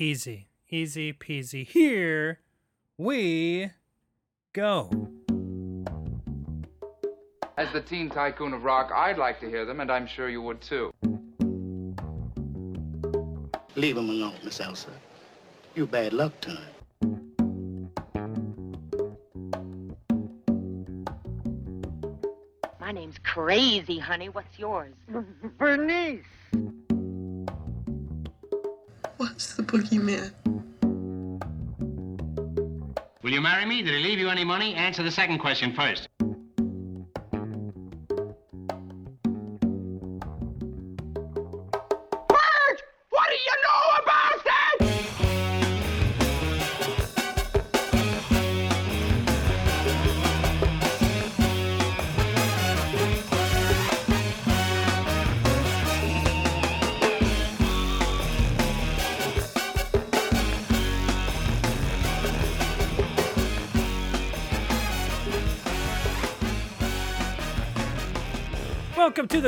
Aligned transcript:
Easy, 0.00 0.46
easy 0.70 1.12
peasy. 1.12 1.66
Here 1.66 2.38
we 2.96 3.72
go. 4.52 4.88
As 7.56 7.72
the 7.72 7.80
teen 7.80 8.08
tycoon 8.08 8.54
of 8.54 8.62
rock, 8.62 8.92
I'd 8.94 9.18
like 9.18 9.40
to 9.40 9.48
hear 9.48 9.64
them, 9.64 9.80
and 9.80 9.90
I'm 9.90 10.06
sure 10.06 10.28
you 10.28 10.40
would 10.40 10.60
too. 10.60 10.92
Leave 13.74 13.96
him 13.96 14.08
alone, 14.08 14.34
Miss 14.44 14.60
Elsa. 14.60 14.90
You 15.74 15.84
bad 15.84 16.12
luck 16.12 16.40
to 16.42 16.50
him. 16.50 17.90
My 22.80 22.92
name's 22.92 23.18
Crazy, 23.24 23.98
honey. 23.98 24.28
What's 24.28 24.56
yours? 24.60 24.94
Bernice! 25.58 26.22
What's 29.38 29.54
the 29.54 29.62
boogeyman? 29.62 30.32
Will 33.22 33.30
you 33.30 33.40
marry 33.40 33.64
me? 33.66 33.82
Did 33.82 33.94
he 33.94 34.00
leave 34.00 34.18
you 34.18 34.30
any 34.30 34.42
money? 34.42 34.74
Answer 34.74 35.04
the 35.04 35.12
second 35.12 35.38
question 35.38 35.72
first. 35.74 36.08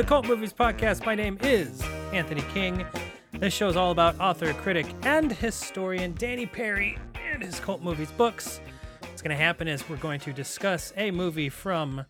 The 0.01 0.07
Cult 0.07 0.25
Movies 0.25 0.51
Podcast. 0.51 1.05
My 1.05 1.13
name 1.13 1.37
is 1.41 1.79
Anthony 2.11 2.41
King. 2.55 2.87
This 3.33 3.53
show 3.53 3.69
is 3.69 3.75
all 3.75 3.91
about 3.91 4.19
author, 4.19 4.51
critic, 4.53 4.87
and 5.03 5.31
historian 5.31 6.15
Danny 6.15 6.47
Peary 6.47 6.97
and 7.31 7.43
his 7.43 7.59
cult 7.59 7.83
movies 7.83 8.09
books. 8.13 8.61
What's 9.01 9.21
going 9.21 9.37
to 9.37 9.43
happen 9.43 9.67
is 9.67 9.87
we're 9.87 9.97
going 9.97 10.19
to 10.21 10.33
discuss 10.33 10.91
a 10.97 11.11
movie 11.11 11.49
from 11.49 12.03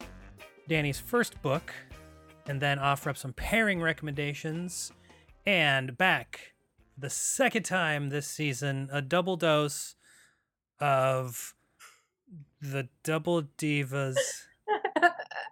Danny's 0.69 1.01
first 1.01 1.41
book 1.41 1.73
and 2.47 2.61
then 2.61 2.79
offer 2.79 3.09
up 3.09 3.17
some 3.17 3.33
pairing 3.33 3.81
recommendations. 3.81 4.93
And 5.45 5.97
back 5.97 6.53
the 6.97 7.09
second 7.09 7.63
time 7.63 8.07
this 8.07 8.25
season, 8.25 8.87
a 8.93 9.01
double 9.01 9.35
dose 9.35 9.95
of 10.79 11.55
the 12.61 12.87
Double 13.03 13.43
Divas. 13.57 14.15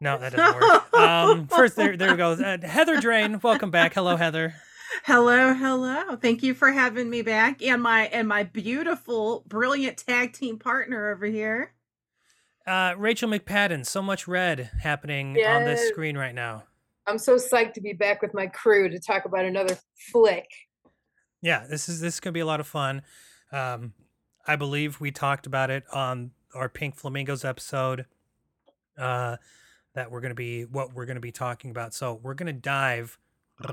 No, 0.02 0.18
that 0.18 0.34
doesn't 0.34 0.62
work. 0.62 0.94
Um, 0.94 1.48
first, 1.50 1.76
there, 1.76 1.98
there 1.98 2.12
we 2.12 2.18
go. 2.18 2.32
Uh, 2.32 2.58
Heather 2.66 3.02
Drain, 3.02 3.40
welcome 3.44 3.70
back. 3.70 3.94
Hello, 3.94 4.16
Heather. 4.16 4.56
Hello, 5.04 5.54
hello. 5.54 6.16
Thank 6.16 6.42
you 6.42 6.54
for 6.54 6.72
having 6.72 7.10
me 7.10 7.22
back. 7.22 7.62
And 7.62 7.82
my 7.82 8.08
and 8.08 8.28
my 8.28 8.44
beautiful, 8.44 9.44
brilliant 9.48 9.98
tag 9.98 10.34
team 10.34 10.58
partner 10.58 11.12
over 11.12 11.26
here. 11.26 11.74
Uh, 12.66 12.94
Rachel 12.98 13.30
McPadden. 13.30 13.86
So 13.86 14.02
much 14.02 14.28
red 14.28 14.72
happening 14.82 15.38
on 15.46 15.66
this 15.66 15.90
screen 15.90 16.18
right 16.18 16.36
now. 16.36 16.64
I'm 17.08 17.18
so 17.18 17.36
psyched 17.36 17.74
to 17.74 17.82
be 17.82 17.94
back 17.94 18.22
with 18.22 18.34
my 18.34 18.48
crew 18.48 18.90
to 18.90 19.00
talk 19.00 19.26
about 19.26 19.46
another 19.46 19.78
flick. 20.12 20.48
Yeah, 21.42 21.66
this 21.68 21.90
is 21.90 22.00
this 22.00 22.16
is 22.16 22.20
gonna 22.20 22.34
be 22.34 22.40
a 22.40 22.46
lot 22.46 22.60
of 22.60 22.68
fun. 22.68 23.02
Um, 23.52 23.94
I 24.48 24.56
believe 24.56 25.00
we 25.00 25.12
talked 25.12 25.46
about 25.46 25.70
it 25.70 25.84
on 25.92 26.32
our 26.54 26.70
Pink 26.70 26.96
Flamingos 26.96 27.44
episode. 27.44 28.06
Uh, 28.98 29.38
that 29.94 30.12
we're 30.12 30.22
gonna 30.22 30.36
be 30.36 30.66
what 30.66 30.94
we're 30.94 31.06
gonna 31.06 31.20
be 31.20 31.32
talking 31.32 31.72
about. 31.72 31.94
So 31.94 32.20
we're 32.22 32.34
gonna 32.34 32.54
dive 32.54 33.18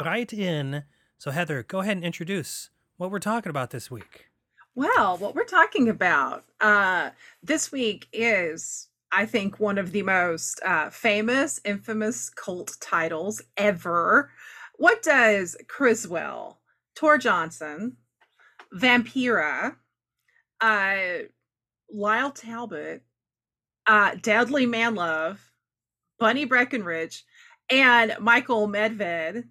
right 0.03 0.33
in. 0.33 0.85
So 1.19 1.31
Heather, 1.31 1.63
go 1.63 1.81
ahead 1.81 1.97
and 1.97 2.05
introduce 2.05 2.71
what 2.97 3.11
we're 3.11 3.19
talking 3.19 3.51
about 3.51 3.71
this 3.71 3.91
week. 3.91 4.27
Well, 4.75 5.17
what 5.17 5.35
we're 5.35 5.45
talking 5.45 5.89
about 5.89 6.45
uh, 6.61 7.11
this 7.43 7.73
week 7.73 8.09
is, 8.13 8.89
I 9.11 9.25
think, 9.25 9.59
one 9.59 9.79
of 9.79 9.93
the 9.93 10.03
most 10.03 10.61
uh, 10.63 10.91
famous, 10.91 11.61
infamous 11.65 12.29
cult 12.29 12.77
titles 12.81 13.41
ever. 13.57 14.31
What 14.75 15.03
does 15.03 15.57
Criswell, 15.67 16.61
Tor 16.95 17.17
Johnson, 17.17 17.97
Vampira, 18.75 19.77
uh, 20.61 20.97
Lyle 21.91 22.31
Talbot, 22.31 23.03
uh, 23.87 24.17
Dudley 24.21 24.67
Manlove, 24.67 25.39
Bunny 26.19 26.45
Breckinridge, 26.45 27.25
and 27.71 28.15
Michael 28.21 28.69
Medved. 28.69 29.45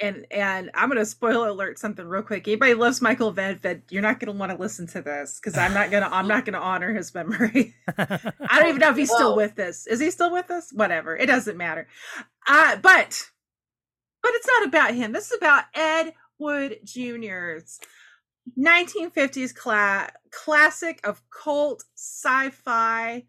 And 0.00 0.26
and 0.32 0.72
I'm 0.74 0.88
gonna 0.88 1.04
spoil 1.06 1.48
alert 1.48 1.78
something 1.78 2.04
real 2.04 2.22
quick. 2.22 2.48
Anybody 2.48 2.74
loves 2.74 3.00
Michael 3.00 3.32
Medved, 3.32 3.82
you're 3.90 4.02
not 4.02 4.18
gonna 4.18 4.32
want 4.36 4.50
to 4.50 4.58
listen 4.58 4.88
to 4.88 5.02
this 5.02 5.38
because 5.38 5.56
I'm 5.56 5.72
not 5.72 5.92
gonna 5.92 6.08
I'm 6.10 6.26
not 6.34 6.44
gonna 6.44 6.58
honor 6.58 6.92
his 6.92 7.14
memory. 7.14 7.76
I 7.96 8.58
don't 8.58 8.68
even 8.68 8.80
know 8.80 8.90
if 8.90 8.96
he's 8.96 9.12
still 9.12 9.36
with 9.36 9.56
us. 9.60 9.86
Is 9.86 10.00
he 10.00 10.10
still 10.10 10.32
with 10.32 10.50
us? 10.50 10.72
Whatever. 10.72 11.16
It 11.16 11.26
doesn't 11.26 11.56
matter. 11.56 11.86
Uh, 12.48 12.74
but 12.76 13.30
but 14.20 14.32
it's 14.34 14.48
not 14.48 14.66
about 14.66 14.94
him. 14.94 15.12
This 15.12 15.30
is 15.30 15.38
about 15.38 15.64
Ed 15.74 16.14
Wood 16.38 16.78
Jr.'s 16.82 17.78
1950s 18.58 19.54
cla- 19.54 20.10
classic 20.30 21.00
of 21.04 21.22
cult 21.30 21.84
sci-fi 21.94 23.24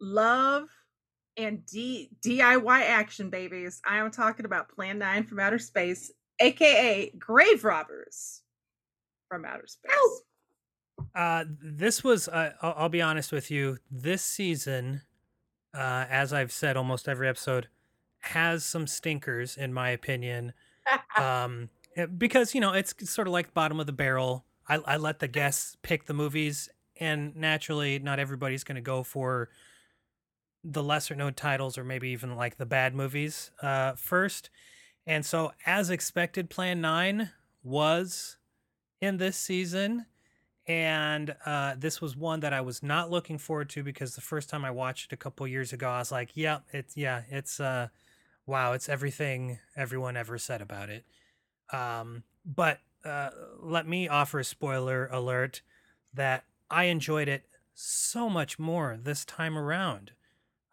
love 0.00 0.68
and 1.44 1.64
D- 1.66 2.10
DIY 2.22 2.82
action 2.82 3.30
babies. 3.30 3.80
I 3.88 3.98
am 3.98 4.10
talking 4.10 4.44
about 4.44 4.68
Plan 4.68 4.98
9 4.98 5.24
from 5.24 5.40
Outer 5.40 5.58
Space, 5.58 6.12
aka 6.40 7.10
Grave 7.18 7.64
Robbers 7.64 8.42
from 9.28 9.44
Outer 9.44 9.66
Space. 9.66 9.92
Ow. 9.92 10.20
Uh, 11.14 11.44
this 11.62 12.04
was, 12.04 12.28
uh, 12.28 12.52
I'll, 12.62 12.74
I'll 12.76 12.88
be 12.88 13.02
honest 13.02 13.32
with 13.32 13.50
you, 13.50 13.78
this 13.90 14.22
season, 14.22 15.02
uh, 15.74 16.06
as 16.08 16.32
I've 16.32 16.52
said 16.52 16.76
almost 16.76 17.08
every 17.08 17.28
episode, 17.28 17.68
has 18.20 18.64
some 18.64 18.86
stinkers, 18.86 19.56
in 19.56 19.72
my 19.72 19.90
opinion. 19.90 20.52
um, 21.16 21.70
eh, 21.96 22.06
because, 22.06 22.54
you 22.54 22.60
know, 22.60 22.72
it's 22.72 22.94
sort 23.10 23.26
of 23.26 23.32
like 23.32 23.54
bottom 23.54 23.80
of 23.80 23.86
the 23.86 23.92
barrel. 23.92 24.44
I, 24.68 24.76
I 24.86 24.96
let 24.98 25.20
the 25.20 25.28
guests 25.28 25.76
pick 25.82 26.06
the 26.06 26.14
movies, 26.14 26.68
and 26.98 27.34
naturally, 27.34 27.98
not 27.98 28.18
everybody's 28.18 28.62
going 28.62 28.76
to 28.76 28.82
go 28.82 29.02
for 29.02 29.48
the 30.62 30.82
lesser 30.82 31.14
known 31.14 31.34
titles 31.34 31.78
or 31.78 31.84
maybe 31.84 32.10
even 32.10 32.36
like 32.36 32.56
the 32.56 32.66
bad 32.66 32.94
movies 32.94 33.50
uh, 33.62 33.92
first. 33.92 34.50
And 35.06 35.24
so, 35.24 35.52
as 35.66 35.90
expected, 35.90 36.50
Plan 36.50 36.80
9 36.80 37.30
was 37.62 38.36
in 39.00 39.16
this 39.16 39.36
season 39.36 40.06
and 40.70 41.34
uh, 41.46 41.74
this 41.76 42.00
was 42.00 42.16
one 42.16 42.40
that 42.40 42.52
I 42.52 42.60
was 42.60 42.80
not 42.80 43.10
looking 43.10 43.38
forward 43.38 43.68
to 43.70 43.82
because 43.82 44.14
the 44.14 44.20
first 44.20 44.48
time 44.48 44.64
I 44.64 44.70
watched 44.70 45.06
it 45.06 45.14
a 45.14 45.16
couple 45.16 45.44
years 45.48 45.72
ago, 45.72 45.88
I 45.88 45.98
was 45.98 46.12
like, 46.12 46.30
"Yeah, 46.34 46.60
it's 46.72 46.96
yeah, 46.96 47.22
it's 47.28 47.58
uh, 47.58 47.88
wow, 48.46 48.72
it's 48.72 48.88
everything 48.88 49.58
everyone 49.74 50.16
ever 50.16 50.38
said 50.38 50.62
about 50.62 50.88
it." 50.88 51.04
Um, 51.72 52.22
but 52.44 52.78
uh, 53.04 53.30
let 53.58 53.88
me 53.88 54.06
offer 54.06 54.38
a 54.38 54.44
spoiler 54.44 55.08
alert 55.08 55.62
that 56.14 56.44
I 56.70 56.84
enjoyed 56.84 57.26
it 57.26 57.46
so 57.74 58.30
much 58.30 58.58
more 58.58 58.96
this 59.02 59.24
time 59.24 59.58
around 59.58 60.12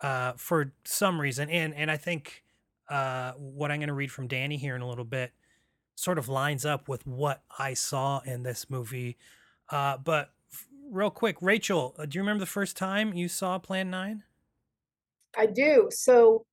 uh, 0.02 0.34
for 0.38 0.74
some 0.84 1.20
reason, 1.20 1.50
and 1.50 1.74
and 1.74 1.90
I 1.90 1.98
think 1.98 2.44
uh, 2.90 3.34
what 3.34 3.72
I'm 3.72 3.80
going 3.80 3.88
to 3.88 3.94
read 3.94 4.12
from 4.12 4.28
Danny 4.28 4.58
here 4.58 4.76
in 4.76 4.82
a 4.82 4.88
little 4.88 5.06
bit 5.06 5.32
sort 5.96 6.18
of 6.18 6.30
lines 6.30 6.66
up 6.66 6.88
with 6.88 7.06
what 7.08 7.44
I 7.58 7.74
saw 7.74 8.20
in 8.20 8.44
this 8.44 8.70
movie. 8.70 9.18
Uh, 9.70 9.98
but 9.98 10.32
f- 10.54 10.68
real 10.92 11.10
quick, 11.10 11.38
Rachel, 11.42 11.96
uh, 11.98 12.06
do 12.06 12.18
you 12.18 12.22
remember 12.22 12.40
the 12.40 12.46
first 12.46 12.78
time 12.78 13.14
you 13.14 13.28
saw 13.28 13.58
Plan 13.58 13.90
Nine? 13.90 14.24
I 15.36 15.48
do. 15.48 15.90
So 15.92 16.46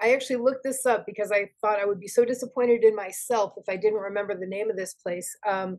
I 0.00 0.12
actually 0.14 0.36
looked 0.36 0.64
this 0.64 0.86
up 0.86 1.04
because 1.04 1.30
I 1.30 1.50
thought 1.60 1.80
I 1.80 1.84
would 1.84 2.00
be 2.00 2.08
so 2.08 2.24
disappointed 2.24 2.84
in 2.84 2.94
myself 2.94 3.54
if 3.56 3.68
I 3.68 3.76
didn't 3.76 4.00
remember 4.00 4.38
the 4.38 4.46
name 4.46 4.70
of 4.70 4.76
this 4.76 4.94
place. 4.94 5.36
Um, 5.46 5.78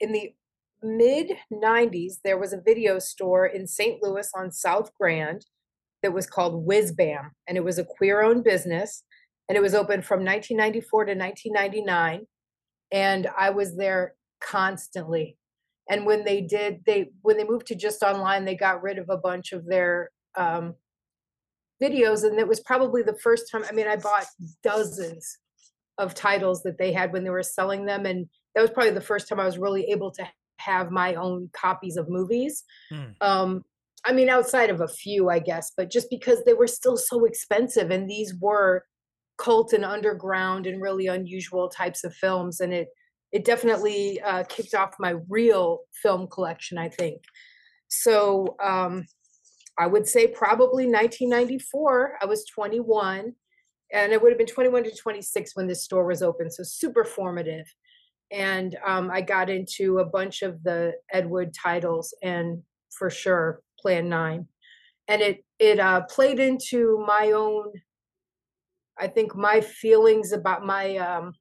in 0.00 0.12
the 0.12 0.34
mid 0.82 1.32
90s, 1.52 2.14
there 2.22 2.38
was 2.38 2.52
a 2.52 2.60
video 2.60 2.98
store 2.98 3.46
in 3.46 3.66
St. 3.66 4.02
Louis 4.02 4.30
on 4.34 4.50
South 4.50 4.92
Grand 4.94 5.46
that 6.04 6.12
was 6.12 6.26
called 6.26 6.64
Whiz 6.64 6.92
Bam, 6.92 7.32
and 7.48 7.56
it 7.56 7.64
was 7.64 7.78
a 7.78 7.84
queer 7.84 8.22
owned 8.22 8.44
business. 8.44 9.02
And 9.48 9.58
it 9.58 9.60
was 9.60 9.74
open 9.74 10.00
from 10.00 10.24
1994 10.24 11.04
to 11.06 11.14
1999. 11.14 12.26
And 12.92 13.28
I 13.36 13.50
was 13.50 13.76
there 13.76 14.14
constantly. 14.40 15.36
And 15.90 16.06
when 16.06 16.24
they 16.24 16.40
did, 16.40 16.80
they 16.86 17.10
when 17.22 17.36
they 17.36 17.44
moved 17.44 17.66
to 17.66 17.74
just 17.74 18.02
online, 18.02 18.44
they 18.44 18.54
got 18.54 18.82
rid 18.82 18.98
of 18.98 19.10
a 19.10 19.18
bunch 19.18 19.52
of 19.52 19.66
their 19.66 20.10
um, 20.36 20.74
videos 21.82 22.22
and 22.22 22.38
it 22.38 22.46
was 22.48 22.60
probably 22.60 23.02
the 23.02 23.18
first 23.18 23.50
time 23.50 23.64
i 23.68 23.72
mean 23.72 23.88
i 23.88 23.96
bought 23.96 24.26
dozens 24.62 25.38
of 25.98 26.14
titles 26.14 26.62
that 26.62 26.78
they 26.78 26.92
had 26.92 27.12
when 27.12 27.24
they 27.24 27.30
were 27.30 27.42
selling 27.42 27.84
them 27.84 28.06
and 28.06 28.26
that 28.54 28.60
was 28.60 28.70
probably 28.70 28.92
the 28.92 29.00
first 29.00 29.28
time 29.28 29.40
i 29.40 29.44
was 29.44 29.58
really 29.58 29.84
able 29.90 30.10
to 30.10 30.24
have 30.58 30.90
my 30.90 31.14
own 31.14 31.50
copies 31.52 31.96
of 31.96 32.08
movies. 32.08 32.64
Hmm. 32.90 33.04
Um, 33.20 33.64
I 34.04 34.12
mean, 34.12 34.28
outside 34.28 34.70
of 34.70 34.80
a 34.80 34.88
few, 34.88 35.30
I 35.30 35.38
guess, 35.38 35.72
but 35.76 35.90
just 35.90 36.08
because 36.10 36.44
they 36.44 36.52
were 36.52 36.66
still 36.66 36.96
so 36.96 37.24
expensive, 37.24 37.90
and 37.90 38.08
these 38.08 38.34
were 38.40 38.84
cult 39.38 39.72
and 39.72 39.84
underground 39.84 40.66
and 40.66 40.80
really 40.80 41.06
unusual 41.06 41.68
types 41.68 42.04
of 42.04 42.14
films, 42.14 42.60
and 42.60 42.72
it 42.72 42.88
it 43.32 43.44
definitely 43.44 44.20
uh, 44.20 44.44
kicked 44.44 44.74
off 44.74 44.94
my 45.00 45.14
real 45.28 45.80
film 46.02 46.28
collection. 46.28 46.78
I 46.78 46.88
think 46.88 47.22
so. 47.88 48.56
Um, 48.62 49.06
I 49.78 49.86
would 49.86 50.06
say 50.06 50.28
probably 50.28 50.86
1994. 50.86 52.18
I 52.22 52.26
was 52.26 52.44
21, 52.46 53.32
and 53.92 54.12
it 54.12 54.22
would 54.22 54.30
have 54.30 54.38
been 54.38 54.46
21 54.46 54.84
to 54.84 54.94
26 54.94 55.56
when 55.56 55.66
this 55.66 55.82
store 55.82 56.06
was 56.06 56.22
open. 56.22 56.50
So 56.50 56.62
super 56.62 57.04
formative. 57.04 57.66
And 58.30 58.76
um, 58.86 59.10
I 59.10 59.20
got 59.20 59.50
into 59.50 59.98
a 59.98 60.04
bunch 60.04 60.42
of 60.42 60.62
the 60.62 60.92
Ed 61.12 61.28
Wood 61.28 61.52
titles, 61.60 62.14
and 62.22 62.62
for 62.96 63.10
sure, 63.10 63.60
Plan 63.84 64.08
Nine. 64.08 64.48
And 65.08 65.20
it 65.20 65.44
it 65.58 65.78
uh, 65.78 66.02
played 66.02 66.40
into 66.40 67.04
my 67.06 67.32
own, 67.32 67.70
I 68.98 69.08
think, 69.08 69.36
my 69.36 69.60
feelings 69.60 70.32
about 70.32 70.64
my 70.64 70.96
um, 70.96 71.34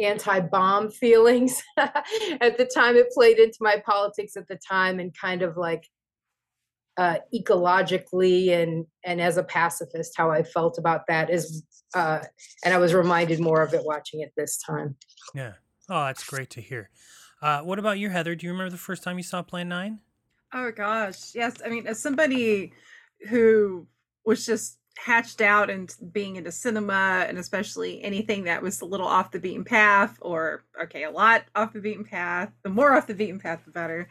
anti-bomb 0.00 0.90
feelings 1.02 1.62
at 1.76 2.56
the 2.56 2.64
time. 2.74 2.96
It 2.96 3.10
played 3.10 3.38
into 3.38 3.58
my 3.60 3.82
politics 3.84 4.36
at 4.36 4.48
the 4.48 4.58
time, 4.66 4.98
and 4.98 5.14
kind 5.14 5.42
of 5.42 5.58
like 5.58 5.86
uh, 6.96 7.16
ecologically 7.34 8.50
and 8.50 8.86
and 9.04 9.20
as 9.20 9.38
a 9.38 9.42
pacifist 9.42 10.12
how 10.14 10.30
i 10.30 10.42
felt 10.42 10.76
about 10.76 11.06
that 11.08 11.30
is 11.30 11.64
uh, 11.94 12.18
and 12.66 12.74
i 12.74 12.76
was 12.76 12.92
reminded 12.92 13.40
more 13.40 13.62
of 13.62 13.72
it 13.72 13.80
watching 13.82 14.20
it 14.20 14.30
this 14.36 14.58
time 14.58 14.94
Yeah. 15.34 15.52
Oh, 15.88 16.04
that's 16.04 16.24
great 16.24 16.50
to 16.50 16.60
hear. 16.60 16.90
Uh, 17.40 17.60
what 17.60 17.78
about 17.78 17.98
you, 17.98 18.08
Heather? 18.08 18.34
Do 18.34 18.46
you 18.46 18.52
remember 18.52 18.70
the 18.70 18.78
first 18.78 19.02
time 19.02 19.18
you 19.18 19.24
saw 19.24 19.42
Plan 19.42 19.68
Nine? 19.68 19.98
Oh 20.52 20.70
gosh, 20.70 21.34
yes. 21.34 21.56
I 21.64 21.68
mean, 21.68 21.86
as 21.86 21.98
somebody 22.00 22.72
who 23.28 23.86
was 24.24 24.44
just 24.44 24.78
hatched 24.98 25.40
out 25.40 25.70
and 25.70 25.92
being 26.12 26.36
into 26.36 26.52
cinema 26.52 27.24
and 27.26 27.38
especially 27.38 28.02
anything 28.04 28.44
that 28.44 28.62
was 28.62 28.80
a 28.82 28.84
little 28.84 29.06
off 29.06 29.30
the 29.30 29.40
beaten 29.40 29.64
path 29.64 30.18
or 30.20 30.64
okay, 30.80 31.04
a 31.04 31.10
lot 31.10 31.44
off 31.54 31.72
the 31.72 31.80
beaten 31.80 32.04
path, 32.04 32.50
the 32.62 32.68
more 32.70 32.92
off 32.92 33.06
the 33.06 33.14
beaten 33.14 33.38
path 33.40 33.62
the 33.64 33.70
better. 33.70 34.08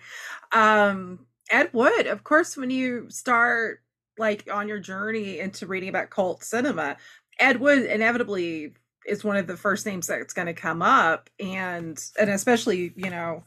Um 0.52 1.28
Ed 1.52 1.70
Wood, 1.74 2.08
of 2.08 2.24
course, 2.24 2.58
when 2.58 2.70
you 2.72 3.08
start 3.10 3.82
like 4.18 4.48
on 4.52 4.68
your 4.68 4.80
journey 4.80 5.40
into 5.40 5.68
reading 5.68 5.90
about 5.90 6.10
cult 6.10 6.44
cinema, 6.44 6.98
Ed 7.40 7.60
Wood 7.60 7.84
inevitably 7.86 8.74
is 9.06 9.24
one 9.24 9.38
of 9.38 9.48
the 9.48 9.58
first 9.58 9.86
names 9.86 10.08
that's 10.08 10.34
going 10.34 10.48
to 10.48 10.54
come 10.54 10.82
up 10.82 11.30
and 11.40 12.04
and 12.20 12.30
especially, 12.30 12.94
you 12.96 13.10
know, 13.10 13.44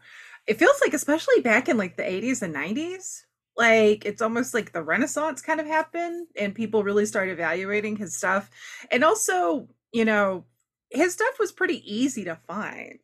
it 0.46 0.58
feels 0.58 0.80
like 0.80 0.94
especially 0.94 1.40
back 1.40 1.68
in 1.68 1.76
like 1.76 1.96
the 1.96 2.08
80s 2.08 2.42
and 2.42 2.52
90s, 2.52 3.24
like 3.56 4.04
it's 4.04 4.22
almost 4.22 4.54
like 4.54 4.72
the 4.72 4.82
renaissance 4.82 5.40
kind 5.42 5.60
of 5.60 5.66
happened 5.66 6.26
and 6.36 6.54
people 6.54 6.84
really 6.84 7.06
started 7.06 7.32
evaluating 7.32 7.96
his 7.96 8.16
stuff. 8.16 8.50
And 8.90 9.04
also, 9.04 9.68
you 9.92 10.04
know, 10.04 10.44
his 10.90 11.14
stuff 11.14 11.38
was 11.38 11.52
pretty 11.52 11.82
easy 11.92 12.24
to 12.24 12.36
find. 12.46 12.98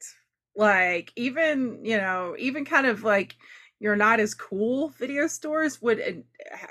Like 0.56 1.12
even, 1.16 1.84
you 1.84 1.96
know, 1.96 2.34
even 2.38 2.64
kind 2.64 2.86
of 2.86 3.04
like 3.04 3.36
you're 3.78 3.96
not 3.96 4.20
as 4.20 4.34
cool 4.34 4.90
video 4.90 5.26
stores 5.26 5.80
would 5.80 5.98
in- 5.98 6.24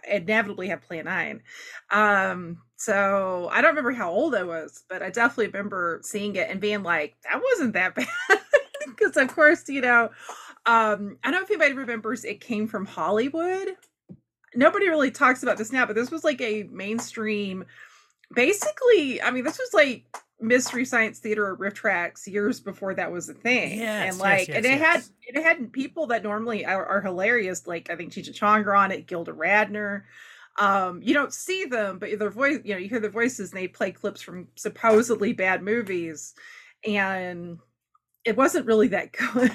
inevitably 0.10 0.68
have 0.68 0.82
Plan 0.82 1.06
9. 1.06 1.42
Um, 1.90 2.62
so 2.76 3.50
I 3.52 3.62
don't 3.62 3.72
remember 3.72 3.92
how 3.92 4.12
old 4.12 4.36
I 4.36 4.44
was, 4.44 4.84
but 4.90 5.02
I 5.02 5.10
definitely 5.10 5.48
remember 5.48 6.02
seeing 6.04 6.36
it 6.36 6.50
and 6.50 6.60
being 6.62 6.84
like, 6.84 7.16
that 7.24 7.42
wasn't 7.42 7.74
that 7.74 7.96
bad. 7.96 8.08
Because, 8.88 9.18
of 9.18 9.34
course, 9.34 9.68
you 9.70 9.82
know, 9.82 10.10
um, 10.70 11.18
I 11.24 11.32
don't 11.32 11.40
know 11.40 11.44
if 11.44 11.50
anybody 11.50 11.74
remembers 11.74 12.24
it 12.24 12.42
came 12.42 12.68
from 12.68 12.86
Hollywood. 12.86 13.70
Nobody 14.54 14.88
really 14.88 15.10
talks 15.10 15.42
about 15.42 15.58
this 15.58 15.72
now, 15.72 15.88
but 15.88 15.96
this 15.96 16.12
was 16.12 16.24
like 16.24 16.40
a 16.42 16.64
mainstream, 16.72 17.66
basically, 18.36 19.20
I 19.20 19.32
mean, 19.32 19.44
this 19.44 19.58
was 19.58 19.74
like 19.74 20.06
Mystery 20.40 20.86
Science 20.86 21.18
Theater 21.18 21.48
or 21.48 21.58
RiffTrax 21.58 22.28
years 22.28 22.60
before 22.60 22.94
that 22.94 23.12
was 23.12 23.30
a 23.30 23.34
thing. 23.34 23.80
Yes, 23.80 24.04
and 24.04 24.14
yes, 24.14 24.20
like, 24.20 24.48
yes, 24.48 24.58
and 24.58 24.66
it 24.68 24.80
had 24.80 25.04
it 25.22 25.42
had 25.42 25.74
people 25.74 26.06
that 26.08 26.22
normally 26.22 26.64
are, 26.66 26.86
are 26.86 27.02
hilarious, 27.02 27.66
like 27.66 27.90
I 27.90 27.96
think 27.96 28.14
Cheech 28.14 28.28
and 28.28 28.68
on 28.70 28.92
it, 28.92 29.08
Gilda 29.08 29.32
Radner. 29.32 30.04
Um, 30.60 31.02
you 31.02 31.16
don't 31.16 31.34
see 31.34 31.66
them, 31.66 31.98
but 31.98 32.20
their 32.20 32.30
voice, 32.30 32.60
you 32.64 32.74
know, 32.74 32.80
you 32.80 32.90
hear 32.90 33.00
their 33.00 33.10
voices, 33.10 33.52
and 33.52 33.60
they 33.60 33.68
play 33.68 33.92
clips 33.92 34.22
from 34.22 34.50
supposedly 34.56 35.34
bad 35.34 35.64
movies, 35.64 36.36
and 36.86 37.58
it 38.30 38.38
wasn't 38.38 38.68
really 38.68 38.90
that 38.90 39.12
good. 39.14 39.52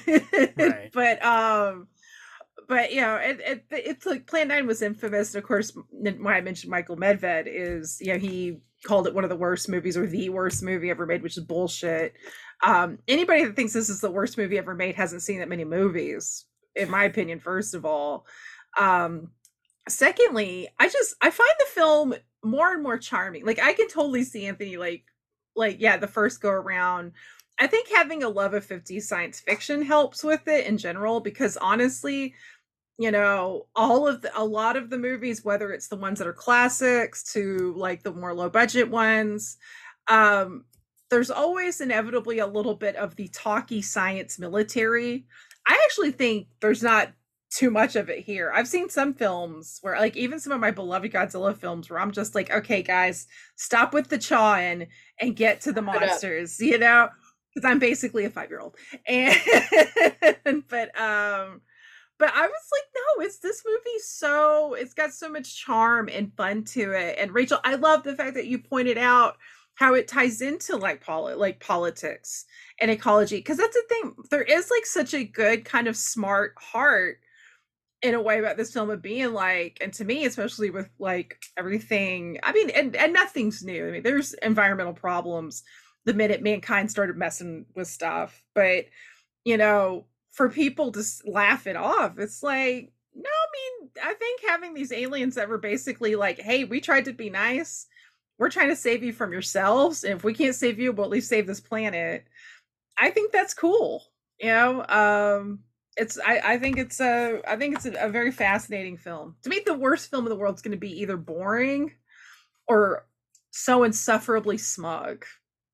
Right. 0.57 0.91
but 0.93 1.25
um, 1.25 1.87
but 2.69 2.93
you 2.93 3.01
know, 3.01 3.17
it, 3.17 3.41
it 3.41 3.65
it's 3.71 4.05
like 4.05 4.27
Plan 4.27 4.49
Nine 4.49 4.67
was 4.67 4.83
infamous, 4.83 5.35
and 5.35 5.43
of 5.43 5.47
course, 5.47 5.73
why 5.91 6.37
I 6.37 6.41
mentioned 6.41 6.71
Michael 6.71 6.97
Medved 6.97 7.47
is 7.47 7.99
you 8.01 8.13
know 8.13 8.19
he 8.19 8.59
called 8.85 9.07
it 9.07 9.15
one 9.15 9.25
of 9.25 9.31
the 9.31 9.37
worst 9.37 9.69
movies 9.69 9.97
or 9.97 10.07
the 10.07 10.29
worst 10.29 10.63
movie 10.63 10.91
ever 10.91 11.07
made, 11.07 11.23
which 11.23 11.39
is 11.39 11.45
bullshit. 11.45 12.15
Um, 12.65 12.99
anybody 13.07 13.45
that 13.45 13.57
thinks 13.57 13.73
this 13.73 13.89
is 13.89 14.01
the 14.01 14.11
worst 14.11 14.37
movie 14.37 14.59
ever 14.59 14.75
made 14.75 14.97
hasn't 14.97 15.23
seen 15.23 15.39
that 15.39 15.49
many 15.49 15.65
movies, 15.65 16.47
in 16.75 16.91
my 16.91 17.05
opinion. 17.05 17.39
First 17.39 17.75
of 17.75 17.85
all, 17.85 18.27
um, 18.77 19.31
secondly, 19.89 20.69
I 20.81 20.89
just 20.89 21.15
I 21.23 21.31
find 21.31 21.55
the 21.61 21.67
film 21.67 22.15
more 22.43 22.73
and 22.73 22.83
more 22.83 22.99
charming. 22.99 23.47
Like 23.47 23.61
I 23.63 23.73
can 23.73 23.89
totally 23.89 24.25
see 24.25 24.47
Anthony 24.47 24.77
like 24.77 25.05
like 25.55 25.77
yeah, 25.81 25.97
the 25.97 26.09
first 26.09 26.41
go 26.41 26.51
around. 26.51 27.13
I 27.61 27.67
think 27.67 27.89
having 27.89 28.23
a 28.23 28.29
love 28.29 28.55
of 28.55 28.67
50s 28.67 29.03
science 29.03 29.41
fiction 29.41 29.83
helps 29.83 30.25
with 30.25 30.47
it 30.49 30.67
in 30.67 30.77
general 30.77 31.21
because 31.21 31.57
honestly, 31.57 32.35
you 32.99 33.11
know, 33.11 33.67
all 33.75 34.07
of 34.07 34.23
the 34.23 34.31
a 34.39 34.45
lot 34.45 34.77
of 34.77 34.91
the 34.91 34.99
movies, 34.99 35.45
whether 35.45 35.73
it's 35.73 35.89
the 35.89 35.97
ones 35.97 36.19
that 36.19 36.29
are 36.29 36.33
classics 36.33 37.33
to 37.33 37.75
like 37.77 38.03
the 38.03 38.13
more 38.13 38.35
low 38.35 38.49
budget 38.49 38.91
ones, 38.91 39.57
um, 40.09 40.65
there's 41.11 41.31
always 41.31 41.81
inevitably 41.81 42.39
a 42.39 42.47
little 42.47 42.75
bit 42.75 42.97
of 42.97 43.17
the 43.17 43.29
talky 43.29 43.83
science 43.83 44.39
military. 44.39 45.27
I 45.67 45.81
actually 45.85 46.13
think 46.13 46.49
there's 46.61 46.83
not 46.83 47.13
too 47.51 47.71
much 47.71 47.95
of 47.95 48.09
it 48.11 48.21
here. 48.25 48.51
I've 48.53 48.67
seen 48.69 48.89
some 48.89 49.15
films 49.15 49.79
where 49.83 49.97
like 49.99 50.17
even 50.17 50.41
some 50.41 50.53
of 50.53 50.61
my 50.61 50.73
beloved 50.73 51.13
Godzilla 51.13 51.57
films 51.57 51.89
where 51.89 52.01
I'm 52.01 52.11
just 52.11 52.35
like, 52.35 52.51
okay, 52.51 52.83
guys, 52.83 53.27
stop 53.57 53.95
with 53.95 54.09
the 54.09 54.19
chawing 54.19 54.89
and 55.21 55.37
get 55.37 55.61
to 55.63 55.73
the 55.73 55.83
Wrap 55.83 56.03
it 56.03 56.09
up. 56.11 56.23
monsters, 56.23 56.61
you 56.61 56.79
know? 56.79 57.09
Because 57.55 57.69
I'm 57.71 57.79
basically 57.79 58.25
a 58.25 58.31
five 58.31 58.51
year 58.51 58.61
old. 58.61 58.77
And 59.07 60.63
but 60.69 60.99
um 61.01 61.63
but 62.19 62.31
I 62.33 62.47
was 62.47 62.63
like, 62.73 62.85
no, 62.95 63.25
it's 63.25 63.39
this 63.39 63.63
movie 63.67 63.99
so 64.05 64.75
it's 64.75 64.95
got 64.95 65.13
so 65.13 65.29
much 65.31 65.57
charm 65.65 66.09
and 66.13 66.33
fun 66.37 66.65
to 66.65 66.93
it. 66.93 67.17
And 67.19 67.33
Rachel, 67.33 67.59
I 67.65 67.75
love 67.75 68.03
the 68.05 68.15
fact 68.15 68.35
that 68.35 68.47
you 68.47 68.59
pointed 68.59 68.99
out 68.99 69.37
how 69.75 69.95
it 69.95 70.09
ties 70.09 70.41
into 70.41 70.77
like 70.77 71.01
poli- 71.05 71.35
like 71.35 71.61
politics 71.61 72.45
and 72.81 72.91
ecology 72.91 73.37
because 73.39 73.57
that's 73.57 73.75
the 73.75 73.83
thing 73.89 74.15
there 74.31 74.43
is 74.43 74.71
like 74.71 74.87
such 74.87 75.15
a 75.15 75.25
good 75.25 75.65
kind 75.65 75.89
of 75.89 75.97
smart 75.97 76.55
heart 76.59 77.19
in 78.03 78.15
a 78.15 78.23
way 78.23 78.39
about 78.39 78.57
this 78.57 78.73
film 78.73 78.91
of 78.91 79.03
being 79.03 79.33
like 79.33 79.79
and 79.81 79.93
to 79.93 80.05
me 80.05 80.25
especially 80.27 80.71
with 80.71 80.89
like 80.99 81.39
everything 81.57 82.39
i 82.43 82.53
mean 82.53 82.71
and, 82.71 82.95
and 82.97 83.13
nothing's 83.13 83.65
new 83.65 83.89
i 83.89 83.91
mean 83.91 84.03
there's 84.03 84.35
environmental 84.35 84.93
problems 84.93 85.65
the 86.05 86.15
minute 86.15 86.43
mankind 86.43 86.91
started 86.91 87.17
messing 87.17 87.67
with 87.75 87.89
stuff 87.89 88.43
but 88.55 88.87
you 89.45 89.57
know 89.57 90.05
for 90.33 90.49
people 90.49 90.93
to 90.93 91.03
laugh 91.25 91.67
it 91.67 91.77
off 91.77 92.19
it's 92.19 92.43
like 92.43 92.93
no 93.15 93.31
i 93.31 93.83
mean 93.83 93.91
i 94.03 94.15
think 94.15 94.41
having 94.47 94.75
these 94.75 94.93
aliens 94.93 95.35
that 95.35 95.49
were 95.49 95.59
basically 95.59 96.15
like 96.17 96.39
hey 96.41 96.65
we 96.65 96.81
tried 96.81 97.05
to 97.05 97.13
be 97.13 97.31
nice. 97.31 97.87
We're 98.37 98.51
trying 98.51 98.71
to 98.71 98.77
save 98.77 99.05
you 99.05 99.13
from 99.13 99.33
yourselves 99.33 100.03
and 100.03 100.15
if 100.15 100.25
we 100.25 100.35
can't 100.35 100.57
save 100.57 100.81
you 100.81 100.93
we'll 100.93 101.05
at 101.05 101.11
least 101.11 101.29
save 101.29 101.47
this 101.47 101.61
planet. 101.61 102.25
I 102.99 103.11
think 103.11 103.33
that's 103.33 103.55
cool 103.55 104.03
you 104.41 104.49
know 104.49 104.85
um 104.87 105.61
it's 105.97 106.19
i 106.27 106.41
i 106.45 106.59
think 106.59 106.77
it's 106.79 107.01
a 107.01 107.41
i 107.47 107.57
think 107.57 107.77
it's 107.77 107.87
a, 107.87 107.93
a 108.01 108.09
very 108.09 108.33
fascinating 108.33 108.97
film. 108.97 109.37
To 109.43 109.49
me 109.49 109.61
the 109.65 109.75
worst 109.75 110.11
film 110.11 110.25
in 110.27 110.31
the 110.31 110.37
world 110.37 110.57
is 110.57 110.63
going 110.63 110.73
to 110.73 110.79
be 110.79 111.01
either 111.01 111.17
boring 111.17 111.93
or 112.67 113.07
so 113.53 113.85
insufferably 113.85 114.59
smug 114.59 115.25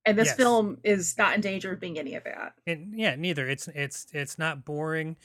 and 0.06 0.18
this 0.18 0.28
Yes. 0.28 0.36
film 0.36 0.78
is 0.82 1.16
not 1.18 1.34
in 1.34 1.40
danger 1.40 1.72
of 1.72 1.80
being 1.80 1.98
any 1.98 2.14
of 2.14 2.24
that 2.24 2.54
And 2.66 2.98
yeah, 2.98 3.16
neither. 3.16 3.48
It's 3.48 3.68
it's 3.68 4.06
it's 4.12 4.38
not 4.38 4.64
boring. 4.64 5.16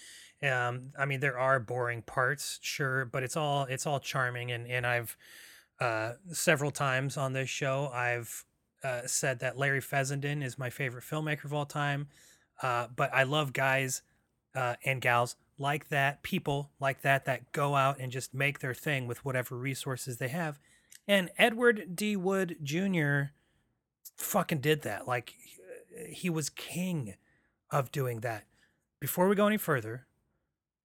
Um, 0.44 0.92
I 1.00 1.06
mean, 1.06 1.22
there 1.22 1.40
are 1.40 1.60
boring 1.60 2.02
parts, 2.02 2.60
sure, 2.62 3.06
but 3.06 3.24
it's 3.24 3.38
all 3.38 3.64
it's 3.66 3.88
all 3.88 4.00
charming. 4.00 4.52
And 4.52 4.68
and 4.68 4.86
I've 4.86 5.18
uh, 5.80 6.14
several 6.32 6.72
times 6.72 7.18
on 7.18 7.34
this 7.34 7.50
show, 7.50 7.90
I've 7.94 8.46
uh, 8.84 9.02
said 9.08 9.40
that 9.40 9.58
Larry 9.58 9.82
Fessenden 9.82 10.42
is 10.44 10.58
my 10.58 10.70
favorite 10.70 11.04
filmmaker 11.04 11.46
of 11.46 11.54
all 11.54 11.66
time. 11.66 12.08
Uh, 12.62 12.88
but 12.96 13.14
I 13.14 13.24
love 13.24 13.52
guys 13.54 14.02
uh, 14.54 14.76
and 14.86 15.02
gals 15.02 15.36
like 15.58 15.90
that, 15.90 16.24
people 16.24 16.72
like 16.80 17.02
that, 17.02 17.26
that 17.26 17.52
go 17.52 17.76
out 17.76 18.00
and 18.00 18.12
just 18.12 18.34
make 18.34 18.60
their 18.60 18.74
thing 18.74 19.08
with 19.08 19.26
whatever 19.26 19.58
resources 19.58 20.18
they 20.18 20.30
have. 20.30 20.60
And 21.08 21.30
Edward 21.38 21.96
D. 21.96 22.16
Wood 22.16 22.58
Jr. 22.64 23.32
fucking 24.18 24.60
did 24.60 24.82
that. 24.84 25.08
Like 25.08 25.34
he- 26.10 26.30
was 26.30 26.50
king 26.50 27.16
of 27.72 27.92
doing 27.92 28.20
that 28.22 28.46
before 29.00 29.28
we 29.28 29.36
go 29.36 29.48
any 29.48 29.58
further, 29.58 30.08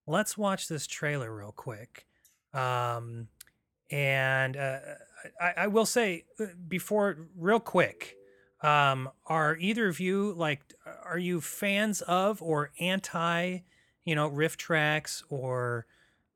let's 0.07 0.37
watch 0.37 0.69
this 0.69 0.87
trailer 0.87 1.35
real 1.35 1.53
quick. 1.53 2.07
Um, 2.53 3.29
and 3.91 4.57
uh, 4.57 4.81
I, 5.41 5.53
I 5.57 5.67
will 5.69 5.87
say 5.87 6.25
uh, 6.39 6.47
before, 6.69 7.29
real 7.37 7.61
quick, 7.61 8.17
um, 8.63 9.11
are 9.27 9.57
either 9.57 9.89
of 9.89 10.01
you 10.01 10.35
like, 10.35 10.75
are 11.05 11.19
you 11.19 11.41
fans 11.41 12.03
of 12.03 12.43
or 12.43 12.73
anti, 12.79 13.61
you 14.05 14.15
know, 14.15 14.29
RiffTrax 14.31 15.23
or 15.31 15.87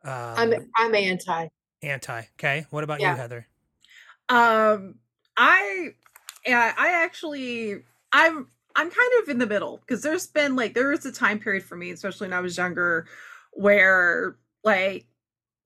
um, 0.04 0.12
I'm 0.12 0.70
I'm 0.76 0.94
anti. 0.94 1.48
anti? 1.82 2.22
Okay, 2.38 2.66
what 2.70 2.84
about 2.84 3.00
Yeah. 3.00 3.10
you, 3.12 3.16
Heather? 3.16 3.46
Um, 4.28 4.96
I, 5.36 5.90
yeah, 6.46 6.74
I 6.76 6.90
actually, 7.04 7.82
I'm, 8.12 8.48
I'm 8.76 8.90
kind 8.90 9.12
of 9.22 9.28
in 9.28 9.38
the 9.38 9.46
middle 9.46 9.78
because 9.78 10.02
there's 10.02 10.26
been 10.26 10.56
like 10.56 10.74
there 10.74 10.88
was 10.88 11.06
a 11.06 11.12
time 11.12 11.38
period 11.38 11.62
for 11.64 11.76
me, 11.76 11.90
especially 11.90 12.26
when 12.26 12.34
I 12.36 12.40
was 12.40 12.56
younger, 12.56 13.06
where 13.52 14.36
like, 14.64 15.06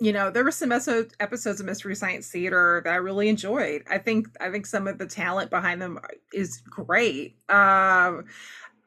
you 0.01 0.13
know, 0.13 0.31
there 0.31 0.45
were 0.45 0.53
some 0.53 0.71
episodes 0.71 1.61
of 1.61 1.67
Mystery 1.67 1.97
Science 1.97 2.31
Theater 2.31 2.83
that 2.85 2.93
I 2.93 2.97
really 2.97 3.29
enjoyed. 3.29 3.83
I 3.91 3.99
think, 3.99 4.29
I 4.41 4.51
think 4.51 4.67
some 4.67 4.87
of 4.87 4.99
the 4.99 5.07
talent 5.07 5.51
behind 5.51 5.83
them 5.83 5.99
is 6.33 6.59
great. 6.71 7.37
Um, 7.49 8.27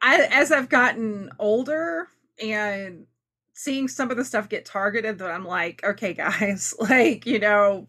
I 0.02 0.28
as 0.30 0.50
I've 0.52 0.68
gotten 0.68 1.30
older 1.38 2.08
and 2.42 3.06
seeing 3.54 3.88
some 3.88 4.10
of 4.10 4.16
the 4.16 4.24
stuff 4.24 4.48
get 4.48 4.64
targeted, 4.64 5.18
that 5.18 5.30
I'm 5.30 5.44
like, 5.44 5.82
okay, 5.84 6.14
guys, 6.14 6.74
like, 6.80 7.26
you 7.26 7.38
know, 7.38 7.88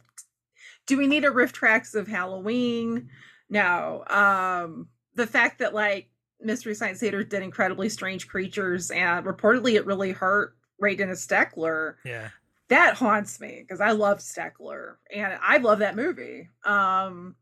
do 0.88 0.98
we 0.98 1.08
need 1.08 1.26
a 1.26 1.30
RiffTrax 1.32 1.96
of 1.96 2.08
Halloween? 2.08 3.10
No. 3.54 4.04
Um, 4.08 4.88
the 5.14 5.28
fact 5.28 5.60
that 5.60 5.76
like 5.76 6.10
Mystery 6.42 6.74
Science 6.74 7.00
Theater 7.00 7.24
did 7.24 7.44
incredibly 7.44 7.88
strange 7.88 8.28
creatures 8.28 8.90
and 8.90 9.26
reportedly 9.26 9.76
it 9.76 9.86
really 9.86 10.12
hurt 10.12 10.58
Ray 10.80 10.96
Dennis 10.96 11.26
Steckler. 11.26 11.96
Yeah, 12.04 12.30
That 12.70 12.96
haunts 12.96 13.40
me 13.40 13.60
because 13.62 13.80
I 13.80 13.92
love 13.92 14.18
Steckler 14.18 14.96
and 15.14 15.38
I 15.42 15.58
love 15.58 15.80
that 15.80 15.96
movie. 15.96 16.50
Um, 16.66 17.36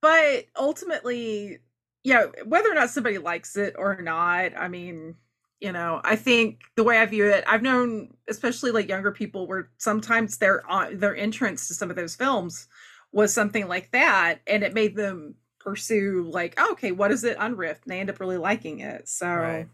but 0.00 0.46
ultimately, 0.56 1.58
yeah, 2.04 2.26
whether 2.46 2.70
or 2.70 2.74
not 2.74 2.88
somebody 2.88 3.18
likes 3.18 3.54
it 3.58 3.74
or 3.76 4.00
not, 4.00 4.56
I 4.56 4.68
mean, 4.68 5.16
you 5.60 5.72
know, 5.72 6.00
I 6.02 6.16
think 6.16 6.62
the 6.74 6.84
way 6.84 6.96
I 6.96 7.04
view 7.04 7.26
it, 7.26 7.44
I've 7.46 7.60
known, 7.60 8.14
especially 8.30 8.70
like 8.70 8.88
younger 8.88 9.12
people, 9.12 9.46
where 9.46 9.68
sometimes 9.76 10.38
their 10.38 10.66
on 10.70 10.98
their 10.98 11.14
entrance 11.14 11.68
to 11.68 11.74
some 11.74 11.90
of 11.90 11.96
those 11.96 12.16
films 12.16 12.66
was 13.12 13.34
something 13.34 13.68
like 13.68 13.90
that, 13.90 14.38
and 14.46 14.62
it 14.62 14.72
made 14.72 14.96
them 14.96 15.34
pursue 15.60 16.28
like, 16.32 16.54
oh, 16.58 16.72
okay, 16.72 16.90
what 16.92 17.12
is 17.12 17.22
it 17.24 17.36
on 17.38 17.56
Rift? 17.56 17.84
And 17.84 17.92
they 17.92 18.00
end 18.00 18.10
up 18.10 18.18
really 18.18 18.38
liking 18.38 18.80
it. 18.80 19.08
So 19.08 19.26
Right. 19.28 19.68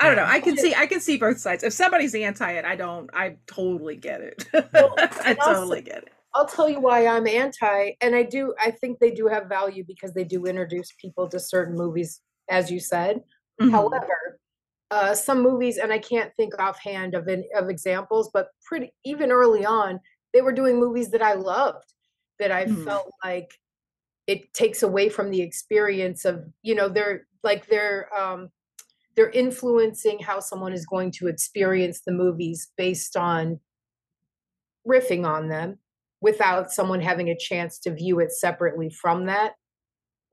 I 0.00 0.06
don't 0.06 0.16
know. 0.16 0.24
I 0.26 0.38
can 0.40 0.56
see 0.56 0.74
I 0.76 0.86
can 0.86 1.00
see 1.00 1.16
both 1.16 1.38
sides. 1.38 1.64
If 1.64 1.72
somebody's 1.72 2.14
anti 2.14 2.52
it, 2.52 2.64
I 2.64 2.76
don't. 2.76 3.10
I 3.14 3.36
totally 3.46 3.96
get 3.96 4.20
it. 4.20 4.44
Well, 4.52 4.94
I 4.98 5.08
and 5.26 5.38
also- 5.40 5.54
totally 5.54 5.82
get 5.82 5.98
it. 6.04 6.08
I'll 6.34 6.46
tell 6.46 6.68
you 6.68 6.78
why 6.78 7.06
I'm 7.06 7.26
anti, 7.26 7.92
and 8.00 8.14
I 8.14 8.22
do. 8.22 8.54
I 8.62 8.70
think 8.70 8.98
they 9.00 9.10
do 9.10 9.26
have 9.26 9.46
value 9.48 9.82
because 9.84 10.12
they 10.14 10.22
do 10.24 10.44
introduce 10.44 10.92
people 11.00 11.26
to 11.30 11.40
certain 11.40 11.74
movies, 11.74 12.20
as 12.48 12.70
you 12.70 12.78
said. 12.78 13.22
Mhm. 13.60 13.70
However, 13.72 14.38
uh, 14.92 15.14
some 15.14 15.42
movies, 15.42 15.78
and 15.78 15.92
I 15.92 15.98
can't 15.98 16.32
think 16.36 16.52
offhand 16.60 17.14
of 17.14 17.26
any, 17.28 17.48
of 17.56 17.68
examples, 17.68 18.30
but 18.32 18.50
pretty 18.64 18.92
even 19.04 19.32
early 19.32 19.64
on, 19.64 19.98
they 20.32 20.42
were 20.42 20.52
doing 20.52 20.78
movies 20.78 21.10
that 21.10 21.22
I 21.22 21.32
loved, 21.32 21.92
that 22.38 22.52
I 22.52 22.66
Mhm. 22.66 22.84
felt 22.84 23.10
like 23.24 23.50
it 24.28 24.52
takes 24.52 24.82
away 24.82 25.08
from 25.08 25.30
the 25.30 25.40
experience 25.40 26.24
of 26.24 26.44
you 26.62 26.74
know 26.74 26.88
they're 26.88 27.26
like 27.42 27.66
they're 27.66 28.08
um, 28.16 28.50
they're 29.16 29.30
influencing 29.30 30.20
how 30.20 30.38
someone 30.38 30.72
is 30.72 30.86
going 30.86 31.10
to 31.10 31.26
experience 31.26 32.02
the 32.06 32.12
movies 32.12 32.70
based 32.76 33.16
on 33.16 33.58
riffing 34.86 35.26
on 35.26 35.48
them 35.48 35.78
without 36.20 36.70
someone 36.70 37.00
having 37.00 37.28
a 37.30 37.38
chance 37.38 37.78
to 37.78 37.90
view 37.90 38.20
it 38.20 38.30
separately 38.30 38.90
from 38.90 39.26
that. 39.26 39.52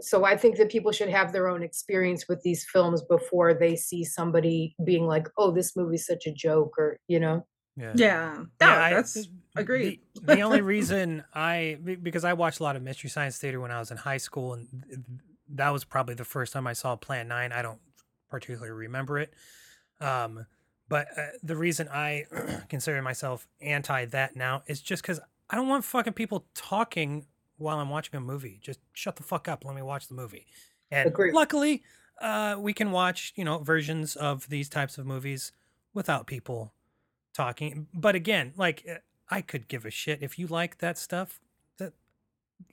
So 0.02 0.26
I 0.26 0.36
think 0.36 0.58
that 0.58 0.70
people 0.70 0.92
should 0.92 1.10
have 1.10 1.32
their 1.32 1.48
own 1.48 1.64
experience 1.64 2.28
with 2.28 2.42
these 2.44 2.66
films 2.66 3.02
before 3.02 3.54
they 3.54 3.78
see 3.78 4.04
somebody 4.04 4.76
being 4.84 5.08
like, 5.08 5.30
"Oh, 5.38 5.52
this 5.52 5.76
movie's 5.76 6.06
such 6.06 6.28
a 6.28 6.34
joke," 6.34 6.74
or 6.78 7.00
you 7.08 7.20
know. 7.20 7.48
Yeah. 7.78 7.94
Yeah. 7.96 8.36
No, 8.38 8.48
Yeah, 8.68 8.90
that's 8.92 9.14
the- 9.14 9.28
agreed. 9.56 10.00
The, 10.16 10.36
the 10.36 10.42
only 10.42 10.62
reason 10.76 11.24
I 11.34 11.78
because 12.02 12.24
I 12.24 12.34
watched 12.34 12.60
a 12.60 12.64
lot 12.64 12.76
of 12.76 12.82
Mystery 12.84 13.10
Science 13.10 13.38
Theater 13.38 13.60
when 13.60 13.72
I 13.72 13.80
was 13.80 13.92
in 13.92 13.98
high 13.98 14.18
school, 14.18 14.54
and 14.54 14.68
that 15.50 15.70
was 15.70 15.84
probably 15.84 16.16
the 16.16 16.26
first 16.26 16.54
time 16.54 16.68
I 16.68 16.74
saw 16.74 16.96
Plan 16.96 17.28
Nine. 17.28 17.52
I 17.52 17.62
don't 17.62 17.80
particularly 18.30 18.72
remember 18.72 19.20
it, 19.20 19.34
um, 20.02 20.46
but 20.90 21.08
uh, 21.18 21.28
the 21.44 21.56
reason 21.56 21.88
I 21.90 22.26
consider 22.70 23.02
myself 23.02 23.48
anti 23.62 24.06
that 24.06 24.36
now 24.36 24.64
is 24.68 24.82
just 24.82 25.02
because 25.04 25.20
I 25.50 25.56
don't 25.56 25.68
want 25.68 25.84
fucking 25.86 26.14
people 26.14 26.46
talking 26.56 27.26
while 27.58 27.80
I'm 27.80 27.90
watching 27.90 28.16
a 28.16 28.22
movie. 28.22 28.60
Just 28.62 28.80
shut 28.94 29.16
the 29.16 29.24
fuck 29.24 29.48
up. 29.48 29.64
Let 29.66 29.76
me 29.76 29.82
watch 29.82 30.08
the 30.08 30.16
movie. 30.16 30.46
And 30.92 31.08
Agreed. 31.08 31.34
luckily, 31.34 31.84
uh, 32.22 32.56
we 32.60 32.74
can 32.74 32.92
watch 32.92 33.34
you 33.36 33.44
know 33.46 33.60
versions 33.60 34.16
of 34.16 34.48
these 34.50 34.70
types 34.70 34.98
of 34.98 35.06
movies 35.06 35.52
without 35.94 36.28
people 36.28 36.74
talking. 37.36 37.88
But 37.94 38.16
again, 38.16 38.54
like 38.58 38.84
uh, 38.90 38.96
I 39.30 39.42
could 39.42 39.68
give 39.68 39.86
a 39.86 39.92
shit 39.92 40.24
if 40.24 40.40
you 40.40 40.48
like 40.48 40.80
that 40.80 40.98
stuff. 40.98 41.40
That 41.78 41.94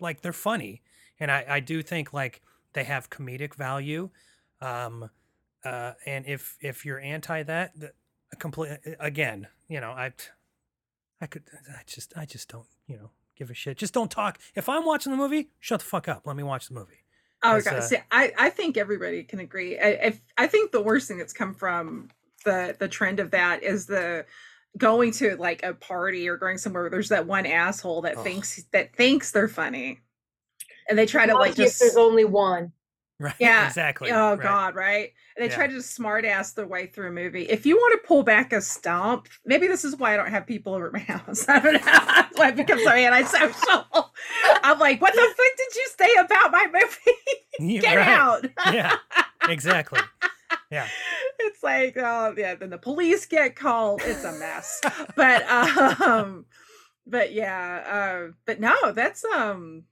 like 0.01 0.23
they're 0.23 0.33
funny, 0.33 0.83
and 1.21 1.31
I 1.31 1.45
I 1.49 1.61
do 1.61 1.83
think 1.83 2.13
like 2.13 2.43
they 2.73 2.85
have 2.85 3.11
comedic 3.11 3.55
value. 3.55 4.11
Um, 4.61 5.11
uh, 5.65 5.93
and 6.07 6.27
if 6.27 6.57
if 6.61 6.85
you're 6.85 7.01
anti 7.01 7.43
that, 7.43 7.79
the, 7.79 7.93
complete 8.39 8.79
again, 8.99 9.49
you 9.69 9.81
know, 9.81 9.91
I 9.91 10.13
I 11.21 11.27
could 11.27 11.43
I 11.69 11.83
just 11.87 12.13
I 12.17 12.25
just 12.25 12.49
don't 12.49 12.67
you 12.87 12.97
know 12.97 13.11
give 13.37 13.51
a 13.51 13.55
shit. 13.55 13.77
Just 13.77 13.95
don't 13.95 14.11
talk. 14.11 14.39
If 14.55 14.69
I'm 14.69 14.85
watching 14.85 15.13
the 15.13 15.19
movie, 15.19 15.51
shut 15.61 15.81
the 15.81 15.87
fuck 15.87 16.09
up. 16.09 16.23
Let 16.25 16.37
me 16.37 16.43
watch 16.43 16.69
the 16.69 16.75
movie. 16.75 17.05
Oh 17.45 17.61
god, 17.61 17.75
uh, 17.75 17.81
see, 17.81 17.97
I 18.11 18.33
I 18.39 18.51
think 18.51 18.77
everybody 18.77 19.25
can 19.25 19.41
agree. 19.41 19.79
I, 19.79 19.89
if 19.89 20.21
I 20.39 20.47
think 20.47 20.71
the 20.71 20.81
worst 20.81 21.09
thing 21.09 21.19
that's 21.19 21.33
come 21.33 21.55
from 21.55 22.09
the 22.45 22.77
the 22.79 22.89
trend 22.89 23.21
of 23.21 23.33
that 23.33 23.63
is 23.63 23.87
the 23.87 24.25
going 24.79 25.11
to 25.13 25.37
like 25.37 25.63
a 25.63 25.75
party 25.75 26.29
or 26.29 26.37
going 26.37 26.59
somewhere 26.59 26.85
where 26.85 26.91
there's 26.91 27.11
that 27.11 27.27
one 27.27 27.47
asshole 27.47 28.03
that 28.03 28.17
Ugh. 28.17 28.25
thinks 28.25 28.63
that 28.73 28.95
thinks 28.97 29.31
they're 29.31 29.49
funny, 29.49 30.01
and 30.89 30.99
they 30.99 31.07
try 31.07 31.27
to 31.27 31.35
like 31.35 31.55
just 31.55 31.79
there's 31.81 31.97
only 31.97 32.25
one. 32.25 32.73
Right? 33.21 33.35
Yeah. 33.39 33.67
exactly. 33.69 34.11
oh 34.11 34.31
right. 34.31 34.41
god, 34.41 34.75
right? 34.75 35.11
And 35.37 35.45
they 35.45 35.49
Yeah. 35.49 35.55
try 35.57 35.67
to 35.69 35.73
just 35.75 35.95
smart 35.95 36.25
ass 36.25 36.53
their 36.55 36.67
way 36.67 36.87
through 36.87 37.09
a 37.09 37.13
movie. 37.13 37.43
If 37.45 37.65
you 37.65 37.77
want 37.77 38.01
to 38.03 38.07
pull 38.09 38.25
back 38.25 38.53
a 38.53 38.61
stump, 38.61 39.29
maybe 39.45 39.69
this 39.69 39.85
is 39.85 39.95
why 39.97 40.15
I 40.15 40.17
don't 40.17 40.29
have 40.31 40.45
people 40.45 40.75
over 40.75 40.89
at 40.89 40.93
my 40.93 40.99
house. 41.15 41.49
I 41.49 41.61
don't 41.61 41.75
know. 41.75 41.79
That's 41.85 42.37
why 42.39 42.47
I 42.49 42.51
become 42.51 42.81
so 42.81 42.91
antisocial. 42.91 44.13
I'm 44.65 44.79
like, 44.81 45.01
what 45.01 45.15
the 45.15 45.21
fuck 45.21 45.37
did 45.57 45.75
you 45.77 45.89
say 45.99 46.15
about 46.19 46.51
my 46.51 46.67
movie? 46.73 47.81
Get 47.81 47.97
right. 47.97 48.09
out. 48.09 48.47
yeah, 48.75 48.97
exactly. 49.49 50.01
Yeah. 50.73 50.89
It's 51.63 51.97
like 51.97 51.97
oh 52.05 52.35
yeah 52.37 52.55
then 52.55 52.71
the 52.71 52.79
police 52.79 53.27
get 53.27 53.57
called. 53.57 54.03
It's 54.05 54.25
a 54.25 54.33
mess. 54.33 54.81
But 55.17 55.49
um 56.01 56.47
but 57.07 57.33
yeah 57.33 57.83
uh 58.29 58.33
but 58.47 58.61
no 58.61 58.93
that's 58.93 59.25
um 59.25 59.85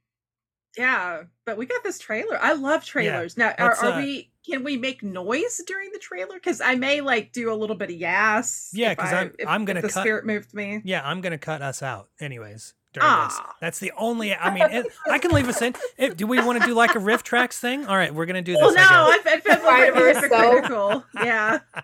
yeah 0.77 1.23
but 1.45 1.57
we 1.57 1.65
got 1.65 1.83
this 1.83 1.99
trailer. 1.99 2.37
I 2.41 2.53
love 2.53 2.83
trailers. 2.85 3.37
Now 3.37 3.53
are, 3.57 3.75
are 3.75 3.85
uh, 3.93 3.97
we 4.01 4.31
can 4.45 4.63
we 4.63 4.75
make 4.77 5.03
noise 5.03 5.61
during 5.67 5.91
the 5.91 5.99
trailer? 5.99 6.35
Because 6.35 6.61
i 6.61 6.75
may 6.75 7.01
like 7.01 7.31
do 7.31 7.51
a 7.51 7.55
little 7.55 7.75
bit 7.75 7.89
of 7.91 7.95
yes 7.95 8.71
Yeah, 8.73 8.93
because 8.93 9.13
I'm- 9.13 9.33
if- 9.39 9.47
I'm 9.47 9.65
gonna 9.65 9.81
the 9.81 9.89
cut- 9.89 10.01
spirit 10.01 10.25
moved 10.25 10.53
me. 10.53 10.81
Yeah, 10.83 11.01
I'm 11.05 11.21
gonna 11.21 11.37
cut 11.37 11.61
us 11.61 11.81
out 11.83 12.09
anyways 12.19 12.73
during 12.93 13.09
this. 13.23 13.35
Ah. 13.39 13.55
That's 13.59 13.79
the 13.79 13.91
only. 13.97 14.33
I 14.33 14.53
mean, 14.53 14.63
it, 14.63 14.85
I 15.09 15.19
can 15.19 15.31
leave 15.31 15.47
us 15.47 15.61
in. 15.61 15.75
If, 15.97 16.17
do 16.17 16.27
we 16.27 16.41
want 16.43 16.61
to 16.61 16.67
do 16.67 16.73
like 16.73 16.95
a 16.95 16.99
RiffTrax 16.99 17.53
thing? 17.53 17.85
All 17.85 17.95
right, 17.95 18.13
we're 18.13 18.25
gonna 18.25 18.41
do 18.41 18.53
this. 18.53 18.61
well 18.61 18.73
no 18.73 18.81
I 18.81 19.19
i've, 19.19 19.27
I've 19.27 19.43
been 19.43 19.59
Spider 19.59 19.91
like, 19.91 20.01
verse, 20.01 20.23
hypocritical 20.23 21.03
yeah. 21.15 21.59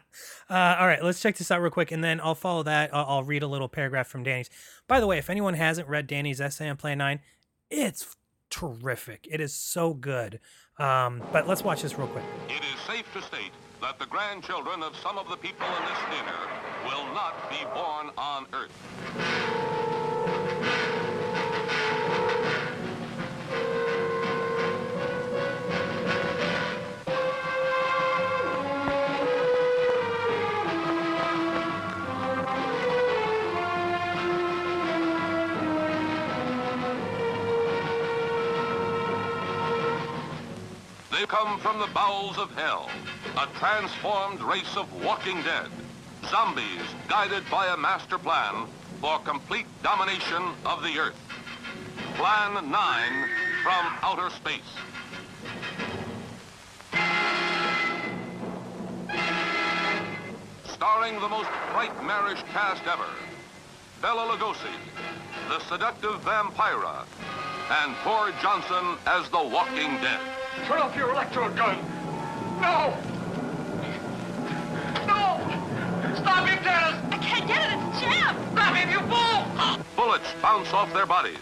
Uh, 0.50 0.78
all 0.80 0.88
right, 0.88 1.04
let's 1.04 1.20
check 1.22 1.36
this 1.36 1.52
out 1.52 1.62
real 1.62 1.70
quick, 1.70 1.92
and 1.92 2.02
then 2.02 2.22
I'll 2.22 2.34
follow 2.34 2.64
that. 2.64 2.96
I'll, 2.96 3.06
I'll 3.06 3.24
read 3.24 3.44
a 3.44 3.48
little 3.48 3.68
paragraph 3.68 4.08
from 4.08 4.24
Danny's. 4.24 4.50
By 4.88 5.02
the 5.02 5.08
way, 5.08 5.18
if 5.18 5.30
anyone 5.30 5.56
hasn't 5.56 5.90
read 5.90 6.08
Danny's 6.08 6.40
essay 6.40 6.70
on 6.70 6.78
Plan 6.78 7.00
Nine, 7.00 7.20
it's 7.70 8.16
terrific. 8.50 9.28
It 9.30 9.42
is 9.42 9.54
so 9.54 9.94
good. 9.94 10.40
Um, 10.80 11.22
but 11.34 11.50
let's 11.50 11.66
watch 11.66 11.82
this 11.82 11.98
real 11.98 12.08
quick. 12.08 12.24
It 12.48 12.64
is 12.64 12.80
safe 12.88 13.12
to 13.14 13.22
state 13.22 13.52
that 13.82 14.00
the 14.00 14.06
grandchildren 14.06 14.84
of 14.84 14.96
some 14.96 15.18
of 15.18 15.28
the 15.30 15.36
people 15.36 15.68
in 15.68 15.84
this 15.86 16.00
dinner 16.12 16.38
will 16.86 17.14
not 17.14 17.50
be 17.50 17.58
born 17.74 18.12
on 18.18 18.46
Earth. 18.54 18.72
They 41.18 41.26
come 41.26 41.58
from 41.58 41.80
the 41.80 41.88
bowels 41.96 42.38
of 42.38 42.52
hell, 42.52 42.92
a 43.38 43.48
transformed 43.58 44.40
race 44.40 44.78
of 44.78 45.04
walking 45.04 45.42
dead, 45.42 45.72
Zombies 46.30 46.84
guided 47.08 47.44
by 47.50 47.74
a 47.74 47.78
master 47.78 48.20
plan 48.20 48.68
for 49.02 49.18
complete 49.20 49.66
domination 49.82 50.44
of 50.64 50.84
the 50.84 51.00
Earth. 51.00 51.18
Plan 52.18 52.70
9 52.70 53.30
from 53.64 53.86
outer 54.04 54.30
space. 54.30 54.62
Starring 60.66 61.20
the 61.20 61.30
most 61.30 61.50
nightmarish 61.74 62.44
cast 62.54 62.86
ever. 62.86 63.10
Bela 64.04 64.38
Lugosi, 64.38 64.70
the 65.50 65.60
seductive 65.62 66.22
Vampira, 66.24 67.06
and 67.82 67.96
Tor 68.04 68.32
Johnson 68.40 69.00
as 69.08 69.28
the 69.30 69.44
Walking 69.44 70.00
Dead. 70.00 70.47
Turn 70.66 70.80
off 70.80 70.96
your 70.96 71.12
electro 71.12 71.50
gun. 71.54 71.78
No! 72.60 72.98
No! 75.06 75.38
Stop 76.16 76.48
it, 76.50 76.64
Dennis! 76.64 76.96
I 77.12 77.18
can't 77.22 77.48
get 77.48 77.72
it. 77.72 77.80
It's 77.90 78.02
jammed. 78.02 78.38
Stop 78.52 78.76
it, 78.76 78.90
you 78.90 79.00
fool! 79.08 79.86
Bullets 79.96 80.34
bounce 80.42 80.74
off 80.74 80.92
their 80.94 81.06
bodies. 81.06 81.38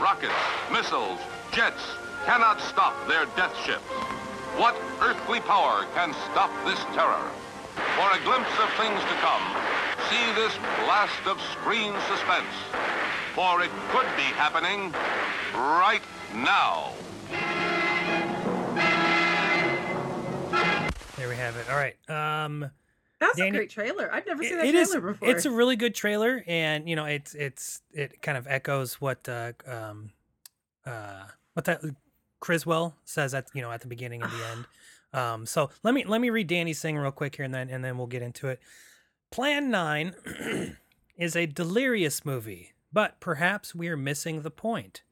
Rockets, 0.00 0.32
missiles, 0.70 1.18
jets 1.52 1.82
cannot 2.24 2.60
stop 2.60 2.94
their 3.08 3.26
death 3.36 3.56
ships. 3.64 3.82
What 4.56 4.76
earthly 5.00 5.40
power 5.40 5.86
can 5.94 6.12
stop 6.30 6.50
this 6.64 6.78
terror? 6.94 7.30
For 7.96 8.10
a 8.12 8.22
glimpse 8.24 8.52
of 8.60 8.68
things 8.74 9.00
to 9.00 9.16
come, 9.20 9.42
see 10.10 10.32
this 10.34 10.52
blast 10.84 11.26
of 11.26 11.40
screen 11.52 11.94
suspense. 12.08 12.54
For 13.34 13.62
it 13.62 13.70
could 13.90 14.06
be 14.16 14.28
happening 14.36 14.92
right 15.54 16.02
now. 16.34 16.92
There 21.22 21.28
we 21.28 21.36
have 21.36 21.54
it. 21.56 21.70
All 21.70 21.76
right. 21.76 21.94
Um, 22.44 22.68
That's 23.20 23.36
Danny- 23.36 23.50
a 23.50 23.52
great 23.52 23.70
trailer. 23.70 24.12
I've 24.12 24.26
never 24.26 24.42
seen 24.42 24.54
it- 24.54 24.56
that 24.56 24.64
it 24.66 24.72
trailer 24.72 25.10
is. 25.10 25.14
before. 25.14 25.28
It's 25.30 25.44
a 25.44 25.52
really 25.52 25.76
good 25.76 25.94
trailer, 25.94 26.42
and 26.48 26.88
you 26.88 26.96
know, 26.96 27.04
it's 27.04 27.32
it's 27.36 27.80
it 27.92 28.20
kind 28.22 28.36
of 28.36 28.48
echoes 28.48 29.00
what 29.00 29.28
uh, 29.28 29.52
um, 29.64 30.10
uh, 30.84 31.26
what 31.52 31.64
that 31.66 31.80
Criswell 32.40 32.96
says 33.04 33.34
at 33.34 33.46
you 33.54 33.62
know 33.62 33.70
at 33.70 33.82
the 33.82 33.86
beginning 33.86 34.20
and 34.20 34.32
the 34.32 34.46
end. 34.50 34.64
Um, 35.12 35.46
so 35.46 35.70
let 35.84 35.94
me 35.94 36.04
let 36.04 36.20
me 36.20 36.28
read 36.30 36.48
Danny's 36.48 36.80
thing 36.82 36.98
real 36.98 37.12
quick 37.12 37.36
here, 37.36 37.44
and 37.44 37.54
then 37.54 37.70
and 37.70 37.84
then 37.84 37.98
we'll 37.98 38.08
get 38.08 38.22
into 38.22 38.48
it. 38.48 38.58
Plan 39.30 39.70
Nine 39.70 40.16
is 41.16 41.36
a 41.36 41.46
delirious 41.46 42.24
movie, 42.24 42.72
but 42.92 43.20
perhaps 43.20 43.76
we 43.76 43.86
are 43.88 43.96
missing 43.96 44.42
the 44.42 44.50
point. 44.50 45.02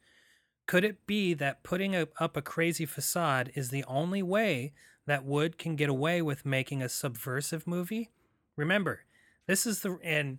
Could 0.67 0.85
it 0.85 1.07
be 1.07 1.35
that 1.35 1.62
putting 1.62 1.95
a, 1.95 2.09
up 2.19 2.37
a 2.37 2.43
crazy 2.43 2.85
facade 2.85 3.52
is 3.55 3.71
the 3.71 3.85
only 3.85 4.25
way 4.25 4.73
that 5.07 5.25
Wood 5.25 5.59
can 5.59 5.76
get 5.76 5.88
away 5.88 6.23
with 6.23 6.47
making 6.47 6.83
a 6.83 6.88
subversive 6.88 7.66
movie? 7.66 8.11
Remember, 8.57 9.00
this 9.47 9.66
is 9.66 9.80
the 9.80 9.99
and 10.02 10.38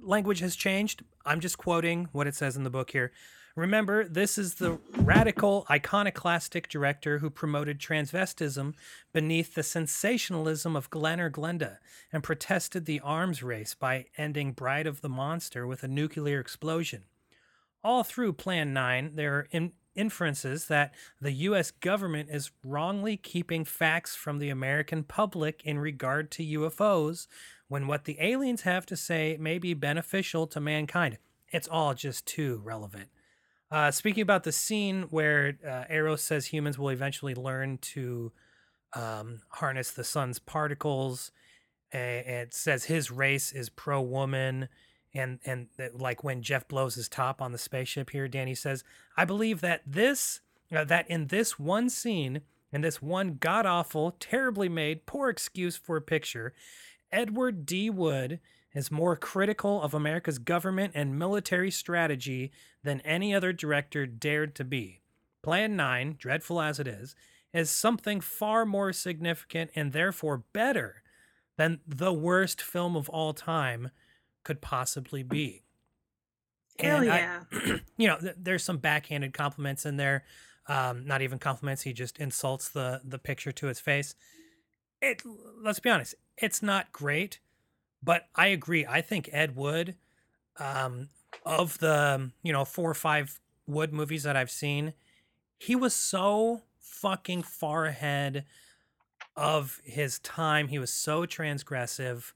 language 0.00 0.40
has 0.40 0.56
changed. 0.56 1.04
I'm 1.24 1.40
just 1.40 1.58
quoting 1.58 2.08
what 2.12 2.26
it 2.26 2.34
says 2.34 2.56
in 2.56 2.64
the 2.64 2.70
book 2.70 2.90
here. 2.90 3.12
Remember, 3.54 4.08
this 4.08 4.38
is 4.38 4.54
the 4.54 4.78
radical, 4.96 5.66
iconoclastic 5.70 6.68
director 6.68 7.18
who 7.18 7.28
promoted 7.28 7.78
transvestism 7.78 8.72
beneath 9.12 9.54
the 9.54 9.62
sensationalism 9.62 10.74
of 10.74 10.88
Glen 10.88 11.20
or 11.20 11.30
Glenda 11.30 11.76
and 12.10 12.22
protested 12.22 12.86
the 12.86 13.00
arms 13.00 13.42
race 13.42 13.74
by 13.74 14.06
ending 14.16 14.52
Bride 14.52 14.86
of 14.86 15.02
the 15.02 15.10
Monster 15.10 15.66
with 15.66 15.82
a 15.82 15.88
nuclear 15.88 16.40
explosion. 16.40 17.04
All 17.84 18.04
through 18.04 18.32
Plan 18.34 18.72
9, 18.72 19.16
there 19.16 19.34
are 19.34 19.48
in- 19.50 19.72
inferences 19.94 20.66
that 20.66 20.94
the 21.20 21.32
U.S. 21.32 21.70
government 21.70 22.28
is 22.30 22.50
wrongly 22.64 23.16
keeping 23.16 23.64
facts 23.64 24.14
from 24.14 24.38
the 24.38 24.50
American 24.50 25.04
public 25.04 25.62
in 25.64 25.78
regard 25.78 26.30
to 26.32 26.44
UFOs 26.44 27.26
when 27.68 27.86
what 27.86 28.04
the 28.04 28.16
aliens 28.20 28.62
have 28.62 28.86
to 28.86 28.96
say 28.96 29.36
may 29.40 29.58
be 29.58 29.74
beneficial 29.74 30.46
to 30.48 30.60
mankind. 30.60 31.18
It's 31.48 31.68
all 31.68 31.94
just 31.94 32.26
too 32.26 32.60
relevant. 32.64 33.08
Uh, 33.70 33.90
speaking 33.90 34.22
about 34.22 34.44
the 34.44 34.52
scene 34.52 35.04
where 35.10 35.58
uh, 35.66 35.84
Eros 35.88 36.22
says 36.22 36.46
humans 36.46 36.78
will 36.78 36.90
eventually 36.90 37.34
learn 37.34 37.78
to 37.78 38.32
um, 38.94 39.40
harness 39.48 39.90
the 39.90 40.04
sun's 40.04 40.38
particles, 40.38 41.32
it 41.90 42.54
says 42.54 42.84
his 42.84 43.10
race 43.10 43.52
is 43.52 43.68
pro 43.68 44.00
woman, 44.00 44.68
and 45.14 45.38
and 45.44 45.68
that, 45.76 45.98
like 45.98 46.24
when 46.24 46.42
Jeff 46.42 46.66
blows 46.68 46.94
his 46.94 47.08
top 47.08 47.42
on 47.42 47.52
the 47.52 47.58
spaceship 47.58 48.10
here, 48.10 48.28
Danny 48.28 48.54
says, 48.54 48.84
"I 49.16 49.24
believe 49.24 49.60
that 49.60 49.82
this 49.86 50.40
uh, 50.74 50.84
that 50.84 51.08
in 51.10 51.26
this 51.28 51.58
one 51.58 51.90
scene, 51.90 52.42
in 52.72 52.80
this 52.80 53.02
one 53.02 53.36
god 53.40 53.66
awful, 53.66 54.16
terribly 54.18 54.68
made, 54.68 55.06
poor 55.06 55.28
excuse 55.28 55.76
for 55.76 55.96
a 55.96 56.02
picture, 56.02 56.52
Edward 57.10 57.66
D. 57.66 57.90
Wood." 57.90 58.40
is 58.74 58.90
more 58.90 59.16
critical 59.16 59.82
of 59.82 59.92
America's 59.92 60.38
government 60.38 60.92
and 60.94 61.18
military 61.18 61.70
strategy 61.70 62.50
than 62.82 63.02
any 63.02 63.34
other 63.34 63.52
director 63.52 64.06
dared 64.06 64.54
to 64.54 64.64
be. 64.64 65.00
Plan 65.42 65.76
9, 65.76 66.16
dreadful 66.18 66.60
as 66.60 66.80
it 66.80 66.86
is, 66.86 67.14
is 67.52 67.70
something 67.70 68.20
far 68.20 68.64
more 68.64 68.92
significant 68.92 69.70
and 69.74 69.92
therefore 69.92 70.44
better 70.52 71.02
than 71.56 71.80
the 71.86 72.12
worst 72.12 72.62
film 72.62 72.96
of 72.96 73.08
all 73.10 73.34
time 73.34 73.90
could 74.44 74.60
possibly 74.60 75.22
be. 75.22 75.62
Hell 76.78 77.00
And 77.02 77.10
I- 77.12 77.18
yeah. 77.18 77.76
you 77.96 78.08
know, 78.08 78.18
th- 78.18 78.36
there's 78.38 78.64
some 78.64 78.78
backhanded 78.78 79.32
compliments 79.34 79.84
in 79.86 79.96
there. 79.96 80.24
Um, 80.68 81.06
not 81.06 81.22
even 81.22 81.38
compliments. 81.38 81.82
He 81.82 81.92
just 81.92 82.18
insults 82.18 82.68
the 82.68 83.00
the 83.04 83.18
picture 83.18 83.52
to 83.52 83.66
his 83.66 83.80
face. 83.80 84.14
It. 85.00 85.22
Let's 85.60 85.80
be 85.80 85.90
honest. 85.90 86.14
It's 86.38 86.62
not 86.62 86.92
great, 86.92 87.40
but 88.02 88.26
I 88.36 88.46
agree. 88.48 88.86
I 88.86 89.00
think 89.00 89.28
Ed 89.32 89.56
Wood, 89.56 89.96
um, 90.58 91.08
of 91.44 91.78
the 91.78 92.30
you 92.44 92.52
know 92.52 92.64
four 92.64 92.88
or 92.90 92.94
five 92.94 93.40
Wood 93.66 93.92
movies 93.92 94.22
that 94.22 94.36
I've 94.36 94.50
seen, 94.52 94.92
he 95.58 95.74
was 95.74 95.94
so 95.94 96.62
fucking 96.78 97.42
far 97.42 97.86
ahead 97.86 98.44
of 99.36 99.80
his 99.84 100.20
time. 100.20 100.68
He 100.68 100.78
was 100.78 100.92
so 100.92 101.26
transgressive, 101.26 102.32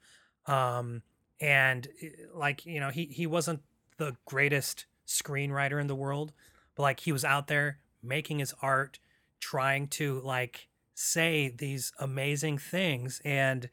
um, 0.46 1.02
and 1.40 1.88
eh, 2.02 2.08
like 2.34 2.66
you 2.66 2.80
know, 2.80 2.90
he 2.90 3.06
he 3.06 3.26
wasn't 3.26 3.60
the 3.98 4.16
greatest 4.24 4.86
screenwriter 5.06 5.80
in 5.80 5.86
the 5.86 5.94
world, 5.94 6.32
but 6.74 6.82
like 6.82 7.00
he 7.00 7.12
was 7.12 7.24
out 7.24 7.46
there 7.48 7.78
making 8.02 8.38
his 8.38 8.54
art, 8.62 8.98
trying 9.40 9.88
to 9.88 10.20
like 10.20 10.68
say 10.94 11.48
these 11.48 11.92
amazing 11.98 12.58
things, 12.58 13.20
and 13.24 13.68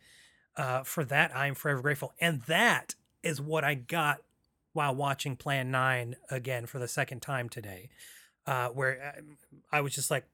uh, 0.57 0.83
for 0.83 1.03
that 1.05 1.35
I'm 1.35 1.55
forever 1.55 1.81
grateful. 1.81 2.13
And 2.19 2.41
that 2.43 2.95
is 3.21 3.39
what 3.39 3.63
I 3.63 3.75
got 3.75 4.21
while 4.73 4.95
watching 4.95 5.35
Plan 5.35 5.71
Nine 5.71 6.15
again 6.29 6.65
for 6.65 6.79
the 6.79 6.87
second 6.87 7.21
time 7.21 7.47
today, 7.47 7.89
uh, 8.45 8.69
where 8.69 9.15
I, 9.71 9.77
I 9.77 9.81
was 9.81 9.93
just 9.93 10.11
like, 10.11 10.25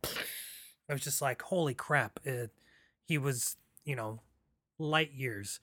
I 0.90 0.94
was 0.94 1.02
just 1.02 1.22
like, 1.22 1.42
holy 1.44 1.74
crap! 1.74 2.20
It, 2.24 2.52
he 3.04 3.18
was, 3.18 3.58
you 3.86 3.96
know, 3.96 4.22
light 4.78 5.12
years 5.14 5.60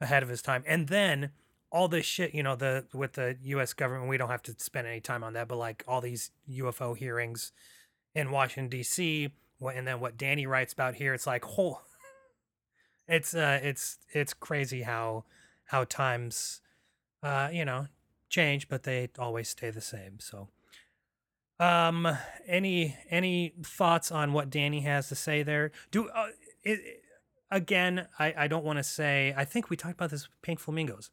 ahead 0.00 0.22
of 0.22 0.28
his 0.28 0.42
time. 0.42 0.64
And 0.66 0.88
then 0.88 1.30
all 1.70 1.88
this 1.88 2.06
shit, 2.06 2.34
you 2.34 2.42
know, 2.42 2.56
the 2.56 2.86
with 2.92 3.12
the 3.14 3.36
U.S. 3.42 3.72
government, 3.72 4.08
we 4.08 4.16
don't 4.16 4.30
have 4.30 4.42
to 4.44 4.54
spend 4.58 4.86
any 4.86 5.00
time 5.00 5.22
on 5.22 5.34
that, 5.34 5.48
but 5.48 5.56
like 5.56 5.84
all 5.86 6.00
these 6.00 6.30
UFO 6.50 6.96
hearings 6.96 7.52
in 8.14 8.30
Washington 8.30 8.68
D.C. 8.68 9.30
and 9.60 9.86
then 9.86 10.00
what 10.00 10.16
Danny 10.16 10.46
writes 10.46 10.72
about 10.72 10.94
here, 10.94 11.14
it's 11.14 11.26
like, 11.26 11.44
whole, 11.44 11.82
it's 13.08 13.34
uh, 13.34 13.60
it's 13.62 13.98
it's 14.12 14.32
crazy 14.34 14.82
how 14.82 15.24
how 15.66 15.84
times, 15.84 16.60
uh, 17.22 17.48
you 17.52 17.64
know, 17.64 17.86
change, 18.28 18.68
but 18.68 18.84
they 18.84 19.10
always 19.18 19.48
stay 19.48 19.70
the 19.70 19.80
same. 19.80 20.18
So, 20.20 20.48
um, 21.60 22.08
any 22.46 22.96
any 23.10 23.52
thoughts 23.62 24.10
on 24.10 24.32
what 24.32 24.48
Danny 24.48 24.80
has 24.80 25.08
to 25.08 25.14
say 25.14 25.42
there? 25.42 25.70
Do 25.90 26.08
uh, 26.08 26.28
it, 26.62 27.02
again? 27.50 28.06
I 28.18 28.34
I 28.36 28.48
don't 28.48 28.64
want 28.64 28.78
to 28.78 28.82
say. 28.82 29.34
I 29.36 29.44
think 29.44 29.70
we 29.70 29.76
talked 29.76 29.94
about 29.94 30.10
this 30.10 30.28
with 30.28 30.42
Pink 30.42 30.60
Flamingos. 30.60 31.10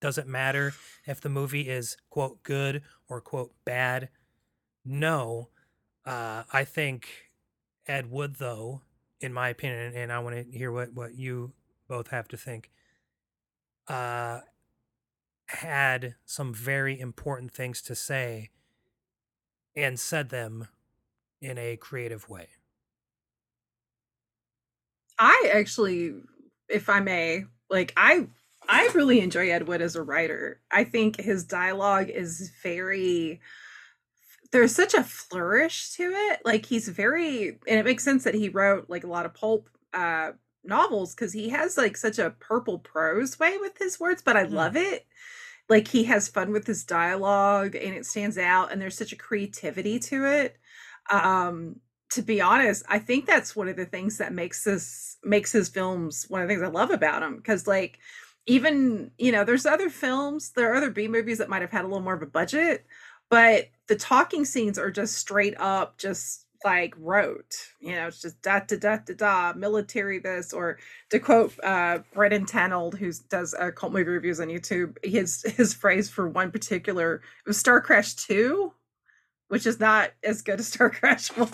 Does 0.00 0.18
it 0.18 0.26
matter 0.26 0.74
if 1.06 1.20
the 1.20 1.28
movie 1.28 1.68
is 1.68 1.96
quote 2.08 2.42
good 2.42 2.82
or 3.08 3.20
quote 3.20 3.52
bad? 3.64 4.10
No. 4.84 5.48
Uh, 6.06 6.44
I 6.52 6.64
think 6.64 7.08
Ed 7.86 8.10
Wood, 8.10 8.36
though, 8.38 8.82
in 9.20 9.32
my 9.32 9.48
opinion, 9.48 9.94
and 9.94 10.12
I 10.12 10.20
want 10.20 10.36
to 10.36 10.56
hear 10.56 10.70
what 10.70 10.92
what 10.94 11.14
you 11.14 11.52
both 11.88 12.08
have 12.08 12.28
to 12.28 12.36
think. 12.36 12.70
Uh, 13.88 14.40
had 15.46 16.14
some 16.26 16.52
very 16.52 17.00
important 17.00 17.52
things 17.52 17.80
to 17.82 17.94
say 17.94 18.50
and 19.74 19.98
said 19.98 20.28
them 20.28 20.68
in 21.40 21.56
a 21.56 21.76
creative 21.76 22.28
way. 22.28 22.48
I 25.18 25.50
actually, 25.52 26.14
if 26.68 26.88
I 26.88 27.00
may, 27.00 27.44
like 27.70 27.92
I 27.96 28.28
I 28.68 28.90
really 28.94 29.20
enjoy 29.20 29.50
Ed 29.50 29.66
Wood 29.66 29.80
as 29.82 29.96
a 29.96 30.02
writer. 30.02 30.60
I 30.70 30.84
think 30.84 31.20
his 31.20 31.44
dialogue 31.44 32.10
is 32.10 32.50
very 32.62 33.40
there's 34.52 34.74
such 34.74 34.94
a 34.94 35.04
flourish 35.04 35.90
to 35.94 36.10
it. 36.12 36.40
Like 36.44 36.66
he's 36.66 36.88
very 36.88 37.48
and 37.66 37.78
it 37.78 37.84
makes 37.84 38.04
sense 38.04 38.24
that 38.24 38.34
he 38.34 38.48
wrote 38.48 38.88
like 38.88 39.04
a 39.04 39.08
lot 39.08 39.26
of 39.26 39.34
pulp 39.34 39.68
uh 39.94 40.32
novels 40.64 41.14
because 41.14 41.32
he 41.32 41.48
has 41.50 41.76
like 41.78 41.96
such 41.96 42.18
a 42.18 42.30
purple 42.40 42.78
prose 42.78 43.38
way 43.38 43.56
with 43.58 43.78
his 43.78 44.00
words, 44.00 44.22
but 44.22 44.36
I 44.36 44.42
Hmm. 44.42 44.44
love 44.44 44.76
it. 44.76 45.06
Like 45.68 45.88
he 45.88 46.04
has 46.04 46.28
fun 46.28 46.52
with 46.52 46.66
his 46.66 46.84
dialogue 46.84 47.76
and 47.76 47.94
it 47.94 48.06
stands 48.06 48.38
out 48.38 48.72
and 48.72 48.80
there's 48.82 48.98
such 48.98 49.12
a 49.12 49.16
creativity 49.16 49.98
to 50.00 50.26
it. 50.26 50.58
Um 51.10 51.80
to 52.10 52.22
be 52.22 52.40
honest, 52.40 52.84
I 52.88 52.98
think 52.98 53.26
that's 53.26 53.54
one 53.54 53.68
of 53.68 53.76
the 53.76 53.84
things 53.84 54.18
that 54.18 54.32
makes 54.32 54.64
this 54.64 55.16
makes 55.24 55.52
his 55.52 55.68
films 55.68 56.26
one 56.28 56.42
of 56.42 56.48
the 56.48 56.54
things 56.54 56.62
I 56.62 56.70
love 56.70 56.90
about 56.90 57.22
him 57.22 57.36
because 57.36 57.66
like 57.66 57.98
even 58.46 59.10
you 59.18 59.30
know 59.32 59.44
there's 59.44 59.66
other 59.66 59.90
films 59.90 60.50
there 60.50 60.72
are 60.72 60.76
other 60.76 60.90
b 60.90 61.08
movies 61.08 61.38
that 61.38 61.48
might 61.48 61.60
have 61.62 61.70
had 61.70 61.84
a 61.84 61.88
little 61.88 62.00
more 62.02 62.14
of 62.14 62.22
a 62.22 62.26
budget 62.26 62.86
but 63.30 63.66
the 63.88 63.96
talking 63.96 64.44
scenes 64.44 64.78
are 64.78 64.90
just 64.90 65.14
straight 65.18 65.54
up 65.60 65.98
just 65.98 66.46
like 66.64 66.94
wrote 66.98 67.54
you 67.80 67.92
know 67.92 68.06
it's 68.08 68.20
just 68.22 68.40
da 68.42 68.60
da 68.60 68.76
da 68.76 68.96
da 68.96 69.14
da 69.14 69.52
military 69.58 70.18
this 70.18 70.52
or 70.52 70.78
to 71.10 71.18
quote 71.18 71.52
uh 71.62 71.98
brandon 72.14 72.44
tenold 72.46 72.94
who 72.96 73.12
does 73.28 73.54
uh, 73.54 73.70
cult 73.70 73.92
movie 73.92 74.10
reviews 74.10 74.40
on 74.40 74.48
youtube 74.48 74.96
his 75.04 75.42
his 75.56 75.72
phrase 75.74 76.08
for 76.10 76.28
one 76.28 76.50
particular 76.50 77.16
it 77.16 77.48
was 77.48 77.58
star 77.58 77.80
crash 77.80 78.14
2 78.14 78.72
which 79.48 79.66
is 79.66 79.80
not 79.80 80.10
as 80.22 80.42
good 80.42 80.60
as 80.60 80.68
star 80.68 80.90
crash 80.90 81.28
1 81.36 81.48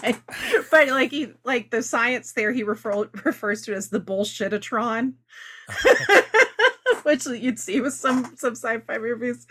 but 0.71 0.89
like 0.89 1.11
he 1.11 1.33
like 1.45 1.71
the 1.71 1.83
science 1.83 2.33
there 2.33 2.53
he 2.53 2.63
refer, 2.63 3.09
refers 3.25 3.63
to 3.63 3.73
it 3.73 3.77
as 3.77 3.89
the 3.89 4.01
bullshitatron 4.01 5.15
which 7.05 7.27
you'd 7.27 7.59
see 7.59 7.81
with 7.81 7.95
some 7.95 8.35
some 8.37 8.55
sci-fi 8.55 8.99
movies. 8.99 9.47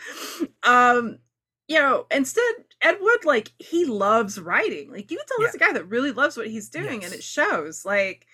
Um, 0.64 1.20
you 1.68 1.80
know, 1.80 2.06
instead 2.12 2.54
Ed 2.82 2.98
Wood, 3.00 3.26
like 3.26 3.52
he 3.60 3.86
loves 3.86 4.40
writing. 4.40 4.92
Like 4.92 5.10
you 5.10 5.18
can 5.18 5.26
tell 5.26 5.46
he's 5.46 5.56
a 5.56 5.60
guy 5.60 5.74
that 5.74 5.90
really 5.90 6.12
loves 6.12 6.36
what 6.36 6.48
he's 6.48 6.70
doing, 6.70 7.04
and 7.04 7.14
it 7.14 7.24
shows. 7.24 7.86
Like, 7.86 8.26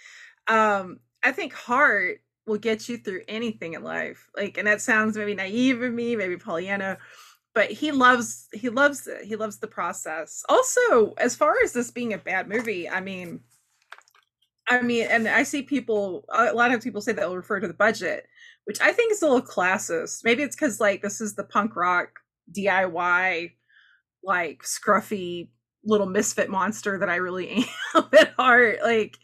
um, 0.48 1.00
I 1.24 1.32
think 1.32 1.54
heart 1.54 2.22
will 2.48 2.58
get 2.58 2.90
you 2.90 2.98
through 2.98 3.22
anything 3.28 3.74
in 3.74 3.84
life. 3.84 4.30
Like, 4.36 4.58
and 4.58 4.68
that 4.68 4.82
sounds 4.82 5.16
maybe 5.16 5.36
naive 5.36 5.82
of 5.82 5.94
me, 5.94 6.16
maybe 6.16 6.38
Pollyanna, 6.38 6.98
but 7.54 7.72
he 7.72 7.92
loves 7.92 8.48
he 8.54 8.70
loves 8.70 9.08
it. 9.08 9.24
He 9.24 9.36
loves 9.36 9.58
the 9.58 9.68
process. 9.68 10.44
Also, 10.50 11.14
as 11.18 11.36
far 11.36 11.56
as 11.64 11.74
this 11.74 11.92
being 11.92 12.14
a 12.14 12.18
bad 12.18 12.48
movie, 12.48 12.90
I 12.90 13.02
mean, 13.02 13.42
I 14.70 14.82
mean, 14.82 15.08
and 15.10 15.28
I 15.28 15.44
see 15.44 15.64
people 15.64 16.26
a 16.34 16.54
lot 16.54 16.72
of 16.72 16.84
people 16.84 17.02
say 17.02 17.12
that 17.14 17.28
will 17.28 17.38
refer 17.38 17.60
to 17.60 17.68
the 17.68 17.74
budget, 17.74 18.28
which 18.66 18.80
I 18.82 18.92
think 18.92 19.12
is 19.12 19.22
a 19.22 19.28
little 19.28 19.42
classist. 19.42 20.24
Maybe 20.24 20.44
it's 20.44 20.56
because 20.56 20.80
like 20.80 21.02
this 21.02 21.22
is 21.22 21.36
the 21.36 21.44
punk 21.44 21.76
rock 21.76 22.20
DIY, 22.56 23.52
like 24.24 24.64
scruffy 24.64 25.50
little 25.84 26.08
misfit 26.08 26.50
monster 26.50 26.98
that 27.00 27.10
I 27.10 27.16
really 27.16 27.66
am 27.96 28.06
at 28.18 28.34
heart. 28.38 28.80
Like, 28.84 29.18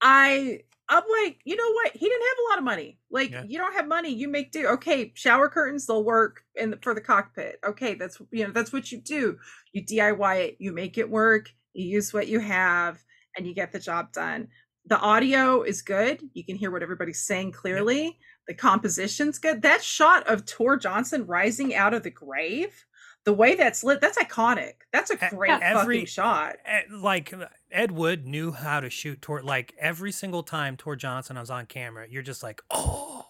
I 0.00 0.62
I'm 0.90 1.04
like, 1.22 1.38
you 1.44 1.56
know 1.56 1.70
what? 1.72 1.92
He 1.92 2.00
didn't 2.06 2.22
have 2.28 2.38
a 2.38 2.48
lot 2.50 2.58
of 2.58 2.64
money. 2.64 2.98
Like, 3.10 3.30
Yeah. 3.30 3.44
you 3.46 3.58
don't 3.58 3.74
have 3.74 3.86
money, 3.86 4.10
you 4.12 4.28
make 4.28 4.50
do. 4.52 4.66
Okay, 4.66 5.12
shower 5.14 5.48
curtains, 5.48 5.86
they'll 5.86 6.04
work 6.04 6.42
in 6.56 6.70
the, 6.70 6.78
for 6.82 6.94
the 6.94 7.00
cockpit. 7.00 7.60
Okay, 7.64 7.94
that's 7.94 8.20
you 8.32 8.44
know 8.44 8.50
that's 8.52 8.72
what 8.72 8.90
you 8.92 8.98
do. 9.00 9.38
You 9.72 9.84
DIY 9.84 10.36
it, 10.44 10.56
you 10.58 10.72
make 10.72 10.98
it 10.98 11.08
work. 11.08 11.48
You 11.72 11.86
use 11.86 12.12
what 12.12 12.26
you 12.26 12.40
have, 12.40 13.02
and 13.36 13.46
you 13.46 13.54
get 13.54 13.70
the 13.72 13.78
job 13.78 14.12
done. 14.12 14.48
The 14.86 14.98
audio 14.98 15.62
is 15.62 15.82
good. 15.82 16.20
You 16.34 16.44
can 16.44 16.56
hear 16.56 16.70
what 16.72 16.82
everybody's 16.82 17.22
saying 17.24 17.52
clearly. 17.52 18.18
The 18.48 18.54
composition's 18.54 19.38
good. 19.38 19.62
That 19.62 19.84
shot 19.84 20.26
of 20.26 20.44
Tor 20.46 20.76
Johnson 20.76 21.24
rising 21.26 21.74
out 21.74 21.94
of 21.94 22.02
the 22.02 22.10
grave, 22.10 22.84
the 23.24 23.32
way 23.32 23.54
that's 23.54 23.84
lit, 23.84 24.00
that's 24.00 24.18
iconic. 24.18 24.74
That's 24.92 25.10
a 25.10 25.16
great 25.16 25.60
fucking 25.60 26.06
shot. 26.06 26.56
like 26.90 27.32
uh, 27.32 27.46
Ed 27.70 27.92
Wood 27.92 28.26
knew 28.26 28.50
how 28.52 28.80
to 28.80 28.88
shoot 28.90 29.20
toward 29.20 29.44
like 29.44 29.74
every 29.78 30.12
single 30.12 30.42
time 30.42 30.76
Tor 30.76 30.96
Johnson 30.96 31.38
was 31.38 31.50
on 31.50 31.66
camera, 31.66 32.06
you're 32.08 32.22
just 32.22 32.42
like, 32.42 32.62
oh, 32.70 33.26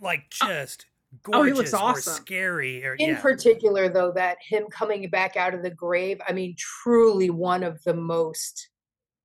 like 0.00 0.30
just 0.30 0.86
oh, 1.32 1.42
he 1.42 1.50
gorgeous 1.52 1.58
looks 1.58 1.74
or 1.74 1.76
awesome. 1.76 2.14
scary 2.14 2.84
or 2.84 2.94
In 2.94 3.10
yeah. 3.10 3.20
particular, 3.20 3.88
though, 3.88 4.12
that 4.12 4.38
him 4.46 4.64
coming 4.70 5.08
back 5.10 5.36
out 5.36 5.54
of 5.54 5.62
the 5.62 5.70
grave, 5.70 6.20
I 6.26 6.32
mean, 6.32 6.54
truly 6.58 7.30
one 7.30 7.62
of 7.62 7.82
the 7.84 7.94
most 7.94 8.70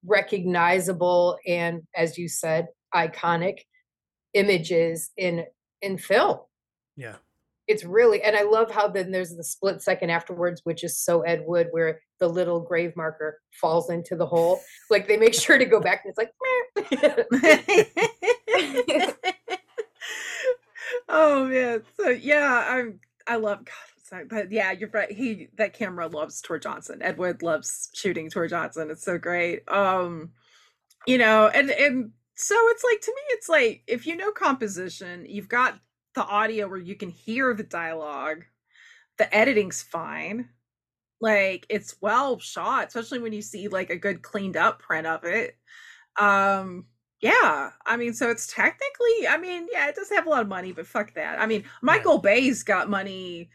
recognizable 0.05 1.37
and, 1.47 1.81
as 1.95 2.17
you 2.17 2.27
said, 2.27 2.67
iconic 2.93 3.59
images 4.33 5.11
in 5.17 5.45
in 5.81 5.97
film. 5.97 6.39
yeah. 6.97 7.15
It's 7.67 7.83
really, 7.83 8.21
and 8.21 8.35
I 8.35 8.43
love 8.43 8.71
how 8.71 8.87
then 8.87 9.11
there's 9.11 9.35
the 9.35 9.43
split 9.43 9.81
second 9.81 10.09
afterwards, 10.09 10.61
which 10.63 10.83
is 10.83 10.97
so 10.97 11.21
Ed 11.21 11.43
Wood, 11.45 11.67
where 11.71 11.99
the 12.19 12.27
little 12.27 12.59
grave 12.59 12.95
marker 12.95 13.39
falls 13.59 13.89
into 13.89 14.15
the 14.15 14.25
hole. 14.25 14.61
Like 14.89 15.07
they 15.07 15.17
make 15.17 15.33
sure 15.33 15.57
to 15.57 15.65
go 15.65 15.79
back, 15.79 16.03
and 16.03 16.11
it's 16.11 16.17
like, 16.17 16.31
oh 21.09 21.45
man. 21.45 21.83
So 21.97 22.09
yeah, 22.09 22.65
I'm 22.69 22.99
I 23.27 23.37
love 23.37 23.65
God. 23.65 24.27
But 24.29 24.51
yeah, 24.51 24.71
you're 24.71 24.89
right. 24.89 25.11
He 25.11 25.49
that 25.57 25.73
camera 25.73 26.07
loves 26.07 26.41
Tor 26.41 26.59
Johnson. 26.59 27.01
Ed 27.01 27.17
Wood 27.17 27.41
loves 27.41 27.89
shooting 27.93 28.29
Tor 28.29 28.47
Johnson. 28.47 28.91
It's 28.91 29.03
so 29.03 29.17
great. 29.17 29.67
Um, 29.67 30.31
you 31.07 31.17
know, 31.17 31.47
and 31.47 31.71
and 31.71 32.11
so 32.35 32.55
it's 32.69 32.83
like 32.83 33.01
to 33.01 33.11
me, 33.11 33.21
it's 33.29 33.49
like 33.49 33.81
if 33.87 34.05
you 34.05 34.15
know 34.15 34.31
composition, 34.31 35.25
you've 35.27 35.49
got 35.49 35.79
the 36.15 36.23
audio 36.25 36.67
where 36.67 36.79
you 36.79 36.95
can 36.95 37.09
hear 37.09 37.53
the 37.53 37.63
dialogue. 37.63 38.45
The 39.17 39.33
editing's 39.35 39.81
fine. 39.81 40.49
Like 41.21 41.65
it's 41.69 41.95
well 42.01 42.39
shot, 42.39 42.87
especially 42.87 43.19
when 43.19 43.33
you 43.33 43.41
see 43.41 43.67
like 43.67 43.89
a 43.89 43.95
good 43.95 44.21
cleaned 44.21 44.57
up 44.57 44.79
print 44.79 45.07
of 45.07 45.23
it. 45.23 45.57
Um, 46.19 46.85
yeah, 47.21 47.71
I 47.85 47.95
mean, 47.95 48.13
so 48.13 48.29
it's 48.29 48.47
technically, 48.47 49.27
I 49.29 49.37
mean, 49.37 49.67
yeah, 49.71 49.87
it 49.87 49.95
does 49.95 50.09
have 50.09 50.27
a 50.27 50.29
lot 50.29 50.41
of 50.41 50.49
money, 50.49 50.73
but 50.73 50.85
fuck 50.85 51.13
that. 51.13 51.39
I 51.39 51.45
mean, 51.45 51.63
Michael 51.81 52.17
Bay's 52.17 52.63
got 52.63 52.89
money 52.89 53.49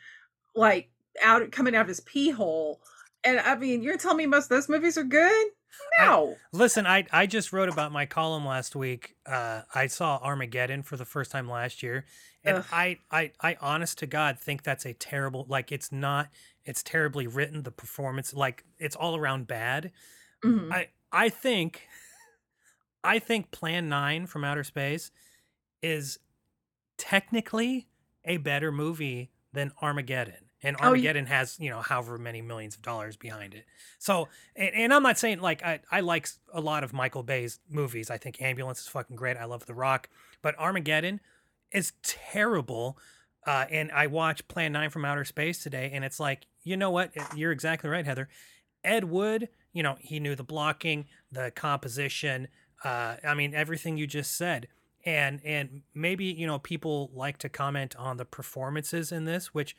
like 0.55 0.91
out 1.23 1.51
coming 1.53 1.75
out 1.75 1.83
of 1.83 1.89
his 1.89 2.01
pee 2.01 2.31
hole. 2.31 2.81
And 3.25 3.39
I 3.41 3.57
mean, 3.57 3.83
you're 3.83 3.99
telling 3.99 4.17
me 4.17 4.27
most 4.27 4.45
of 4.45 4.51
those 4.51 4.69
movies 4.71 4.97
are 4.97 5.05
good? 5.05 5.49
No. 6.01 6.37
Listen, 6.53 6.87
I 6.87 7.07
I 7.13 7.27
just 7.27 7.53
wrote 7.53 7.69
about 7.69 7.93
my 7.93 8.07
column 8.07 8.47
last 8.47 8.75
week. 8.77 9.17
Uh, 9.27 9.63
I 9.75 9.87
saw 9.87 10.19
Armageddon 10.23 10.83
for 10.83 10.97
the 10.97 11.05
first 11.05 11.31
time 11.31 11.49
last 11.49 11.83
year, 11.83 12.05
and 12.45 12.59
Ugh. 12.59 12.65
I, 12.73 12.99
I 13.11 13.33
I 13.41 13.57
honest 13.61 13.99
to 13.99 14.07
God 14.07 14.39
think 14.39 14.63
that's 14.63 14.87
a 14.87 14.93
terrible. 14.95 15.45
Like 15.49 15.73
it's 15.73 15.91
not. 15.93 16.29
It's 16.65 16.83
terribly 16.83 17.27
written. 17.27 17.63
The 17.63 17.71
performance, 17.71 18.35
like 18.35 18.65
it's 18.79 18.97
all 18.97 19.17
around 19.17 19.47
bad. 19.47 19.93
Mhm. 20.45 20.73
I 20.73 20.89
I 21.11 21.29
think, 21.31 21.89
I 23.03 23.19
think 23.19 23.51
Plan 23.51 23.89
Nine 23.89 24.27
from 24.27 24.45
Outer 24.45 24.65
Space 24.65 25.11
is 25.83 26.19
technically 26.99 27.89
a 28.25 28.37
better 28.37 28.71
movie 28.71 29.31
than 29.53 29.73
Armageddon. 29.81 30.48
And 30.63 30.77
Oh, 30.81 30.87
Armageddon 30.87 31.27
has, 31.27 31.57
you 31.61 31.71
know, 31.71 31.81
however 31.81 32.19
many 32.19 32.43
millions 32.43 32.75
of 32.75 32.83
dollars 32.83 33.17
behind 33.17 33.55
it. 33.55 33.65
So, 33.99 34.29
and, 34.57 34.75
and 34.75 34.95
I'm 34.95 35.03
not 35.03 35.19
saying 35.19 35.41
like 35.41 35.63
I, 35.63 35.81
I 35.91 36.01
like 36.01 36.29
a 36.53 36.61
lot 36.61 36.83
of 36.85 36.93
Michael 36.93 37.23
Bay's 37.23 37.61
movies. 37.71 38.11
I 38.11 38.19
think 38.19 38.43
Ambulance 38.43 38.81
is 38.81 38.89
fucking 38.89 39.17
great. 39.17 39.37
I 39.37 39.45
love 39.45 39.67
The 39.67 39.75
Rock. 39.75 40.09
But 40.43 40.59
Armageddon 40.59 41.21
is 41.71 41.93
terrible. 42.03 42.99
Uh, 43.47 43.67
and 43.71 43.91
I 43.93 44.09
watched 44.09 44.49
Plan 44.49 44.73
9 44.73 44.91
from 44.91 45.05
Outer 45.05 45.25
Space 45.25 45.63
today, 45.63 45.91
and 45.95 46.05
it's 46.05 46.21
like, 46.21 46.47
you 46.65 46.77
know 46.77 46.91
what? 46.91 47.13
You're 47.35 47.53
exactly 47.53 47.89
right, 47.89 48.05
Heather. 48.05 48.29
Ed 48.85 49.05
Wood, 49.05 49.49
you 49.73 49.83
know, 49.83 49.97
he 50.01 50.21
knew 50.21 50.35
the 50.35 50.45
blocking, 50.45 51.07
the 51.33 51.51
composition, 51.53 52.49
uh, 52.85 53.17
I 53.25 53.35
mean, 53.35 53.55
everything 53.55 53.97
you 53.97 54.07
just 54.07 54.37
said. 54.37 54.69
And 55.05 55.41
and 55.45 55.83
maybe, 55.95 56.27
you 56.27 56.47
know, 56.47 56.59
people 56.59 57.11
like 57.15 57.39
to 57.39 57.49
comment 57.49 57.97
on 57.97 58.17
the 58.19 58.25
performances 58.25 59.13
in 59.13 59.25
this, 59.25 59.55
which 59.55 59.75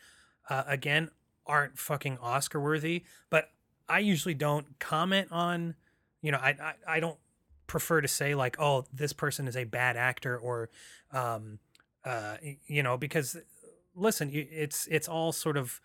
uh, 0.50 0.64
again 0.68 1.10
aren't 1.46 1.78
fucking 1.80 2.18
Oscar 2.20 2.60
worthy, 2.60 3.04
but 3.30 3.50
I 3.88 4.00
usually 4.00 4.36
don't 4.36 4.78
comment 4.80 5.30
on, 5.32 5.76
you 6.22 6.32
know, 6.32 6.38
I, 6.38 6.50
I 6.50 6.74
I 6.88 7.00
don't 7.00 7.18
prefer 7.68 8.02
to 8.02 8.08
say 8.08 8.36
like, 8.36 8.60
oh, 8.60 8.86
this 8.94 9.14
person 9.14 9.48
is 9.48 9.58
a 9.58 9.64
bad 9.64 9.98
actor 9.98 10.38
or 10.38 10.70
um 11.12 11.60
uh 12.06 12.38
you 12.68 12.84
know, 12.84 12.98
because 12.98 13.38
listen, 13.96 14.30
it's 14.34 14.88
it's 14.88 15.08
all 15.08 15.32
sort 15.32 15.58
of 15.58 15.82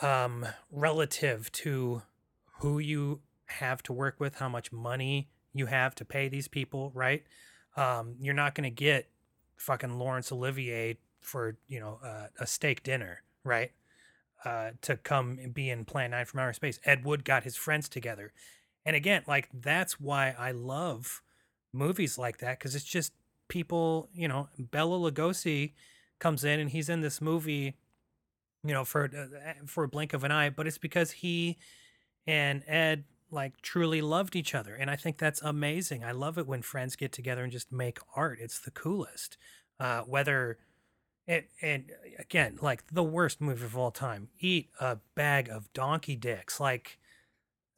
um 0.00 0.46
relative 0.70 1.50
to 1.52 2.02
who 2.60 2.78
you 2.78 3.20
have 3.46 3.82
to 3.84 3.92
work 3.92 4.16
with, 4.18 4.36
how 4.36 4.48
much 4.48 4.72
money 4.72 5.28
you 5.54 5.66
have 5.66 5.94
to 5.94 6.04
pay 6.04 6.28
these 6.28 6.48
people, 6.48 6.90
right? 6.94 7.24
Um, 7.76 8.16
you're 8.20 8.34
not 8.34 8.54
going 8.54 8.64
to 8.64 8.74
get 8.74 9.08
fucking 9.56 9.98
Laurence 9.98 10.32
Olivier 10.32 10.98
for 11.20 11.56
you 11.66 11.80
know 11.80 11.98
uh, 12.04 12.26
a 12.38 12.46
steak 12.46 12.82
dinner, 12.82 13.22
right? 13.46 13.72
Uh, 14.44 14.70
to 14.82 14.96
come 14.96 15.38
and 15.42 15.54
be 15.54 15.70
in 15.70 15.84
Plan 15.84 16.10
Nine 16.10 16.24
from 16.24 16.40
Outer 16.40 16.52
Space. 16.52 16.78
Ed 16.84 17.04
Wood 17.04 17.24
got 17.24 17.44
his 17.44 17.56
friends 17.56 17.88
together, 17.88 18.32
and 18.84 18.94
again, 18.94 19.22
like 19.26 19.48
that's 19.52 19.98
why 19.98 20.34
I 20.38 20.52
love 20.52 21.22
movies 21.72 22.18
like 22.18 22.38
that 22.38 22.58
because 22.58 22.74
it's 22.74 22.84
just 22.84 23.12
people. 23.48 24.08
You 24.12 24.28
know, 24.28 24.48
Bela 24.58 25.10
Lugosi 25.10 25.72
comes 26.18 26.44
in 26.44 26.60
and 26.60 26.70
he's 26.70 26.88
in 26.88 27.00
this 27.00 27.20
movie, 27.20 27.76
you 28.62 28.72
know, 28.72 28.84
for 28.84 29.04
uh, 29.04 29.66
for 29.66 29.84
a 29.84 29.88
blink 29.88 30.12
of 30.12 30.22
an 30.22 30.30
eye, 30.30 30.50
but 30.50 30.66
it's 30.66 30.78
because 30.78 31.10
he 31.10 31.56
and 32.26 32.62
Ed 32.66 33.04
like 33.30 33.60
truly 33.60 34.00
loved 34.00 34.36
each 34.36 34.54
other 34.54 34.74
and 34.74 34.90
i 34.90 34.96
think 34.96 35.18
that's 35.18 35.42
amazing 35.42 36.04
i 36.04 36.12
love 36.12 36.38
it 36.38 36.46
when 36.46 36.62
friends 36.62 36.94
get 36.94 37.12
together 37.12 37.42
and 37.42 37.52
just 37.52 37.72
make 37.72 37.98
art 38.14 38.38
it's 38.40 38.60
the 38.60 38.70
coolest 38.70 39.36
uh 39.80 40.00
whether 40.02 40.58
it 41.26 41.50
and 41.60 41.92
again 42.18 42.58
like 42.62 42.86
the 42.92 43.02
worst 43.02 43.40
movie 43.40 43.64
of 43.64 43.76
all 43.76 43.90
time 43.90 44.28
eat 44.38 44.70
a 44.80 44.98
bag 45.14 45.48
of 45.48 45.72
donkey 45.72 46.16
dicks 46.16 46.60
like 46.60 46.98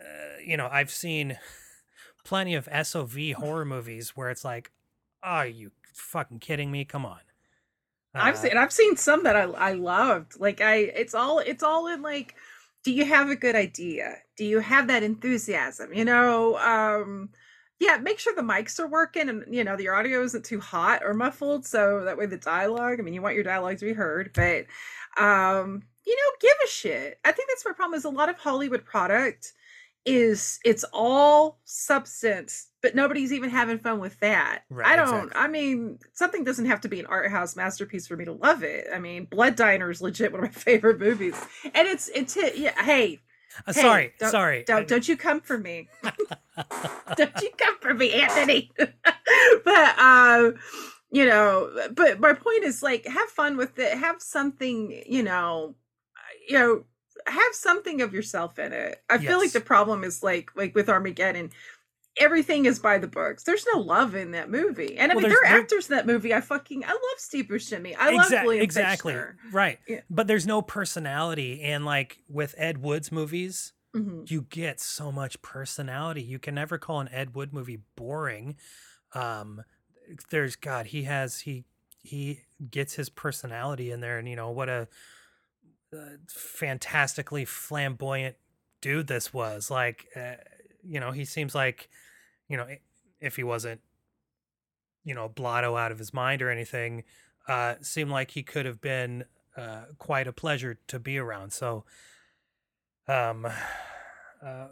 uh, 0.00 0.38
you 0.44 0.56
know 0.56 0.68
i've 0.70 0.90
seen 0.90 1.38
plenty 2.24 2.54
of 2.54 2.68
sov 2.84 3.16
horror 3.36 3.64
movies 3.64 4.10
where 4.16 4.30
it's 4.30 4.44
like 4.44 4.72
are 5.22 5.46
you 5.46 5.72
fucking 5.94 6.38
kidding 6.40 6.70
me 6.70 6.84
come 6.84 7.06
on 7.06 7.20
I've 8.18 8.36
Uh, 8.36 8.38
seen 8.38 8.56
I've 8.56 8.72
seen 8.72 8.96
some 8.96 9.22
that 9.24 9.36
I 9.36 9.42
I 9.42 9.72
loved. 9.72 10.38
Like 10.40 10.60
I 10.60 10.76
it's 10.76 11.14
all 11.14 11.38
it's 11.38 11.62
all 11.62 11.86
in 11.86 12.02
like 12.02 12.34
do 12.84 12.92
you 12.92 13.04
have 13.04 13.28
a 13.28 13.36
good 13.36 13.54
idea? 13.56 14.16
Do 14.36 14.44
you 14.44 14.60
have 14.60 14.88
that 14.88 15.02
enthusiasm? 15.02 15.92
You 15.92 16.04
know, 16.04 16.56
um 16.58 17.30
yeah, 17.80 17.96
make 17.98 18.18
sure 18.18 18.34
the 18.34 18.42
mics 18.42 18.80
are 18.80 18.88
working 18.88 19.28
and 19.28 19.44
you 19.54 19.64
know 19.64 19.78
your 19.78 19.94
audio 19.94 20.22
isn't 20.22 20.44
too 20.44 20.60
hot 20.60 21.02
or 21.04 21.14
muffled 21.14 21.64
so 21.64 22.04
that 22.04 22.18
way 22.18 22.26
the 22.26 22.36
dialogue, 22.36 22.98
I 22.98 23.02
mean 23.02 23.14
you 23.14 23.22
want 23.22 23.34
your 23.34 23.44
dialogue 23.44 23.78
to 23.78 23.86
be 23.86 23.92
heard, 23.92 24.30
but 24.34 24.66
um 25.22 25.82
you 26.06 26.16
know, 26.16 26.32
give 26.40 26.56
a 26.64 26.68
shit. 26.68 27.18
I 27.24 27.32
think 27.32 27.50
that's 27.50 27.66
my 27.66 27.72
problem 27.72 27.98
is 27.98 28.04
a 28.04 28.10
lot 28.10 28.30
of 28.30 28.38
Hollywood 28.38 28.84
product 28.84 29.52
is 30.06 30.58
it's 30.64 30.84
all 30.92 31.60
substance, 31.64 32.68
but 32.80 32.94
nobody's 32.94 33.32
even 33.32 33.50
having 33.50 33.78
fun 33.78 34.00
with 34.00 34.18
that. 34.20 34.62
Right, 34.70 34.86
I 34.86 34.96
don't 34.96 35.24
exactly. 35.24 35.32
I 35.42 35.48
mean, 35.48 35.98
something 36.14 36.44
doesn't 36.44 36.64
have 36.66 36.80
to 36.82 36.88
be 36.88 36.98
an 36.98 37.06
art 37.06 37.30
house 37.30 37.56
masterpiece 37.56 38.06
for 38.06 38.16
me 38.16 38.24
to 38.24 38.32
love 38.32 38.62
it. 38.62 38.86
I 38.92 38.98
mean, 38.98 39.26
Blood 39.26 39.56
Diner 39.56 39.90
is 39.90 40.00
legit 40.00 40.32
one 40.32 40.44
of 40.44 40.50
my 40.50 40.52
favorite 40.60 40.98
movies. 40.98 41.38
And 41.64 41.86
it's 41.86 42.08
it's 42.08 42.36
yeah, 42.56 42.82
hey, 42.82 43.20
uh, 43.66 43.72
hey, 43.72 43.80
sorry 43.82 44.12
don't- 44.18 44.30
sorry 44.30 44.64
Don't 44.64 44.88
don't 44.88 45.08
you 45.08 45.16
come 45.16 45.40
for 45.40 45.58
me. 45.58 45.88
don't 47.16 47.40
you 47.42 47.50
come 47.56 47.78
for 47.80 47.94
me, 47.94 48.12
Anthony. 48.12 48.70
but 48.78 49.94
uh 49.98 50.50
you 51.10 51.24
know, 51.24 51.70
but 51.92 52.20
my 52.20 52.34
point 52.34 52.64
is 52.64 52.82
like 52.82 53.06
have 53.06 53.28
fun 53.30 53.56
with 53.56 53.78
it. 53.78 53.96
Have 53.96 54.20
something, 54.20 55.02
you 55.06 55.22
know, 55.22 55.74
you 56.46 56.58
know, 56.58 56.84
have 57.26 57.54
something 57.54 58.02
of 58.02 58.12
yourself 58.12 58.58
in 58.58 58.72
it. 58.72 59.02
I 59.08 59.16
feel 59.18 59.38
like 59.38 59.52
the 59.52 59.60
problem 59.60 60.04
is 60.04 60.22
like 60.22 60.50
like 60.54 60.74
with 60.74 60.88
Armageddon, 60.90 61.50
everything 62.20 62.66
is 62.66 62.78
by 62.78 62.98
the 62.98 63.06
books. 63.06 63.44
There's 63.44 63.64
no 63.72 63.80
love 63.80 64.14
in 64.14 64.32
that 64.32 64.50
movie. 64.50 64.96
And 64.98 65.10
I 65.12 65.14
Well, 65.14 65.22
mean, 65.22 65.30
there 65.30 65.38
are 65.38 65.48
there- 65.50 65.60
actors 65.60 65.88
in 65.90 65.96
that 65.96 66.06
movie. 66.06 66.32
I 66.34 66.40
fucking 66.40 66.84
I 66.84 66.88
love 66.92 66.98
Steve 67.18 67.46
Buscemi. 67.46 67.94
I 67.98 68.10
love 68.10 68.26
Exac- 68.30 68.44
William 68.44 68.62
exactly 68.62 69.14
Fichtner. 69.14 69.36
right 69.52 69.78
Yeah. 69.88 70.00
but 70.10 70.26
there's 70.26 70.46
no 70.46 70.62
personality 70.62 71.62
and 71.62 71.84
like 71.84 72.18
with 72.28 72.54
ed 72.58 72.78
wood's 72.78 73.10
movies 73.12 73.72
Mhm. 73.96 74.30
you 74.30 74.42
get 74.42 74.80
so 74.80 75.10
much 75.10 75.40
personality 75.42 76.22
you 76.22 76.38
can 76.38 76.54
never 76.54 76.76
call 76.76 77.00
an 77.00 77.08
ed 77.10 77.34
wood 77.34 77.52
movie 77.54 77.80
boring 77.96 78.56
um 79.14 79.62
there's 80.30 80.56
god 80.56 80.86
he 80.86 81.04
has 81.04 81.40
he 81.40 81.64
he 82.02 82.42
gets 82.70 82.94
his 82.94 83.08
personality 83.08 83.90
in 83.90 84.00
there 84.00 84.18
and 84.18 84.28
you 84.28 84.36
know 84.36 84.50
what 84.50 84.68
a, 84.68 84.88
uh 85.94 85.96
fantastically 86.28 87.44
flamboyant 87.46 88.36
dude 88.80 89.06
this 89.06 89.32
was 89.32 89.70
like 89.70 90.06
uh, 90.16 90.34
you 90.82 91.00
know 91.00 91.10
he 91.10 91.24
seems 91.24 91.54
like 91.54 91.88
you 92.48 92.56
know 92.56 92.66
if 93.20 93.36
he 93.36 93.42
wasn't 93.42 93.80
you 95.04 95.14
know 95.14 95.28
blotto 95.28 95.76
out 95.76 95.92
of 95.92 95.98
his 95.98 96.12
mind 96.12 96.42
or 96.42 96.50
anything 96.50 97.04
uh 97.48 97.74
seemed 97.80 98.10
like 98.10 98.30
he 98.32 98.42
could 98.42 98.66
have 98.66 98.80
been 98.80 99.24
uh 99.56 99.82
quite 99.98 100.26
a 100.26 100.32
pleasure 100.32 100.78
to 100.86 100.98
be 100.98 101.18
around 101.18 101.52
so 101.52 101.84
um 103.06 103.46
uh 104.44 104.66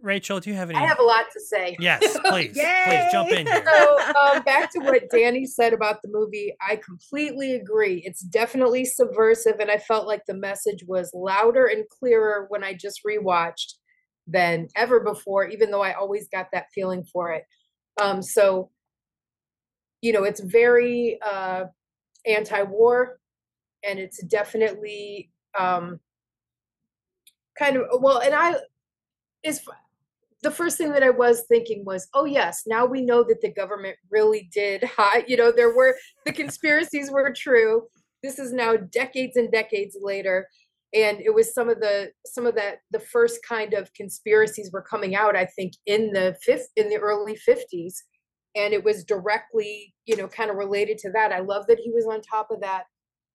rachel 0.00 0.40
do 0.40 0.48
you 0.48 0.56
have 0.56 0.70
any 0.70 0.78
I 0.78 0.86
have 0.86 0.98
a 0.98 1.02
lot 1.02 1.26
to 1.32 1.40
say. 1.40 1.76
yes 1.78 2.00
please 2.24 2.52
please 2.52 3.04
jump 3.12 3.30
in 3.30 3.46
here 3.46 3.64
So, 3.66 3.98
um, 4.22 4.42
back 4.42 4.72
to 4.72 4.78
what 4.78 5.10
Danny 5.10 5.44
said 5.44 5.74
about 5.74 6.00
the 6.00 6.08
movie, 6.08 6.54
I 6.66 6.76
completely 6.76 7.54
agree. 7.54 8.02
It's 8.06 8.20
definitely 8.22 8.86
subversive, 8.86 9.60
and 9.60 9.70
I 9.70 9.76
felt 9.76 10.06
like 10.06 10.24
the 10.26 10.34
message 10.34 10.84
was 10.86 11.10
louder 11.12 11.66
and 11.66 11.86
clearer 11.88 12.46
when 12.48 12.64
I 12.64 12.72
just 12.72 13.02
rewatched 13.04 13.74
than 14.26 14.68
ever 14.76 15.00
before, 15.00 15.46
even 15.46 15.70
though 15.70 15.82
I 15.82 15.92
always 15.94 16.28
got 16.28 16.48
that 16.52 16.70
feeling 16.74 17.04
for 17.04 17.32
it. 17.32 17.44
Um, 18.00 18.22
so, 18.22 18.70
you 20.00 20.12
know, 20.12 20.24
it's 20.24 20.40
very 20.40 21.18
uh, 21.24 21.64
anti 22.26 22.62
war, 22.62 23.18
and 23.84 23.98
it's 23.98 24.22
definitely 24.24 25.30
um, 25.58 26.00
kind 27.58 27.76
of 27.76 28.00
well, 28.00 28.20
and 28.20 28.34
I 28.34 28.56
is 29.42 29.60
the 30.42 30.50
first 30.50 30.76
thing 30.76 30.92
that 30.92 31.04
I 31.04 31.10
was 31.10 31.44
thinking 31.48 31.84
was, 31.84 32.08
oh 32.14 32.24
yes, 32.24 32.64
now 32.66 32.84
we 32.84 33.00
know 33.00 33.22
that 33.24 33.40
the 33.40 33.52
government 33.52 33.96
really 34.10 34.48
did 34.52 34.82
hide. 34.96 35.24
You 35.28 35.36
know, 35.36 35.52
there 35.52 35.74
were 35.74 35.96
the 36.26 36.32
conspiracies 36.32 37.10
were 37.10 37.32
true. 37.32 37.84
This 38.22 38.38
is 38.38 38.52
now 38.52 38.76
decades 38.76 39.36
and 39.36 39.50
decades 39.50 39.96
later, 40.00 40.48
and 40.94 41.20
it 41.20 41.34
was 41.34 41.54
some 41.54 41.68
of 41.68 41.80
the 41.80 42.10
some 42.26 42.46
of 42.46 42.54
that 42.56 42.78
the 42.90 43.00
first 43.00 43.40
kind 43.46 43.74
of 43.74 43.92
conspiracies 43.94 44.70
were 44.72 44.82
coming 44.82 45.14
out. 45.14 45.36
I 45.36 45.46
think 45.46 45.72
in 45.86 46.12
the 46.12 46.36
fifth 46.42 46.68
in 46.76 46.88
the 46.88 46.98
early 46.98 47.36
fifties, 47.36 48.02
and 48.54 48.74
it 48.74 48.84
was 48.84 49.04
directly 49.04 49.94
you 50.06 50.16
know 50.16 50.28
kind 50.28 50.50
of 50.50 50.56
related 50.56 50.98
to 50.98 51.12
that. 51.12 51.32
I 51.32 51.40
love 51.40 51.66
that 51.68 51.80
he 51.82 51.90
was 51.90 52.06
on 52.06 52.20
top 52.20 52.48
of 52.50 52.60
that. 52.60 52.84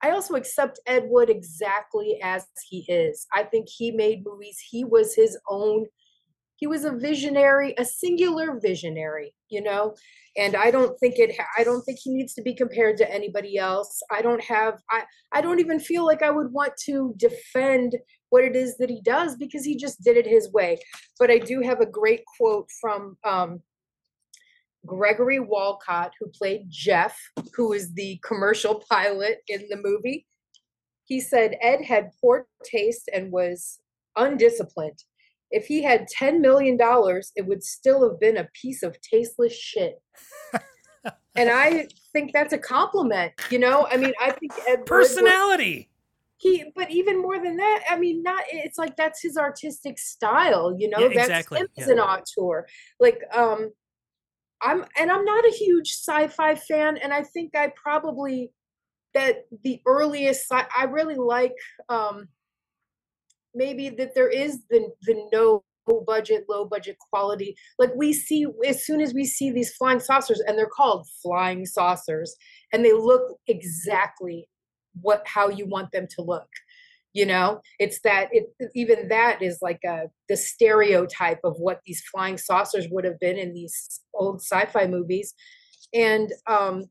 I 0.04 0.12
also 0.12 0.36
accept 0.36 0.80
Ed 0.86 1.06
Wood 1.08 1.30
exactly 1.30 2.20
as 2.24 2.46
he 2.70 2.86
is. 2.88 3.26
I 3.34 3.44
think 3.44 3.68
he 3.68 3.92
made 3.92 4.24
movies. 4.24 4.60
He 4.70 4.84
was 4.84 5.16
his 5.16 5.38
own 5.50 5.88
he 6.58 6.68
was 6.68 6.84
a 6.86 6.92
visionary 6.92 7.74
a 7.78 7.86
singular 7.86 8.60
visionary 8.60 9.34
you 9.50 9.62
know? 9.62 9.96
And 10.38 10.56
i 10.56 10.70
don't 10.70 10.98
think 11.00 11.18
it. 11.18 11.36
I 11.58 11.64
don't 11.64 11.82
think 11.82 12.00
he 12.00 12.12
needs 12.12 12.34
to 12.36 12.42
be 12.42 12.54
compared 12.54 12.98
to 12.98 13.12
anybody 13.12 13.58
else. 13.58 14.02
I 14.12 14.22
don't 14.22 14.44
have 14.44 14.80
i 14.92 15.04
i 15.32 15.42
don't 15.42 15.60
even 15.60 15.80
feel 15.80 16.06
like 16.06 16.22
i 16.22 16.30
would 16.30 16.52
want 16.52 16.74
to 16.86 17.14
defend 17.18 17.96
what 18.30 18.44
it 18.44 18.56
is 18.56 18.78
that 18.78 18.90
he 18.90 19.02
does 19.02 19.36
because 19.38 19.64
he 19.64 19.76
just 19.78 20.04
did 20.04 20.18
it 20.18 20.28
his 20.28 20.52
way. 20.52 20.80
But 21.20 21.32
i 21.32 21.40
do 21.40 21.62
have 21.62 21.82
a 21.82 21.86
great 22.00 22.24
quote 22.38 22.70
from 22.82 23.18
um 23.24 23.62
gregory 24.86 25.40
walcott 25.40 26.12
who 26.18 26.28
played 26.30 26.62
jeff 26.70 27.20
who 27.56 27.74
is 27.74 27.94
the 27.94 28.18
commercial 28.24 28.84
pilot 28.90 29.40
in 29.48 29.68
the 29.70 29.82
movie. 29.84 30.28
He 31.06 31.20
said 31.20 31.58
ed 31.62 31.82
had 31.82 32.12
poor 32.22 32.48
taste 32.64 33.10
and 33.14 33.32
was 33.32 33.80
undisciplined 34.16 35.02
if 35.52 35.66
he 35.68 35.84
had 35.84 36.08
$10 36.20 36.40
million, 36.40 36.78
it 37.36 37.46
would 37.46 37.64
still 37.64 38.10
have 38.10 38.20
been 38.20 38.38
a 38.38 38.50
piece 38.54 38.84
of 38.84 39.00
tasteless 39.02 39.54
shit. 39.54 40.02
and 41.36 41.50
I 41.50 41.88
think 42.14 42.34
that's 42.34 42.54
a 42.54 42.58
compliment, 42.58 43.34
you 43.50 43.60
know? 43.60 43.88
I 43.90 43.98
mean, 43.98 44.14
I 44.20 44.32
think 44.32 44.54
Ed 44.68 44.80
Wood 44.80 44.90
was- 44.90 45.08
personality 45.10 45.90
he 46.40 46.72
but 46.76 46.92
even 46.92 47.20
more 47.20 47.40
than 47.40 47.58
that, 47.58 47.84
I 47.90 47.98
mean, 47.98 48.22
not 48.22 48.44
it's 48.52 48.78
like 48.78 48.96
that's 48.96 49.22
his 49.22 49.38
artistic 49.38 49.98
style, 49.98 50.76
you 50.78 50.88
know, 50.90 51.00
Yeah, 51.00 51.08
that's 51.08 51.30
exactly, 51.30 51.60
him 51.60 51.68
as 51.78 51.88
an 51.88 52.00
auteur. 52.00 52.68
Like 53.00 53.22
um 53.36 53.72
I'm 54.62 54.86
and 55.00 55.12
I'm 55.12 55.26
not 55.26 55.46
a 55.46 55.52
huge 55.52 55.94
sci-fi 55.94 56.56
fan, 56.56 56.98
and 56.98 57.12
I 57.12 57.24
think 57.24 57.56
I 57.56 57.72
probably 57.76 58.52
that 59.14 59.46
the 59.64 59.82
earliest 59.88 60.48
sci- 60.52 60.70
I 60.78 60.84
really 60.84 61.16
like 61.16 61.56
um 61.90 62.28
maybe 63.58 63.90
that 63.90 64.14
there 64.16 64.30
is 64.30 64.64
the 64.70 64.90
the 65.04 65.30
no 65.34 65.64
budget 66.06 66.46
low 66.50 66.66
budget 66.66 66.98
quality. 67.12 67.56
Like 67.80 67.92
we 67.96 68.14
see 68.14 68.46
as 68.66 68.86
soon 68.86 69.02
as 69.02 69.14
we 69.14 69.26
see 69.26 69.52
these 69.52 69.74
flying 69.76 70.00
saucers 70.00 70.42
and 70.46 70.58
they're 70.58 70.68
called 70.68 71.08
flying 71.24 71.66
saucers 71.66 72.36
and 72.74 72.84
they 72.84 72.94
look 72.94 73.22
exactly 73.48 74.48
what 75.02 75.24
how 75.26 75.50
you 75.50 75.66
want 75.66 75.92
them 75.92 76.08
to 76.16 76.22
look 76.22 76.50
you 77.18 77.26
know? 77.26 77.62
It's 77.80 78.00
that 78.02 78.30
it 78.32 78.46
even 78.76 79.08
that 79.08 79.42
is 79.42 79.58
like 79.60 79.80
a 79.84 80.04
the 80.30 80.38
stereotype 80.38 81.40
of 81.44 81.56
what 81.58 81.80
these 81.84 82.04
flying 82.14 82.38
saucers 82.38 82.88
would 82.92 83.06
have 83.06 83.20
been 83.20 83.38
in 83.38 83.56
these 83.56 84.02
old 84.14 84.40
sci-fi 84.40 84.86
movies. 84.86 85.34
And 85.96 86.32
um 86.46 86.86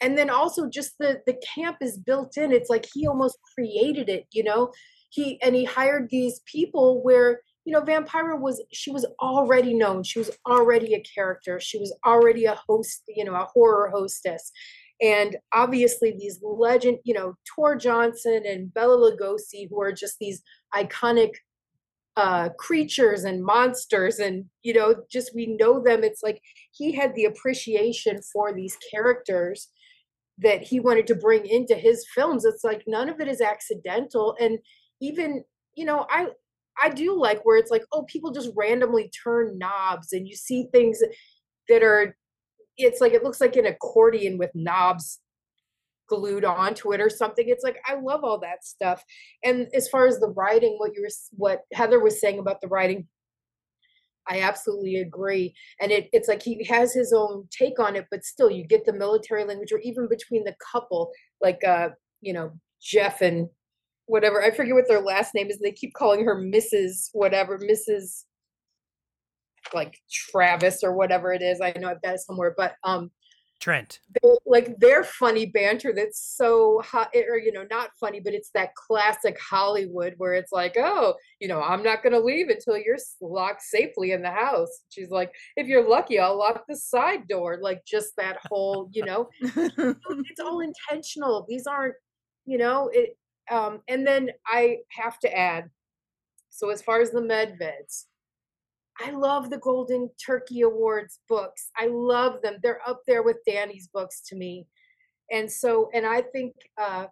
and 0.00 0.16
then 0.16 0.30
also 0.30 0.68
just 0.68 0.92
the 1.00 1.20
the 1.26 1.34
camp 1.54 1.78
is 1.80 1.98
built 1.98 2.36
in. 2.36 2.52
It's 2.52 2.70
like 2.70 2.86
he 2.94 3.08
almost 3.08 3.38
created 3.56 4.08
it 4.08 4.26
you 4.30 4.44
know 4.44 4.70
he 5.12 5.38
and 5.42 5.54
he 5.54 5.64
hired 5.64 6.08
these 6.10 6.40
people 6.46 7.02
where 7.02 7.42
you 7.64 7.72
know 7.72 7.82
vampira 7.82 8.40
was 8.40 8.62
she 8.72 8.90
was 8.90 9.06
already 9.20 9.74
known. 9.74 10.02
She 10.02 10.18
was 10.18 10.30
already 10.48 10.94
a 10.94 11.02
character. 11.14 11.60
She 11.60 11.78
was 11.78 11.94
already 12.04 12.46
a 12.46 12.58
host 12.66 13.02
you 13.08 13.24
know 13.24 13.34
a 13.34 13.46
horror 13.52 13.90
hostess. 13.94 14.50
And 15.02 15.36
obviously 15.52 16.16
these 16.18 16.40
legend 16.42 16.98
you 17.04 17.14
know 17.14 17.34
tor 17.54 17.76
johnson 17.76 18.42
and 18.46 18.72
bela 18.72 18.96
lugosi 18.96 19.68
who 19.68 19.80
are 19.82 19.92
just 19.92 20.16
these 20.18 20.42
iconic 20.74 21.32
uh 22.16 22.50
creatures 22.58 23.24
and 23.24 23.42
monsters 23.42 24.18
and 24.18 24.44
you 24.62 24.72
know 24.72 24.94
just 25.10 25.32
we 25.34 25.56
know 25.60 25.82
them. 25.82 26.02
It's 26.02 26.22
like 26.22 26.40
he 26.72 26.92
had 26.92 27.14
the 27.14 27.26
appreciation 27.26 28.20
for 28.32 28.54
these 28.54 28.78
characters 28.90 29.68
that 30.38 30.62
he 30.62 30.80
wanted 30.80 31.06
to 31.08 31.14
bring 31.14 31.44
into 31.44 31.74
his 31.74 32.06
films. 32.14 32.46
It's 32.46 32.64
like 32.64 32.84
none 32.86 33.10
of 33.10 33.20
it 33.20 33.28
is 33.28 33.42
accidental. 33.42 34.34
And 34.40 34.58
even 35.02 35.44
you 35.74 35.84
know 35.84 36.06
i 36.08 36.28
I 36.82 36.88
do 36.88 37.18
like 37.18 37.44
where 37.44 37.58
it's 37.58 37.70
like, 37.70 37.84
oh, 37.92 38.04
people 38.04 38.30
just 38.30 38.50
randomly 38.56 39.10
turn 39.10 39.58
knobs 39.58 40.12
and 40.12 40.26
you 40.26 40.34
see 40.34 40.68
things 40.72 41.00
that 41.68 41.82
are 41.82 42.16
it's 42.78 43.00
like 43.00 43.12
it 43.12 43.22
looks 43.22 43.40
like 43.40 43.56
an 43.56 43.66
accordion 43.66 44.38
with 44.38 44.50
knobs 44.54 45.20
glued 46.08 46.44
onto 46.44 46.92
it 46.92 47.00
or 47.00 47.10
something. 47.10 47.44
It's 47.48 47.64
like 47.64 47.76
I 47.86 47.94
love 48.00 48.24
all 48.24 48.38
that 48.40 48.64
stuff. 48.64 49.04
And 49.44 49.68
as 49.74 49.88
far 49.88 50.06
as 50.06 50.18
the 50.18 50.28
writing, 50.28 50.76
what 50.78 50.92
you 50.94 51.02
were 51.02 51.08
what 51.32 51.60
Heather 51.72 52.00
was 52.00 52.20
saying 52.20 52.38
about 52.38 52.60
the 52.60 52.68
writing, 52.68 53.06
I 54.28 54.40
absolutely 54.40 54.96
agree. 54.96 55.54
And 55.80 55.92
it, 55.92 56.08
it's 56.12 56.28
like 56.28 56.42
he 56.42 56.64
has 56.64 56.92
his 56.94 57.12
own 57.12 57.48
take 57.50 57.78
on 57.78 57.96
it, 57.96 58.06
but 58.10 58.24
still 58.24 58.50
you 58.50 58.66
get 58.66 58.84
the 58.84 58.92
military 58.92 59.44
language 59.44 59.72
or 59.72 59.78
even 59.80 60.08
between 60.08 60.44
the 60.44 60.54
couple, 60.72 61.12
like 61.40 61.62
uh, 61.64 61.90
you 62.20 62.32
know, 62.32 62.52
Jeff 62.80 63.20
and 63.20 63.48
whatever. 64.12 64.42
I 64.42 64.50
forget 64.50 64.74
what 64.74 64.86
their 64.88 65.00
last 65.00 65.34
name 65.34 65.48
is. 65.48 65.56
And 65.56 65.64
They 65.64 65.72
keep 65.72 65.94
calling 65.94 66.24
her 66.24 66.36
Mrs. 66.36 67.08
whatever, 67.12 67.58
Mrs. 67.58 68.24
like 69.74 69.98
Travis 70.10 70.82
or 70.84 70.92
whatever 70.94 71.32
it 71.32 71.42
is. 71.42 71.60
I 71.60 71.72
know 71.78 71.88
I've 71.88 72.02
got 72.02 72.14
it 72.14 72.20
somewhere, 72.20 72.54
but 72.56 72.74
um 72.84 73.10
Trent. 73.60 74.00
they're- 74.20 74.36
like 74.44 74.76
their 74.80 75.04
funny 75.04 75.46
banter 75.46 75.92
that's 75.94 76.20
so 76.36 76.82
hot 76.84 77.10
or 77.14 77.38
you 77.38 77.52
know 77.52 77.64
not 77.70 77.90
funny 78.00 78.18
but 78.18 78.34
it's 78.34 78.50
that 78.54 78.74
classic 78.74 79.38
hollywood 79.40 80.14
where 80.18 80.34
it's 80.34 80.50
like 80.50 80.74
oh 80.76 81.14
you 81.38 81.46
know 81.46 81.62
i'm 81.62 81.82
not 81.82 82.02
going 82.02 82.12
to 82.12 82.18
leave 82.18 82.48
until 82.48 82.76
you're 82.76 82.98
locked 83.20 83.62
safely 83.62 84.10
in 84.10 84.20
the 84.20 84.30
house 84.30 84.80
she's 84.88 85.10
like 85.10 85.30
if 85.56 85.68
you're 85.68 85.88
lucky 85.88 86.18
i'll 86.18 86.36
lock 86.36 86.64
the 86.68 86.76
side 86.76 87.26
door 87.28 87.58
like 87.62 87.80
just 87.86 88.14
that 88.16 88.36
whole 88.48 88.90
you 88.92 89.04
know 89.04 89.28
it's 89.40 90.40
all 90.40 90.58
intentional 90.60 91.46
these 91.48 91.66
aren't 91.68 91.94
you 92.44 92.58
know 92.58 92.90
it 92.92 93.16
um 93.50 93.80
and 93.88 94.06
then 94.06 94.30
i 94.46 94.78
have 94.90 95.18
to 95.18 95.36
add 95.36 95.68
so 96.50 96.70
as 96.70 96.82
far 96.82 97.00
as 97.00 97.10
the 97.10 97.20
medveds 97.20 98.06
I 99.00 99.10
love 99.10 99.50
the 99.50 99.58
Golden 99.58 100.10
Turkey 100.24 100.60
Awards 100.62 101.20
books. 101.28 101.70
I 101.76 101.86
love 101.86 102.42
them. 102.42 102.58
They're 102.62 102.80
up 102.86 103.02
there 103.06 103.22
with 103.22 103.38
Danny's 103.46 103.88
books 103.88 104.20
to 104.28 104.36
me. 104.36 104.66
And 105.30 105.50
so, 105.50 105.88
and 105.94 106.06
I 106.06 106.20
think 106.20 106.54
uh, 106.80 107.06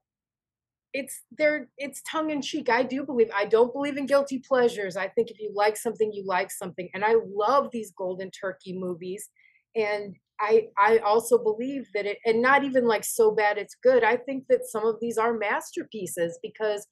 it's 0.92 1.22
they're 1.38 1.68
it's 1.78 2.02
tongue 2.10 2.30
in 2.30 2.42
cheek. 2.42 2.68
I 2.68 2.82
do 2.82 3.04
believe. 3.04 3.30
I 3.34 3.46
don't 3.46 3.72
believe 3.72 3.96
in 3.96 4.06
guilty 4.06 4.42
pleasures. 4.46 4.96
I 4.96 5.08
think 5.08 5.30
if 5.30 5.40
you 5.40 5.50
like 5.54 5.76
something, 5.76 6.12
you 6.12 6.24
like 6.26 6.50
something. 6.50 6.88
And 6.94 7.04
I 7.04 7.14
love 7.34 7.70
these 7.72 7.92
Golden 7.96 8.30
Turkey 8.30 8.78
movies. 8.78 9.30
And 9.74 10.16
I 10.40 10.68
I 10.78 10.98
also 10.98 11.38
believe 11.38 11.88
that 11.94 12.06
it, 12.06 12.18
and 12.24 12.40
not 12.40 12.64
even 12.64 12.86
like 12.86 13.04
so 13.04 13.30
bad 13.30 13.58
it's 13.58 13.74
good. 13.82 14.02
I 14.04 14.16
think 14.16 14.44
that 14.48 14.66
some 14.66 14.86
of 14.86 14.96
these 15.00 15.18
are 15.18 15.34
masterpieces 15.36 16.38
because 16.42 16.86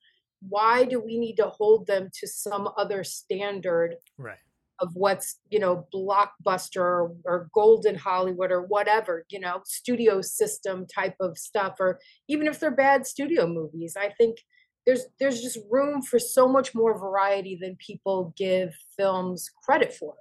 why 0.48 0.84
do 0.84 1.00
we 1.00 1.18
need 1.18 1.36
to 1.36 1.48
hold 1.48 1.86
them 1.86 2.10
to 2.20 2.26
some 2.26 2.68
other 2.76 3.02
standard 3.04 3.96
Right. 4.18 4.38
of 4.80 4.90
what's 4.94 5.40
you 5.50 5.58
know 5.58 5.86
blockbuster 5.92 6.76
or, 6.80 7.16
or 7.24 7.48
golden 7.52 7.96
hollywood 7.96 8.52
or 8.52 8.62
whatever 8.62 9.24
you 9.30 9.40
know 9.40 9.60
studio 9.64 10.20
system 10.22 10.86
type 10.86 11.16
of 11.20 11.36
stuff 11.36 11.74
or 11.80 11.98
even 12.28 12.46
if 12.46 12.60
they're 12.60 12.70
bad 12.70 13.04
studio 13.06 13.46
movies 13.48 13.96
i 14.00 14.08
think 14.10 14.38
there's 14.86 15.06
there's 15.18 15.42
just 15.42 15.58
room 15.70 16.00
for 16.00 16.20
so 16.20 16.46
much 16.48 16.74
more 16.74 16.96
variety 16.98 17.58
than 17.60 17.76
people 17.84 18.32
give 18.36 18.72
films 18.96 19.50
credit 19.64 19.92
for 19.92 20.14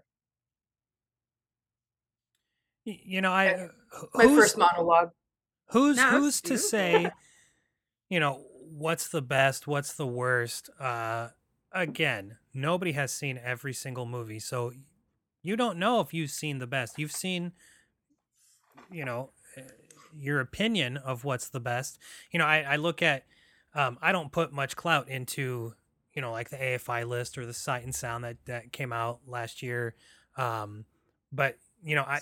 You 2.87 3.19
know, 3.21 3.31
I 3.33 3.49
uh, 3.49 3.67
my 4.15 4.23
who's- 4.25 4.37
first 4.37 4.57
monologue 4.57 5.11
Who's 5.71 5.97
No, 5.97 6.03
who's 6.11 6.39
to 6.43 6.53
you. 6.53 6.57
say, 6.57 7.11
you 8.09 8.19
know, 8.21 8.45
what's 8.69 9.09
the 9.09 9.21
best, 9.21 9.67
what's 9.67 9.93
the 9.93 10.07
worst? 10.07 10.69
Uh 10.79 11.29
again, 11.73 12.37
nobody 12.53 12.93
has 12.93 13.11
seen 13.11 13.37
every 13.43 13.73
single 13.73 14.05
movie, 14.05 14.39
so 14.39 14.71
you 15.43 15.55
don't 15.57 15.77
know 15.77 15.99
if 15.99 16.13
you've 16.13 16.31
seen 16.31 16.59
the 16.59 16.67
best. 16.67 16.97
You've 16.97 17.11
seen 17.11 17.51
you 18.89 19.03
know, 19.03 19.31
uh, 19.57 19.61
your 20.17 20.39
opinion 20.39 20.95
of 20.95 21.25
what's 21.25 21.49
the 21.49 21.59
best. 21.59 21.99
You 22.31 22.39
know, 22.39 22.45
I 22.45 22.59
I 22.61 22.75
look 22.77 23.01
at 23.01 23.25
um 23.75 23.97
I 24.01 24.13
don't 24.13 24.31
put 24.31 24.53
much 24.53 24.77
clout 24.77 25.09
into, 25.09 25.73
you 26.13 26.21
know, 26.21 26.31
like 26.31 26.49
the 26.49 26.57
AFI 26.57 27.05
list 27.05 27.37
or 27.37 27.45
the 27.45 27.53
Sight 27.53 27.83
and 27.83 27.93
Sound 27.93 28.23
that 28.23 28.37
that 28.45 28.71
came 28.71 28.93
out 28.93 29.19
last 29.27 29.61
year. 29.61 29.95
Um 30.37 30.85
but, 31.33 31.57
you 31.83 31.93
know, 31.95 32.03
I 32.03 32.21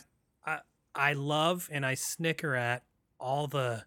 I 0.95 1.13
love 1.13 1.69
and 1.71 1.85
I 1.85 1.95
snicker 1.95 2.55
at 2.55 2.83
all 3.19 3.47
the 3.47 3.83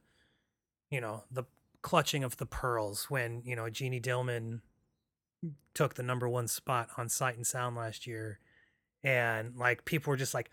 you 0.90 1.00
know 1.00 1.24
the 1.30 1.44
clutching 1.82 2.24
of 2.24 2.36
the 2.36 2.46
pearls 2.46 3.06
when 3.08 3.42
you 3.44 3.56
know 3.56 3.68
Jeanne 3.70 4.00
Dielman 4.00 4.60
took 5.74 5.94
the 5.94 6.02
number 6.02 6.28
one 6.28 6.48
spot 6.48 6.88
on 6.96 7.08
Sight 7.08 7.36
and 7.36 7.46
Sound 7.46 7.76
last 7.76 8.06
year, 8.06 8.40
and 9.02 9.56
like 9.56 9.84
people 9.84 10.10
were 10.10 10.16
just 10.16 10.34
like, 10.34 10.50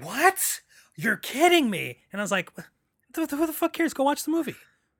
"What? 0.00 0.60
You're 0.96 1.16
kidding 1.16 1.70
me?" 1.70 1.98
And 2.12 2.20
I 2.20 2.24
was 2.24 2.32
like, 2.32 2.50
"Who 3.14 3.26
the, 3.26 3.36
who 3.36 3.46
the 3.46 3.52
fuck 3.52 3.72
cares? 3.72 3.94
Go 3.94 4.04
watch 4.04 4.24
the 4.24 4.30
movie, 4.30 4.56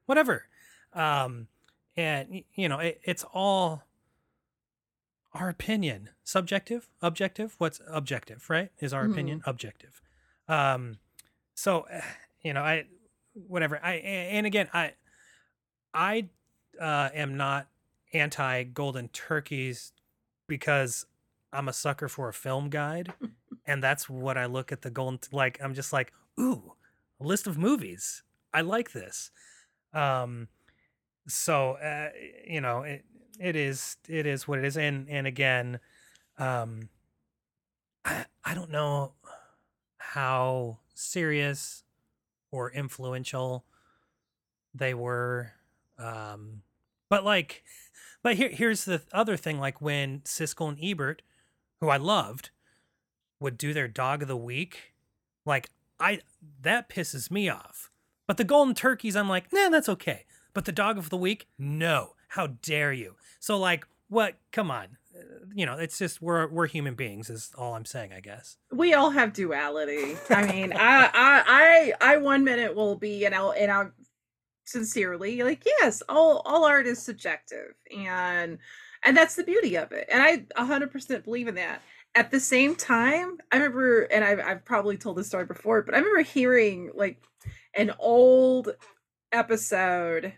whatever." 0.06 0.44
Um, 0.92 1.48
and 1.96 2.42
you 2.54 2.68
know 2.68 2.78
it, 2.78 3.00
it's 3.04 3.24
all 3.32 3.84
our 5.34 5.48
opinion, 5.48 6.10
subjective, 6.24 6.88
objective. 7.00 7.54
What's 7.58 7.80
objective, 7.88 8.48
right? 8.48 8.70
Is 8.80 8.92
our 8.92 9.04
opinion 9.04 9.42
objective? 9.46 10.00
Um, 10.48 10.98
so 11.54 11.82
eh, 11.90 12.00
you 12.42 12.52
know 12.52 12.62
i 12.62 12.84
whatever 13.34 13.78
I 13.84 13.94
and 13.94 14.46
again 14.46 14.68
i 14.72 14.92
i 15.92 16.28
uh 16.80 17.08
am 17.14 17.36
not 17.36 17.68
anti 18.14 18.62
golden 18.62 19.08
turkeys 19.08 19.92
because 20.46 21.04
i'm 21.52 21.68
a 21.68 21.72
sucker 21.72 22.08
for 22.08 22.28
a 22.28 22.32
film 22.32 22.70
guide 22.70 23.12
and 23.66 23.82
that's 23.82 24.08
what 24.08 24.38
i 24.38 24.46
look 24.46 24.72
at 24.72 24.82
the 24.82 24.90
golden 24.90 25.18
like 25.32 25.58
i'm 25.62 25.74
just 25.74 25.92
like 25.92 26.12
ooh 26.40 26.74
a 27.20 27.24
list 27.24 27.46
of 27.46 27.58
movies. 27.58 28.22
I 28.52 28.60
like 28.62 28.92
this. 28.92 29.30
Um 29.92 30.48
so 31.26 31.72
uh, 31.72 32.08
you 32.46 32.60
know 32.60 32.82
it 32.82 33.04
it 33.38 33.54
is 33.54 33.96
it 34.08 34.26
is 34.26 34.48
what 34.48 34.58
it 34.58 34.64
is 34.64 34.76
and 34.78 35.08
and 35.10 35.26
again 35.26 35.78
um 36.38 36.88
i 38.04 38.24
i 38.44 38.54
don't 38.54 38.70
know 38.70 39.12
how 40.12 40.78
serious 40.94 41.84
or 42.50 42.70
influential 42.72 43.66
they 44.74 44.94
were 44.94 45.52
um 45.98 46.62
but 47.10 47.24
like 47.24 47.62
but 48.22 48.36
here 48.36 48.48
here's 48.48 48.86
the 48.86 49.02
other 49.12 49.36
thing 49.36 49.58
like 49.58 49.82
when 49.82 50.20
Siskel 50.20 50.68
and 50.68 50.78
Ebert 50.82 51.20
who 51.80 51.88
I 51.90 51.98
loved 51.98 52.50
would 53.38 53.58
do 53.58 53.74
their 53.74 53.86
dog 53.86 54.22
of 54.22 54.28
the 54.28 54.36
week 54.36 54.94
like 55.44 55.68
I 56.00 56.20
that 56.62 56.88
pisses 56.88 57.30
me 57.30 57.48
off. 57.48 57.90
But 58.26 58.38
the 58.38 58.44
golden 58.44 58.74
turkeys 58.74 59.14
I'm 59.14 59.28
like 59.28 59.52
nah 59.52 59.68
that's 59.68 59.90
okay. 59.90 60.24
But 60.54 60.64
the 60.64 60.72
dog 60.72 60.96
of 60.96 61.10
the 61.10 61.18
week 61.18 61.48
no. 61.58 62.14
How 62.28 62.46
dare 62.46 62.92
you? 62.94 63.16
So 63.40 63.58
like 63.58 63.86
what? 64.08 64.36
Come 64.52 64.70
on 64.70 64.96
you 65.54 65.66
know 65.66 65.74
it's 65.74 65.98
just 65.98 66.20
we're 66.20 66.48
we're 66.48 66.66
human 66.66 66.94
beings 66.94 67.30
is 67.30 67.52
all 67.56 67.74
I'm 67.74 67.84
saying 67.84 68.12
I 68.12 68.20
guess 68.20 68.56
we 68.72 68.94
all 68.94 69.10
have 69.10 69.32
duality. 69.32 70.16
I 70.30 70.46
mean, 70.46 70.72
I, 70.72 71.06
I, 71.06 71.12
I, 71.12 71.92
I 72.00 72.16
one 72.18 72.44
minute 72.44 72.74
will 72.74 72.96
be, 72.96 73.24
and 73.24 73.34
I'll, 73.34 73.52
and 73.52 73.70
I'll 73.70 73.90
sincerely 74.64 75.42
like, 75.42 75.64
yes, 75.64 76.02
all, 76.08 76.42
all 76.44 76.64
art 76.64 76.86
is 76.86 77.02
subjective, 77.02 77.74
and, 77.96 78.58
and 79.04 79.16
that's 79.16 79.36
the 79.36 79.44
beauty 79.44 79.76
of 79.76 79.92
it. 79.92 80.08
And 80.10 80.22
I 80.22 80.44
a 80.56 80.64
hundred 80.64 80.92
percent 80.92 81.24
believe 81.24 81.48
in 81.48 81.54
that. 81.56 81.82
At 82.14 82.30
the 82.30 82.40
same 82.40 82.74
time, 82.74 83.38
I 83.52 83.56
remember, 83.56 84.02
and 84.02 84.24
I've, 84.24 84.40
I've 84.40 84.64
probably 84.64 84.96
told 84.96 85.16
this 85.16 85.28
story 85.28 85.44
before, 85.44 85.82
but 85.82 85.94
I 85.94 85.98
remember 85.98 86.22
hearing 86.22 86.90
like 86.94 87.22
an 87.74 87.92
old 87.98 88.70
episode, 89.32 90.32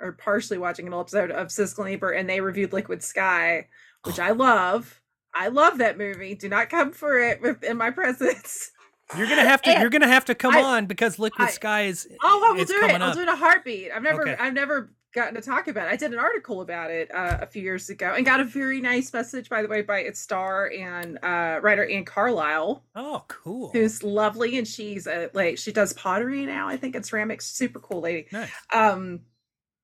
or 0.00 0.12
partially 0.12 0.58
watching 0.58 0.86
an 0.86 0.92
old 0.92 1.06
episode 1.06 1.30
of 1.30 1.48
Siskel 1.48 1.84
and 1.84 1.94
Ebert, 1.94 2.16
and 2.16 2.28
they 2.28 2.40
reviewed 2.40 2.72
Liquid 2.72 3.02
Sky, 3.02 3.68
which 4.04 4.18
I 4.18 4.30
love. 4.30 5.00
I 5.34 5.48
love 5.48 5.78
that 5.78 5.98
movie. 5.98 6.34
Do 6.34 6.48
not 6.48 6.70
come 6.70 6.92
for 6.92 7.18
it 7.18 7.40
in 7.62 7.76
my 7.76 7.90
presence. 7.90 8.70
You're 9.18 9.26
gonna 9.28 9.42
have 9.46 9.60
to. 9.62 9.70
And 9.70 9.80
you're 9.80 9.90
gonna 9.90 10.08
have 10.08 10.24
to 10.26 10.34
come 10.34 10.54
I- 10.56 10.62
on 10.62 10.86
because 10.86 11.18
Liquid 11.18 11.48
I- 11.48 11.50
Sky 11.50 11.82
is. 11.86 12.08
Oh, 12.22 12.48
I 12.48 12.56
will 12.56 12.64
do 12.64 12.74
it. 12.76 12.80
coming 12.80 13.02
I'll 13.02 13.08
up. 13.10 13.14
do 13.14 13.20
it 13.20 13.24
in 13.24 13.28
a 13.28 13.36
heartbeat. 13.36 13.90
I've 13.94 14.02
never, 14.02 14.22
Okay. 14.22 14.36
I've 14.42 14.54
never 14.54 14.92
gotten 15.14 15.34
to 15.34 15.40
talk 15.40 15.68
about 15.68 15.86
it. 15.88 15.92
I 15.92 15.96
did 15.96 16.12
an 16.12 16.18
article 16.18 16.60
about 16.62 16.90
it 16.90 17.08
uh, 17.14 17.38
a 17.40 17.46
few 17.46 17.62
years 17.62 17.88
ago 17.90 18.14
and 18.16 18.24
got 18.26 18.40
a 18.40 18.44
very 18.44 18.80
nice 18.80 19.12
message, 19.12 19.48
by 19.48 19.62
the 19.62 19.68
way, 19.68 19.82
by 19.82 19.98
its 20.00 20.18
star 20.20 20.70
and 20.76 21.18
uh, 21.22 21.60
writer 21.62 21.84
Anne 21.86 22.04
Carlisle, 22.04 22.82
Oh, 22.96 23.24
cool. 23.28 23.70
who's 23.72 24.02
lovely, 24.02 24.56
and 24.58 24.66
she's 24.66 25.06
uh, 25.06 25.28
like 25.34 25.58
she 25.58 25.70
does 25.70 25.92
pottery 25.92 26.46
now. 26.46 26.66
I 26.68 26.76
think 26.76 26.96
in 26.96 27.02
ceramics. 27.02 27.46
Super 27.46 27.78
cool 27.80 28.00
lady. 28.00 28.26
nice? 28.32 28.50
Um, 28.72 29.20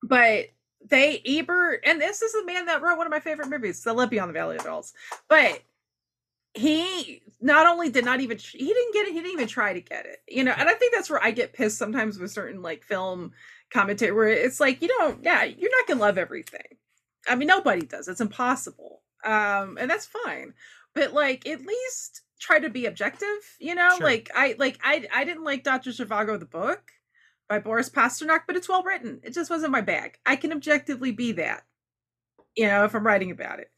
but 0.03 0.47
they 0.89 1.21
Ebert, 1.25 1.81
and 1.85 2.01
this 2.01 2.21
is 2.21 2.33
the 2.33 2.45
man 2.45 2.65
that 2.65 2.81
wrote 2.81 2.97
one 2.97 3.07
of 3.07 3.11
my 3.11 3.19
favorite 3.19 3.49
movies, 3.49 3.83
The 3.83 3.93
Love 3.93 4.09
Beyond 4.09 4.29
the 4.29 4.33
Valley 4.33 4.57
of 4.57 4.63
Dolls. 4.63 4.93
But 5.29 5.61
he 6.53 7.21
not 7.39 7.65
only 7.67 7.89
did 7.89 8.03
not 8.05 8.19
even 8.19 8.37
he 8.37 8.67
didn't 8.67 8.93
get 8.93 9.07
it, 9.07 9.13
he 9.13 9.19
didn't 9.21 9.31
even 9.33 9.47
try 9.47 9.73
to 9.73 9.81
get 9.81 10.05
it. 10.05 10.19
You 10.27 10.43
know, 10.43 10.53
and 10.57 10.67
I 10.69 10.73
think 10.73 10.93
that's 10.93 11.09
where 11.09 11.23
I 11.23 11.31
get 11.31 11.53
pissed 11.53 11.77
sometimes 11.77 12.19
with 12.19 12.31
certain 12.31 12.61
like 12.61 12.83
film 12.83 13.31
commentary 13.71 14.11
where 14.11 14.27
it's 14.27 14.59
like 14.59 14.81
you 14.81 14.87
don't, 14.89 15.23
yeah, 15.23 15.43
you're 15.43 15.71
not 15.71 15.87
gonna 15.87 16.01
love 16.01 16.17
everything. 16.17 16.77
I 17.29 17.35
mean, 17.35 17.47
nobody 17.47 17.83
does. 17.85 18.07
It's 18.07 18.21
impossible. 18.21 19.01
um, 19.23 19.77
and 19.79 19.89
that's 19.89 20.07
fine. 20.07 20.53
But 20.93 21.13
like, 21.13 21.47
at 21.47 21.61
least 21.65 22.21
try 22.39 22.59
to 22.59 22.69
be 22.69 22.85
objective. 22.87 23.27
You 23.59 23.75
know, 23.75 23.91
Sure. 23.97 24.07
like 24.07 24.29
I 24.35 24.55
like 24.59 24.77
I 24.83 25.07
I 25.13 25.23
didn't 25.23 25.43
like 25.45 25.63
Doctor 25.63 25.91
Zhivago 25.91 26.37
the 26.39 26.45
book 26.45 26.91
by 27.51 27.59
Boris 27.59 27.89
Pasternak, 27.89 28.43
but 28.47 28.55
it's 28.55 28.69
well 28.69 28.81
written. 28.81 29.19
It 29.23 29.33
just 29.33 29.49
wasn't 29.49 29.73
my 29.73 29.81
bag. 29.81 30.17
I 30.25 30.37
can 30.37 30.53
objectively 30.53 31.11
be 31.11 31.33
that. 31.33 31.63
You 32.55 32.67
know, 32.67 32.85
if 32.85 32.95
I'm 32.95 33.05
writing 33.05 33.29
about 33.29 33.59
it. 33.59 33.69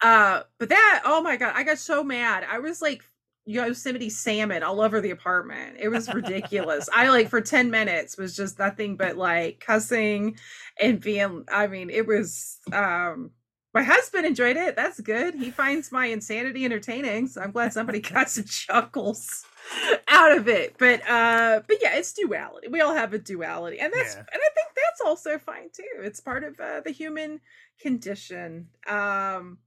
Uh, 0.00 0.44
but 0.58 0.70
that 0.70 1.02
oh 1.04 1.20
my 1.20 1.36
god, 1.36 1.52
I 1.54 1.62
got 1.62 1.76
so 1.76 2.02
mad. 2.02 2.46
I 2.50 2.58
was 2.58 2.80
like 2.80 3.02
Yosemite 3.44 4.08
Sam 4.08 4.50
all 4.62 4.80
over 4.80 5.02
the 5.02 5.10
apartment. 5.10 5.76
It 5.78 5.90
was 5.90 6.12
ridiculous. 6.14 6.88
I 6.94 7.10
like 7.10 7.28
for 7.28 7.42
10 7.42 7.70
minutes 7.70 8.16
was 8.16 8.34
just 8.34 8.58
nothing 8.58 8.96
but 8.96 9.18
like 9.18 9.60
cussing 9.60 10.38
and 10.80 10.98
being 10.98 11.44
I 11.52 11.66
mean, 11.66 11.90
it 11.90 12.06
was 12.06 12.58
um 12.72 13.32
my 13.74 13.82
husband 13.82 14.24
enjoyed 14.24 14.56
it. 14.56 14.74
That's 14.74 15.00
good. 15.00 15.34
He 15.34 15.50
finds 15.50 15.92
my 15.92 16.06
insanity 16.06 16.64
entertaining, 16.64 17.26
so 17.26 17.42
I'm 17.42 17.50
glad 17.50 17.74
somebody 17.74 18.00
got 18.14 18.30
some 18.30 18.44
chuckles 18.44 19.44
out 20.08 20.36
of 20.36 20.48
it. 20.48 20.76
But 20.78 21.08
uh 21.08 21.62
but 21.66 21.78
yeah, 21.82 21.96
it's 21.96 22.12
duality. 22.12 22.68
We 22.68 22.80
all 22.80 22.94
have 22.94 23.12
a 23.12 23.18
duality. 23.18 23.80
And 23.80 23.92
that's 23.92 24.14
Yeah. 24.14 24.20
and 24.20 24.28
I 24.42 24.50
think 24.54 24.68
that's 24.74 25.00
also 25.04 25.38
fine 25.38 25.70
too. 25.72 25.84
It's 26.02 26.20
part 26.20 26.44
of 26.44 26.58
uh, 26.60 26.80
the 26.80 26.90
human 26.90 27.40
condition. 27.80 28.68
Um 28.88 29.58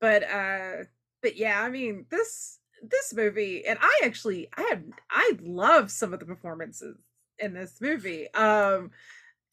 but 0.00 0.22
uh 0.24 0.84
but 1.22 1.36
yeah, 1.36 1.60
I 1.62 1.70
mean, 1.70 2.06
this 2.10 2.58
this 2.82 3.14
movie 3.14 3.66
and 3.66 3.78
I 3.80 4.00
actually 4.04 4.48
I 4.56 4.62
had 4.62 4.84
I 5.10 5.32
love 5.42 5.90
some 5.90 6.12
of 6.12 6.20
the 6.20 6.26
performances 6.26 6.96
in 7.38 7.54
this 7.54 7.80
movie. 7.80 8.32
Um 8.34 8.90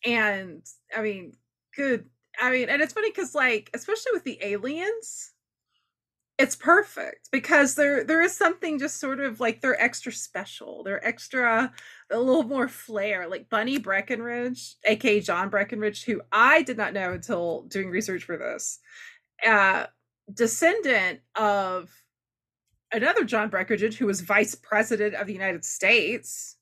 and 0.05 0.65
I 0.95 1.01
mean, 1.01 1.33
good 1.75 2.09
I 2.39 2.51
mean, 2.51 2.69
and 2.69 2.81
it's 2.81 2.93
funny 2.93 3.11
because 3.11 3.35
like, 3.35 3.69
especially 3.73 4.11
with 4.13 4.23
the 4.23 4.39
aliens, 4.41 5.32
it's 6.43 6.57
perfect 6.57 7.29
because 7.31 7.75
there 7.75 8.03
there 8.03 8.21
is 8.21 8.35
something 8.35 8.77
just 8.77 8.99
sort 8.99 9.21
of 9.21 9.39
like 9.39 9.61
they're 9.61 9.81
extra 9.81 10.11
special. 10.11 10.83
They're 10.83 11.05
extra 11.07 11.71
a 12.11 12.19
little 12.19 12.43
more 12.43 12.67
flair. 12.67 13.29
Like 13.29 13.49
Bunny 13.49 13.77
Breckinridge, 13.77 14.75
aka 14.83 15.21
John 15.21 15.47
Breckinridge, 15.47 16.03
who 16.03 16.21
I 16.33 16.61
did 16.63 16.75
not 16.75 16.91
know 16.91 17.13
until 17.13 17.61
doing 17.69 17.89
research 17.89 18.25
for 18.25 18.35
this, 18.35 18.79
uh, 19.47 19.85
descendant 20.33 21.21
of 21.35 21.89
another 22.91 23.23
John 23.23 23.47
Breckinridge 23.47 23.95
who 23.95 24.07
was 24.07 24.19
vice 24.19 24.53
president 24.53 25.15
of 25.15 25.27
the 25.27 25.33
United 25.33 25.63
States, 25.63 26.57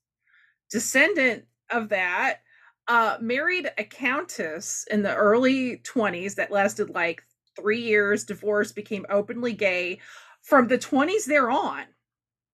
descendant 0.69 1.45
of 1.71 1.89
that 1.89 2.41
uh 2.87 3.17
married 3.19 3.71
a 3.79 3.83
countess 3.83 4.85
in 4.91 5.01
the 5.01 5.15
early 5.15 5.77
20s 5.77 6.35
that 6.35 6.51
lasted 6.51 6.89
like 6.91 7.23
three 7.55 7.81
years 7.81 8.23
divorced 8.23 8.75
became 8.75 9.05
openly 9.09 9.53
gay 9.53 9.99
from 10.41 10.67
the 10.67 10.77
20s 10.77 11.25
there 11.25 11.49
on 11.49 11.83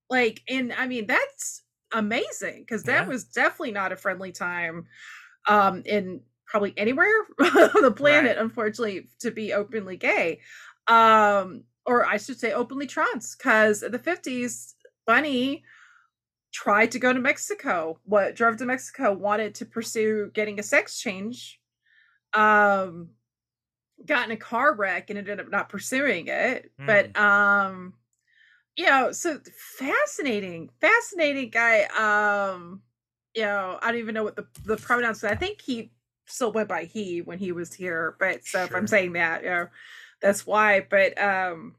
like 0.09 0.41
and 0.49 0.73
i 0.73 0.87
mean 0.87 1.05
that's 1.07 1.63
amazing 1.93 2.61
because 2.61 2.83
that 2.83 3.03
Yeah. 3.03 3.07
was 3.07 3.25
definitely 3.25 3.71
not 3.71 3.91
a 3.91 3.95
friendly 3.97 4.31
time 4.31 4.85
um 5.47 5.83
in 5.85 6.21
probably 6.45 6.73
anywhere 6.77 7.07
on 7.39 7.81
the 7.81 7.93
planet 7.95 8.35
Right. 8.35 8.37
unfortunately 8.37 9.09
to 9.19 9.31
be 9.31 9.53
openly 9.53 9.97
gay 9.97 10.39
um 10.87 11.63
or 11.85 12.05
i 12.05 12.17
should 12.17 12.39
say 12.39 12.51
openly 12.53 12.87
trans 12.87 13.35
because 13.35 13.83
in 13.83 13.91
the 13.91 13.99
50s 13.99 14.75
bunny 15.05 15.63
tried 16.53 16.91
to 16.91 16.99
go 16.99 17.13
to 17.13 17.19
Mexico. 17.19 17.99
What 18.03 18.35
drove 18.35 18.57
to 18.57 18.65
Mexico 18.65 19.13
wanted 19.13 19.53
to 19.55 19.65
pursue 19.65 20.31
getting 20.33 20.59
a 20.59 20.63
sex 20.63 20.99
change. 20.99 21.59
Um 22.33 23.09
got 24.05 24.25
in 24.25 24.31
a 24.31 24.37
car 24.37 24.73
wreck 24.73 25.09
and 25.09 25.17
ended 25.17 25.39
up 25.39 25.49
not 25.49 25.69
pursuing 25.69 26.27
it. 26.27 26.71
But 26.77 27.17
um 27.17 27.93
you 28.77 28.85
know, 28.85 29.11
so 29.11 29.39
fascinating, 29.79 30.69
fascinating 30.79 31.49
guy. 31.49 31.85
Um, 31.85 32.81
you 33.35 33.41
know, 33.41 33.79
I 33.81 33.91
don't 33.91 33.99
even 33.99 34.13
know 34.13 34.23
what 34.23 34.35
the 34.35 34.45
the 34.63 34.77
pronouns. 34.77 35.23
I 35.23 35.35
think 35.35 35.61
he 35.61 35.91
still 36.27 36.51
went 36.51 36.69
by 36.69 36.83
he 36.83 37.21
when 37.21 37.39
he 37.39 37.51
was 37.51 37.73
here. 37.73 38.15
But 38.19 38.45
so 38.45 38.63
if 38.63 38.75
I'm 38.75 38.87
saying 38.87 39.13
that, 39.13 39.43
you 39.43 39.49
know, 39.49 39.67
that's 40.21 40.45
why. 40.45 40.85
But 40.87 41.19
um, 41.21 41.75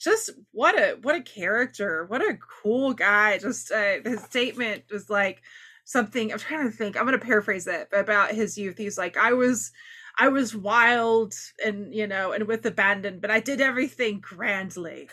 just 0.00 0.30
what 0.50 0.76
a 0.76 0.98
what 1.02 1.14
a 1.14 1.22
character, 1.22 2.06
what 2.06 2.20
a 2.20 2.36
cool 2.62 2.92
guy. 2.92 3.38
Just 3.38 3.70
uh, 3.70 4.00
his 4.04 4.22
statement 4.24 4.82
was 4.90 5.08
like 5.08 5.42
something. 5.84 6.32
I'm 6.32 6.38
trying 6.38 6.68
to 6.68 6.76
think. 6.76 6.96
I'm 6.96 7.04
gonna 7.04 7.18
paraphrase 7.18 7.68
it 7.68 7.88
about 7.92 8.32
his 8.32 8.58
youth. 8.58 8.76
He's 8.76 8.98
like, 8.98 9.16
I 9.16 9.32
was. 9.32 9.70
I 10.18 10.28
was 10.28 10.54
wild 10.54 11.34
and 11.64 11.94
you 11.94 12.06
know 12.06 12.32
and 12.32 12.46
with 12.46 12.64
abandon, 12.66 13.18
but 13.20 13.30
I 13.30 13.40
did 13.40 13.60
everything 13.60 14.20
grandly. 14.20 15.08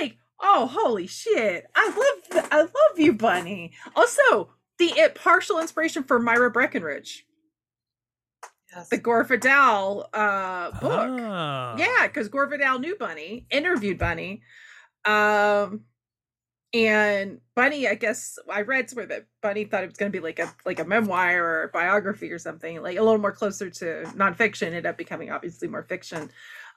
Like, 0.00 0.16
oh 0.40 0.66
holy 0.66 1.06
shit. 1.06 1.66
I 1.74 1.86
love 1.88 2.30
th- 2.30 2.52
I 2.52 2.60
love 2.62 2.98
you, 2.98 3.12
Bunny. 3.12 3.72
Also, 3.96 4.50
the 4.78 4.92
uh, 5.00 5.08
partial 5.14 5.58
inspiration 5.60 6.02
for 6.04 6.18
Myra 6.18 6.50
Breckinridge, 6.50 7.24
Yes. 8.74 8.88
the 8.88 8.96
Gore 8.98 9.24
Vidal 9.24 10.08
uh 10.12 10.70
book. 10.80 11.08
Ah. 11.20 11.76
Yeah, 11.76 12.06
because 12.06 12.28
Gore 12.28 12.46
Vidal 12.46 12.78
knew 12.78 12.96
Bunny, 12.96 13.46
interviewed 13.50 13.98
Bunny. 13.98 14.42
Um 15.04 15.84
and 16.74 17.40
Bunny, 17.54 17.86
I 17.86 17.94
guess 17.94 18.38
I 18.50 18.62
read 18.62 18.88
somewhere 18.88 19.06
that 19.06 19.26
Bunny 19.42 19.64
thought 19.64 19.84
it 19.84 19.88
was 19.88 19.98
gonna 19.98 20.10
be 20.10 20.20
like 20.20 20.38
a 20.38 20.52
like 20.64 20.80
a 20.80 20.84
memoir 20.84 21.42
or 21.42 21.62
a 21.64 21.68
biography 21.68 22.30
or 22.32 22.38
something, 22.38 22.80
like 22.82 22.96
a 22.96 23.02
little 23.02 23.18
more 23.18 23.32
closer 23.32 23.68
to 23.68 24.04
nonfiction, 24.16 24.68
ended 24.68 24.86
up 24.86 24.96
becoming 24.96 25.30
obviously 25.30 25.68
more 25.68 25.82
fiction. 25.82 26.30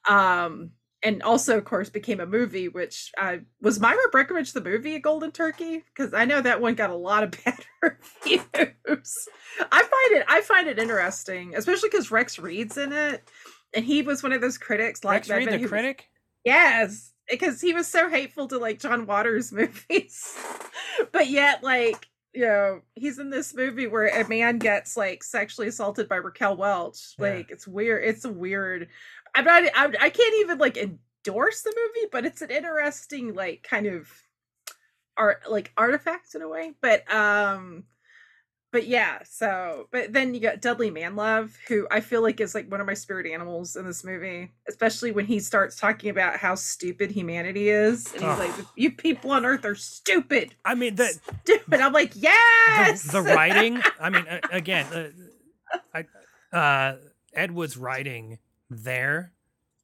Um 0.10 0.72
and 1.04 1.22
also 1.24 1.58
of 1.58 1.66
course 1.66 1.89
became 1.89 2.20
a 2.20 2.26
movie, 2.26 2.68
which 2.68 3.12
uh 3.18 3.38
was 3.62 3.80
Myra 3.80 3.98
Breckinridge 4.12 4.52
the 4.54 4.62
movie 4.62 4.96
a 4.96 5.00
Golden 5.00 5.32
Turkey? 5.32 5.84
Because 5.96 6.14
I 6.14 6.26
know 6.26 6.41
that 6.41 6.60
one 6.62 6.76
got 6.76 6.89
a 6.89 6.96
lot 6.96 7.24
of 7.24 7.32
bad 7.46 7.60
reviews. 7.82 9.28
I 9.72 9.80
find 9.80 10.20
it 10.22 10.26
I 10.28 10.41
find 10.41 10.68
it 10.68 10.78
interesting, 10.80 11.56
especially 11.56 11.89
because 11.89 12.12
Rex 12.12 12.38
Reed's 12.38 12.78
in 12.78 12.91
it. 12.91 13.24
And 13.74 13.86
he 13.86 14.02
was 14.02 14.24
one 14.24 14.34
of 14.34 14.41
those 14.41 14.58
critics 14.58 15.04
like 15.04 15.16
Rex 15.16 15.28
that, 15.30 15.36
Reed, 15.38 15.48
the 15.50 15.58
he 15.58 15.64
was- 15.64 15.72
critic. 15.72 16.10
Yes, 16.43 17.12
because 17.30 17.61
he 17.61 17.73
was 17.73 17.88
so 17.88 18.09
hateful 18.09 18.47
to 18.47 18.57
like 18.57 18.80
John 18.80 19.05
Waters 19.05 19.51
movies. 19.51 20.38
but 21.11 21.30
yet, 21.30 21.63
like, 21.63 22.07
you 22.34 22.41
know, 22.41 22.82
he's 22.95 23.19
in 23.19 23.30
this 23.30 23.53
movie 23.55 23.88
where 23.88 24.07
a 24.07 24.28
man 24.28 24.59
gets 24.59 24.97
like 24.97 25.23
sexually 25.23 25.67
assaulted 25.67 26.09
by 26.09 26.17
Raquel 26.17 26.57
Welch. 26.57 27.15
Yeah. 27.17 27.30
Like, 27.30 27.51
it's 27.51 27.67
weird. 27.67 28.03
It's 28.03 28.26
a 28.26 28.32
weird. 28.32 28.89
I'm 29.36 29.45
not, 29.45 29.63
I, 29.76 29.91
I 29.99 30.09
can't 30.09 30.36
even 30.39 30.57
like 30.57 30.78
endorse 30.78 31.61
the 31.61 31.73
movie, 31.76 32.07
but 32.11 32.26
it's 32.26 32.41
an 32.41 32.51
interesting, 32.51 33.34
like, 33.34 33.63
kind 33.69 33.86
of 33.86 34.09
art, 35.17 35.43
like, 35.49 35.71
artifact 35.78 36.36
in 36.36 36.41
a 36.41 36.47
way. 36.47 36.73
But, 36.82 37.11
um, 37.13 37.84
but 38.76 38.88
yeah, 38.88 39.19
so 39.23 39.88
but 39.89 40.11
then 40.11 40.34
you 40.34 40.41
got 40.41 40.59
Dudley 40.59 40.91
Manlove, 40.91 41.53
who 41.69 41.88
I 41.89 42.01
feel 42.01 42.21
like 42.21 42.41
is 42.41 42.53
like 42.53 42.69
one 42.69 42.82
of 42.82 42.86
my 42.86 42.93
spirit 42.93 43.26
animals 43.26 43.78
in 43.78 43.86
this 43.86 44.03
movie, 44.03 44.51
especially 44.67 45.13
when 45.13 45.26
he 45.26 45.39
starts 45.39 45.78
talking 45.78 46.09
about 46.09 46.36
how 46.36 46.55
stupid 46.55 47.09
humanity 47.09 47.69
is, 47.69 48.11
and 48.11 48.15
he's 48.15 48.32
Ugh. 48.32 48.39
like, 48.39 48.67
"You 48.76 48.91
people 48.91 49.32
on 49.32 49.45
Earth 49.45 49.63
are 49.63 49.76
stupid, 49.76 50.55
I 50.65 50.76
mean, 50.76 50.95
the 50.95 51.17
stupid." 51.45 51.80
I'm 51.80 51.93
like, 51.93 52.11
"Yes." 52.15 53.03
the, 53.03 53.13
the 53.13 53.21
writing. 53.21 53.82
I 54.01 54.09
mean, 54.09 54.28
uh, 54.28 54.41
again, 54.51 55.15
uh, 55.93 55.97
I, 56.51 56.57
uh, 56.57 56.97
Ed 57.34 57.51
Wood's 57.51 57.78
writing 57.78 58.39
there 58.69 59.32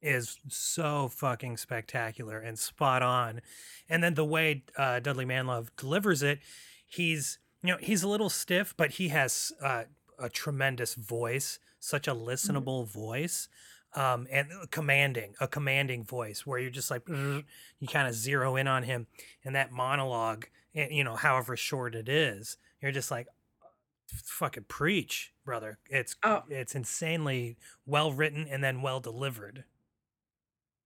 is 0.01 0.37
so 0.49 1.07
fucking 1.07 1.55
spectacular 1.55 2.39
and 2.39 2.59
spot 2.59 3.01
on. 3.01 3.39
And 3.87 4.03
then 4.03 4.15
the 4.15 4.25
way 4.25 4.65
uh, 4.77 4.99
Dudley 4.99 5.25
Manlove 5.25 5.69
delivers 5.77 6.23
it, 6.23 6.39
he's 6.85 7.39
you 7.64 7.72
know 7.72 7.78
he's 7.78 8.03
a 8.03 8.07
little 8.07 8.30
stiff, 8.30 8.76
but 8.78 8.91
he 8.91 9.09
has 9.09 9.51
uh, 9.62 9.86
a 10.20 10.30
tremendous 10.30 10.95
voice, 10.95 11.59
such 11.80 12.07
a 12.07 12.16
listenable 12.16 12.88
voice. 12.88 13.49
Um, 13.93 14.26
and 14.32 14.49
commanding, 14.72 15.36
a 15.41 15.49
commanding 15.49 16.05
voice 16.05 16.45
where 16.45 16.57
you're 16.57 16.72
just 16.72 16.89
like, 16.89 17.09
you 17.09 17.43
kind 17.88 18.07
of 18.07 18.14
zero 18.14 18.55
in 18.55 18.66
on 18.66 18.84
him 18.84 19.07
and 19.43 19.53
that 19.55 19.74
monologue, 19.74 20.47
eh, 20.74 20.88
you 20.89 21.03
know, 21.03 21.18
however 21.18 21.57
short 21.57 21.93
it 21.93 22.07
is, 22.07 22.57
you're 22.82 22.93
just 22.93 23.12
like, 23.12 23.28
fucking 24.07 24.66
preach, 24.66 25.34
brother. 25.45 25.80
It's 25.89 26.16
Oh. 26.24 26.43
it's 26.47 26.76
insanely 26.76 27.57
well 27.86 28.14
written 28.14 28.47
and 28.47 28.64
then 28.64 28.82
well 28.82 28.99
delivered. 28.99 29.66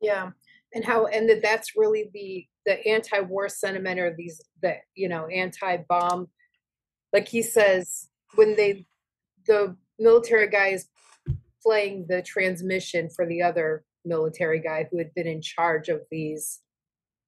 Yeah, 0.02 0.32
and 0.74 0.84
how 0.84 1.08
and 1.08 1.30
that 1.30 1.42
that's 1.42 1.76
really 1.76 2.10
the 2.14 2.48
the 2.66 2.86
anti-war 2.88 3.50
sentiment 3.50 4.00
or 4.00 4.14
these 4.16 4.42
the 4.62 4.78
you 4.96 5.08
know 5.10 5.28
anti-bomb, 5.28 6.30
like 7.16 7.30
he 7.30 7.42
says 7.42 8.10
when 8.36 8.56
they 8.58 8.86
the 9.48 9.76
military 10.00 10.50
guy 10.50 10.70
is 10.70 10.88
playing 11.64 12.06
the 12.10 12.22
transmission 12.22 13.10
for 13.16 13.26
the 13.28 13.42
other 13.42 13.86
military 14.06 14.62
guy 14.62 14.88
who 14.92 14.98
had 15.00 15.14
been 15.16 15.28
in 15.28 15.42
charge 15.42 15.90
of 15.90 16.02
these 16.12 16.62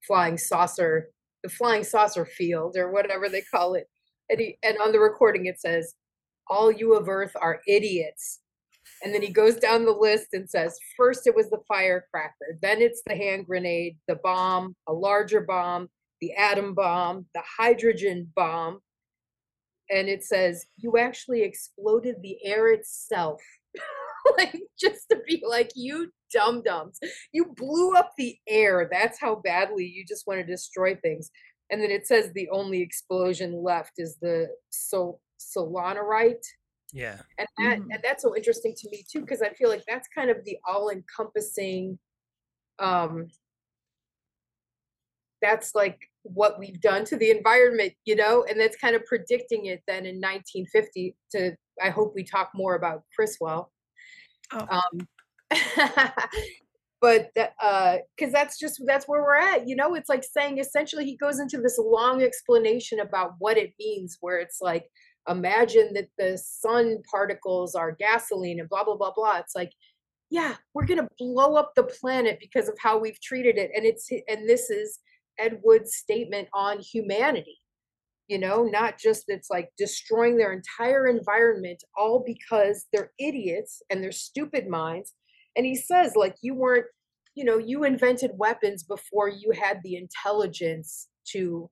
flying 0.06 0.38
saucer 0.38 1.10
the 1.44 1.50
flying 1.50 1.86
saucer 1.86 2.26
field 2.26 2.76
or 2.78 2.92
whatever 2.92 3.30
they 3.30 3.44
call 3.56 3.76
it 3.76 3.88
and 4.30 4.42
he 4.42 4.58
and 4.64 4.78
on 4.80 4.92
the 4.92 5.00
recording 5.00 5.46
it 5.48 5.60
says 5.60 5.96
all 6.50 6.72
you 6.72 6.94
of 6.96 7.10
earth 7.10 7.36
are 7.42 7.62
idiots 7.68 8.42
And 9.04 9.14
then 9.14 9.24
he 9.24 9.30
goes 9.32 9.58
down 9.58 9.86
the 9.86 9.92
list 9.92 10.30
and 10.34 10.50
says, 10.50 10.78
first 10.98 11.28
it 11.28 11.36
was 11.36 11.50
the 11.50 11.62
firecracker, 11.68 12.58
then 12.62 12.82
it's 12.82 13.04
the 13.08 13.16
hand 13.16 13.46
grenade, 13.48 13.98
the 14.08 14.18
bomb, 14.24 14.76
a 14.88 14.94
larger 14.94 15.42
bomb, 15.42 15.90
the 16.22 16.34
atom 16.34 16.76
bomb, 16.76 17.28
the 17.36 17.44
hydrogen 17.58 18.32
bomb. 18.36 18.82
And 19.90 20.10
it 20.10 20.24
says, 20.24 20.66
you 20.78 20.98
actually 20.98 21.44
exploded 21.44 22.16
the 22.22 22.38
air 22.44 22.70
itself. 22.70 23.42
like, 24.38 24.60
just 24.80 25.08
to 25.10 25.18
be 25.28 25.44
like, 25.48 25.72
you 25.76 26.12
dum 26.34 26.62
dums, 26.64 27.00
you 27.32 27.46
blew 27.56 27.94
up 27.96 28.12
the 28.18 28.38
air. 28.48 28.90
That's 28.92 29.20
how 29.20 29.36
badly 29.36 29.86
you 29.86 30.06
just 30.06 30.28
want 30.28 30.40
to 30.40 30.46
destroy 30.46 30.96
things. 30.96 31.32
And 31.70 31.82
then 31.82 31.92
it 31.92 32.08
says 32.08 32.32
the 32.34 32.50
only 32.50 32.82
explosion 32.82 33.64
left 33.64 33.94
is 33.98 34.18
the 34.22 34.48
sol- 34.70 35.22
solaranite 35.40 36.44
Yeah. 36.92 37.22
and 37.38 37.48
that 37.60 37.80
Mhm. 37.80 37.88
and 37.92 38.00
that's 38.04 38.24
so 38.24 38.36
interesting 38.36 38.74
to 38.76 38.90
me 38.90 39.06
too 39.08 39.22
because 39.22 39.42
i 39.44 39.50
feel 39.54 39.70
like 39.70 39.84
that's 39.88 40.08
kind 40.08 40.32
of 40.32 40.44
the 40.46 40.58
all-encompassing 40.66 42.00
um 42.80 43.28
that's 45.42 45.76
like 45.76 46.10
what 46.34 46.60
we've 46.60 46.82
done 46.82 47.06
to 47.06 47.18
the 47.18 47.32
environment 47.32 47.94
you 48.06 48.16
know 48.16 48.46
and 48.50 48.60
that's 48.60 48.78
kind 48.78 48.96
of 48.96 49.06
predicting 49.06 49.66
it 49.68 49.82
then 49.88 50.06
in 50.06 50.16
1950 50.16 51.16
to 51.32 51.52
i 51.84 51.90
hope 51.90 52.14
we 52.16 52.24
talk 52.24 52.52
more 52.54 52.76
about 52.76 53.04
criswell 53.16 53.72
Oh. 54.54 54.66
um 54.70 55.08
but 57.02 57.30
that 57.36 57.54
uh 57.62 57.98
because 58.16 58.34
that's 58.34 58.60
just 58.60 58.82
that's 58.86 59.08
where 59.08 59.22
we're 59.22 59.36
at 59.36 59.68
you 59.68 59.76
know 59.76 59.94
it's 59.94 60.10
like 60.10 60.24
saying 60.24 60.58
essentially 60.58 61.06
he 61.06 61.16
goes 61.18 61.40
into 61.40 61.58
this 61.58 61.78
long 61.78 62.22
explanation 62.24 63.00
about 63.00 63.34
what 63.40 63.58
it 63.58 63.74
means 63.80 64.18
where 64.22 64.40
it's 64.40 64.60
like 64.62 64.90
imagine 65.30 65.94
that 65.94 66.08
the 66.18 66.38
sun 66.38 66.98
particles 67.10 67.76
are 67.76 67.92
gasoline 67.94 68.60
and 68.60 68.70
blah 68.70 68.84
blah 68.84 68.96
blah 68.96 69.12
blah 69.16 69.38
it's 69.38 69.56
like 69.56 69.72
yeah 70.30 70.56
we're 70.74 70.86
going 70.86 71.00
to 71.00 71.08
blow 71.18 71.56
up 71.56 71.74
the 71.76 71.84
planet 71.84 72.38
because 72.40 72.68
of 72.68 72.78
how 72.80 72.98
we've 72.98 73.20
treated 73.22 73.58
it 73.58 73.72
and 73.76 73.86
it's 73.86 74.10
and 74.28 74.48
this 74.50 74.70
is 74.70 75.00
ed 75.40 75.60
wood's 75.64 75.96
statement 75.96 76.48
on 76.54 76.80
humanity 76.80 77.58
you 78.28 78.38
know 78.38 78.64
not 78.64 79.00
just 79.00 79.26
it's 79.28 79.50
like 79.50 79.70
destroying 79.78 80.38
their 80.38 80.54
entire 80.54 81.08
environment 81.08 81.84
all 81.98 82.24
because 82.26 82.86
they're 82.92 83.12
idiots 83.20 83.82
and 83.90 84.04
their 84.04 84.12
stupid 84.12 84.68
minds. 84.68 85.14
And 85.56 85.66
he 85.66 85.76
says 85.76 86.14
like 86.16 86.36
you 86.42 86.54
weren't 86.54 86.86
you 87.36 87.46
know 87.46 87.58
you 87.58 87.84
invented 87.84 88.32
weapons 88.36 88.84
before 88.84 89.30
you 89.30 89.52
had 89.52 89.80
the 89.84 89.96
intelligence 89.96 91.08
to 91.30 91.70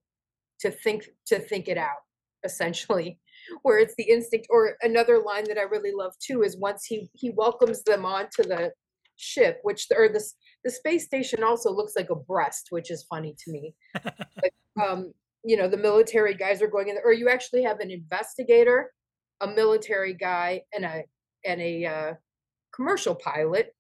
to 0.62 0.72
think 0.72 1.10
to 1.28 1.40
think 1.40 1.68
it 1.68 1.78
out 1.78 2.04
essentially 2.44 3.20
where 3.64 3.80
it's 3.80 3.96
the 3.98 4.10
instinct. 4.10 4.48
Or 4.50 4.76
another 4.82 5.20
line 5.20 5.46
that 5.50 5.58
i 5.58 5.64
really 5.64 5.92
love 5.94 6.14
too 6.26 6.44
is 6.44 6.58
once 6.58 6.86
he 6.86 7.10
he 7.14 7.32
welcomes 7.32 7.84
them 7.84 8.06
onto 8.06 8.44
the 8.44 8.72
ship 9.18 9.60
which 9.64 9.88
or 9.96 10.10
this 10.10 10.36
the 10.66 10.72
space 10.72 11.06
station 11.06 11.44
also 11.44 11.72
looks 11.72 11.94
like 11.96 12.10
a 12.10 12.16
breast 12.16 12.68
which 12.72 12.92
is 12.92 13.04
funny 13.04 13.36
to 13.46 13.52
me. 13.52 13.74
But, 14.04 14.52
um 14.84 15.14
you 15.46 15.56
know 15.56 15.70
the 15.70 15.78
military 15.78 16.34
guys 16.34 16.62
are 16.62 16.68
going 16.68 16.90
in 16.90 16.96
there 16.96 17.06
or 17.06 17.14
you 17.14 17.30
actually 17.30 17.64
have 17.64 17.80
an 17.80 17.92
investigator 17.92 18.92
a 19.42 19.48
military 19.48 20.14
guy 20.14 20.62
and 20.74 20.86
a 20.86 21.04
and 21.46 21.62
a 21.62 21.86
uh, 21.86 22.14
commercial 22.74 23.16
pilot 23.16 23.74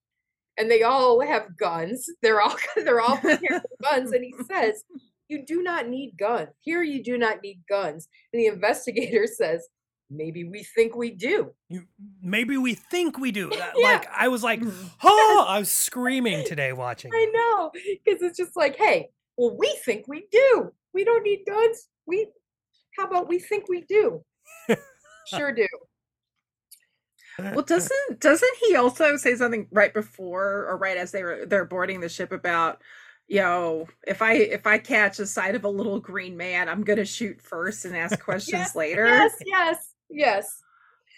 and 0.58 0.72
they 0.72 0.84
all 0.84 1.20
have 1.20 1.58
guns. 1.58 2.08
They're 2.22 2.42
all 2.42 2.56
they're 2.76 3.02
all 3.02 3.18
prepared 3.18 3.62
for 3.62 3.84
guns 3.84 4.12
and 4.12 4.24
he 4.24 4.34
says 4.50 4.84
you 5.28 5.44
do 5.46 5.64
not 5.64 5.90
need 5.90 6.14
guns. 6.20 6.50
Here 6.62 6.84
you 6.84 7.04
do 7.04 7.18
not 7.18 7.42
need 7.42 7.62
guns. 7.68 8.08
And 8.32 8.40
the 8.40 8.46
investigator 8.46 9.26
says 9.26 9.68
maybe 10.10 10.44
we 10.44 10.64
think 10.64 10.96
we 10.96 11.12
do 11.12 11.52
You, 11.70 11.84
maybe 12.22 12.58
we 12.58 12.76
think 12.76 13.18
we 13.18 13.32
do. 13.32 13.52
Yeah. 13.78 13.94
Like 13.94 14.08
I 14.16 14.28
was 14.28 14.44
like, 14.44 14.62
oh, 15.04 15.46
I 15.50 15.60
was 15.60 15.72
screaming 15.72 16.46
today 16.46 16.74
watching. 16.74 17.12
i 17.14 17.26
know 17.34 17.72
because 17.74 18.22
it's 18.22 18.38
just 18.38 18.56
like 18.56 18.76
hey 18.78 19.10
well 19.38 19.56
we 19.58 19.68
think 19.84 20.08
we 20.08 20.28
do 20.32 20.72
we 20.94 21.04
don't 21.04 21.24
need 21.24 21.40
guns 21.48 21.88
we 22.06 22.28
how 22.98 23.06
about 23.06 23.28
we 23.28 23.40
think 23.40 23.68
we 23.68 23.82
do 23.82 24.24
sure 25.28 25.52
do 25.52 25.68
Well, 27.38 27.64
doesn't 27.64 28.22
doesn't 28.22 28.56
he 28.66 28.78
also 28.78 29.18
say 29.18 29.36
something 29.36 29.68
right 29.70 29.94
before 29.94 30.68
or 30.70 30.78
right 30.78 30.96
as 30.96 31.12
they 31.12 31.22
were 31.22 31.46
they're 31.46 31.66
boarding 31.66 32.00
the 32.00 32.08
ship 32.08 32.32
about, 32.32 32.82
yo, 33.28 33.90
if 34.08 34.22
I 34.22 34.36
if 34.36 34.66
I 34.66 34.78
catch 34.78 35.20
a 35.20 35.26
sight 35.26 35.54
of 35.54 35.66
a 35.66 35.70
little 35.70 36.00
green 36.00 36.38
man, 36.38 36.70
I'm 36.70 36.82
gonna 36.86 37.04
shoot 37.04 37.42
first 37.42 37.84
and 37.84 37.94
ask 37.94 38.18
questions 38.22 38.54
Yes, 38.62 38.76
later. 38.78 39.06
yes 39.06 39.34
yes 39.46 39.90
yes 40.10 40.62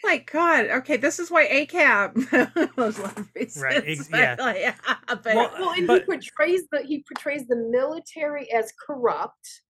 My 0.03 0.17
God, 0.31 0.67
okay, 0.67 0.97
this 0.97 1.19
is 1.19 1.29
why 1.31 1.47
ACAB 1.47 2.75
those 2.75 2.99
love 2.99 3.27
faces, 3.33 3.61
Right, 3.61 3.83
ex- 3.85 4.09
yeah. 4.11 4.35
like, 4.39 4.57
yeah, 4.59 4.75
but 5.07 5.25
Well, 5.25 5.51
well 5.59 5.71
and 5.71 5.87
But- 5.87 6.01
he 6.01 6.05
portrays 6.05 6.63
the 6.71 6.81
he 6.83 7.03
portrays 7.07 7.47
the 7.47 7.55
military 7.55 8.51
as 8.51 8.71
corrupt 8.85 9.61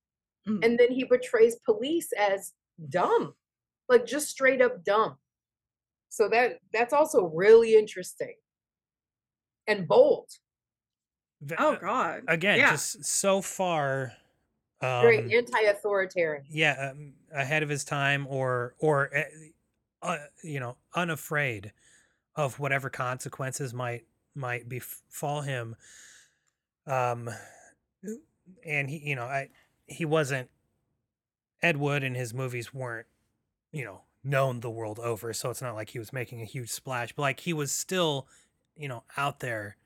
Mm. 0.47 0.63
and 0.63 0.79
then 0.79 0.91
he 0.91 1.03
portrays 1.03 1.57
police 1.65 2.07
as 2.17 2.53
dumb 2.89 3.33
like 3.89 4.05
just 4.05 4.29
straight 4.29 4.61
up 4.61 4.81
dumb 4.85 5.17
so 6.07 6.29
that 6.29 6.59
that's 6.71 6.93
also 6.93 7.25
really 7.25 7.75
interesting 7.75 8.35
and 9.67 9.85
bold 9.89 10.29
V- 11.41 11.55
oh 11.59 11.73
uh, 11.73 11.79
God, 11.79 12.21
Again, 12.29 12.59
yeah. 12.59 12.71
just 12.71 13.03
so 13.03 13.41
far. 13.41 14.13
Um, 14.79 15.01
very 15.01 15.35
anti-authoritarian 15.35 16.45
yeah, 16.49 16.91
um, 16.91 17.13
ahead 17.33 17.63
of 17.63 17.69
his 17.69 17.83
time, 17.83 18.27
or 18.29 18.75
or 18.77 19.09
uh, 19.15 19.23
uh, 20.01 20.17
you 20.43 20.59
know, 20.59 20.77
unafraid 20.95 21.73
of 22.35 22.59
whatever 22.59 22.89
consequences 22.89 23.73
might 23.73 24.05
might 24.35 24.69
befall 24.69 25.41
him. 25.41 25.75
Um, 26.85 27.29
and 28.63 28.89
he, 28.89 29.09
you 29.09 29.15
know, 29.15 29.23
I 29.23 29.49
he 29.87 30.05
wasn't 30.05 30.49
Ed 31.61 31.77
Wood 31.77 32.03
and 32.03 32.15
his 32.15 32.33
movies 32.33 32.73
weren't, 32.73 33.07
you 33.71 33.83
know, 33.83 34.01
known 34.23 34.59
the 34.59 34.69
world 34.69 34.99
over, 34.99 35.33
so 35.33 35.49
it's 35.49 35.61
not 35.61 35.73
like 35.73 35.89
he 35.89 35.99
was 35.99 36.13
making 36.13 36.41
a 36.41 36.45
huge 36.45 36.69
splash, 36.69 37.13
but 37.13 37.23
like 37.23 37.39
he 37.39 37.53
was 37.53 37.71
still, 37.71 38.27
you 38.75 38.87
know, 38.87 39.03
out 39.17 39.39
there 39.39 39.77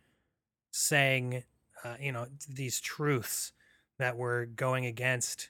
saying, 0.72 1.44
uh, 1.84 1.96
you 2.00 2.12
know, 2.12 2.28
these 2.50 2.82
truths 2.82 3.54
that 4.02 4.18
were 4.18 4.46
going 4.46 4.86
against 4.86 5.50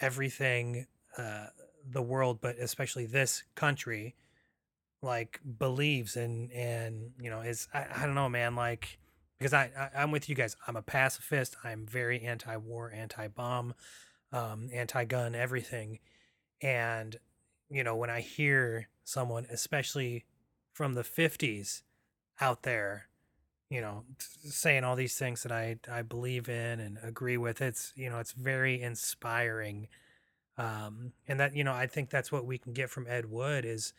everything 0.00 0.86
uh, 1.16 1.46
the 1.88 2.02
world, 2.02 2.40
but 2.40 2.56
especially 2.58 3.06
this 3.06 3.44
country, 3.54 4.14
like 5.02 5.40
believes 5.58 6.16
in, 6.16 6.50
and 6.52 7.10
you 7.20 7.30
know, 7.30 7.40
is 7.40 7.68
I, 7.74 7.86
I 7.96 8.06
don't 8.06 8.14
know, 8.14 8.28
man, 8.28 8.54
like 8.54 8.98
because 9.38 9.52
I, 9.52 9.70
I 9.76 10.02
I'm 10.02 10.10
with 10.10 10.28
you 10.28 10.34
guys. 10.34 10.56
I'm 10.66 10.76
a 10.76 10.82
pacifist. 10.82 11.56
I'm 11.64 11.86
very 11.86 12.22
anti-war, 12.22 12.92
anti-bomb, 12.94 13.74
um, 14.32 14.68
anti-gun, 14.72 15.34
everything, 15.34 15.98
and 16.62 17.16
you 17.70 17.82
know, 17.82 17.96
when 17.96 18.10
I 18.10 18.20
hear 18.20 18.88
someone, 19.04 19.46
especially 19.50 20.24
from 20.72 20.94
the 20.94 21.02
50s, 21.02 21.82
out 22.40 22.62
there 22.62 23.08
you 23.70 23.80
know 23.80 24.04
saying 24.18 24.84
all 24.84 24.96
these 24.96 25.16
things 25.16 25.42
that 25.42 25.52
i 25.52 25.76
i 25.90 26.02
believe 26.02 26.48
in 26.48 26.80
and 26.80 26.98
agree 27.02 27.36
with 27.36 27.60
it's 27.60 27.92
you 27.96 28.10
know 28.10 28.18
it's 28.18 28.32
very 28.32 28.80
inspiring 28.80 29.88
um 30.58 31.12
and 31.26 31.40
that 31.40 31.56
you 31.56 31.64
know 31.64 31.72
i 31.72 31.86
think 31.86 32.10
that's 32.10 32.30
what 32.30 32.44
we 32.44 32.58
can 32.58 32.72
get 32.72 32.90
from 32.90 33.06
ed 33.08 33.30
wood 33.30 33.64
is 33.64 33.92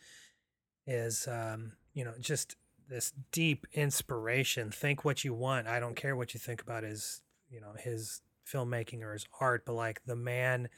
is 0.86 1.26
um 1.28 1.72
you 1.94 2.04
know 2.04 2.14
just 2.20 2.56
this 2.88 3.12
deep 3.32 3.66
inspiration. 3.72 4.70
Think 4.70 5.04
what 5.04 5.24
you 5.24 5.34
want. 5.34 5.66
I 5.66 5.80
don't 5.80 5.96
care 5.96 6.16
what 6.16 6.34
you 6.34 6.40
think 6.40 6.62
about 6.62 6.82
his 6.82 7.20
you 7.50 7.60
know 7.60 7.74
his 7.78 8.20
filmmaking 8.50 9.02
or 9.02 9.12
his 9.12 9.26
art 9.40 9.64
but 9.66 9.72
like 9.72 10.00
the 10.04 10.14
man 10.14 10.68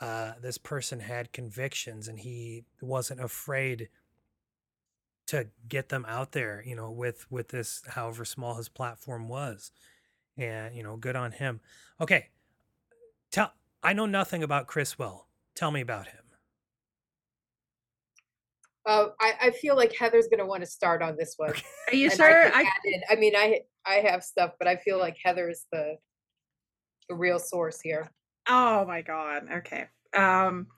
uh 0.00 0.32
this 0.40 0.56
person 0.56 1.00
had 1.00 1.30
convictions 1.30 2.08
and 2.08 2.18
he 2.18 2.64
wasn't 2.80 3.20
afraid 3.20 3.88
to 5.26 5.48
get 5.68 5.88
them 5.88 6.04
out 6.08 6.32
there 6.32 6.62
you 6.64 6.74
know 6.74 6.90
with 6.90 7.30
with 7.30 7.48
this 7.48 7.82
however 7.88 8.24
small 8.24 8.54
his 8.54 8.68
platform 8.68 9.28
was 9.28 9.70
and 10.36 10.74
you 10.74 10.82
know 10.82 10.96
good 10.96 11.16
on 11.16 11.32
him 11.32 11.60
okay 12.00 12.28
tell 13.30 13.52
i 13.82 13.92
know 13.92 14.06
nothing 14.06 14.42
about 14.42 14.66
criswell 14.66 15.28
tell 15.54 15.70
me 15.70 15.80
about 15.80 16.06
him 16.08 16.20
uh, 18.88 19.08
I, 19.20 19.34
I 19.42 19.50
feel 19.50 19.74
like 19.74 19.92
heather's 19.96 20.28
going 20.28 20.38
to 20.38 20.46
want 20.46 20.62
to 20.62 20.66
start 20.70 21.02
on 21.02 21.16
this 21.16 21.34
one 21.36 21.54
are 21.88 21.94
you 21.94 22.08
and 22.08 22.20
I 22.20 22.30
sure? 22.30 22.42
can 22.44 22.52
I, 22.54 22.60
add. 22.60 23.02
I 23.10 23.16
mean 23.16 23.34
i 23.34 23.60
i 23.84 23.94
have 23.94 24.22
stuff 24.22 24.52
but 24.58 24.68
i 24.68 24.76
feel 24.76 24.98
like 24.98 25.16
heather 25.24 25.48
is 25.48 25.66
the 25.72 25.96
the 27.08 27.14
real 27.14 27.38
source 27.38 27.80
here 27.80 28.10
Oh 28.48 28.84
my 28.86 29.02
god. 29.02 29.48
Okay. 29.52 29.86
Um 30.16 30.68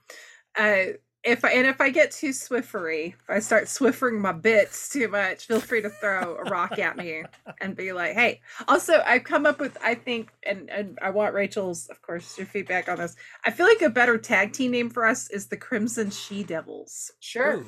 uh 0.57 0.93
if 1.23 1.43
I 1.43 1.51
and 1.51 1.67
if 1.67 1.81
I 1.81 1.89
get 1.89 2.11
too 2.11 2.29
swiffery, 2.29 3.13
if 3.13 3.29
I 3.29 3.39
start 3.39 3.65
swiffering 3.65 4.19
my 4.19 4.31
bits 4.31 4.89
too 4.89 5.07
much, 5.09 5.47
feel 5.47 5.59
free 5.59 5.81
to 5.81 5.89
throw 5.89 6.37
a 6.37 6.49
rock 6.49 6.79
at 6.79 6.97
me 6.97 7.23
and 7.59 7.75
be 7.75 7.91
like, 7.91 8.13
hey. 8.13 8.41
Also, 8.67 9.01
I've 9.05 9.23
come 9.25 9.45
up 9.45 9.59
with 9.59 9.77
I 9.83 9.95
think 9.95 10.31
and 10.43 10.69
and 10.69 10.97
I 11.01 11.09
want 11.09 11.33
Rachel's, 11.33 11.87
of 11.87 12.01
course, 12.01 12.37
your 12.37 12.47
feedback 12.47 12.87
on 12.87 12.97
this. 12.97 13.15
I 13.45 13.51
feel 13.51 13.67
like 13.67 13.81
a 13.81 13.89
better 13.89 14.17
tag 14.17 14.53
team 14.53 14.71
name 14.71 14.89
for 14.89 15.05
us 15.05 15.29
is 15.29 15.47
the 15.47 15.57
Crimson 15.57 16.09
She 16.09 16.43
Devils. 16.43 17.11
sure 17.19 17.57
Ooh. 17.57 17.65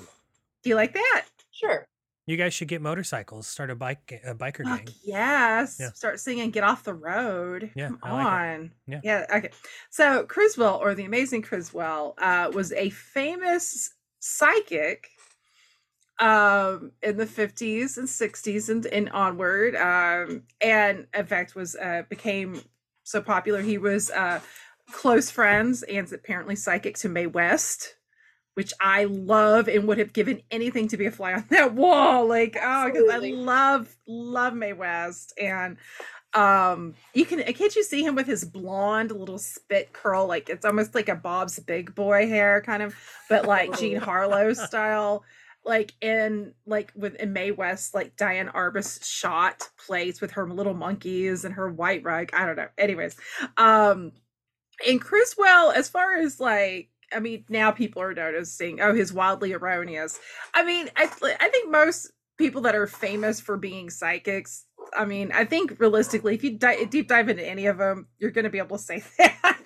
Do 0.64 0.70
you 0.70 0.76
like 0.76 0.94
that? 0.94 1.26
sure 1.52 1.86
You 2.32 2.38
guys 2.38 2.54
should 2.54 2.70
get 2.70 2.82
motorcycles. 2.82 3.46
Start 3.46 3.72
a 3.72 3.76
bike 3.76 4.22
a 4.26 4.34
biker 4.34 4.64
Fuck 4.64 4.86
gang. 4.86 4.96
yes. 5.04 5.76
Yeah. 5.78 5.92
Start 5.92 6.18
singing 6.18 6.50
Get 6.50 6.64
Off 6.64 6.86
the 6.86 6.94
Road. 6.94 7.72
Yeah, 7.76 7.90
Come 7.90 8.00
like 8.04 8.26
on. 8.26 8.72
Yeah. 8.88 9.02
Yeah. 9.04 9.26
Okay. 9.36 9.50
So 9.90 10.24
Criswell 10.24 10.80
or 10.82 10.96
the 10.96 11.04
amazing 11.04 11.42
Criswell 11.42 12.16
uh, 12.18 12.50
was 12.54 12.72
a 12.72 12.90
famous 12.92 13.94
psychic 14.20 15.10
um 16.20 16.92
in 17.02 17.18
the 17.18 17.26
50s 17.26 17.98
and 17.98 18.08
60s 18.08 18.70
and, 18.70 18.86
and 18.86 19.10
onward 19.10 19.76
um 19.76 20.44
and 20.62 21.08
in 21.18 21.26
fact 21.26 21.56
was 21.56 21.76
uh 21.76 22.04
became 22.08 22.62
so 23.04 23.20
popular 23.22 23.62
he 23.62 23.80
was 23.80 24.12
uh 24.12 24.40
close 24.92 25.32
friends 25.32 25.82
and 25.84 26.14
apparently 26.14 26.56
psychic 26.56 26.96
to 26.98 27.10
Mae 27.10 27.26
West 27.26 27.96
which 28.56 28.74
I 28.80 29.06
love 29.06 29.68
and 29.68 29.88
would 29.88 29.98
have 29.98 30.14
given 30.14 30.42
anything 30.52 30.88
to 30.90 30.98
be 30.98 31.06
a 31.06 31.12
fly 31.12 31.34
on 31.34 31.46
that 31.50 31.74
wall. 31.76 32.28
Like, 32.28 32.58
oh, 32.62 32.86
because 32.86 33.10
I 33.10 33.18
love, 33.18 33.96
love 34.08 34.54
Mae 34.54 34.74
West. 34.74 35.34
And 35.40 35.78
um 36.34 36.94
you 37.14 37.26
can 37.26 37.44
can't 37.44 37.76
you 37.76 37.84
see 37.84 38.06
him 38.06 38.16
with 38.16 38.26
his 38.26 38.46
blonde 38.46 39.12
little 39.12 39.38
spit 39.38 39.92
curl 39.92 40.26
like 40.28 40.48
it's 40.48 40.64
almost 40.64 40.96
like 40.96 41.10
a 41.10 41.16
bob's 41.16 41.60
big 41.60 41.94
boy 41.94 42.26
hair 42.26 42.62
kind 42.62 42.82
of 42.82 42.96
but 43.28 43.46
like 43.46 43.78
jean 43.78 43.98
harlow 43.98 44.54
style 44.54 45.26
like 45.66 45.94
in 46.02 46.54
like 46.66 46.92
with 46.96 47.16
in 47.16 47.34
Mae 47.34 47.52
West, 47.52 47.94
like 47.94 48.16
Diane 48.16 48.50
Arbus 48.50 49.04
shot 49.06 49.70
plays 49.86 50.22
with 50.22 50.32
her 50.32 50.50
little 50.50 50.74
monkeys 50.74 51.46
and 51.46 51.54
her 51.54 51.70
white 51.70 52.04
rug. 52.04 52.30
I 52.34 52.46
don't 52.46 52.56
know. 52.56 52.68
Anyways, 52.78 53.16
um, 53.58 54.12
and 54.88 55.00
Criswell, 55.00 55.72
as 55.72 55.88
far 55.90 56.18
as 56.18 56.40
like, 56.40 56.90
I 57.14 57.20
mean, 57.20 57.46
now 57.50 57.72
people 57.72 58.02
are 58.02 58.14
noticing, 58.14 58.82
oh, 58.82 58.94
his 58.94 59.14
wildly 59.14 59.54
erroneous. 59.54 60.20
I 60.54 60.64
mean, 60.64 60.90
I 60.96 61.10
I 61.40 61.50
think 61.50 61.72
most 61.72 62.12
people 62.38 62.62
that 62.62 62.76
are 62.76 62.88
famous 62.88 63.40
for 63.40 63.58
being 63.58 63.90
psychics. 63.90 64.66
I 64.98 65.06
mean, 65.06 65.32
I 65.32 65.46
think 65.46 65.80
realistically, 65.80 66.36
if 66.36 66.44
you 66.44 66.58
di- 66.58 66.86
deep 66.86 67.08
dive 67.08 67.30
into 67.30 67.48
any 67.48 67.68
of 67.68 67.78
them, 67.78 68.08
you're 68.20 68.32
going 68.32 68.44
to 68.44 68.50
be 68.50 68.58
able 68.58 68.78
to 68.78 68.84
say 68.84 69.04
that. 69.18 69.58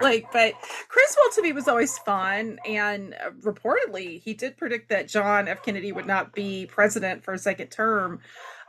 like, 0.00 0.30
but 0.32 0.54
Criswell 0.88 1.30
to 1.34 1.42
me 1.42 1.52
was 1.52 1.66
always 1.66 1.98
fun, 1.98 2.58
and 2.66 3.14
uh, 3.14 3.30
reportedly, 3.40 4.20
he 4.20 4.34
did 4.34 4.56
predict 4.56 4.90
that 4.90 5.08
John 5.08 5.48
F. 5.48 5.62
Kennedy 5.62 5.90
would 5.92 6.06
not 6.06 6.32
be 6.34 6.66
president 6.66 7.24
for 7.24 7.34
a 7.34 7.38
second 7.38 7.68
term, 7.68 8.20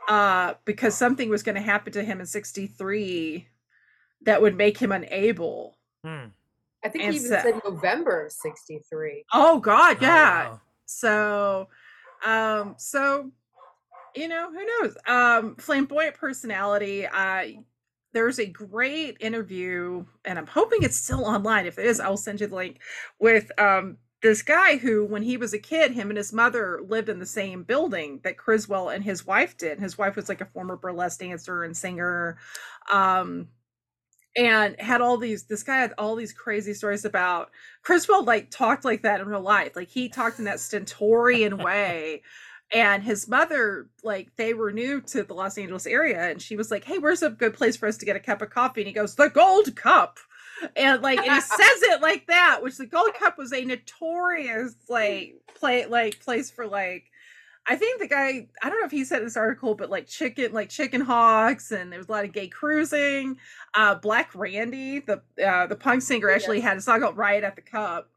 uh, 0.08 0.54
because 0.64 0.96
something 0.96 1.28
was 1.28 1.44
going 1.44 1.54
to 1.54 1.60
happen 1.60 1.92
to 1.92 2.02
him 2.02 2.20
in 2.20 2.26
'63 2.26 3.46
that 4.22 4.42
would 4.42 4.56
make 4.56 4.78
him 4.78 4.92
unable. 4.92 5.76
Hmm. 6.04 6.28
I 6.84 6.88
think 6.88 7.04
And 7.04 7.12
he 7.14 7.20
even 7.20 7.30
so- 7.30 7.42
said 7.42 7.60
November 7.64 8.26
of 8.26 8.32
63. 8.32 9.24
Oh 9.32 9.60
God, 9.60 9.98
Oh, 10.00 10.04
yeah. 10.04 10.48
wow. 10.50 10.60
So, 10.86 11.68
um, 12.24 12.74
so 12.78 13.30
you 14.14 14.28
know, 14.28 14.50
who 14.52 14.66
knows? 14.66 14.96
Um, 15.06 15.56
flamboyant 15.56 16.14
personality. 16.16 17.06
Uh, 17.06 17.44
there's 18.12 18.38
a 18.38 18.44
great 18.46 19.16
interview, 19.20 20.04
and 20.26 20.38
I'm 20.38 20.46
hoping 20.46 20.82
it's 20.82 20.98
still 20.98 21.24
online. 21.24 21.64
If 21.64 21.78
it 21.78 21.86
is, 21.86 21.98
I'll 21.98 22.18
send 22.18 22.40
you 22.42 22.46
the 22.46 22.54
link 22.54 22.80
with 23.18 23.50
um 23.58 23.96
this 24.20 24.42
guy 24.42 24.76
who, 24.76 25.04
when 25.04 25.22
he 25.22 25.36
was 25.36 25.52
a 25.54 25.58
kid, 25.58 25.92
him 25.92 26.08
and 26.10 26.16
his 26.16 26.32
mother 26.32 26.80
lived 26.86 27.08
in 27.08 27.18
the 27.18 27.26
same 27.26 27.64
building 27.64 28.20
that 28.22 28.36
Criswell 28.36 28.90
and 28.90 29.02
his 29.02 29.26
wife 29.26 29.56
did. 29.56 29.80
His 29.80 29.98
wife 29.98 30.14
was 30.14 30.28
like 30.28 30.40
a 30.40 30.46
former 30.46 30.76
burlesque 30.76 31.18
dancer 31.20 31.64
and 31.64 31.76
singer. 31.76 32.38
Um, 32.90 33.48
and 34.36 34.80
had 34.80 35.00
all 35.00 35.18
these 35.18 35.44
this 35.44 35.62
guy 35.62 35.76
had 35.76 35.94
all 35.98 36.16
these 36.16 36.32
crazy 36.32 36.74
stories 36.74 37.04
about 37.04 37.50
Criswell 37.82 38.24
like 38.24 38.50
talked 38.50 38.84
like 38.84 39.02
that 39.02 39.20
in 39.20 39.28
real 39.28 39.40
life. 39.40 39.76
Like 39.76 39.88
he 39.88 40.08
talked 40.08 40.38
in 40.38 40.46
that 40.46 40.60
stentorian 40.60 41.58
way. 41.62 42.22
And 42.74 43.02
his 43.02 43.28
mother, 43.28 43.90
like, 44.02 44.34
they 44.36 44.54
were 44.54 44.72
new 44.72 45.02
to 45.02 45.24
the 45.24 45.34
Los 45.34 45.58
Angeles 45.58 45.86
area, 45.86 46.30
and 46.30 46.40
she 46.40 46.56
was 46.56 46.70
like, 46.70 46.84
Hey, 46.84 46.96
where's 46.96 47.22
a 47.22 47.28
good 47.28 47.52
place 47.52 47.76
for 47.76 47.86
us 47.86 47.98
to 47.98 48.06
get 48.06 48.16
a 48.16 48.20
cup 48.20 48.40
of 48.40 48.48
coffee? 48.48 48.80
And 48.80 48.88
he 48.88 48.94
goes, 48.94 49.14
The 49.14 49.28
Gold 49.28 49.76
Cup. 49.76 50.18
And 50.74 51.02
like, 51.02 51.18
and 51.18 51.32
he 51.32 51.40
says 51.40 51.82
it 51.82 52.00
like 52.00 52.28
that, 52.28 52.60
which 52.62 52.78
the 52.78 52.86
Gold 52.86 53.12
Cup 53.18 53.36
was 53.36 53.52
a 53.52 53.64
notorious 53.64 54.74
like 54.88 55.34
play 55.54 55.84
like 55.86 56.20
place 56.20 56.50
for 56.50 56.66
like 56.66 57.04
I 57.66 57.76
think 57.76 58.00
the 58.00 58.08
guy, 58.08 58.48
I 58.62 58.68
don't 58.68 58.80
know 58.80 58.86
if 58.86 58.90
he 58.90 59.04
said 59.04 59.22
this 59.22 59.36
article, 59.36 59.74
but 59.74 59.88
like 59.88 60.06
chicken, 60.08 60.52
like 60.52 60.68
chicken 60.68 61.00
hawks, 61.00 61.70
and 61.70 61.92
there 61.92 61.98
was 61.98 62.08
a 62.08 62.12
lot 62.12 62.24
of 62.24 62.32
gay 62.32 62.48
cruising. 62.48 63.36
Uh, 63.74 63.94
Black 63.94 64.34
Randy, 64.34 64.98
the 65.00 65.22
uh, 65.44 65.66
the 65.68 65.76
punk 65.76 66.02
singer, 66.02 66.30
Oh, 66.30 66.34
actually 66.34 66.60
had 66.60 66.76
a 66.76 66.80
song 66.80 67.00
called 67.00 67.16
"Riot 67.16 67.44
at 67.44 67.54
the 67.54 67.62
Cup." 67.62 68.10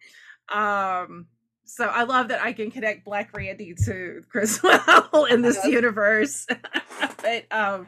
Um, 0.50 1.28
so 1.64 1.86
I 1.86 2.04
love 2.04 2.28
that 2.30 2.42
I 2.42 2.54
can 2.54 2.72
connect 2.72 3.06
Black 3.06 3.36
Randy 3.36 3.76
to 3.86 4.24
Criswell 4.30 5.26
in 5.30 5.44
this 5.44 5.64
universe. 5.66 6.48
but 7.22 7.46
um, 7.52 7.88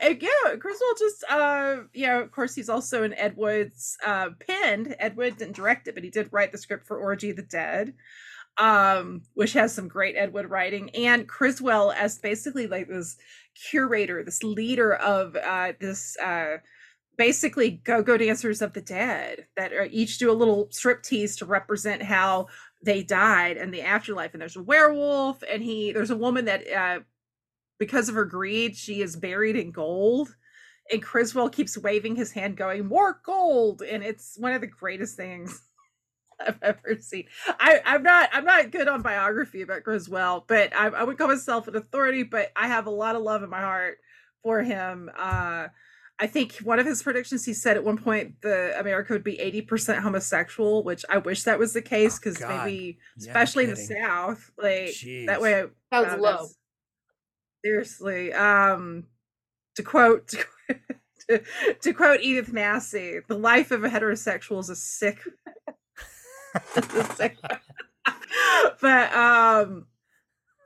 and 0.00 0.20
yeah, 0.20 0.56
Criswell 0.58 0.94
just 0.98 1.24
uh, 1.30 1.76
you 1.94 2.06
know, 2.06 2.20
of 2.20 2.32
course, 2.32 2.54
he's 2.54 2.68
also 2.68 3.02
in 3.02 3.14
Ed 3.14 3.34
Wood's 3.36 3.96
uh, 4.06 4.30
penned. 4.46 4.94
Ed 4.98 5.16
Wood 5.16 5.38
didn't 5.38 5.56
direct 5.56 5.88
it, 5.88 5.94
but 5.94 6.04
he 6.04 6.10
did 6.10 6.28
write 6.32 6.52
the 6.52 6.58
script 6.58 6.86
for 6.86 6.98
Orgy 6.98 7.30
of 7.30 7.36
the 7.36 7.42
Dead 7.42 7.94
um 8.58 9.22
which 9.34 9.52
has 9.52 9.74
some 9.74 9.88
great 9.88 10.16
ed 10.16 10.32
wood 10.32 10.50
writing 10.50 10.90
and 10.90 11.28
criswell 11.28 11.92
as 11.92 12.18
basically 12.18 12.66
like 12.66 12.88
this 12.88 13.16
curator 13.70 14.22
this 14.24 14.42
leader 14.42 14.94
of 14.96 15.36
uh 15.36 15.72
this 15.80 16.16
uh 16.18 16.56
basically 17.16 17.70
go-go 17.84 18.16
dancers 18.16 18.62
of 18.62 18.72
the 18.74 18.80
dead 18.80 19.46
that 19.56 19.72
are 19.72 19.88
each 19.90 20.18
do 20.18 20.30
a 20.30 20.34
little 20.34 20.68
striptease 20.68 21.36
to 21.38 21.44
represent 21.46 22.02
how 22.02 22.46
they 22.84 23.02
died 23.02 23.56
and 23.56 23.74
the 23.74 23.82
afterlife. 23.82 24.32
And 24.34 24.40
there's 24.40 24.56
a 24.56 24.62
werewolf 24.62 25.42
and 25.50 25.62
he 25.62 25.92
there's 25.92 26.10
a 26.10 26.16
woman 26.16 26.44
that 26.46 26.66
uh 26.72 27.00
because 27.78 28.08
of 28.08 28.14
her 28.16 28.24
greed 28.26 28.76
she 28.76 29.02
is 29.02 29.16
buried 29.16 29.56
in 29.56 29.72
gold. 29.72 30.36
And 30.92 31.02
criswell 31.02 31.50
keeps 31.50 31.78
waving 31.78 32.16
his 32.16 32.32
hand 32.32 32.56
going 32.56 32.86
more 32.86 33.20
gold! 33.24 33.82
And 33.82 34.02
it's 34.04 34.36
one 34.38 34.52
of 34.54 34.60
the 34.62 34.66
greatest 34.68 35.16
things 35.16 35.62
I've 36.46 36.58
ever 36.62 36.96
seen. 37.00 37.24
I, 37.48 37.80
I'm 37.84 38.02
not 38.02 38.30
I'm 38.32 38.44
not 38.44 38.70
good 38.70 38.88
on 38.88 39.02
biography 39.02 39.62
about 39.62 39.84
Criswell, 39.84 40.44
but 40.46 40.74
I, 40.74 40.88
I 40.88 41.04
would 41.04 41.18
call 41.18 41.28
myself 41.28 41.68
an 41.68 41.76
authority, 41.76 42.22
but 42.22 42.52
I 42.56 42.68
have 42.68 42.86
a 42.86 42.90
lot 42.90 43.16
of 43.16 43.22
love 43.22 43.42
in 43.42 43.50
my 43.50 43.60
heart 43.60 43.98
for 44.42 44.62
him. 44.62 45.10
Uh 45.18 45.68
I 46.20 46.26
think 46.26 46.56
one 46.64 46.80
of 46.80 46.86
his 46.86 47.00
predictions 47.00 47.44
he 47.44 47.52
said 47.52 47.76
at 47.76 47.84
one 47.84 47.96
point 47.96 48.40
the 48.42 48.78
America 48.78 49.12
would 49.12 49.22
be 49.22 49.36
80% 49.36 50.00
homosexual, 50.00 50.82
which 50.82 51.04
I 51.08 51.18
wish 51.18 51.44
that 51.44 51.60
was 51.60 51.72
the 51.72 51.82
case 51.82 52.18
because 52.18 52.38
God. 52.38 52.66
maybe 52.66 52.98
Yeah, 53.18 53.28
especially 53.28 53.64
in 53.64 53.70
the. 53.70 53.76
South, 53.76 54.50
like 54.58 54.90
Jeez. 54.90 55.26
that 55.26 55.40
way 55.40 55.62
I 55.62 55.66
Sounds 55.92 56.08
found 56.08 56.22
low. 56.22 56.46
Seriously. 57.64 58.32
Um 58.32 59.04
to 59.76 59.82
quote 59.82 60.34
to, 61.28 61.42
to 61.82 61.92
quote 61.92 62.20
Edith 62.20 62.52
Massey, 62.52 63.20
the 63.28 63.38
life 63.38 63.70
of 63.70 63.84
a 63.84 63.88
heterosexual 63.88 64.58
is 64.58 64.70
a 64.70 64.76
sick 64.76 65.20
but 68.80 69.12
um 69.14 69.86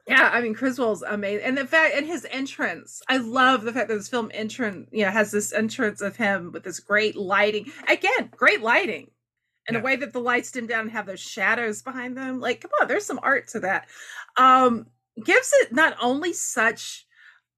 yeah 0.06 0.30
i 0.32 0.40
mean 0.40 0.54
criswell's 0.54 1.02
amazing 1.02 1.44
and 1.46 1.56
the 1.58 1.66
fact 1.66 1.94
and 1.96 2.06
his 2.06 2.26
entrance 2.30 3.02
i 3.08 3.16
love 3.16 3.62
the 3.62 3.72
fact 3.72 3.88
that 3.88 3.96
this 3.96 4.08
film 4.08 4.30
entrance 4.34 4.88
you 4.92 5.04
know 5.04 5.10
has 5.10 5.30
this 5.30 5.52
entrance 5.52 6.00
of 6.00 6.16
him 6.16 6.50
with 6.52 6.64
this 6.64 6.80
great 6.80 7.16
lighting 7.16 7.70
again 7.88 8.30
great 8.36 8.60
lighting 8.62 9.10
and 9.68 9.74
Yeah. 9.74 9.80
the 9.80 9.84
way 9.84 9.96
that 9.96 10.12
the 10.12 10.20
lights 10.20 10.50
dim 10.52 10.66
down 10.66 10.82
and 10.82 10.90
have 10.90 11.06
those 11.06 11.20
shadows 11.20 11.82
behind 11.82 12.16
them 12.16 12.40
like 12.40 12.60
come 12.62 12.70
on 12.80 12.88
there's 12.88 13.06
some 13.06 13.20
art 13.22 13.48
to 13.48 13.60
that 13.60 13.88
um 14.36 14.86
gives 15.24 15.52
it 15.60 15.72
not 15.72 15.96
only 16.00 16.32
such 16.32 17.06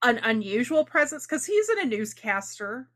an 0.03 0.19
unusual 0.23 0.85
presence 0.85 1.27
because 1.27 1.47
he's 1.47 1.69
in 1.71 1.81
a 1.81 1.85
newscaster 1.87 2.89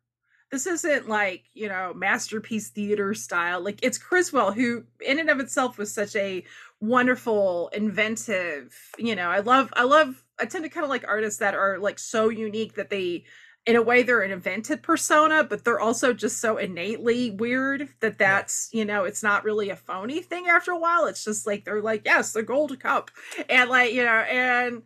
this 0.50 0.66
isn't 0.66 1.08
like 1.08 1.44
you 1.54 1.68
know 1.68 1.92
masterpiece 1.94 2.68
theater 2.68 3.14
style 3.14 3.60
like 3.60 3.78
it's 3.82 3.98
criswell 3.98 4.52
who 4.52 4.84
in 5.04 5.18
and 5.18 5.30
of 5.30 5.40
itself 5.40 5.78
was 5.78 5.92
such 5.92 6.16
a 6.16 6.44
wonderful 6.80 7.68
inventive 7.72 8.74
you 8.98 9.14
know 9.14 9.28
i 9.28 9.40
love 9.40 9.72
i 9.76 9.82
love 9.82 10.24
i 10.38 10.44
tend 10.44 10.64
to 10.64 10.70
kind 10.70 10.84
of 10.84 10.90
like 10.90 11.06
artists 11.06 11.40
that 11.40 11.54
are 11.54 11.78
like 11.78 11.98
so 11.98 12.28
unique 12.28 12.74
that 12.74 12.90
they 12.90 13.24
in 13.68 13.76
a 13.76 13.82
way 13.82 14.02
they're 14.02 14.22
an 14.22 14.30
invented 14.30 14.82
persona 14.82 15.44
but 15.44 15.62
they're 15.62 15.78
also 15.78 16.14
just 16.14 16.40
so 16.40 16.56
innately 16.56 17.30
weird 17.32 17.86
that 18.00 18.16
that's 18.16 18.70
you 18.72 18.82
know 18.82 19.04
it's 19.04 19.22
not 19.22 19.44
really 19.44 19.68
a 19.68 19.76
phony 19.76 20.22
thing 20.22 20.46
after 20.48 20.70
a 20.70 20.78
while. 20.78 21.04
It's 21.04 21.22
just 21.22 21.46
like 21.46 21.64
they're 21.64 21.82
like 21.82 22.02
yes 22.06 22.32
the 22.32 22.42
gold 22.42 22.80
cup. 22.80 23.10
And 23.50 23.68
like 23.68 23.92
you 23.92 24.04
know 24.04 24.10
and 24.10 24.82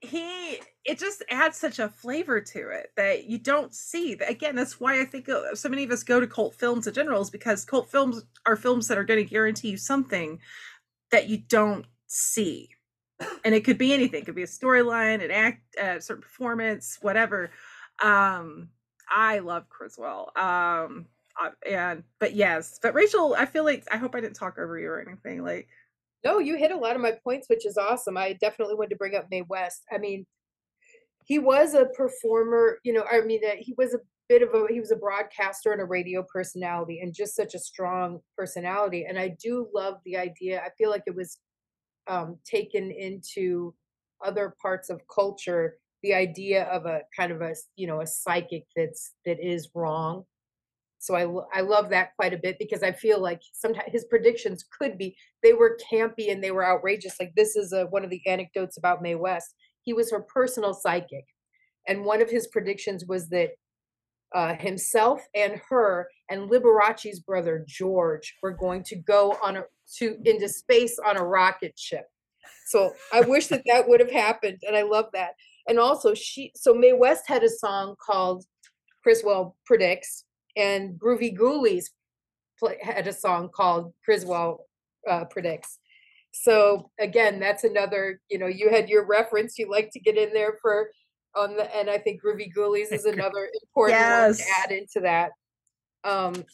he 0.00 0.60
it 0.86 0.98
just 0.98 1.24
adds 1.30 1.56
such 1.56 1.78
a 1.80 1.88
flavor 1.88 2.40
to 2.40 2.68
it 2.70 2.92
that 2.96 3.24
you 3.24 3.38
don't 3.38 3.74
see 3.74 4.12
again 4.28 4.54
that's 4.54 4.78
why 4.80 5.00
i 5.00 5.04
think 5.04 5.28
uh, 5.28 5.54
so 5.54 5.68
many 5.68 5.84
of 5.84 5.90
us 5.90 6.02
go 6.02 6.20
to 6.20 6.26
cult 6.26 6.54
films 6.54 6.86
in 6.86 6.94
general 6.94 7.20
is 7.20 7.30
because 7.30 7.64
cult 7.64 7.90
films 7.90 8.24
are 8.46 8.56
films 8.56 8.88
that 8.88 8.96
are 8.96 9.04
going 9.04 9.22
to 9.22 9.28
guarantee 9.28 9.70
you 9.70 9.76
something 9.76 10.38
that 11.10 11.28
you 11.28 11.38
don't 11.38 11.86
see 12.06 12.68
and 13.44 13.54
it 13.54 13.64
could 13.64 13.78
be 13.78 13.92
anything 13.92 14.22
it 14.22 14.26
could 14.26 14.34
be 14.34 14.42
a 14.42 14.46
storyline 14.46 15.24
an 15.24 15.30
act 15.30 15.62
a 15.80 16.00
certain 16.00 16.22
performance 16.22 16.98
whatever 17.02 17.50
um 18.02 18.68
i 19.10 19.38
love 19.40 19.68
criswell 19.68 20.30
um 20.36 21.06
uh, 21.42 21.50
and 21.68 22.02
but 22.18 22.34
yes 22.34 22.78
but 22.82 22.94
rachel 22.94 23.34
i 23.38 23.44
feel 23.44 23.64
like 23.64 23.84
i 23.90 23.96
hope 23.96 24.14
i 24.14 24.20
didn't 24.20 24.36
talk 24.36 24.58
over 24.58 24.78
you 24.78 24.88
or 24.88 25.00
anything 25.00 25.42
like 25.42 25.68
No, 26.24 26.38
you 26.38 26.56
hit 26.56 26.72
a 26.72 26.76
lot 26.76 26.96
of 26.96 27.02
my 27.02 27.12
points, 27.22 27.48
which 27.48 27.64
is 27.64 27.76
awesome. 27.76 28.16
I 28.16 28.32
definitely 28.32 28.74
wanted 28.74 28.90
to 28.90 28.96
bring 28.96 29.14
up 29.14 29.26
Mae 29.30 29.42
West. 29.42 29.84
I 29.92 29.98
mean, 29.98 30.26
he 31.26 31.38
was 31.38 31.74
a 31.74 31.86
performer, 31.86 32.78
you 32.84 32.92
know, 32.92 33.04
I 33.10 33.20
mean, 33.20 33.40
that 33.42 33.58
he 33.58 33.74
was 33.76 33.94
a 33.94 33.98
bit 34.28 34.42
of 34.42 34.48
a, 34.54 34.66
he 34.72 34.80
was 34.80 34.92
a 34.92 34.96
broadcaster 34.96 35.72
and 35.72 35.80
a 35.80 35.84
radio 35.84 36.24
personality 36.32 37.00
and 37.00 37.14
just 37.14 37.36
such 37.36 37.54
a 37.54 37.58
strong 37.58 38.20
personality. 38.36 39.06
And 39.08 39.18
I 39.18 39.36
do 39.42 39.68
love 39.74 39.96
the 40.04 40.16
idea. 40.16 40.60
I 40.60 40.70
feel 40.78 40.90
like 40.90 41.02
it 41.06 41.14
was 41.14 41.38
um, 42.08 42.38
taken 42.44 42.90
into 42.90 43.74
other 44.24 44.54
parts 44.62 44.88
of 44.88 45.02
culture, 45.12 45.78
the 46.02 46.14
idea 46.14 46.64
of 46.64 46.86
a 46.86 47.00
kind 47.16 47.32
of 47.32 47.42
a, 47.42 47.54
you 47.76 47.86
know, 47.86 48.00
a 48.00 48.06
psychic 48.06 48.64
that's, 48.76 49.12
that 49.26 49.38
is 49.40 49.68
wrong 49.74 50.24
so 50.98 51.14
I, 51.14 51.58
I 51.58 51.60
love 51.60 51.90
that 51.90 52.16
quite 52.16 52.32
a 52.32 52.38
bit 52.38 52.58
because 52.58 52.82
I 52.82 52.92
feel 52.92 53.20
like 53.20 53.40
sometimes 53.52 53.92
his 53.92 54.04
predictions 54.04 54.64
could 54.76 54.98
be 54.98 55.16
they 55.42 55.52
were 55.52 55.78
campy 55.92 56.32
and 56.32 56.42
they 56.42 56.50
were 56.50 56.66
outrageous. 56.66 57.14
Like 57.20 57.32
this 57.36 57.54
is 57.54 57.72
a, 57.72 57.84
one 57.86 58.02
of 58.02 58.10
the 58.10 58.20
anecdotes 58.26 58.76
about 58.76 59.02
Mae 59.02 59.14
West. 59.14 59.54
He 59.86 59.94
was 59.94 60.10
her 60.10 60.20
personal 60.20 60.74
psychic, 60.74 61.24
and 61.88 62.04
one 62.04 62.20
of 62.20 62.28
his 62.28 62.48
predictions 62.48 63.06
was 63.06 63.30
that 63.30 63.52
uh, 64.34 64.54
himself 64.56 65.22
and 65.34 65.60
her 65.68 66.08
and 66.28 66.50
Liberace's 66.50 67.20
brother 67.20 67.64
George 67.66 68.34
were 68.42 68.52
going 68.52 68.82
to 68.82 68.96
go 68.96 69.36
on 69.42 69.56
a 69.56 69.62
to 69.98 70.18
into 70.24 70.48
space 70.48 70.98
on 71.06 71.16
a 71.16 71.24
rocket 71.24 71.78
ship. 71.78 72.04
So 72.66 72.92
I 73.14 73.20
wish 73.20 73.46
that 73.46 73.62
that 73.66 73.88
would 73.88 74.00
have 74.00 74.10
happened, 74.10 74.58
and 74.66 74.76
I 74.76 74.82
love 74.82 75.06
that. 75.14 75.34
And 75.68 75.78
also, 75.78 76.12
she 76.14 76.50
so 76.56 76.74
Mae 76.74 76.92
West 76.92 77.24
had 77.28 77.44
a 77.44 77.48
song 77.48 77.94
called 78.04 78.44
Criswell 79.02 79.56
predicts, 79.64 80.24
and 80.56 80.98
Groovy 80.98 81.36
Ghoulies 81.36 81.86
had 82.82 83.06
a 83.06 83.12
song 83.12 83.50
called 83.54 83.92
Criswell 84.04 84.66
uh, 85.08 85.26
predicts. 85.26 85.78
So 86.42 86.90
again, 87.00 87.40
that's 87.40 87.64
another. 87.64 88.20
You 88.30 88.38
know, 88.38 88.46
you 88.46 88.70
had 88.70 88.88
your 88.88 89.06
reference. 89.06 89.58
You 89.58 89.70
like 89.70 89.90
to 89.92 90.00
get 90.00 90.16
in 90.16 90.32
there 90.32 90.58
for 90.60 90.90
on 91.34 91.56
the, 91.56 91.76
and 91.76 91.90
I 91.90 91.98
think 91.98 92.22
Groovy 92.22 92.52
Ghoulies 92.54 92.92
is 92.92 93.04
another 93.06 93.48
important 93.62 94.00
one 94.00 94.34
to 94.34 94.42
add 94.62 94.72
into 94.72 95.00
that. 95.00 95.30
Um, 96.04 96.44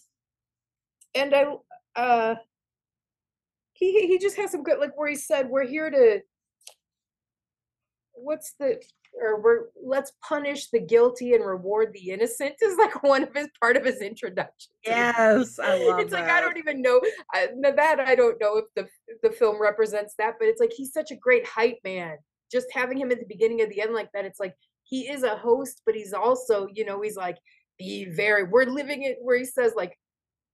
and 1.14 1.34
I, 1.34 1.54
uh, 1.96 2.34
he 3.72 4.06
he 4.06 4.18
just 4.18 4.36
has 4.36 4.50
some 4.50 4.62
good 4.62 4.78
like 4.78 4.96
where 4.96 5.08
he 5.08 5.16
said 5.16 5.48
we're 5.48 5.66
here 5.66 5.90
to. 5.90 6.20
What's 8.14 8.54
the 8.58 8.80
or 9.20 9.40
we're 9.40 9.64
let's 9.84 10.12
punish 10.26 10.68
the 10.70 10.80
guilty 10.80 11.34
and 11.34 11.44
reward 11.44 11.92
the 11.92 12.10
innocent 12.10 12.54
is 12.62 12.76
like 12.78 13.02
one 13.02 13.22
of 13.22 13.34
his 13.34 13.48
part 13.60 13.76
of 13.76 13.84
his 13.84 14.00
introduction. 14.00 14.72
Yes, 14.84 15.58
I 15.58 15.84
love 15.84 15.98
it. 15.98 16.04
it's 16.04 16.12
like 16.12 16.24
I 16.24 16.40
don't 16.40 16.56
even 16.56 16.82
know 16.82 17.00
I, 17.32 17.48
that 17.76 18.00
I 18.00 18.14
don't 18.14 18.40
know 18.40 18.58
if 18.58 18.66
the 18.74 18.88
the 19.22 19.34
film 19.34 19.60
represents 19.60 20.14
that, 20.18 20.34
but 20.38 20.48
it's 20.48 20.60
like 20.60 20.72
he's 20.74 20.92
such 20.92 21.10
a 21.10 21.16
great 21.16 21.46
hype 21.46 21.78
man. 21.84 22.16
Just 22.50 22.66
having 22.72 22.98
him 22.98 23.10
at 23.10 23.18
the 23.18 23.26
beginning 23.26 23.62
of 23.62 23.70
the 23.70 23.80
end 23.80 23.94
like 23.94 24.10
that, 24.12 24.24
it's 24.24 24.40
like 24.40 24.54
he 24.84 25.08
is 25.08 25.22
a 25.22 25.36
host, 25.36 25.82
but 25.86 25.94
he's 25.94 26.12
also 26.12 26.66
you 26.72 26.84
know 26.84 27.00
he's 27.02 27.16
like 27.16 27.38
be 27.78 28.04
very 28.04 28.44
we're 28.44 28.66
living 28.66 29.02
it 29.02 29.16
where 29.22 29.38
he 29.38 29.44
says 29.44 29.72
like 29.74 29.96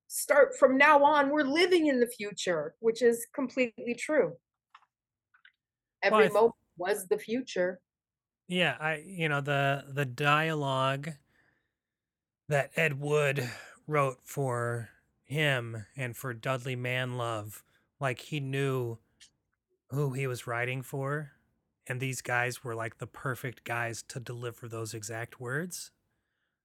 start 0.08 0.56
from 0.56 0.78
now 0.78 1.02
on 1.04 1.30
we're 1.30 1.42
living 1.42 1.86
in 1.86 2.00
the 2.00 2.06
future, 2.06 2.74
which 2.80 3.02
is 3.02 3.26
completely 3.34 3.94
true. 3.94 4.32
Every 6.02 6.24
th- 6.24 6.32
moment 6.32 6.54
was 6.76 7.06
the 7.08 7.18
future. 7.18 7.80
Yeah, 8.48 8.76
I 8.80 9.04
you 9.06 9.28
know 9.28 9.42
the 9.42 9.84
the 9.92 10.06
dialogue 10.06 11.10
that 12.48 12.70
Ed 12.76 12.98
Wood 12.98 13.50
wrote 13.86 14.18
for 14.24 14.90
him 15.24 15.84
and 15.96 16.16
for 16.16 16.32
Dudley 16.32 16.76
Manlove, 16.76 17.62
like 18.00 18.20
he 18.20 18.40
knew 18.40 18.98
who 19.90 20.12
he 20.12 20.26
was 20.26 20.46
writing 20.46 20.82
for, 20.82 21.32
and 21.86 22.00
these 22.00 22.22
guys 22.22 22.64
were 22.64 22.74
like 22.74 22.98
the 22.98 23.06
perfect 23.06 23.64
guys 23.64 24.02
to 24.08 24.18
deliver 24.20 24.66
those 24.66 24.94
exact 24.94 25.40
words. 25.40 25.90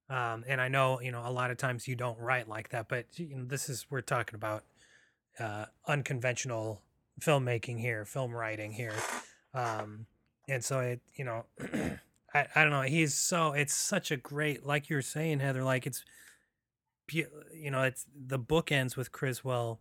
Um, 0.08 0.44
and 0.48 0.60
I 0.60 0.68
know 0.68 1.00
you 1.02 1.12
know 1.12 1.22
a 1.24 1.30
lot 1.30 1.50
of 1.50 1.58
times 1.58 1.86
you 1.86 1.96
don't 1.96 2.18
write 2.18 2.48
like 2.48 2.70
that, 2.70 2.88
but 2.88 3.06
you 3.18 3.36
know 3.36 3.44
this 3.44 3.68
is 3.68 3.86
we're 3.90 4.00
talking 4.00 4.34
about 4.36 4.64
uh, 5.38 5.66
unconventional 5.86 6.80
filmmaking 7.20 7.78
here, 7.80 8.06
film 8.06 8.32
writing 8.34 8.72
here. 8.72 8.94
Um, 9.52 10.06
and 10.48 10.64
so 10.64 10.80
it, 10.80 11.00
you 11.14 11.24
know, 11.24 11.44
I, 12.34 12.46
I 12.54 12.62
don't 12.62 12.72
know. 12.72 12.82
He's 12.82 13.14
so 13.14 13.52
it's 13.52 13.74
such 13.74 14.10
a 14.10 14.16
great, 14.16 14.66
like 14.66 14.88
you're 14.88 15.02
saying, 15.02 15.40
Heather. 15.40 15.62
Like 15.62 15.86
it's, 15.86 16.04
you 17.10 17.70
know, 17.70 17.82
it's 17.82 18.06
the 18.14 18.38
book 18.38 18.72
ends 18.72 18.96
with 18.96 19.12
Criswell, 19.12 19.80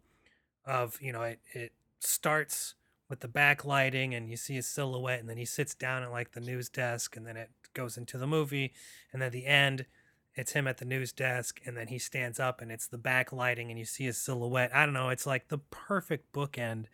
of 0.66 0.97
you 1.01 1.11
know, 1.11 1.24
it 1.24 1.39
it 1.53 1.74
starts 1.99 2.76
with 3.09 3.20
the 3.20 3.28
backlighting 3.28 4.16
and 4.16 4.30
you 4.30 4.38
see 4.38 4.55
his 4.55 4.68
silhouette, 4.68 5.20
and 5.20 5.30
then 5.30 5.38
he 5.38 5.45
sits 5.45 5.76
down 5.76 6.03
at 6.03 6.11
like 6.11 6.32
the 6.32 6.39
news 6.39 6.70
desk, 6.70 7.16
and 7.16 7.26
then 7.26 7.38
it 7.38 7.49
goes 7.74 7.97
into 7.97 8.18
the 8.18 8.28
movie, 8.28 8.74
and 9.11 9.22
then 9.22 9.28
at 9.28 9.34
the 9.34 9.45
end, 9.45 9.86
it's 10.36 10.53
him 10.53 10.68
at 10.68 10.78
the 10.78 10.86
news 10.86 11.11
desk, 11.11 11.59
and 11.66 11.76
then 11.78 11.88
he 11.88 11.99
stands 11.99 12.39
up, 12.39 12.61
and 12.61 12.72
it's 12.72 12.88
the 12.88 12.97
backlighting, 12.97 13.70
and 13.70 13.78
you 13.78 13.86
see 13.86 14.05
his 14.05 14.18
silhouette. 14.18 14.74
I 14.74 14.86
don't 14.86 14.93
know. 14.93 15.09
It's 15.09 15.28
like 15.28 15.49
the 15.49 15.59
perfect 15.59 16.34
bookend 16.34 16.86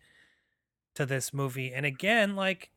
to 0.96 1.06
this 1.06 1.34
movie, 1.34 1.74
and 1.74 1.86
again, 1.86 2.36
like 2.36 2.72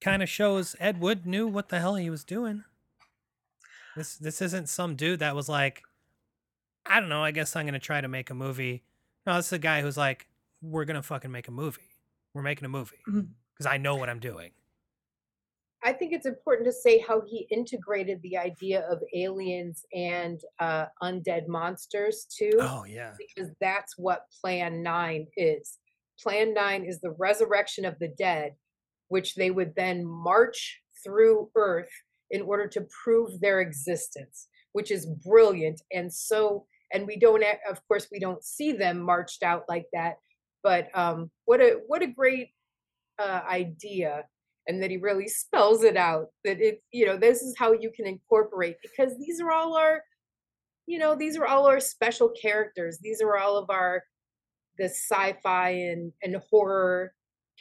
kind 0.00 0.22
of 0.22 0.28
shows 0.28 0.76
Ed 0.78 1.00
Wood 1.00 1.26
knew 1.26 1.46
what 1.46 1.68
the 1.68 1.80
hell 1.80 1.94
he 1.96 2.10
was 2.10 2.24
doing. 2.24 2.64
This 3.96 4.16
this 4.16 4.42
isn't 4.42 4.68
some 4.68 4.94
dude 4.94 5.20
that 5.20 5.34
was 5.34 5.48
like, 5.48 5.82
I 6.84 7.00
don't 7.00 7.08
know. 7.08 7.24
I 7.24 7.30
guess 7.30 7.56
I'm 7.56 7.66
gonna 7.66 7.78
try 7.78 8.00
to 8.00 8.08
make 8.08 8.30
a 8.30 8.34
movie. 8.34 8.84
No, 9.26 9.36
this 9.36 9.46
is 9.46 9.52
a 9.52 9.58
guy 9.58 9.80
who's 9.80 9.96
like, 9.96 10.26
we're 10.62 10.84
gonna 10.84 11.02
fucking 11.02 11.30
make 11.30 11.48
a 11.48 11.52
movie. 11.52 11.80
We're 12.34 12.42
making 12.42 12.66
a 12.66 12.68
movie 12.68 12.98
because 13.06 13.66
I 13.66 13.78
know 13.78 13.96
what 13.96 14.10
I'm 14.10 14.20
doing. 14.20 14.50
I 15.82 15.92
think 15.92 16.12
it's 16.12 16.26
important 16.26 16.66
to 16.66 16.72
say 16.72 16.98
how 16.98 17.22
he 17.26 17.46
integrated 17.50 18.20
the 18.22 18.36
idea 18.36 18.80
of 18.90 19.00
aliens 19.14 19.84
and 19.94 20.40
uh, 20.58 20.86
undead 21.02 21.46
monsters 21.46 22.26
too, 22.28 22.58
Oh 22.60 22.84
yeah, 22.84 23.12
because 23.16 23.52
that's 23.60 23.96
what 23.96 24.26
Plan 24.40 24.82
9 24.82 25.26
is. 25.36 25.78
Plan 26.20 26.52
9 26.54 26.84
is 26.84 27.00
the 27.00 27.12
resurrection 27.12 27.84
of 27.84 27.98
the 28.00 28.08
dead, 28.08 28.54
which 29.08 29.34
they 29.34 29.50
would 29.50 29.74
then 29.76 30.04
march 30.04 30.80
through 31.04 31.50
Earth 31.54 31.90
in 32.30 32.42
order 32.42 32.66
to 32.66 32.86
prove 33.04 33.40
their 33.40 33.60
existence, 33.60 34.48
which 34.72 34.90
is 34.90 35.06
brilliant. 35.06 35.80
And 35.92 36.12
so, 36.12 36.66
and 36.92 37.06
we 37.06 37.16
don't, 37.16 37.44
of 37.68 37.80
course, 37.86 38.08
we 38.10 38.18
don't 38.18 38.42
see 38.42 38.72
them 38.72 39.00
marched 39.00 39.42
out 39.42 39.64
like 39.68 39.86
that, 39.92 40.16
but 40.62 40.88
um, 40.94 41.30
what 41.44 41.60
a 41.60 41.80
what 41.86 42.02
a 42.02 42.06
great 42.06 42.48
uh, 43.18 43.40
idea 43.48 44.24
and 44.68 44.82
that 44.82 44.90
he 44.90 44.96
really 44.96 45.28
spells 45.28 45.82
it 45.84 45.96
out 45.96 46.26
that 46.44 46.60
it 46.60 46.82
you 46.92 47.06
know 47.06 47.16
this 47.16 47.42
is 47.42 47.54
how 47.58 47.72
you 47.72 47.90
can 47.94 48.06
incorporate 48.06 48.76
because 48.82 49.16
these 49.18 49.40
are 49.40 49.52
all 49.52 49.76
our 49.76 50.02
you 50.86 50.98
know 50.98 51.14
these 51.14 51.36
are 51.36 51.46
all 51.46 51.66
our 51.66 51.80
special 51.80 52.30
characters 52.40 52.98
these 53.00 53.20
are 53.22 53.36
all 53.36 53.56
of 53.56 53.70
our 53.70 54.02
the 54.78 54.84
sci-fi 54.84 55.70
and 55.70 56.12
and 56.22 56.36
horror 56.50 57.12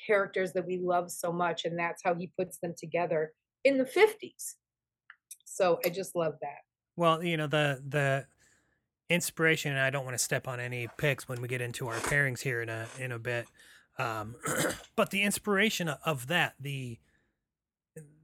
characters 0.07 0.53
that 0.53 0.65
we 0.65 0.77
love 0.77 1.11
so 1.11 1.31
much 1.31 1.65
and 1.65 1.77
that's 1.77 2.01
how 2.03 2.13
he 2.13 2.31
puts 2.37 2.57
them 2.57 2.73
together 2.77 3.33
in 3.63 3.77
the 3.77 3.85
50s 3.85 4.55
so 5.45 5.79
i 5.85 5.89
just 5.89 6.15
love 6.15 6.33
that 6.41 6.59
Well, 6.97 7.23
you 7.23 7.37
know 7.37 7.47
the 7.47 7.81
the 7.87 8.25
inspiration. 9.09 9.71
And 9.71 9.79
I 9.79 9.89
don't 9.89 10.05
want 10.05 10.17
to 10.17 10.23
step 10.23 10.47
on 10.47 10.59
any 10.59 10.87
picks 10.97 11.27
when 11.27 11.41
we 11.41 11.47
get 11.47 11.61
into 11.61 11.87
our 11.87 11.95
pairings 11.95 12.41
here 12.41 12.61
in 12.61 12.69
a 12.69 12.87
in 12.99 13.11
a 13.11 13.19
bit. 13.19 13.47
Um, 13.97 14.35
but 14.95 15.11
the 15.11 15.23
inspiration 15.23 15.89
of 15.89 16.27
that, 16.27 16.55
the 16.59 16.99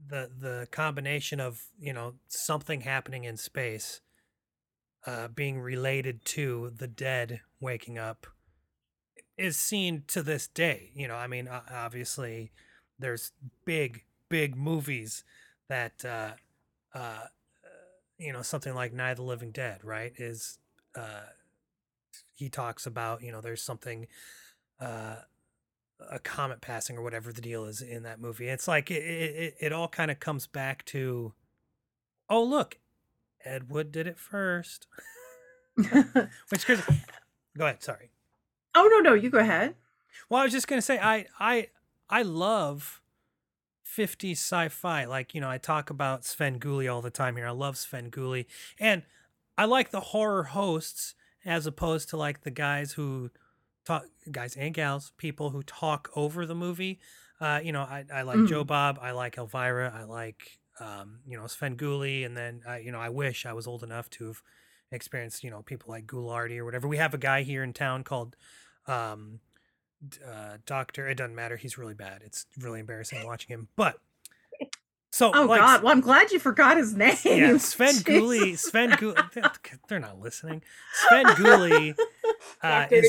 the 0.08 0.30
the 0.40 0.68
combination 0.72 1.40
of 1.40 1.66
you 1.80 1.94
know 1.94 2.16
something 2.28 2.82
happening 2.82 3.24
in 3.24 3.38
space, 3.38 4.02
uh, 5.06 5.28
being 5.30 5.60
related 5.60 6.26
to 6.26 6.72
the 6.76 6.88
dead 6.88 7.42
waking 7.60 7.98
up, 7.98 8.28
is 9.42 9.58
seen 9.58 10.04
to 10.08 10.22
this 10.22 10.48
day. 10.48 10.92
You 10.96 11.08
know, 11.08 11.16
I 11.16 11.28
mean, 11.28 11.50
obviously, 11.50 12.52
there's 13.00 13.32
big 13.66 14.04
big 14.30 14.56
movies 14.56 15.24
that. 15.68 16.06
Uh, 16.06 16.32
uh, 16.94 17.28
you 18.22 18.32
know 18.32 18.44
something 18.44 18.76
like 18.76 18.94
Night 18.94 19.12
of 19.12 19.18
the 19.18 19.24
Living 19.24 19.52
Dead, 19.52 19.84
right? 19.84 20.14
Is 20.16 20.60
uh, 20.96 21.26
he 22.36 22.50
talks 22.50 22.86
about 22.86 23.24
you 23.24 23.32
know 23.32 23.42
there's 23.42 23.64
something 23.64 24.08
uh, 24.80 25.16
a 26.10 26.20
comet 26.20 26.62
passing 26.62 26.98
or 26.98 27.04
whatever 27.04 27.34
the 27.34 27.42
deal 27.42 27.66
is 27.66 27.82
in 27.82 28.04
that 28.04 28.22
movie. 28.22 28.48
It's 28.48 28.68
like 28.68 28.92
it 28.92 29.04
it, 29.04 29.56
it 29.60 29.74
all 29.74 29.88
kind 29.88 30.12
of 30.12 30.20
comes 30.20 30.46
back 30.46 30.86
to 30.86 31.34
oh 32.30 32.44
look, 32.44 32.78
Ed 33.44 33.72
Wood 33.72 33.92
did 33.92 34.08
it 34.08 34.20
first. 34.20 34.88
Which 36.50 36.66
Chris, 36.66 36.82
go 37.58 37.66
ahead. 37.66 37.82
Sorry. 37.82 38.12
Oh 38.76 38.88
no, 38.92 39.00
no, 39.00 39.14
you 39.14 39.30
go 39.30 39.40
ahead. 39.40 39.76
Well, 40.30 40.42
I 40.42 40.44
was 40.44 40.54
just 40.54 40.68
gonna 40.68 40.82
say 40.82 41.00
I 41.00 41.26
I 41.40 41.68
I 42.10 42.22
love 42.24 43.02
50s 43.84 44.40
sci-fi. 44.40 45.06
Like, 45.06 45.36
you 45.36 45.42
know, 45.42 45.50
I 45.50 45.58
talk 45.58 45.90
about 45.90 46.22
Svengoolie 46.22 46.92
all 46.92 47.02
the 47.02 47.10
time 47.10 47.36
here. 47.36 47.48
I 47.48 47.52
love 47.52 47.76
Svengoolie. 47.76 48.46
And 48.80 49.04
I 49.58 49.66
like 49.66 49.92
the 49.92 50.00
horror 50.00 50.44
hosts 50.44 51.16
as 51.44 51.66
opposed 51.66 52.10
to 52.10 52.18
like 52.18 52.42
the 52.42 52.52
guys 52.52 52.94
who 52.94 53.32
talk 53.86 54.06
guys 54.32 54.56
and 54.56 54.74
gals, 54.74 55.12
people 55.18 55.50
who 55.50 55.64
talk 55.64 56.10
over 56.16 56.46
the 56.46 56.56
movie. 56.56 57.00
Uh, 57.40 57.60
you 57.64 57.72
know, 57.72 57.82
I, 57.82 58.06
I 58.14 58.22
like 58.22 58.46
Joe 58.46 58.64
Mm. 58.64 58.68
Bob, 58.68 59.00
I 59.02 59.12
like 59.12 59.38
Elvira, 59.38 59.92
I 59.94 60.04
like 60.04 60.60
um, 60.80 61.20
you 61.28 61.38
know, 61.38 61.44
Svengoolie, 61.44 62.26
and 62.26 62.36
then 62.38 62.62
uh, 62.68 62.76
you 62.76 62.92
know, 62.92 63.00
I 63.00 63.10
wish 63.10 63.46
I 63.46 63.54
was 63.54 63.68
old 63.68 63.84
enough 63.84 64.10
to 64.12 64.28
have 64.28 64.42
experienced, 64.92 65.44
you 65.44 65.50
know, 65.50 65.62
people 65.62 65.92
like 65.92 66.06
Ghoulardi 66.06 66.58
or 66.58 66.66
whatever. 66.66 66.88
We 66.88 66.98
have 66.98 67.14
a 67.14 67.18
guy 67.18 67.44
here 67.44 67.64
in 67.64 67.74
town 67.74 68.04
called 68.04 68.36
um 68.88 69.40
uh 70.28 70.58
Doctor, 70.66 71.08
it 71.08 71.16
doesn't 71.16 71.36
matter, 71.36 71.58
he's 71.58 71.78
really 71.78 71.94
bad. 71.94 72.22
It's 72.26 72.46
really 72.60 72.80
embarrassing 72.80 73.26
watching 73.26 73.54
him. 73.54 73.68
But 73.76 74.00
so 75.12 75.32
Oh 75.34 75.46
like, 75.46 75.60
God! 75.60 75.84
Well, 75.84 75.92
I'm 75.92 76.02
glad 76.02 76.32
you 76.32 76.40
forgot 76.40 76.78
his 76.78 76.96
name. 76.96 77.18
yeah, 77.24 77.58
Sven. 77.58 77.96
Gulli, 78.04 78.54
Svengoolie, 78.54 79.52
they're, 79.88 80.00
not 80.00 80.20
listening. 80.20 80.62
Svengoolie 81.10 81.98
uh, 82.64 82.88
Doctor 82.88 83.04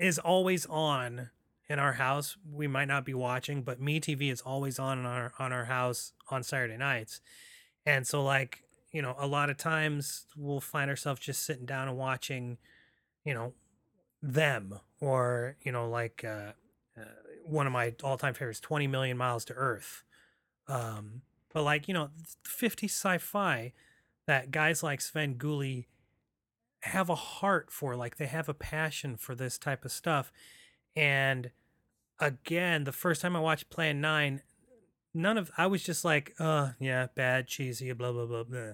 is 0.00 0.18
always 0.18 0.66
on 0.66 1.30
in 1.68 1.78
our 1.78 1.94
house. 1.94 2.36
We 2.50 2.66
might 2.66 2.88
not 2.88 3.04
be 3.04 3.14
watching, 3.14 3.62
but 3.62 3.80
Me 3.80 4.00
TV 4.00 4.30
is 4.30 4.40
always 4.40 4.78
on 4.78 4.98
in 4.98 5.06
our 5.06 5.32
on 5.38 5.52
our 5.52 5.64
house 5.64 6.12
on 6.30 6.42
Saturday 6.42 6.76
nights. 6.76 7.20
And 7.86 8.06
so 8.06 8.22
like, 8.22 8.62
you 8.92 9.02
know, 9.02 9.14
a 9.18 9.26
lot 9.26 9.50
of 9.50 9.56
times 9.56 10.26
we'll 10.36 10.60
find 10.60 10.90
ourselves 10.90 11.20
just 11.20 11.44
sitting 11.44 11.66
down 11.66 11.88
and 11.88 11.96
watching, 11.96 12.58
you 13.24 13.34
know, 13.34 13.52
them 14.22 14.80
or, 15.00 15.56
you 15.62 15.72
know, 15.72 15.88
like 15.88 16.24
uh, 16.24 16.52
uh 16.96 17.04
one 17.44 17.66
of 17.66 17.72
my 17.72 17.94
all-time 18.02 18.34
favorites 18.34 18.60
20 18.60 18.86
million 18.86 19.16
miles 19.16 19.44
to 19.46 19.54
earth. 19.54 20.04
Um 20.66 21.22
but 21.52 21.62
like, 21.62 21.88
you 21.88 21.94
know, 21.94 22.10
50 22.44 22.88
sci-fi 22.88 23.72
that 24.26 24.50
guys 24.50 24.82
like 24.82 25.00
Svengoolie 25.00 25.86
have 26.82 27.08
a 27.08 27.14
heart 27.14 27.70
for 27.70 27.96
like 27.96 28.16
they 28.16 28.26
have 28.26 28.48
a 28.48 28.54
passion 28.54 29.16
for 29.16 29.34
this 29.34 29.58
type 29.58 29.84
of 29.84 29.90
stuff 29.90 30.30
and 30.94 31.50
again 32.20 32.84
the 32.84 32.92
first 32.92 33.20
time 33.20 33.34
i 33.34 33.40
watched 33.40 33.68
plan 33.68 34.00
9 34.00 34.42
none 35.14 35.38
of 35.38 35.50
i 35.56 35.66
was 35.66 35.82
just 35.82 36.04
like 36.04 36.34
uh 36.38 36.70
yeah 36.78 37.06
bad 37.14 37.46
cheesy 37.46 37.92
blah 37.92 38.12
blah 38.12 38.26
blah 38.26 38.44
blah 38.44 38.72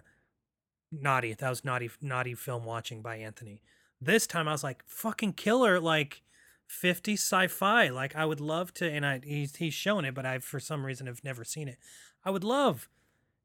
naughty 0.92 1.34
that 1.34 1.48
was 1.48 1.64
naughty 1.64 1.90
naughty 2.00 2.34
film 2.34 2.64
watching 2.64 3.02
by 3.02 3.16
anthony 3.16 3.60
this 4.00 4.26
time 4.26 4.48
i 4.48 4.52
was 4.52 4.64
like 4.64 4.82
fucking 4.86 5.32
killer 5.32 5.80
like 5.80 6.22
50 6.66 7.14
sci-fi 7.14 7.88
like 7.88 8.16
i 8.16 8.24
would 8.24 8.40
love 8.40 8.72
to 8.74 8.90
and 8.90 9.04
i 9.04 9.20
he's, 9.22 9.56
he's 9.56 9.74
shown 9.74 10.04
it 10.04 10.14
but 10.14 10.26
i 10.26 10.38
for 10.38 10.60
some 10.60 10.84
reason 10.84 11.06
have 11.06 11.24
never 11.24 11.44
seen 11.44 11.68
it 11.68 11.78
i 12.24 12.30
would 12.30 12.44
love 12.44 12.88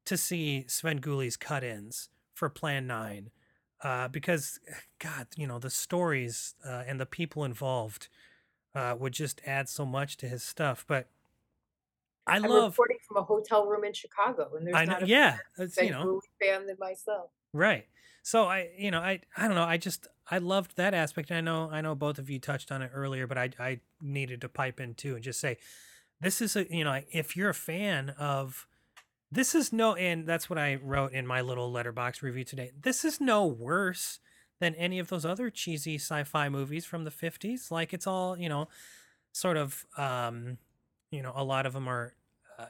to 0.09 0.17
see 0.17 0.65
Svengoolie's 0.67 1.37
cut-ins 1.37 2.09
for 2.33 2.49
plan 2.49 2.87
9 2.87 3.29
uh, 3.83 4.07
because 4.07 4.59
God, 4.99 5.27
you 5.35 5.47
know, 5.47 5.59
the 5.59 5.69
stories 5.69 6.55
uh, 6.65 6.83
and 6.87 6.99
the 6.99 7.05
people 7.05 7.43
involved 7.43 8.07
uh, 8.75 8.95
would 8.99 9.13
just 9.13 9.41
add 9.45 9.69
so 9.69 9.85
much 9.85 10.17
to 10.17 10.27
his 10.27 10.43
stuff. 10.43 10.83
But 10.87 11.09
I 12.29 12.35
I'm 12.35 12.43
love, 12.43 12.73
reporting 12.73 12.97
from 13.07 13.17
a 13.17 13.23
hotel 13.23 13.65
room 13.65 13.83
in 13.83 13.93
Chicago, 13.93 14.51
and 14.55 14.65
there's 14.65 14.75
I 14.75 14.85
know, 14.85 14.91
not 14.93 15.03
a 15.03 15.07
yeah, 15.07 15.37
it's, 15.57 15.75
big 15.75 15.85
you 15.87 15.91
know, 15.91 16.21
fan 16.41 16.67
than 16.67 16.77
myself. 16.79 17.31
right. 17.53 17.85
So 18.21 18.45
I, 18.45 18.69
you 18.77 18.91
know, 18.91 18.99
I, 18.99 19.21
I 19.37 19.47
don't 19.47 19.55
know. 19.55 19.63
I 19.63 19.77
just, 19.77 20.07
I 20.29 20.37
loved 20.37 20.75
that 20.75 20.93
aspect. 20.93 21.31
I 21.31 21.41
know, 21.41 21.69
I 21.71 21.81
know 21.81 21.95
both 21.95 22.19
of 22.19 22.29
you 22.29 22.37
touched 22.37 22.71
on 22.71 22.81
it 22.81 22.91
earlier, 22.93 23.25
but 23.27 23.37
I, 23.37 23.49
I 23.59 23.79
needed 24.01 24.41
to 24.41 24.49
pipe 24.49 24.79
in 24.79 24.93
too 24.93 25.15
and 25.15 25.23
just 25.23 25.39
say, 25.39 25.57
this 26.21 26.41
is 26.41 26.55
a, 26.55 26.67
you 26.69 26.83
know, 26.83 27.01
if 27.11 27.35
you're 27.35 27.49
a 27.49 27.55
fan 27.55 28.09
of, 28.19 28.67
this 29.31 29.55
is 29.55 29.71
no, 29.71 29.95
and 29.95 30.27
that's 30.27 30.49
what 30.49 30.59
I 30.59 30.75
wrote 30.75 31.13
in 31.13 31.25
my 31.25 31.41
little 31.41 31.71
Letterboxd 31.71 32.21
review 32.21 32.43
today. 32.43 32.71
This 32.79 33.05
is 33.05 33.21
no 33.21 33.45
worse 33.45 34.19
than 34.59 34.75
any 34.75 34.99
of 34.99 35.07
those 35.07 35.25
other 35.25 35.49
cheesy 35.49 35.95
sci-fi 35.95 36.49
movies 36.49 36.85
from 36.85 37.05
the 37.05 37.11
50s. 37.11 37.71
Like 37.71 37.93
it's 37.93 38.05
all, 38.05 38.37
you 38.37 38.49
know, 38.49 38.67
sort 39.31 39.55
of, 39.55 39.85
um, 39.97 40.57
you 41.09 41.21
know, 41.21 41.31
a 41.35 41.43
lot 41.43 41.65
of 41.65 41.73
them 41.73 41.87
are 41.87 42.13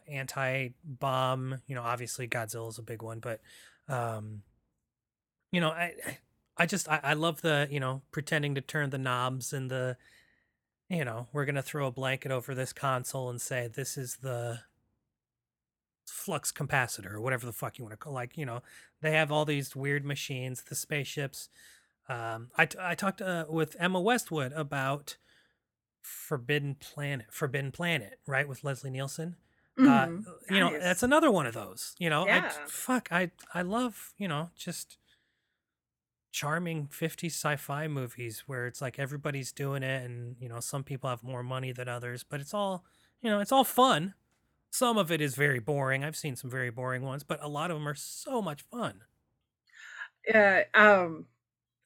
anti-bomb. 0.07 1.61
You 1.67 1.75
know, 1.75 1.83
obviously 1.83 2.27
Godzilla's 2.27 2.79
a 2.79 2.83
big 2.83 3.01
one, 3.01 3.19
but, 3.19 3.41
um, 3.87 4.43
you 5.51 5.61
know, 5.61 5.69
I, 5.69 5.93
I 6.57 6.65
just, 6.65 6.87
I, 6.89 6.99
I 7.03 7.13
love 7.13 7.41
the, 7.41 7.67
you 7.71 7.79
know, 7.79 8.01
pretending 8.11 8.55
to 8.55 8.61
turn 8.61 8.89
the 8.89 8.97
knobs 8.97 9.53
and 9.53 9.69
the, 9.71 9.97
you 10.89 11.05
know, 11.05 11.27
we're 11.33 11.45
gonna 11.45 11.61
throw 11.61 11.87
a 11.87 11.91
blanket 11.91 12.31
over 12.31 12.55
this 12.55 12.73
console 12.73 13.29
and 13.29 13.39
say 13.41 13.67
this 13.67 13.97
is 13.97 14.17
the 14.21 14.59
flux 16.05 16.51
capacitor 16.51 17.13
or 17.13 17.21
whatever 17.21 17.45
the 17.45 17.53
fuck 17.53 17.77
you 17.77 17.83
want 17.83 17.93
to 17.93 17.97
call. 17.97 18.13
Like, 18.13 18.37
you 18.37 18.45
know, 18.45 18.61
they 19.01 19.11
have 19.11 19.31
all 19.31 19.45
these 19.45 19.75
weird 19.75 20.03
machines, 20.03 20.63
the 20.63 20.75
spaceships. 20.75 21.49
Um, 22.07 22.49
I, 22.57 22.67
I 22.79 22.95
talked 22.95 23.21
uh, 23.21 23.45
with 23.47 23.75
Emma 23.79 24.01
Westwood 24.01 24.51
about 24.53 25.17
Forbidden 26.01 26.75
Planet, 26.75 27.27
Forbidden 27.29 27.71
Planet, 27.71 28.19
right, 28.25 28.47
with 28.47 28.63
Leslie 28.63 28.89
Nielsen. 28.89 29.35
Uh, 29.85 30.07
you 30.49 30.59
know, 30.59 30.69
Nice. 30.71 30.81
that's 30.81 31.03
another 31.03 31.31
one 31.31 31.45
of 31.45 31.53
those. 31.53 31.95
You 31.99 32.09
know, 32.09 32.27
I, 32.27 32.49
fuck, 32.65 33.09
I 33.11 33.31
I 33.53 33.61
love 33.61 34.13
you 34.17 34.27
know 34.27 34.49
just 34.55 34.97
charming 36.31 36.87
50 36.87 37.27
sci-fi 37.27 37.87
movies 37.87 38.43
where 38.45 38.67
it's 38.67 38.81
like 38.81 38.99
everybody's 38.99 39.51
doing 39.51 39.83
it, 39.83 40.03
and 40.03 40.35
you 40.39 40.49
know 40.49 40.59
some 40.59 40.83
people 40.83 41.09
have 41.09 41.23
more 41.23 41.43
money 41.43 41.71
than 41.71 41.87
others, 41.87 42.23
but 42.23 42.39
it's 42.39 42.53
all 42.53 42.85
you 43.21 43.29
know 43.29 43.39
it's 43.39 43.51
all 43.51 43.63
fun. 43.63 44.13
Some 44.71 44.97
of 44.97 45.11
it 45.11 45.21
is 45.21 45.35
very 45.35 45.59
boring. 45.59 46.03
I've 46.03 46.17
seen 46.17 46.35
some 46.35 46.49
very 46.49 46.69
boring 46.69 47.01
ones, 47.03 47.23
but 47.23 47.43
a 47.43 47.47
lot 47.47 47.71
of 47.71 47.77
them 47.77 47.87
are 47.87 47.95
so 47.95 48.41
much 48.41 48.61
fun. 48.63 49.01
Yeah, 50.27 50.63
um, 50.73 51.25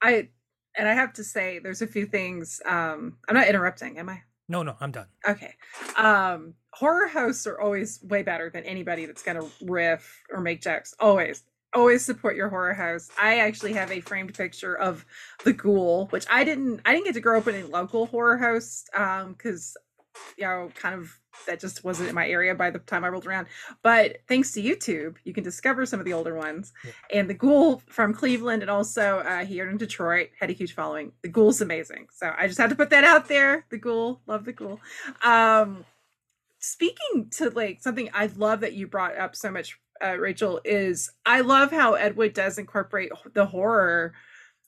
I 0.02 0.30
and 0.76 0.88
I 0.88 0.94
have 0.94 1.14
to 1.14 1.24
say, 1.24 1.60
there's 1.60 1.82
a 1.82 1.88
few 1.88 2.06
things. 2.06 2.62
Um, 2.66 3.20
I'm 3.30 3.36
not 3.36 3.48
interrupting, 3.48 4.00
am 4.00 4.10
I? 4.10 4.24
No, 4.50 4.64
no, 4.64 4.76
I'm 4.80 4.92
done. 4.92 5.08
Okay. 5.28 5.56
Um, 5.98 6.56
horror 6.74 7.08
hosts 7.08 7.48
are 7.48 7.60
always 7.60 8.02
way 8.04 8.24
better 8.24 8.50
than 8.50 8.64
anybody 8.64 9.06
that's 9.06 9.24
gonna 9.24 9.48
riff 9.62 10.24
or 10.32 10.42
make 10.42 10.62
jokes. 10.62 10.94
Always, 11.00 11.44
always 11.74 12.04
support 12.04 12.36
your 12.36 12.50
horror 12.50 12.74
host. 12.74 13.12
I 13.22 13.40
actually 13.40 13.74
have 13.74 13.92
a 13.92 14.02
framed 14.02 14.34
picture 14.34 14.76
of 14.76 15.06
the 15.44 15.54
ghoul, 15.54 16.08
which 16.08 16.26
I 16.30 16.44
didn't. 16.44 16.82
I 16.86 16.94
didn't 16.94 17.06
get 17.06 17.14
to 17.16 17.22
grow 17.22 17.38
up 17.38 17.48
in 17.48 17.56
a 17.56 17.68
local 17.68 18.08
horror 18.08 18.38
host, 18.38 18.90
um, 18.96 19.34
because 19.34 19.76
you 20.38 20.46
know, 20.46 20.70
kind 20.76 20.96
of 20.96 21.20
that 21.48 21.60
just 21.60 21.84
wasn't 21.84 22.08
in 22.10 22.16
my 22.16 22.28
area 22.28 22.54
by 22.54 22.70
the 22.70 22.80
time 22.80 23.04
I 23.04 23.10
rolled 23.10 23.26
around. 23.26 23.48
But 23.82 24.18
thanks 24.28 24.52
to 24.54 24.62
YouTube, 24.62 25.16
you 25.24 25.34
can 25.34 25.44
discover 25.44 25.86
some 25.86 26.00
of 26.00 26.06
the 26.06 26.14
older 26.14 26.36
ones. 26.36 26.72
Yeah. 26.86 26.92
And 27.12 27.30
the 27.30 27.34
Ghoul 27.34 27.82
from 27.88 28.14
Cleveland 28.14 28.62
and 28.62 28.70
also 28.70 29.20
uh, 29.20 29.44
here 29.44 29.70
in 29.70 29.78
Detroit 29.78 30.30
had 30.40 30.50
a 30.50 30.54
huge 30.54 30.76
following. 30.76 31.12
The 31.24 31.30
Ghoul's 31.30 31.62
amazing. 31.62 32.08
So 32.14 32.32
I 32.38 32.48
just 32.48 32.60
had 32.60 32.70
to 32.70 32.76
put 32.76 32.92
that 32.92 33.04
out 33.04 33.28
there. 33.28 33.66
The 33.70 33.78
Ghoul, 33.78 34.22
love 34.28 34.46
the 34.46 34.54
Ghoul. 34.54 34.80
Um, 35.24 35.86
speaking 36.64 37.30
to 37.30 37.50
like 37.50 37.82
something 37.82 38.10
I 38.14 38.28
love 38.38 38.62
that 38.62 38.74
you 38.74 38.88
brought 38.88 39.18
up 39.18 39.36
so 39.36 39.52
much, 39.52 39.78
uh, 40.04 40.18
Rachel, 40.18 40.62
is 40.64 41.12
I 41.26 41.42
love 41.42 41.72
how 41.72 41.96
Ed 41.96 42.16
Wood 42.16 42.34
does 42.34 42.58
incorporate 42.58 43.12
the 43.34 43.46
horror 43.46 44.14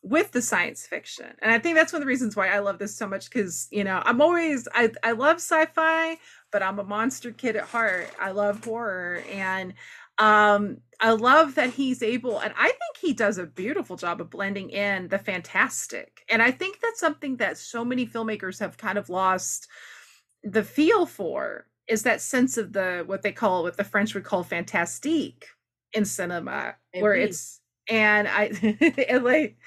with 0.03 0.31
the 0.31 0.41
science 0.41 0.85
fiction. 0.85 1.33
And 1.41 1.51
I 1.51 1.57
think 1.57 1.75
that's 1.75 1.93
one 1.93 2.01
of 2.01 2.05
the 2.05 2.09
reasons 2.09 2.35
why 2.35 2.49
I 2.49 2.59
love 2.59 2.79
this 2.79 2.95
so 2.95 3.07
much 3.07 3.29
because, 3.29 3.67
you 3.71 3.83
know, 3.83 4.03
I'm 4.05 4.21
always, 4.21 4.67
I, 4.73 4.91
I 5.03 5.13
love 5.13 5.37
sci 5.37 5.65
fi, 5.67 6.17
but 6.51 6.61
I'm 6.61 6.79
a 6.79 6.83
monster 6.83 7.31
kid 7.31 7.55
at 7.55 7.63
heart. 7.63 8.09
I 8.19 8.31
love 8.31 8.63
horror. 8.63 9.23
And 9.31 9.73
um 10.17 10.77
I 11.01 11.11
love 11.11 11.55
that 11.55 11.71
he's 11.71 12.01
able, 12.01 12.39
and 12.39 12.53
I 12.57 12.67
think 12.67 12.97
he 13.01 13.11
does 13.11 13.37
a 13.37 13.45
beautiful 13.45 13.97
job 13.97 14.21
of 14.21 14.29
blending 14.29 14.69
in 14.69 15.09
the 15.09 15.19
fantastic. 15.19 16.23
And 16.29 16.41
I 16.41 16.51
think 16.51 16.79
that's 16.79 17.01
something 17.01 17.35
that 17.37 17.57
so 17.57 17.83
many 17.83 18.07
filmmakers 18.07 18.59
have 18.59 18.77
kind 18.77 18.97
of 18.97 19.09
lost 19.09 19.67
the 20.41 20.63
feel 20.63 21.05
for 21.05 21.65
is 21.88 22.03
that 22.03 22.21
sense 22.21 22.57
of 22.57 22.73
the 22.73 23.03
what 23.05 23.21
they 23.21 23.31
call 23.31 23.63
what 23.63 23.77
the 23.77 23.83
French 23.83 24.13
would 24.13 24.23
call 24.23 24.43
fantastique 24.43 25.45
in 25.93 26.05
cinema, 26.05 26.75
where 26.99 27.13
Indeed. 27.13 27.29
it's 27.29 27.61
and 27.89 28.27
I 28.27 28.51
and 29.09 29.23
like 29.23 29.57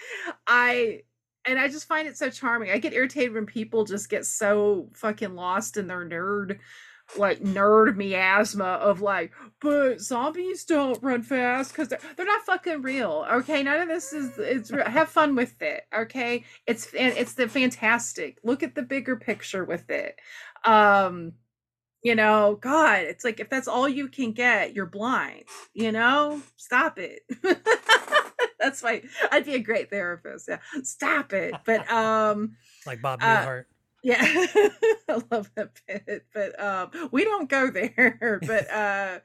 I 0.47 1.03
and 1.45 1.59
I 1.59 1.69
just 1.69 1.89
find 1.89 2.07
it 2.09 2.17
so 2.17 2.31
charming. 2.31 2.71
I 2.71 2.79
get 2.79 2.93
irritated 2.93 3.35
when 3.35 3.47
people 3.47 3.85
just 3.85 4.11
get 4.11 4.27
so 4.27 4.91
fucking 4.95 5.35
lost 5.35 5.77
in 5.77 5.87
their 5.87 6.05
nerd 6.07 6.59
like 7.17 7.41
nerd 7.41 7.97
miasma 7.97 8.65
of 8.65 9.01
like, 9.01 9.33
but 9.61 10.01
zombies 10.01 10.65
don't 10.65 11.03
run 11.03 11.23
fast 11.23 11.73
because 11.73 11.89
they're, 11.89 12.01
they're 12.17 12.27
not 12.27 12.43
fucking 12.43 12.83
real. 12.83 13.27
Okay, 13.31 13.63
none 13.63 13.81
of 13.81 13.89
this 13.89 14.13
is. 14.13 14.39
It's 14.39 14.71
have 14.71 15.09
fun 15.09 15.35
with 15.35 15.61
it. 15.63 15.85
Okay, 15.97 16.45
it's 16.67 16.93
and 16.95 17.17
it's 17.17 17.35
the 17.35 17.49
fantastic. 17.49 18.39
Look 18.45 18.63
at 18.63 18.75
the 18.75 18.83
bigger 18.83 19.17
picture 19.17 19.65
with 19.65 19.89
it. 19.91 20.19
Um, 20.65 21.33
you 22.03 22.15
know, 22.15 22.59
God, 22.61 23.01
it's 23.01 23.25
like 23.25 23.41
if 23.41 23.51
that's 23.51 23.69
all 23.69 23.89
you 23.89 24.09
can 24.09 24.33
get, 24.33 24.75
you're 24.75 24.87
blind. 24.87 25.45
You 25.75 25.93
know, 25.93 26.43
stop 26.57 26.99
it. 26.99 27.23
that's 28.61 28.83
why 28.83 29.03
I'd 29.31 29.45
be 29.45 29.55
a 29.55 29.61
great 29.61 29.91
therapist. 29.91 30.49
Yeah, 30.49 30.59
stop 30.83 31.33
it. 31.33 31.55
But 31.65 31.91
um. 31.91 32.57
Like 32.87 33.03
Bob 33.03 33.21
Uh, 33.23 33.45
Newhart. 33.45 33.65
Yeah, 34.03 34.21
I 34.23 35.23
love 35.31 35.51
that 35.57 35.71
bit, 35.87 36.25
but 36.33 36.61
um, 36.63 37.09
we 37.11 37.25
don't 37.25 37.51
go 37.51 37.71
there. 37.71 38.41
But 38.47 38.71
uh, 38.71 39.19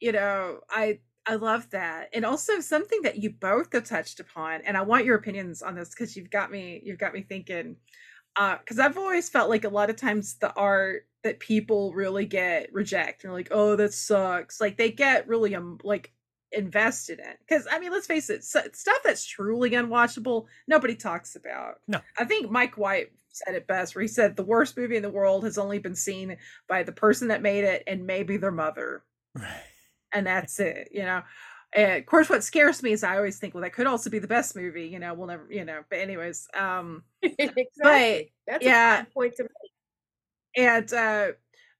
you 0.00 0.12
know, 0.12 0.60
I 0.70 1.00
I 1.26 1.34
love 1.34 1.68
that, 1.70 2.08
and 2.14 2.24
also 2.24 2.60
something 2.60 3.02
that 3.02 3.18
you 3.22 3.30
both 3.30 3.72
have 3.72 3.84
touched 3.84 4.20
upon, 4.20 4.62
and 4.62 4.76
I 4.76 4.82
want 4.82 5.04
your 5.04 5.16
opinions 5.16 5.60
on 5.62 5.74
this 5.74 5.90
because 5.90 6.16
you've 6.16 6.30
got 6.30 6.50
me 6.50 6.80
you've 6.84 6.98
got 6.98 7.12
me 7.12 7.22
thinking. 7.22 7.76
Uh, 8.36 8.56
because 8.58 8.78
I've 8.78 8.96
always 8.96 9.28
felt 9.28 9.50
like 9.50 9.64
a 9.64 9.68
lot 9.68 9.90
of 9.90 9.96
times 9.96 10.36
the 10.38 10.52
art 10.54 11.04
that 11.22 11.40
people 11.40 11.92
really 11.92 12.24
get 12.26 12.72
reject 12.72 13.24
and 13.24 13.32
like, 13.32 13.48
oh, 13.50 13.76
that 13.76 13.92
sucks. 13.92 14.60
Like 14.60 14.76
they 14.76 14.90
get 14.90 15.28
really 15.28 15.54
um 15.54 15.78
like 15.84 16.12
invested 16.52 17.18
in. 17.20 17.32
Because 17.46 17.66
I 17.70 17.78
mean, 17.78 17.92
let's 17.92 18.06
face 18.06 18.30
it, 18.30 18.44
stuff 18.44 18.98
that's 19.04 19.24
truly 19.24 19.70
unwatchable, 19.70 20.46
nobody 20.66 20.94
talks 20.94 21.36
about. 21.36 21.76
No. 21.88 22.00
I 22.18 22.24
think 22.24 22.50
Mike 22.50 22.76
White 22.76 23.12
said 23.28 23.54
it 23.54 23.66
best, 23.66 23.94
where 23.94 24.02
he 24.02 24.08
said 24.08 24.36
the 24.36 24.42
worst 24.44 24.76
movie 24.76 24.96
in 24.96 25.02
the 25.02 25.08
world 25.10 25.44
has 25.44 25.58
only 25.58 25.78
been 25.78 25.94
seen 25.94 26.36
by 26.68 26.82
the 26.82 26.92
person 26.92 27.28
that 27.28 27.42
made 27.42 27.64
it 27.64 27.84
and 27.86 28.06
maybe 28.06 28.36
their 28.36 28.50
mother, 28.50 29.04
Right. 29.34 29.62
and 30.12 30.26
that's 30.26 30.58
it. 30.60 30.88
You 30.92 31.02
know. 31.02 31.22
And 31.72 31.98
of 31.98 32.06
course, 32.06 32.28
what 32.28 32.42
scares 32.42 32.82
me 32.82 32.90
is 32.90 33.04
I 33.04 33.16
always 33.16 33.38
think, 33.38 33.54
well, 33.54 33.62
that 33.62 33.72
could 33.72 33.86
also 33.86 34.10
be 34.10 34.18
the 34.18 34.26
best 34.26 34.56
movie. 34.56 34.88
You 34.88 34.98
know, 34.98 35.14
we'll 35.14 35.28
never, 35.28 35.46
you 35.48 35.64
know. 35.64 35.82
But 35.88 36.00
anyways, 36.00 36.48
um, 36.58 37.04
exactly. 37.22 38.32
That's 38.46 38.64
yeah. 38.64 39.04
point 39.14 39.36
to 39.36 39.44
make. 39.44 39.72
And 40.56 40.92
uh 40.92 41.28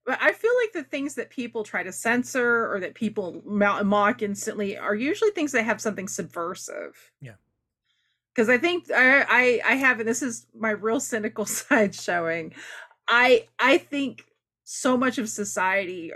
but 0.06 0.18
i 0.20 0.32
feel 0.32 0.52
like 0.62 0.72
the 0.72 0.88
things 0.88 1.14
that 1.14 1.30
people 1.30 1.62
try 1.64 1.82
to 1.82 1.92
censor 1.92 2.72
or 2.72 2.80
that 2.80 2.94
people 2.94 3.42
mock 3.44 4.22
instantly 4.22 4.76
are 4.78 4.94
usually 4.94 5.30
things 5.32 5.52
that 5.52 5.64
have 5.64 5.80
something 5.80 6.08
subversive 6.08 7.10
Yeah. 7.20 7.34
because 8.34 8.48
i 8.48 8.58
think 8.58 8.90
I, 8.90 9.22
I 9.22 9.60
i 9.72 9.74
have 9.76 10.00
and 10.00 10.08
this 10.08 10.22
is 10.22 10.46
my 10.56 10.70
real 10.70 11.00
cynical 11.00 11.46
side 11.46 11.94
showing 11.94 12.54
i 13.08 13.46
i 13.58 13.78
think 13.78 14.24
so 14.64 14.96
much 14.96 15.18
of 15.18 15.28
society 15.28 16.12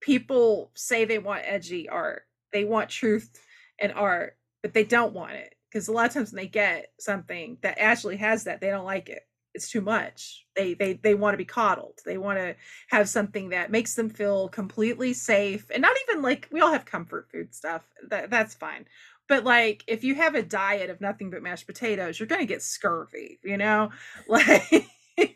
people 0.00 0.70
say 0.74 1.04
they 1.04 1.18
want 1.18 1.42
edgy 1.44 1.88
art 1.88 2.22
they 2.52 2.64
want 2.64 2.88
truth 2.88 3.30
and 3.78 3.92
art 3.92 4.36
but 4.62 4.72
they 4.74 4.84
don't 4.84 5.12
want 5.12 5.32
it 5.32 5.54
because 5.70 5.88
a 5.88 5.92
lot 5.92 6.06
of 6.06 6.12
times 6.14 6.32
when 6.32 6.42
they 6.42 6.48
get 6.48 6.92
something 6.98 7.58
that 7.62 7.78
actually 7.78 8.16
has 8.16 8.44
that 8.44 8.60
they 8.60 8.70
don't 8.70 8.84
like 8.86 9.08
it 9.08 9.22
it's 9.54 9.70
too 9.70 9.80
much 9.80 10.46
they 10.56 10.74
they 10.74 10.94
they 10.94 11.14
want 11.14 11.34
to 11.34 11.38
be 11.38 11.44
coddled 11.44 11.98
they 12.04 12.18
want 12.18 12.38
to 12.38 12.54
have 12.88 13.08
something 13.08 13.50
that 13.50 13.70
makes 13.70 13.94
them 13.94 14.08
feel 14.08 14.48
completely 14.48 15.12
safe 15.12 15.70
and 15.74 15.82
not 15.82 15.96
even 16.08 16.22
like 16.22 16.48
we 16.52 16.60
all 16.60 16.72
have 16.72 16.84
comfort 16.84 17.28
food 17.30 17.54
stuff 17.54 17.82
that 18.08 18.30
that's 18.30 18.54
fine 18.54 18.84
but 19.28 19.44
like 19.44 19.84
if 19.86 20.04
you 20.04 20.14
have 20.14 20.34
a 20.34 20.42
diet 20.42 20.90
of 20.90 21.00
nothing 21.00 21.30
but 21.30 21.42
mashed 21.42 21.66
potatoes 21.66 22.18
you're 22.18 22.26
going 22.26 22.40
to 22.40 22.46
get 22.46 22.62
scurvy 22.62 23.38
you 23.42 23.56
know 23.56 23.90
like 24.28 24.86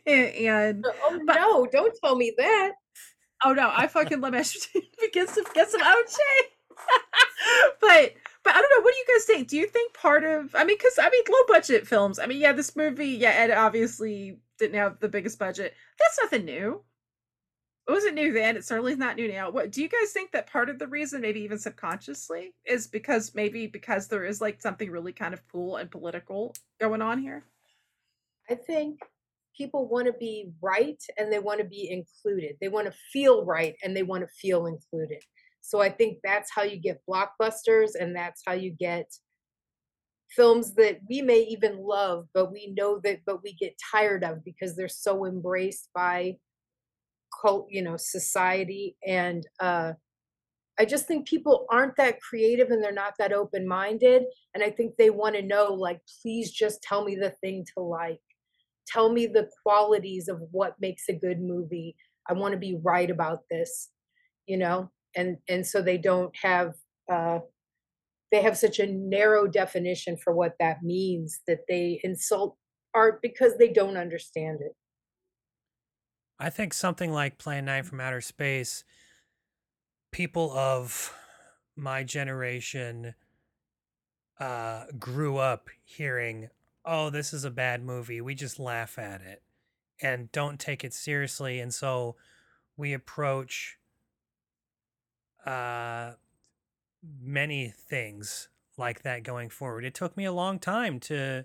and 0.07 0.85
uh, 0.87 0.91
Oh 1.05 1.21
no! 1.23 1.67
Don't 1.71 1.95
tell 2.03 2.17
me 2.17 2.33
that. 2.37 2.73
Oh 3.45 3.53
no, 3.53 3.71
I 3.75 3.87
fucking 3.87 4.21
love 4.21 4.33
mashed 4.33 4.69
potatoes. 4.73 5.11
get 5.12 5.29
some 5.29 5.45
get 5.55 5.71
some 5.71 5.81
OJ. 5.83 6.17
but 7.81 8.12
but 8.45 8.55
I 8.55 8.61
don't 8.61 8.70
know. 8.70 8.82
What 8.82 8.95
do 8.95 8.99
you 8.99 9.18
guys 9.18 9.24
think? 9.24 9.49
Do 9.49 9.57
you 9.57 9.66
think 9.66 9.95
part 9.95 10.24
of 10.24 10.55
I 10.55 10.64
mean, 10.64 10.76
because 10.76 10.99
I 11.01 11.09
mean, 11.11 11.22
low 11.28 11.38
budget 11.49 11.86
films. 11.86 12.18
I 12.18 12.26
mean, 12.26 12.40
yeah, 12.40 12.53
this 12.53 12.76
movie, 12.76 13.09
yeah, 13.09 13.30
Ed 13.30 13.51
obviously 13.51 14.38
didn't 14.59 14.76
have 14.76 15.01
the 15.01 15.09
biggest 15.09 15.38
budget. 15.38 15.74
That's 15.99 16.18
nothing 16.22 16.45
new. 16.45 16.82
It 17.86 17.92
wasn't 17.92 18.14
new 18.14 18.32
then. 18.32 18.57
It 18.57 18.64
certainly 18.64 18.92
is 18.92 18.99
not 18.99 19.16
new 19.16 19.30
now. 19.30 19.51
What 19.51 19.70
do 19.70 19.82
you 19.82 19.88
guys 19.88 20.12
think 20.12 20.32
that 20.32 20.51
part 20.51 20.70
of 20.70 20.78
the 20.78 20.86
reason, 20.86 21.20
maybe 21.20 21.40
even 21.40 21.59
subconsciously, 21.59 22.55
is 22.64 22.86
because 22.86 23.34
maybe 23.34 23.66
because 23.66 24.09
there 24.09 24.24
is 24.24 24.40
like 24.40 24.62
something 24.62 24.90
really 24.90 25.12
kind 25.12 25.34
of 25.34 25.47
cool 25.53 25.76
and 25.76 25.90
political 25.90 26.55
going 26.80 27.03
on 27.03 27.18
here? 27.18 27.45
I 28.49 28.55
think 28.55 29.01
people 29.57 29.88
want 29.88 30.07
to 30.07 30.14
be 30.14 30.51
right 30.62 31.03
and 31.18 31.30
they 31.30 31.38
want 31.38 31.61
to 31.61 31.66
be 31.66 31.90
included. 31.90 32.57
They 32.61 32.68
want 32.68 32.86
to 32.86 32.99
feel 33.12 33.45
right 33.45 33.74
and 33.82 33.95
they 33.95 34.03
want 34.03 34.22
to 34.22 34.34
feel 34.34 34.66
included. 34.66 35.22
So 35.67 35.81
I 35.81 35.89
think 35.89 36.19
that's 36.23 36.51
how 36.55 36.62
you 36.62 36.77
get 36.77 37.01
blockbusters 37.09 37.93
and 37.99 38.15
that's 38.15 38.43
how 38.47 38.53
you 38.53 38.71
get 38.71 39.11
films 40.31 40.75
that 40.75 40.99
we 41.09 41.23
may 41.23 41.41
even 41.41 41.79
love 41.79 42.27
but 42.35 42.53
we 42.53 42.75
know 42.77 42.99
that 43.05 43.21
but 43.25 43.43
we 43.43 43.55
get 43.55 43.73
tired 43.93 44.25
of 44.25 44.45
because 44.45 44.75
they're 44.75 44.89
so 44.89 45.27
embraced 45.27 45.89
by 45.95 46.35
cult, 47.41 47.67
you 47.71 47.83
know, 47.83 47.97
society 47.97 48.97
and 49.07 49.47
uh 49.61 49.93
I 50.79 50.85
just 50.85 51.07
think 51.07 51.27
people 51.27 51.67
aren't 51.71 51.97
that 51.97 52.21
creative 52.21 52.71
and 52.71 52.83
they're 52.83 52.93
not 52.93 53.15
that 53.19 53.33
open 53.33 53.67
minded. 53.67 54.25
And 54.55 54.62
I 54.62 54.71
think 54.71 54.97
they 54.97 55.09
want 55.09 55.37
to 55.37 55.43
know, 55.43 55.73
like, 55.73 56.01
please 56.21 56.51
just 56.51 56.83
tell 56.83 57.05
me 57.05 57.15
the 57.15 57.31
thing 57.31 57.65
to 57.75 57.81
like. 57.81 58.19
Tell 58.89 59.12
me 59.12 59.27
the 59.27 59.49
qualities 59.62 60.27
of 60.27 60.41
what 60.51 60.75
makes 60.81 61.05
a 61.09 61.12
good 61.12 61.41
movie. 61.41 61.95
I 62.29 62.33
want 62.33 62.55
to 62.55 62.59
be 62.59 62.77
right 62.83 63.09
about 63.09 63.43
this, 63.49 63.91
you 64.47 64.57
know? 64.57 64.91
And 65.17 65.39
and 65.49 65.67
so 65.67 65.83
they 65.83 65.99
don't 65.99 66.35
have 66.37 66.75
uh 67.11 67.41
they 68.33 68.43
have 68.43 68.57
such 68.57 68.79
a 68.81 68.87
narrow 68.87 69.47
definition 69.47 70.17
for 70.17 70.33
what 70.33 70.55
that 70.59 70.83
means 70.83 71.41
that 71.47 71.61
they 71.69 72.01
insult 72.03 72.57
art 72.93 73.21
because 73.23 73.59
they 73.59 73.69
don't 73.69 73.97
understand 73.97 74.61
it. 74.61 74.75
I 76.39 76.51
think 76.51 76.75
something 76.75 77.12
like 77.12 77.39
Plan 77.39 77.65
9 77.65 77.85
from 77.85 78.01
Outer 78.01 78.21
Space, 78.21 78.83
people 80.11 80.53
of 80.53 81.15
my 81.77 82.03
generation 82.03 83.15
uh, 84.41 84.87
grew 84.99 85.37
up 85.37 85.69
hearing, 85.85 86.49
oh, 86.85 87.11
this 87.11 87.33
is 87.33 87.45
a 87.45 87.51
bad 87.51 87.85
movie. 87.85 88.21
We 88.21 88.35
just 88.35 88.59
laugh 88.59 88.99
at 88.99 89.21
it 89.21 89.43
and 90.03 90.31
don't 90.33 90.59
take 90.59 90.83
it 90.83 90.93
seriously. 90.93 91.61
And 91.61 91.73
so 91.73 92.17
we 92.77 92.93
approach 92.93 93.79
uh, 95.47 96.12
many 97.20 97.68
things 97.88 98.49
like 98.76 99.03
that 99.03 99.22
going 99.22 99.51
forward. 99.51 99.84
It 99.84 99.95
took 99.95 100.16
me 100.16 100.24
a 100.24 100.32
long 100.32 100.59
time 100.59 101.01
to, 101.01 101.45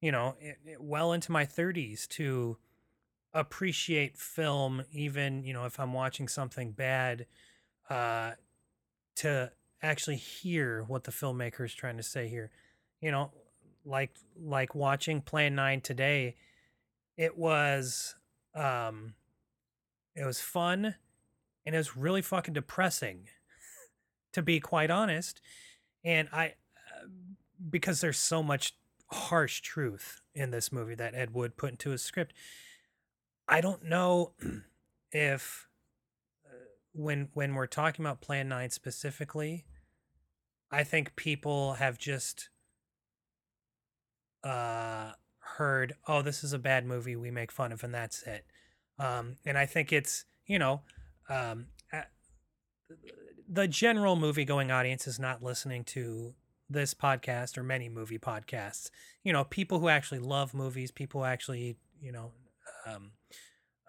you 0.00 0.12
know, 0.12 0.36
it, 0.40 0.58
it- 0.64 0.82
well 0.82 1.12
into 1.12 1.32
my 1.32 1.44
30s 1.46 2.06
to 2.08 2.58
appreciate 3.34 4.16
film 4.16 4.82
even 4.92 5.44
you 5.44 5.52
know 5.52 5.66
if 5.66 5.78
i'm 5.78 5.92
watching 5.92 6.26
something 6.26 6.72
bad 6.72 7.26
uh 7.90 8.30
to 9.14 9.50
actually 9.82 10.16
hear 10.16 10.84
what 10.84 11.04
the 11.04 11.10
filmmaker 11.10 11.64
is 11.64 11.74
trying 11.74 11.98
to 11.98 12.02
say 12.02 12.28
here 12.28 12.50
you 13.02 13.10
know 13.10 13.30
like 13.84 14.14
like 14.40 14.74
watching 14.74 15.20
plan 15.20 15.54
9 15.54 15.82
today 15.82 16.34
it 17.18 17.36
was 17.36 18.14
um 18.54 19.14
it 20.14 20.24
was 20.24 20.40
fun 20.40 20.94
and 21.66 21.74
it 21.74 21.78
was 21.78 21.96
really 21.96 22.22
fucking 22.22 22.54
depressing 22.54 23.28
to 24.32 24.40
be 24.40 24.60
quite 24.60 24.90
honest 24.90 25.40
and 26.04 26.28
i 26.32 26.46
uh, 26.46 27.06
because 27.68 28.00
there's 28.00 28.18
so 28.18 28.42
much 28.42 28.74
harsh 29.10 29.60
truth 29.60 30.20
in 30.34 30.50
this 30.50 30.72
movie 30.72 30.94
that 30.94 31.14
ed 31.14 31.34
wood 31.34 31.56
put 31.56 31.70
into 31.70 31.90
his 31.90 32.02
script 32.02 32.32
I 33.48 33.60
don't 33.60 33.84
know 33.84 34.32
if 35.12 35.68
uh, 36.44 36.54
when 36.92 37.28
when 37.32 37.54
we're 37.54 37.66
talking 37.66 38.04
about 38.04 38.20
Plan 38.20 38.48
9 38.48 38.70
specifically, 38.70 39.64
I 40.70 40.84
think 40.84 41.16
people 41.16 41.74
have 41.74 41.98
just 41.98 42.48
uh 44.42 45.12
heard, 45.56 45.94
"Oh, 46.08 46.22
this 46.22 46.42
is 46.42 46.52
a 46.52 46.58
bad 46.58 46.84
movie 46.84 47.16
we 47.16 47.30
make 47.30 47.52
fun 47.52 47.72
of 47.72 47.84
and 47.84 47.94
that's 47.94 48.22
it." 48.24 48.46
Um 48.98 49.36
and 49.44 49.56
I 49.56 49.66
think 49.66 49.92
it's, 49.92 50.24
you 50.46 50.58
know, 50.58 50.82
um 51.28 51.66
the 53.48 53.68
general 53.68 54.16
movie 54.16 54.44
going 54.44 54.70
audience 54.70 55.06
is 55.06 55.18
not 55.18 55.42
listening 55.42 55.84
to 55.84 56.34
this 56.68 56.94
podcast 56.94 57.56
or 57.56 57.62
many 57.62 57.88
movie 57.88 58.18
podcasts. 58.18 58.90
You 59.22 59.32
know, 59.32 59.44
people 59.44 59.78
who 59.78 59.88
actually 59.88 60.18
love 60.18 60.52
movies, 60.52 60.90
people 60.90 61.20
who 61.20 61.26
actually, 61.26 61.76
you 62.00 62.12
know, 62.12 62.32
um, 62.86 63.12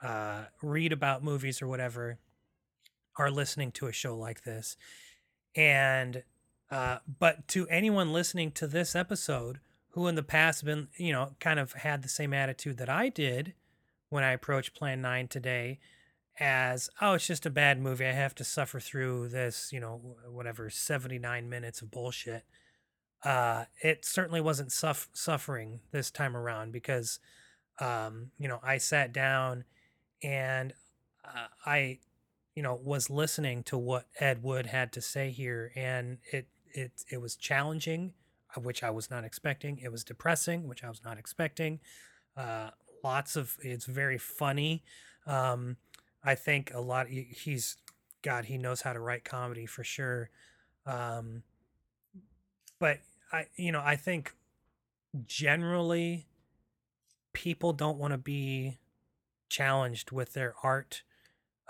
uh, 0.01 0.43
read 0.61 0.93
about 0.93 1.23
movies 1.23 1.61
or 1.61 1.67
whatever 1.67 2.19
are 3.17 3.31
listening 3.31 3.71
to 3.71 3.87
a 3.87 3.91
show 3.91 4.15
like 4.15 4.43
this. 4.43 4.77
And, 5.55 6.23
uh, 6.69 6.99
but 7.19 7.47
to 7.49 7.67
anyone 7.67 8.13
listening 8.13 8.51
to 8.53 8.67
this 8.67 8.95
episode 8.95 9.59
who 9.91 10.05
in 10.05 10.13
the 10.13 10.23
past 10.23 10.63
been, 10.63 10.89
you 10.97 11.11
know, 11.11 11.31
kind 11.39 11.59
of 11.59 11.73
had 11.73 12.03
the 12.03 12.09
same 12.09 12.33
attitude 12.33 12.77
that 12.77 12.89
I 12.89 13.09
did 13.09 13.53
when 14.09 14.23
I 14.23 14.33
approached 14.33 14.75
Plan 14.75 15.01
9 15.01 15.27
today 15.27 15.79
as, 16.39 16.89
oh, 17.01 17.13
it's 17.13 17.27
just 17.27 17.45
a 17.45 17.51
bad 17.51 17.79
movie. 17.79 18.05
I 18.05 18.11
have 18.11 18.35
to 18.35 18.43
suffer 18.43 18.79
through 18.79 19.29
this, 19.29 19.71
you 19.71 19.79
know, 19.79 20.15
whatever, 20.29 20.69
79 20.69 21.49
minutes 21.49 21.81
of 21.81 21.91
bullshit. 21.91 22.43
Uh, 23.23 23.65
it 23.81 24.05
certainly 24.05 24.41
wasn't 24.41 24.71
suff- 24.71 25.09
suffering 25.13 25.79
this 25.91 26.11
time 26.11 26.37
around 26.37 26.71
because, 26.71 27.19
um, 27.79 28.31
you 28.37 28.47
know, 28.47 28.59
I 28.63 28.77
sat 28.77 29.11
down 29.11 29.63
and 30.23 30.73
uh, 31.25 31.47
I, 31.65 31.99
you 32.55 32.63
know, 32.63 32.79
was 32.83 33.09
listening 33.09 33.63
to 33.63 33.77
what 33.77 34.05
Ed 34.19 34.43
Wood 34.43 34.67
had 34.67 34.91
to 34.93 35.01
say 35.01 35.31
here, 35.31 35.71
and 35.75 36.19
it 36.31 36.47
it 36.73 36.91
it 37.11 37.21
was 37.21 37.35
challenging, 37.35 38.13
which 38.55 38.83
I 38.83 38.89
was 38.89 39.11
not 39.11 39.23
expecting. 39.23 39.79
It 39.79 39.91
was 39.91 40.03
depressing, 40.03 40.67
which 40.67 40.83
I 40.83 40.89
was 40.89 41.03
not 41.03 41.17
expecting. 41.17 41.79
Uh, 42.35 42.69
lots 43.03 43.35
of 43.35 43.57
it's 43.61 43.85
very 43.85 44.17
funny. 44.17 44.83
Um, 45.25 45.77
I 46.27 46.35
think 46.35 46.73
a 46.73 46.81
lot. 46.81 47.07
He's 47.07 47.77
God. 48.21 48.45
He 48.45 48.57
knows 48.57 48.81
how 48.81 48.91
to 48.91 48.99
write 48.99 49.23
comedy 49.23 49.65
for 49.65 49.85
sure. 49.85 50.29
Um, 50.85 51.43
but 52.79 52.99
I, 53.31 53.45
you 53.55 53.71
know, 53.71 53.81
I 53.81 53.95
think 53.95 54.33
generally 55.25 56.27
people 57.31 57.71
don't 57.71 57.97
want 57.97 58.11
to 58.11 58.17
be 58.17 58.77
challenged 59.47 60.11
with 60.11 60.33
their 60.33 60.53
art, 60.61 61.03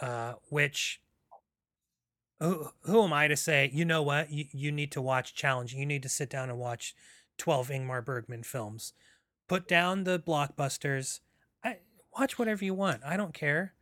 uh, 0.01 0.34
which 0.49 1.01
who, 2.39 2.70
who 2.82 3.03
am 3.03 3.14
I 3.14 3.28
to 3.28 3.38
say, 3.38 3.70
you 3.72 3.86
know 3.86 4.01
what, 4.01 4.32
you, 4.32 4.45
you 4.51 4.72
need 4.72 4.91
to 4.93 5.03
watch 5.03 5.36
challenge. 5.36 5.76
You 5.76 5.86
need 5.86 6.01
to 6.01 6.10
sit 6.10 6.32
down 6.32 6.49
and 6.49 6.58
watch 6.58 6.95
12 7.38 7.70
Ingmar 7.70 8.03
Bergman 8.03 8.41
films. 8.41 8.93
Put 9.47 9.68
down 9.68 10.03
the 10.03 10.18
blockbusters. 10.18 11.20
I 11.64 11.78
watch 12.18 12.39
whatever 12.39 12.66
you 12.66 12.74
want. 12.74 13.01
I 13.05 13.18
don't 13.18 13.36
care. 13.36 13.76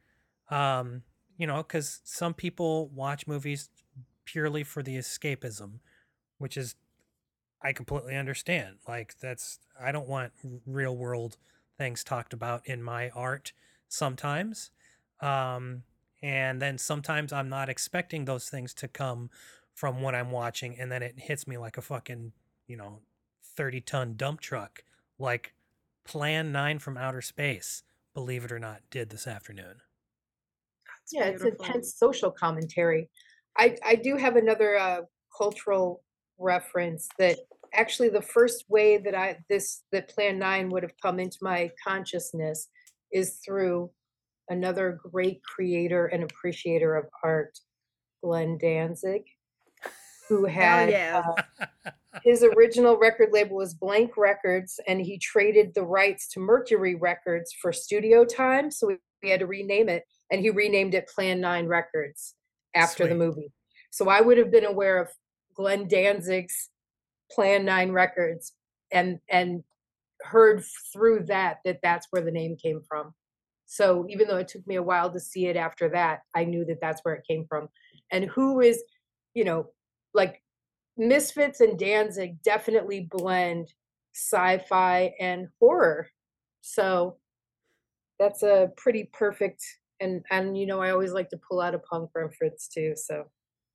Um, 0.49 1.03
you 1.37 1.47
know, 1.47 1.57
because 1.57 2.01
some 2.03 2.33
people 2.33 2.89
watch 2.89 3.27
movies 3.27 3.69
purely 4.25 4.63
for 4.63 4.81
the 4.83 4.97
escapism, 4.97 5.79
which 6.37 6.57
is 6.57 6.75
I 7.61 7.73
completely 7.73 8.15
understand. 8.15 8.75
Like 8.87 9.17
that's 9.19 9.59
I 9.79 9.91
don't 9.91 10.07
want 10.07 10.33
real 10.65 10.95
world 10.95 11.37
things 11.77 12.03
talked 12.03 12.33
about 12.33 12.65
in 12.65 12.81
my 12.83 13.09
art 13.09 13.53
sometimes. 13.87 14.71
Um 15.21 15.83
and 16.21 16.61
then 16.61 16.77
sometimes 16.77 17.31
I'm 17.33 17.49
not 17.49 17.69
expecting 17.69 18.25
those 18.25 18.49
things 18.49 18.73
to 18.75 18.87
come 18.87 19.29
from 19.73 20.01
what 20.01 20.15
I'm 20.15 20.31
watching 20.31 20.79
and 20.79 20.91
then 20.91 21.03
it 21.03 21.15
hits 21.17 21.47
me 21.47 21.57
like 21.57 21.77
a 21.77 21.81
fucking, 21.81 22.31
you 22.67 22.77
know, 22.77 22.99
30 23.55 23.81
ton 23.81 24.13
dump 24.15 24.41
truck 24.41 24.83
like 25.19 25.53
Plan 26.03 26.51
9 26.51 26.79
from 26.79 26.97
Outer 26.97 27.21
Space, 27.21 27.83
believe 28.13 28.45
it 28.45 28.51
or 28.51 28.59
not, 28.59 28.81
did 28.91 29.09
this 29.09 29.25
afternoon. 29.25 29.81
That's 31.11 31.13
yeah, 31.13 31.31
it's 31.31 31.43
intense 31.43 31.95
social 31.97 32.31
commentary. 32.31 33.09
I 33.57 33.77
I 33.85 33.95
do 33.95 34.17
have 34.17 34.35
another 34.35 34.77
uh, 34.77 35.01
cultural 35.37 36.03
reference 36.37 37.07
that 37.19 37.37
actually 37.73 38.09
the 38.09 38.21
first 38.21 38.65
way 38.69 38.97
that 38.97 39.15
I 39.15 39.37
this 39.49 39.83
that 39.91 40.09
Plan 40.09 40.39
Nine 40.39 40.69
would 40.69 40.83
have 40.83 40.93
come 41.01 41.19
into 41.19 41.37
my 41.41 41.69
consciousness 41.85 42.67
is 43.11 43.39
through 43.45 43.91
another 44.49 44.99
great 45.11 45.41
creator 45.43 46.07
and 46.07 46.23
appreciator 46.23 46.95
of 46.95 47.05
art, 47.23 47.57
Glenn 48.23 48.57
Danzig, 48.57 49.23
who 50.27 50.45
had 50.45 50.89
yeah. 50.89 51.23
uh, 51.59 51.65
his 52.23 52.43
original 52.43 52.97
record 52.97 53.29
label 53.31 53.57
was 53.57 53.73
Blank 53.73 54.17
Records, 54.17 54.79
and 54.87 55.01
he 55.01 55.17
traded 55.17 55.73
the 55.73 55.83
rights 55.83 56.27
to 56.29 56.39
Mercury 56.39 56.95
Records 56.95 57.53
for 57.61 57.71
studio 57.71 58.25
time, 58.25 58.69
so 58.71 58.95
we, 59.25 59.31
had 59.31 59.39
to 59.41 59.47
rename 59.47 59.89
it, 59.89 60.03
and 60.31 60.41
he 60.41 60.49
renamed 60.49 60.93
it 60.93 61.09
Plan 61.13 61.41
Nine 61.41 61.67
Records 61.67 62.35
after 62.75 63.07
the 63.07 63.15
movie. 63.15 63.51
So 63.91 64.09
I 64.09 64.21
would 64.21 64.37
have 64.37 64.51
been 64.51 64.65
aware 64.65 65.01
of 65.01 65.09
Glenn 65.55 65.87
Danzig's 65.87 66.69
Plan 67.31 67.65
Nine 67.65 67.91
Records, 67.91 68.53
and 68.91 69.19
and 69.29 69.63
heard 70.21 70.63
through 70.93 71.25
that 71.25 71.57
that 71.65 71.79
that's 71.81 72.07
where 72.11 72.21
the 72.21 72.31
name 72.31 72.55
came 72.55 72.81
from. 72.87 73.13
So 73.65 74.05
even 74.09 74.27
though 74.27 74.37
it 74.37 74.47
took 74.47 74.65
me 74.67 74.75
a 74.75 74.83
while 74.83 75.11
to 75.11 75.19
see 75.19 75.47
it 75.47 75.55
after 75.55 75.89
that, 75.89 76.21
I 76.35 76.45
knew 76.45 76.65
that 76.65 76.79
that's 76.81 77.01
where 77.01 77.15
it 77.15 77.27
came 77.27 77.45
from. 77.47 77.67
And 78.11 78.25
who 78.25 78.61
is, 78.61 78.83
you 79.33 79.43
know, 79.43 79.67
like 80.13 80.41
Misfits 80.97 81.61
and 81.61 81.77
Danzig 81.77 82.41
definitely 82.43 83.07
blend 83.09 83.73
sci-fi 84.13 85.13
and 85.19 85.47
horror. 85.59 86.09
So 86.61 87.17
that's 88.19 88.43
a 88.43 88.71
pretty 88.77 89.09
perfect 89.13 89.63
and 89.99 90.23
and 90.31 90.57
you 90.57 90.65
know 90.65 90.81
I 90.81 90.91
always 90.91 91.11
like 91.11 91.29
to 91.29 91.37
pull 91.37 91.61
out 91.61 91.73
a 91.75 91.79
punk 91.79 92.11
reference 92.15 92.67
too. 92.67 92.93
So 92.95 93.25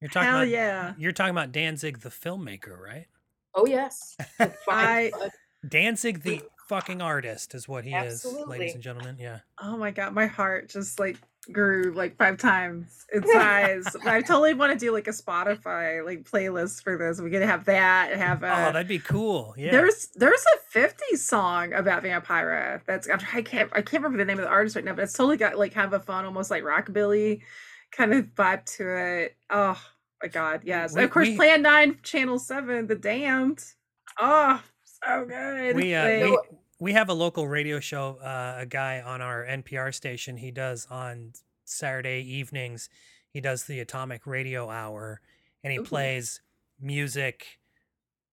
You're 0.01 0.11
talking 0.11 0.29
Hell 0.29 0.39
about 0.39 0.49
yeah. 0.49 0.95
You're 0.99 1.13
talking 1.13 1.31
about 1.33 1.53
Danzig 1.53 2.01
the 2.01 2.11
filmmaker, 2.11 2.79
right? 2.79 3.07
oh 3.55 3.67
yes, 3.67 4.17
I- 4.69 5.11
Danzig 5.69 6.23
the 6.23 6.43
fucking 6.69 7.03
artist 7.03 7.55
is 7.55 7.69
what 7.69 7.85
he 7.85 7.93
is, 7.93 8.25
ladies 8.47 8.75
and 8.75 8.83
gentlemen. 8.83 9.17
Yeah. 9.19 9.41
Oh 9.61 9.77
my 9.77 9.91
god, 9.91 10.15
my 10.15 10.27
heart 10.27 10.69
just 10.71 11.01
like 11.01 11.17
grew 11.53 11.93
like 11.95 12.17
five 12.17 12.39
times 12.39 13.07
in 13.13 13.27
size. 13.33 13.97
I 14.05 14.21
totally 14.21 14.55
want 14.55 14.73
to 14.73 14.79
do 14.79 14.93
like 14.93 15.09
a 15.09 15.13
Spotify 15.13 16.05
like 16.05 16.25
playlist 16.25 16.83
for 16.83 16.97
this. 16.99 17.21
We 17.21 17.31
could 17.31 17.43
have 17.43 17.65
that 17.65 18.11
and 18.13 18.21
have 18.21 18.43
a 18.43 18.51
Oh, 18.69 18.73
that'd 18.73 18.87
be 18.89 18.99
cool. 18.99 19.55
Yeah. 19.57 19.71
There's 19.73 20.09
there's 20.15 20.45
a 20.75 20.79
50s 20.79 21.19
song 21.19 21.73
about 21.73 22.03
Vampira 22.05 22.81
that's 22.87 23.09
I 23.09 23.43
can't 23.43 23.71
I 23.73 23.83
can't 23.83 24.03
remember 24.03 24.19
the 24.19 24.25
name 24.27 24.39
of 24.39 24.45
the 24.45 24.51
artist 24.51 24.77
right 24.77 24.85
now, 24.85 24.95
but 24.95 25.03
it's 25.05 25.13
totally 25.15 25.37
got 25.37 25.59
like 25.59 25.73
kind 25.73 25.87
of 25.93 26.01
a 26.01 26.05
fun, 26.05 26.25
almost 26.25 26.51
like 26.51 26.63
rockabilly 26.63 27.41
kind 27.91 28.13
of 28.15 28.27
vibe 28.35 28.65
to 28.77 28.89
it. 29.23 29.37
Oh 29.49 29.81
my 30.23 30.29
god, 30.29 30.61
yes. 30.65 30.95
We- 30.95 31.03
of 31.05 31.11
course, 31.11 31.29
we- 31.29 31.37
Plan 31.37 31.63
9, 31.63 31.99
Channel 32.03 32.39
7, 32.39 32.87
The 32.87 32.95
Damned. 32.95 33.65
Oh, 34.21 34.63
so 35.03 35.25
good. 35.25 35.75
we 35.77 35.95
uh, 35.95 36.37
we 36.81 36.93
have 36.95 37.09
a 37.09 37.15
local 37.15 37.47
radio 37.47 37.79
show. 37.79 38.17
Uh, 38.23 38.55
a 38.59 38.67
guy 38.67 39.01
on 39.01 39.21
our 39.21 39.45
NPR 39.45 39.95
station. 39.95 40.39
He 40.39 40.51
does 40.51 40.87
on 40.91 41.33
Saturday 41.65 42.21
evenings. 42.27 42.89
He 43.33 43.41
does 43.41 43.65
the 43.65 43.79
Atomic 43.81 44.27
Radio 44.27 44.69
Hour, 44.71 45.21
and 45.63 45.73
he 45.73 45.79
plays 45.79 46.41
music, 46.81 47.61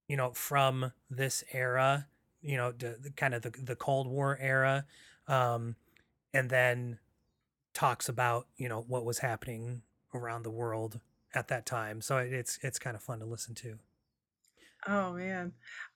you 0.07 0.17
know, 0.17 0.31
from 0.31 0.93
this 1.09 1.43
era. 1.53 2.07
You 2.41 2.57
know, 2.57 2.71
the, 2.71 2.97
the 3.01 3.11
kind 3.11 3.33
of 3.33 3.41
the, 3.41 3.49
the 3.51 3.75
Cold 3.75 4.07
War 4.07 4.37
era, 4.41 4.85
um, 5.27 5.75
and 6.33 6.49
then 6.49 6.99
talks 7.73 8.07
about 8.09 8.47
you 8.57 8.67
know 8.69 8.81
what 8.87 9.05
was 9.05 9.19
happening 9.19 9.81
around 10.13 10.43
the 10.43 10.49
world 10.49 10.99
at 11.35 11.47
that 11.49 11.65
time. 11.65 12.01
So 12.01 12.17
it- 12.17 12.31
it's 12.33 12.57
it's 12.63 12.79
kind 12.79 12.95
of 12.95 13.03
fun 13.03 13.19
to 13.19 13.25
listen 13.25 13.53
to. 13.55 13.79
Oh 14.87 15.13
man. 15.13 15.51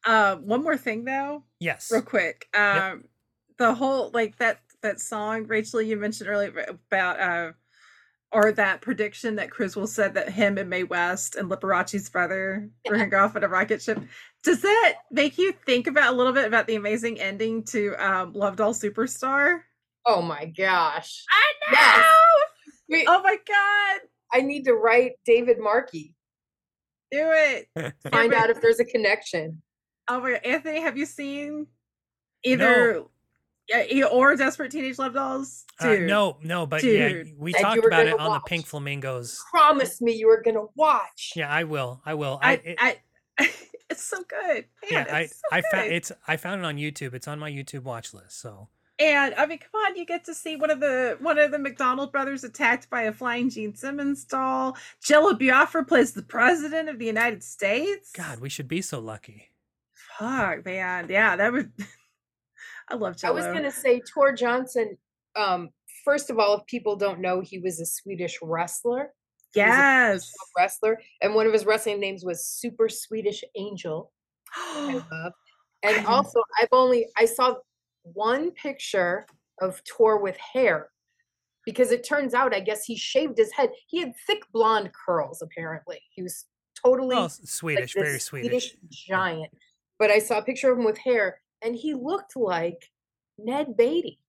Uh, 0.06 0.36
one 0.38 0.64
more 0.64 0.78
thing 0.78 1.06
though. 1.06 1.44
Yes. 1.60 1.90
real 1.92 2.02
quick 2.02 2.48
um 2.56 3.04
the 3.58 3.74
whole 3.74 4.10
like 4.14 4.38
that 4.38 4.60
that 4.82 5.00
song 5.00 5.46
rachel 5.46 5.82
you 5.82 5.96
mentioned 5.96 6.30
earlier 6.30 6.66
about 6.90 7.20
uh 7.20 7.52
or 8.32 8.52
that 8.54 8.82
prediction 8.82 9.36
that 9.36 9.52
Criswell 9.52 9.88
said 9.88 10.14
that 10.14 10.30
him 10.30 10.58
and 10.58 10.70
Mae 10.70 10.84
West 10.84 11.36
and 11.36 11.50
Liberace's 11.50 12.10
brother 12.10 12.70
were 12.90 12.96
gonna 12.96 13.10
go 13.10 13.26
off 13.26 13.36
on 13.36 13.44
a 13.44 13.48
rocket 13.48 13.82
ship. 13.82 14.02
Does 14.44 14.62
that 14.62 14.94
make 15.12 15.38
you 15.38 15.54
think 15.66 15.88
about 15.88 16.14
a 16.14 16.16
little 16.16 16.34
bit 16.34 16.46
about 16.46 16.66
the 16.66 16.76
amazing 16.76 17.20
ending 17.20 17.64
to 17.66 17.94
um, 17.96 18.34
Love 18.34 18.56
Doll 18.56 18.74
Superstar? 18.74 19.60
Oh 20.06 20.22
my 20.22 20.46
gosh. 20.46 21.26
I 21.30 21.74
know. 21.74 21.78
Yes. 21.78 22.06
Wait, 22.90 23.06
Oh 23.08 23.22
my 23.22 23.38
god, 23.48 24.00
I 24.34 24.42
need 24.42 24.64
to 24.64 24.74
write 24.74 25.14
David 25.26 25.60
Markey. 25.60 26.16
Do 27.12 27.30
it! 27.34 27.68
Find 28.12 28.34
out 28.34 28.50
if 28.50 28.62
there's 28.62 28.80
a 28.80 28.86
connection. 28.86 29.62
Oh 30.08 30.20
my 30.20 30.32
god, 30.32 30.42
Anthony, 30.46 30.82
have 30.82 30.98
you 30.98 31.06
seen 31.06 31.68
either 32.44 33.04
yeah, 33.70 33.84
e- 33.90 34.04
or 34.04 34.36
Desperate 34.36 34.72
Teenage 34.72 34.98
Love 35.00 35.14
Dolls? 35.14 35.66
Uh, 35.80 35.96
no, 35.96 36.38
no, 36.44 36.66
but 36.66 36.84
yeah, 36.84 37.24
we 37.38 37.54
Said 37.54 37.62
talked 37.62 37.86
about 37.86 38.08
it 38.08 38.18
gonna 38.18 38.30
on 38.30 38.34
the. 38.34 38.40
Pink 38.42 38.66
Flamingos. 38.66 39.42
Promise 39.52 40.02
me 40.02 40.14
you 40.14 40.28
were 40.28 40.42
gonna 40.44 40.66
watch. 40.76 41.34
Yeah, 41.36 41.50
I 41.50 41.64
will. 41.64 42.02
I 42.06 42.14
will. 42.16 42.40
I, 42.42 42.52
I, 42.52 42.54
it- 42.54 42.78
I, 42.80 42.98
it's 43.90 44.04
so 44.04 44.18
good. 44.28 44.66
Man, 44.92 45.06
yeah, 45.08 45.16
I, 45.16 45.26
so 45.28 45.34
I 45.52 45.62
found 45.72 45.92
it's. 45.92 46.12
I 46.28 46.38
found 46.38 46.62
it 46.62 46.66
on 46.66 46.78
YouTube. 46.78 47.14
It's 47.14 47.28
on 47.28 47.40
my 47.40 47.52
YouTube 47.52 47.84
watch 47.84 48.14
list. 48.14 48.42
So 48.42 48.70
And 49.02 49.34
I 49.34 49.48
mean, 49.48 49.58
come 49.58 49.82
on, 49.82 49.96
you 49.96 50.06
get 50.06 50.24
to 50.26 50.36
see 50.36 50.56
one 50.56 50.70
of 50.70 50.80
the 50.80 51.18
one 51.22 51.40
of 51.40 51.50
the 51.50 51.58
McDonald 51.58 52.12
brothers 52.12 52.44
attacked 52.44 52.88
by 52.92 53.04
a 53.04 53.12
flying 53.12 53.50
Gene 53.50 53.74
Simmons 53.74 54.24
doll. 54.26 54.78
Jello 55.02 55.34
Biafra 55.34 55.86
plays 55.86 56.12
the 56.14 56.22
president 56.22 56.88
of 56.88 57.00
the 57.00 57.08
United 57.08 57.44
States. 57.44 58.12
God, 58.12 58.40
we 58.40 58.50
should 58.50 58.68
be 58.68 58.80
so 58.84 59.00
lucky. 59.00 59.50
fuck, 60.20 60.64
man, 60.66 61.08
yeah, 61.10 61.36
that 61.36 61.52
would. 61.52 61.72
I 62.90 62.96
love 62.96 63.18
Jello. 63.18 63.34
I 63.34 63.36
was 63.36 63.48
gonna 63.48 63.72
say 63.72 64.02
Tor 64.02 64.34
Johnson. 64.34 64.96
Um, 65.36 65.70
first 66.06 66.30
of 66.30 66.38
all, 66.38 66.60
if 66.60 66.66
people 66.68 66.96
don't 66.96 67.22
know, 67.22 67.42
he 67.42 67.58
was 67.58 67.80
a 67.80 67.88
Swedish 67.88 68.38
wrestler. 68.44 69.14
He 69.56 69.62
a 69.62 69.66
yes. 69.66 70.32
wrestler, 70.56 71.02
and 71.24 71.34
one 71.34 71.48
of 71.48 71.54
his 71.54 71.66
wrestling 71.66 72.00
names 72.00 72.24
was 72.24 72.46
Super 72.46 72.88
Swedish 72.88 73.44
Angel. 73.56 74.12
I 74.56 75.02
love. 75.12 75.34
And 75.82 76.06
also, 76.06 76.40
I've 76.62 76.70
only 76.72 77.08
I 77.18 77.26
saw 77.26 77.56
one 78.04 78.52
picture 78.52 79.26
of 79.62 79.82
Tor 79.84 80.20
with 80.22 80.38
hair, 80.38 80.90
because 81.66 81.92
it 81.92 82.04
turns 82.04 82.34
out 82.34 82.54
I 82.54 82.60
guess 82.60 82.86
he 82.86 82.96
shaved 82.96 83.38
his 83.38 83.52
head. 83.52 83.72
He 83.88 84.00
had 84.00 84.14
thick 84.28 84.44
blonde 84.52 84.92
curls. 84.94 85.42
Apparently, 85.42 86.00
he 86.12 86.22
was 86.24 86.46
totally 86.84 87.16
like 87.16 87.32
Swedish, 87.32 87.94
this 87.94 88.04
very 88.04 88.20
Swedish. 88.20 88.76
giant. 88.90 89.52
But 90.00 90.10
I 90.10 90.20
saw 90.20 90.40
a 90.40 90.44
picture 90.44 90.72
of 90.72 90.80
him 90.80 90.86
with 90.86 90.98
hair, 90.98 91.40
and 91.62 91.76
he 91.76 91.94
looked 91.94 92.36
like 92.36 92.90
Ned 93.38 93.78
Beatty. 93.78 94.20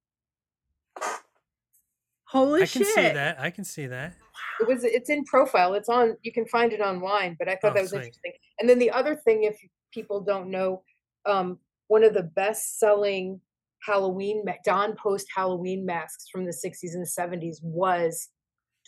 Holy 2.24 2.66
shit. 2.66 2.82
I 2.82 2.84
can 2.84 2.94
see 2.94 3.14
that. 3.14 3.40
I 3.40 3.50
can 3.50 3.64
see 3.64 3.86
that. 3.86 4.14
It 4.60 4.66
was 4.66 4.84
it's 4.84 5.10
in 5.10 5.24
profile. 5.24 5.74
It's 5.74 5.88
on 5.88 6.16
you 6.22 6.32
can 6.32 6.46
find 6.46 6.72
it 6.72 6.80
online, 6.80 7.36
but 7.38 7.48
I 7.48 7.56
thought 7.56 7.72
Oh, 7.72 7.74
that 7.74 7.80
was 7.82 7.90
sweet. 7.90 7.98
interesting. 8.00 8.32
And 8.60 8.68
then 8.68 8.78
the 8.78 8.90
other 8.90 9.14
thing, 9.14 9.44
if 9.44 9.58
people 9.92 10.20
don't 10.20 10.50
know, 10.50 10.82
um, 11.26 11.58
one 11.88 12.04
of 12.04 12.14
the 12.14 12.22
best 12.22 12.78
selling 12.78 13.40
Halloween 13.84 14.44
Don 14.64 14.96
Post 14.96 15.26
Halloween 15.34 15.84
masks 15.84 16.26
from 16.30 16.44
the 16.44 16.52
60s 16.52 16.94
and 16.94 17.06
70s 17.06 17.60
was 17.62 18.28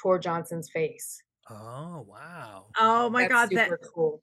Tor 0.01 0.19
Johnson's 0.19 0.71
face. 0.71 1.21
Oh 1.51 2.05
wow. 2.09 2.67
Oh 2.79 3.09
my 3.11 3.23
That's 3.23 3.33
god, 3.33 3.51
that 3.55 3.71
cool. 3.95 4.23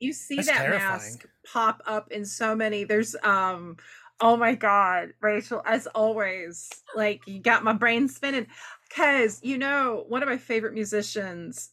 you 0.00 0.12
see 0.12 0.36
That's 0.36 0.48
that 0.48 0.56
terrifying. 0.58 1.00
mask 1.00 1.26
pop 1.46 1.82
up 1.86 2.10
in 2.12 2.24
so 2.24 2.54
many 2.54 2.84
there's 2.84 3.16
um 3.22 3.76
Oh 4.20 4.36
my 4.36 4.56
god, 4.56 5.12
Rachel, 5.20 5.62
as 5.64 5.86
always, 5.88 6.68
like 6.96 7.20
you 7.28 7.38
got 7.40 7.62
my 7.62 7.72
brain 7.72 8.08
spinning. 8.08 8.48
Cause 8.94 9.38
you 9.44 9.58
know, 9.58 10.04
one 10.08 10.22
of 10.24 10.28
my 10.28 10.36
favorite 10.38 10.74
musicians 10.74 11.70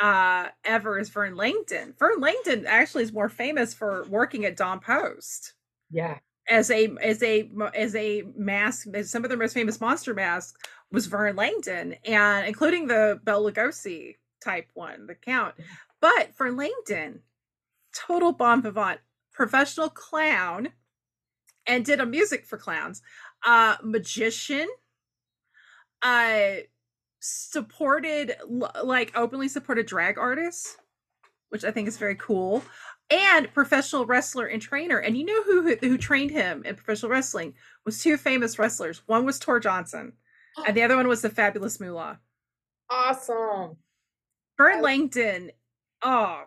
uh 0.00 0.48
ever 0.64 0.98
is 0.98 1.08
Vern 1.08 1.36
Langdon. 1.36 1.94
Vern 1.98 2.20
Langdon 2.20 2.66
actually 2.66 3.02
is 3.04 3.12
more 3.12 3.28
famous 3.28 3.74
for 3.74 4.04
working 4.08 4.44
at 4.44 4.56
Don 4.56 4.78
Post 4.80 5.54
Yeah. 5.90 6.18
As 6.50 6.70
a 6.70 6.88
as 7.00 7.22
a 7.22 7.48
as 7.74 7.94
a 7.94 8.24
mask. 8.36 8.88
as 8.92 9.10
Some 9.10 9.24
of 9.24 9.30
their 9.30 9.38
most 9.38 9.54
famous 9.54 9.80
monster 9.80 10.12
masks 10.12 10.60
was 10.92 11.06
Vern 11.06 11.36
Langdon, 11.36 11.94
and 12.04 12.46
including 12.46 12.88
the 12.88 13.20
Bela 13.22 13.50
Lugosi 13.50 14.16
type 14.44 14.68
one, 14.74 15.06
the 15.06 15.14
Count. 15.14 15.54
But 16.00 16.34
for 16.34 16.50
Langdon, 16.50 17.20
total 17.94 18.32
bon 18.32 18.62
vivant, 18.62 19.00
professional 19.32 19.88
clown, 19.88 20.70
and 21.66 21.84
did 21.84 22.00
a 22.00 22.06
music 22.06 22.44
for 22.44 22.58
clowns. 22.58 23.00
Uh, 23.46 23.76
magician. 23.82 24.68
Uh, 26.02 26.56
supported 27.20 28.34
like 28.82 29.12
openly 29.14 29.46
supported 29.48 29.86
drag 29.86 30.18
artists, 30.18 30.78
which 31.50 31.64
I 31.64 31.70
think 31.70 31.86
is 31.86 31.98
very 31.98 32.16
cool. 32.16 32.62
And 33.10 33.52
professional 33.52 34.06
wrestler 34.06 34.46
and 34.46 34.62
trainer. 34.62 34.98
And 34.98 35.16
you 35.16 35.24
know 35.24 35.42
who 35.42 35.62
who, 35.62 35.76
who 35.76 35.98
trained 35.98 36.30
him 36.30 36.62
in 36.64 36.76
professional 36.76 37.10
wrestling 37.10 37.54
was 37.84 38.02
two 38.02 38.16
famous 38.16 38.58
wrestlers. 38.58 39.02
One 39.06 39.24
was 39.24 39.38
Tor 39.38 39.58
Johnson, 39.58 40.12
oh. 40.58 40.64
and 40.66 40.76
the 40.76 40.82
other 40.82 40.96
one 40.96 41.08
was 41.08 41.22
the 41.22 41.30
Fabulous 41.30 41.80
Moolah. 41.80 42.20
Awesome. 42.88 43.76
Burt 44.56 44.82
Langdon. 44.82 45.50
Oh, 46.02 46.44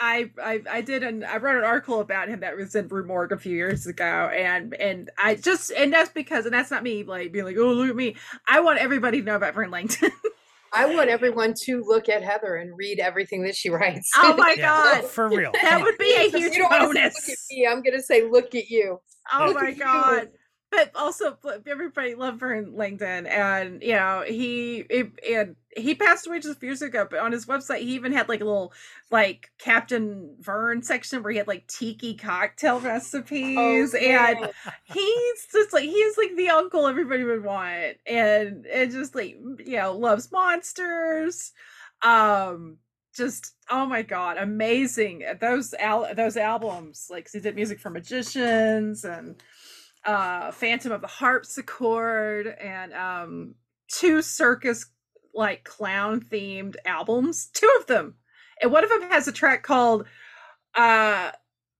I, 0.00 0.30
I 0.42 0.62
I 0.70 0.80
did 0.80 1.02
an 1.02 1.24
I 1.24 1.38
wrote 1.38 1.58
an 1.58 1.64
article 1.64 2.00
about 2.00 2.28
him 2.28 2.40
that 2.40 2.56
was 2.56 2.74
in 2.74 2.86
Rue 2.88 3.04
Morgue 3.04 3.32
a 3.32 3.38
few 3.38 3.56
years 3.56 3.86
ago, 3.86 4.30
and 4.32 4.74
and 4.74 5.10
I 5.18 5.34
just 5.34 5.72
and 5.72 5.92
that's 5.92 6.10
because 6.10 6.44
and 6.44 6.54
that's 6.54 6.70
not 6.70 6.82
me 6.84 7.02
like 7.02 7.32
being 7.32 7.44
like 7.44 7.56
oh 7.58 7.72
look 7.72 7.90
at 7.90 7.96
me. 7.96 8.16
I 8.48 8.60
want 8.60 8.78
everybody 8.78 9.20
to 9.20 9.26
know 9.26 9.36
about 9.36 9.54
Vern 9.54 9.70
Langdon. 9.70 10.10
I 10.72 10.86
want 10.94 11.08
everyone 11.10 11.54
to 11.64 11.82
look 11.86 12.08
at 12.08 12.22
Heather 12.22 12.56
and 12.56 12.76
read 12.76 13.00
everything 13.00 13.42
that 13.44 13.56
she 13.56 13.70
writes. 13.70 14.10
oh 14.16 14.36
my 14.36 14.54
Yeah, 14.58 14.74
oh, 14.76 15.00
god, 15.02 15.04
for 15.10 15.28
real. 15.28 15.52
that 15.62 15.80
would 15.82 15.96
be 15.98 16.14
a 16.16 16.24
You 16.24 16.38
huge 16.38 16.56
don't 16.58 16.70
wanna 16.70 16.86
say, 16.92 17.00
bonus. 17.00 17.14
Look 17.28 17.32
at 17.34 17.38
me. 17.56 17.66
I'm 17.66 17.82
gonna 17.82 18.02
say, 18.02 18.28
look 18.28 18.54
at 18.54 18.68
you. 18.68 18.98
Oh 19.32 19.46
Look 19.48 19.62
my 19.62 19.72
god. 19.72 20.22
you. 20.24 20.28
But 20.70 20.90
also 20.94 21.38
everybody 21.66 22.14
loved 22.14 22.40
Vern 22.40 22.76
Langdon 22.76 23.26
and 23.26 23.82
you 23.82 23.94
know 23.94 24.22
he 24.26 24.84
it, 24.90 25.10
and 25.28 25.56
he 25.76 25.94
passed 25.94 26.26
away 26.26 26.40
just 26.40 26.56
a 26.56 26.60
few 26.60 26.68
years 26.68 26.82
ago 26.82 27.06
but 27.10 27.20
on 27.20 27.32
his 27.32 27.46
website 27.46 27.78
he 27.78 27.94
even 27.94 28.12
had 28.12 28.28
like 28.28 28.40
a 28.40 28.44
little 28.44 28.72
like 29.10 29.50
Captain 29.58 30.34
Vern 30.40 30.82
section 30.82 31.22
where 31.22 31.32
he 31.32 31.38
had 31.38 31.48
like 31.48 31.66
tiki 31.68 32.14
cocktail 32.14 32.80
recipes 32.80 33.94
and 33.94 34.50
he's 34.84 35.46
just 35.50 35.72
like 35.72 35.84
he's 35.84 36.18
like 36.18 36.36
the 36.36 36.50
uncle 36.50 36.86
everybody 36.86 37.24
would 37.24 37.44
want 37.44 37.96
and 38.06 38.66
and 38.66 38.90
just 38.92 39.14
like 39.14 39.36
you 39.64 39.76
know 39.76 39.96
loves 39.96 40.30
monsters 40.30 41.52
um 42.02 42.76
just 43.14 43.54
oh 43.70 43.84
my 43.84 44.02
god 44.02 44.36
amazing 44.36 45.24
those 45.40 45.74
al- 45.74 46.14
those 46.14 46.36
albums 46.36 47.08
like 47.10 47.28
he 47.30 47.40
did 47.40 47.56
music 47.56 47.80
for 47.80 47.90
magicians 47.90 49.04
and 49.04 49.34
uh 50.08 50.50
phantom 50.52 50.90
of 50.92 51.02
the 51.02 51.06
harpsichord 51.06 52.46
and 52.46 52.94
um 52.94 53.54
two 53.88 54.22
circus 54.22 54.86
like 55.34 55.64
clown 55.64 56.20
themed 56.20 56.76
albums 56.86 57.48
two 57.52 57.70
of 57.78 57.86
them 57.86 58.14
and 58.62 58.72
one 58.72 58.82
of 58.84 58.90
them 58.90 59.02
has 59.10 59.28
a 59.28 59.32
track 59.32 59.62
called 59.62 60.06
uh 60.74 61.30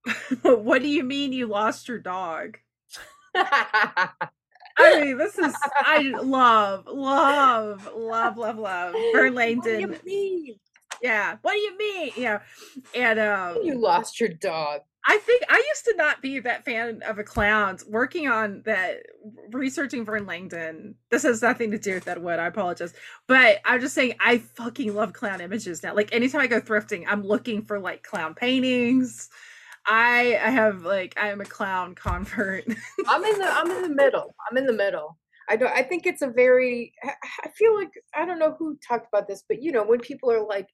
what 0.42 0.82
do 0.82 0.88
you 0.88 1.02
mean 1.02 1.32
you 1.32 1.46
lost 1.46 1.88
your 1.88 1.98
dog 1.98 2.58
I 4.80 4.94
mean, 5.00 5.18
this 5.18 5.38
is 5.38 5.54
I 5.84 6.02
love, 6.22 6.84
love, 6.86 7.88
love, 7.96 8.36
love, 8.36 8.58
love. 8.58 8.94
Vern 9.12 9.34
What 9.34 9.62
do 9.62 9.70
you 9.80 9.88
Langdon. 9.88 9.96
mean? 10.04 10.56
Yeah. 11.02 11.36
What 11.42 11.52
do 11.54 11.58
you 11.58 11.78
mean? 11.78 12.12
Yeah. 12.16 12.40
And 12.94 13.18
um 13.18 13.58
You 13.64 13.78
lost 13.78 14.20
your 14.20 14.30
dog. 14.30 14.82
I 15.06 15.16
think 15.18 15.42
I 15.48 15.56
used 15.56 15.84
to 15.86 15.94
not 15.96 16.20
be 16.20 16.38
that 16.40 16.64
fan 16.64 17.02
of 17.06 17.18
a 17.18 17.24
clowns. 17.24 17.84
Working 17.86 18.28
on 18.28 18.62
that, 18.66 19.06
researching 19.52 20.04
Vern 20.04 20.26
Langdon. 20.26 20.96
This 21.10 21.22
has 21.22 21.40
nothing 21.40 21.70
to 21.70 21.78
do 21.78 21.94
with 21.94 22.04
that 22.04 22.20
wood. 22.20 22.38
I 22.38 22.46
apologize, 22.46 22.92
but 23.26 23.58
I'm 23.64 23.80
just 23.80 23.94
saying 23.94 24.14
I 24.20 24.38
fucking 24.38 24.94
love 24.94 25.12
clown 25.12 25.40
images 25.40 25.82
now. 25.82 25.94
Like 25.94 26.12
anytime 26.14 26.42
I 26.42 26.46
go 26.46 26.60
thrifting, 26.60 27.04
I'm 27.06 27.22
looking 27.22 27.62
for 27.64 27.78
like 27.78 28.02
clown 28.02 28.34
paintings. 28.34 29.30
I 29.86 30.38
I 30.44 30.50
have 30.50 30.84
like 30.84 31.14
I 31.20 31.28
am 31.28 31.40
a 31.40 31.46
clown 31.46 31.94
convert. 31.94 32.64
I'm 33.08 33.24
in 33.24 33.38
the 33.38 33.46
I'm 33.46 33.70
in 33.70 33.82
the 33.82 33.94
middle. 33.94 34.34
I'm 34.50 34.58
in 34.58 34.66
the 34.66 34.72
middle. 34.72 35.16
I 35.48 35.56
don't 35.56 35.72
I 35.72 35.82
think 35.82 36.06
it's 36.06 36.22
a 36.22 36.28
very 36.28 36.92
I 37.04 37.48
feel 37.56 37.74
like 37.74 37.90
I 38.14 38.26
don't 38.26 38.38
know 38.38 38.54
who 38.58 38.78
talked 38.86 39.08
about 39.12 39.26
this, 39.26 39.44
but 39.48 39.62
you 39.62 39.72
know, 39.72 39.84
when 39.84 40.00
people 40.00 40.30
are 40.30 40.46
like 40.46 40.68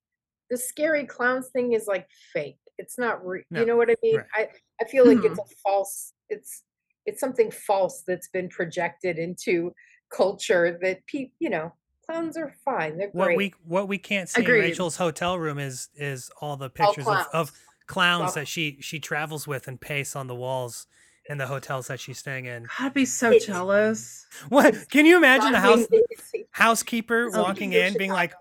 the 0.50 0.56
scary 0.56 1.06
clowns 1.06 1.48
thing 1.48 1.72
is 1.72 1.86
like 1.86 2.08
fake. 2.32 2.58
It's 2.78 2.98
not 2.98 3.24
re- 3.26 3.44
No, 3.50 3.60
you 3.60 3.66
know 3.66 3.76
what 3.76 3.90
I 3.90 3.96
mean? 4.02 4.16
right. 4.16 4.26
I 4.34 4.48
I 4.80 4.84
feel 4.88 5.06
like 5.06 5.18
Mhm. 5.18 5.30
it's 5.30 5.38
a 5.38 5.56
false 5.62 6.12
it's 6.28 6.62
it's 7.06 7.20
something 7.20 7.50
false 7.50 8.02
that's 8.06 8.28
been 8.28 8.48
projected 8.48 9.18
into 9.18 9.74
culture 10.10 10.78
that 10.82 11.06
pe 11.06 11.30
you 11.38 11.50
know, 11.50 11.72
clowns 12.06 12.36
are 12.36 12.54
fine. 12.64 12.96
They're 12.98 13.10
What 13.10 13.26
great. 13.26 13.36
we 13.38 13.54
what 13.64 13.88
we 13.88 13.98
can't 13.98 14.28
see 14.28 14.42
Agreed. 14.42 14.58
in 14.58 14.64
Rachel's 14.70 14.96
hotel 14.96 15.38
room 15.38 15.58
is 15.58 15.88
is 15.94 16.30
all 16.40 16.56
the 16.56 16.70
pictures 16.70 17.06
of, 17.06 17.16
of 17.16 17.26
clowns. 17.32 17.52
clowns 17.86 18.34
that 18.34 18.48
she 18.48 18.78
she 18.80 18.98
travels 19.00 19.46
with 19.46 19.68
and 19.68 19.80
pastes 19.80 20.16
on 20.16 20.26
the 20.26 20.34
walls 20.34 20.86
in 21.28 21.38
the 21.38 21.46
hotels 21.46 21.86
that 21.86 21.98
she's 22.00 22.18
staying 22.18 22.44
in. 22.46 22.66
I'd 22.78 22.92
be 22.92 23.04
so 23.06 23.28
It's- 23.30 23.46
jealous. 23.46 24.26
What 24.48 24.88
can 24.90 25.06
you 25.06 25.16
imagine 25.16 25.52
the 25.52 25.60
house 25.60 25.86
housekeeper 26.50 27.30
walking 27.30 27.72
in 27.72 27.96
being 27.96 28.10
like, 28.12 28.34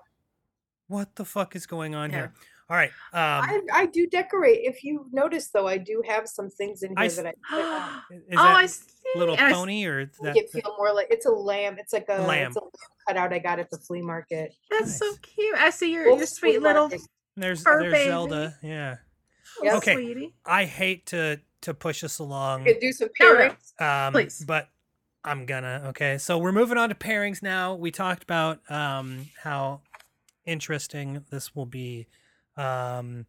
"What 0.88 1.16
the 1.16 1.26
fuck 1.26 1.56
is 1.56 1.66
going 1.66 1.96
on 1.96 2.10
Yeah. 2.12 2.16
here?" 2.18 2.34
All 2.70 2.78
right, 2.78 2.92
um, 3.14 3.22
I, 3.44 3.60
I 3.74 3.86
do 3.88 4.08
decorate. 4.08 4.60
If 4.64 4.84
you 4.84 5.08
notice, 5.12 5.50
though, 5.50 5.68
I 5.68 5.78
do 5.78 6.02
have 6.08 6.28
some 6.28 6.50
things 6.50 6.82
in 6.84 6.96
here 6.98 7.06
s- 7.06 7.16
that 7.18 7.26
I 7.28 7.34
put 7.50 7.66
on. 7.66 8.02
is 8.12 8.24
oh, 8.38 8.42
I 8.42 8.66
see. 8.66 8.82
little 9.16 9.36
and 9.36 9.46
I 9.46 9.50
s- 9.50 9.56
pony 9.56 9.86
or 9.86 9.98
make 10.00 10.34
that? 10.34 10.38
it 10.38 10.50
feel 10.50 10.76
more 10.78 10.94
like 10.94 11.08
it's 11.12 11.26
a 11.26 11.32
lamb. 11.32 11.76
It's 11.78 11.94
like 11.94 12.06
a 12.10 12.22
Lamb. 12.22 12.48
It's 12.48 12.56
a 12.56 12.62
lamb 12.62 12.72
cutout 13.08 13.34
I 13.34 13.40
got 13.40 13.60
at 13.60 13.70
the 13.70 13.78
flea 13.78 14.02
market. 14.02 14.54
That's 14.72 14.98
so 14.98 15.14
cute. 15.22 15.56
I 15.58 15.70
see 15.72 15.92
your 15.94 16.06
Wolf 16.08 16.20
your 16.20 16.28
sweet 16.28 16.62
little 16.62 16.84
market. 16.90 17.02
There's 17.36 17.64
there's 17.64 17.92
baby. 17.92 18.10
Zelda. 18.10 18.56
Yeah, 18.64 18.96
Yep. 19.62 19.76
Okay. 19.76 19.94
sweetie. 19.94 20.34
I 20.46 20.66
hate 20.66 21.06
to 21.08 21.40
to 21.62 21.74
push 21.74 22.04
us 22.04 22.20
along. 22.20 22.64
Could 22.66 22.80
do 22.80 22.92
some 22.94 23.10
No, 23.20 23.34
no. 23.34 23.40
pairings. 23.80 23.82
Um, 24.08 24.14
Please. 24.14 24.44
But 24.48 24.70
I'm 25.24 25.46
gonna. 25.46 25.84
Okay, 25.90 26.18
so 26.18 26.38
we're 26.38 26.52
moving 26.54 26.78
on 26.78 26.90
to 26.90 26.96
pairings 26.96 27.44
now. 27.44 27.76
We 27.76 27.92
talked 27.92 28.24
about 28.24 28.60
um, 28.72 29.28
how 29.44 29.82
interesting 30.46 31.24
this 31.30 31.56
will 31.56 31.66
be. 31.66 32.08
Um, 32.58 33.26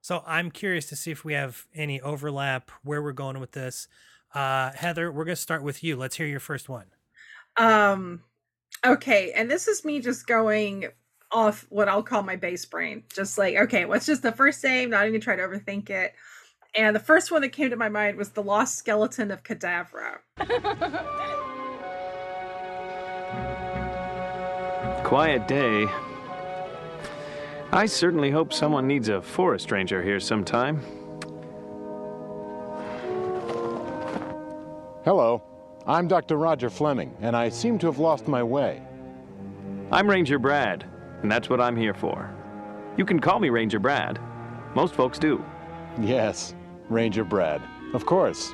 so 0.00 0.22
I'm 0.26 0.50
curious 0.50 0.86
to 0.90 0.96
see 0.96 1.10
if 1.10 1.24
we 1.24 1.32
have 1.32 1.66
any 1.74 2.00
overlap, 2.00 2.70
where 2.84 3.02
we're 3.02 3.12
going 3.12 3.40
with 3.40 3.52
this. 3.52 3.88
Uh, 4.34 4.70
Heather, 4.72 5.10
we're 5.10 5.24
gonna 5.24 5.36
start 5.36 5.62
with 5.62 5.82
you. 5.82 5.96
Let's 5.96 6.16
hear 6.16 6.26
your 6.26 6.40
first 6.40 6.68
one. 6.68 6.86
Um 7.56 8.22
okay, 8.84 9.32
and 9.32 9.50
this 9.50 9.66
is 9.66 9.84
me 9.84 10.00
just 10.00 10.26
going 10.26 10.86
off 11.32 11.66
what 11.70 11.88
I'll 11.88 12.02
call 12.02 12.22
my 12.22 12.36
base 12.36 12.64
brain. 12.64 13.02
Just 13.12 13.38
like, 13.38 13.56
okay, 13.56 13.84
what's 13.84 14.06
just 14.06 14.22
the 14.22 14.32
first 14.32 14.62
name, 14.62 14.90
not 14.90 15.06
even 15.06 15.20
try 15.20 15.36
to 15.36 15.42
overthink 15.42 15.90
it. 15.90 16.14
And 16.74 16.94
the 16.94 17.00
first 17.00 17.30
one 17.30 17.40
that 17.42 17.48
came 17.50 17.70
to 17.70 17.76
my 17.76 17.88
mind 17.88 18.18
was 18.18 18.28
the 18.30 18.42
lost 18.42 18.76
skeleton 18.76 19.30
of 19.30 19.42
Cadavra. 19.42 20.18
Quiet 25.02 25.48
day. 25.48 25.86
I 27.72 27.86
certainly 27.86 28.30
hope 28.30 28.52
someone 28.52 28.86
needs 28.86 29.08
a 29.08 29.20
forest 29.20 29.72
ranger 29.72 30.02
here 30.02 30.20
sometime. 30.20 30.80
Hello, 35.04 35.42
I'm 35.86 36.06
Dr. 36.06 36.36
Roger 36.36 36.70
Fleming, 36.70 37.16
and 37.20 37.36
I 37.36 37.48
seem 37.48 37.78
to 37.80 37.86
have 37.86 37.98
lost 37.98 38.28
my 38.28 38.42
way. 38.42 38.82
I'm 39.90 40.08
Ranger 40.08 40.38
Brad, 40.38 40.84
and 41.22 41.30
that's 41.30 41.48
what 41.50 41.60
I'm 41.60 41.76
here 41.76 41.94
for. 41.94 42.30
You 42.96 43.04
can 43.04 43.20
call 43.20 43.40
me 43.40 43.50
Ranger 43.50 43.78
Brad. 43.78 44.20
Most 44.74 44.94
folks 44.94 45.18
do. 45.18 45.44
Yes, 46.00 46.54
Ranger 46.88 47.24
Brad. 47.24 47.62
Of 47.94 48.06
course. 48.06 48.52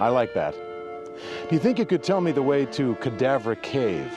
I 0.00 0.08
like 0.08 0.34
that. 0.34 0.54
Do 0.54 1.54
you 1.54 1.58
think 1.58 1.78
you 1.78 1.86
could 1.86 2.02
tell 2.02 2.20
me 2.20 2.32
the 2.32 2.42
way 2.42 2.66
to 2.66 2.96
Cadavra 2.96 3.60
Cave? 3.62 4.12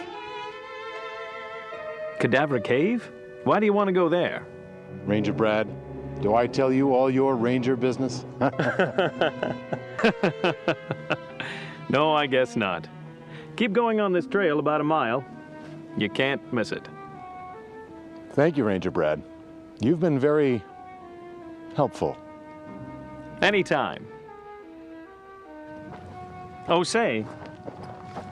Cadavra 2.20 2.64
Cave? 2.64 3.12
Why 3.46 3.60
do 3.60 3.66
you 3.68 3.74
want 3.74 3.88
to 3.90 3.94
go 3.94 4.10
there? 4.10 4.46
Ranger 5.06 5.32
Brad, 5.32 5.68
do 6.20 6.34
I 6.34 6.48
tell 6.48 6.74
you 6.74 6.96
all 6.96 7.12
your 7.12 7.36
ranger 7.36 7.76
business? 7.76 8.26
no, 11.90 12.12
I 12.12 12.26
guess 12.26 12.56
not. 12.56 12.88
Keep 13.56 13.74
going 13.74 14.02
on 14.02 14.12
this 14.12 14.26
trail 14.26 14.58
about 14.58 14.82
a 14.82 14.84
mile. 14.84 15.24
You 15.96 16.10
can't 16.10 16.42
miss 16.52 16.72
it. 16.72 16.90
Thank 18.32 18.58
you, 18.58 18.64
Ranger 18.64 18.90
Brad. 18.90 19.22
You've 19.80 20.00
been 20.00 20.18
very 20.18 20.64
helpful. 21.76 22.18
Anytime. 23.44 24.08
Oh, 26.68 26.82
say, 26.82 27.28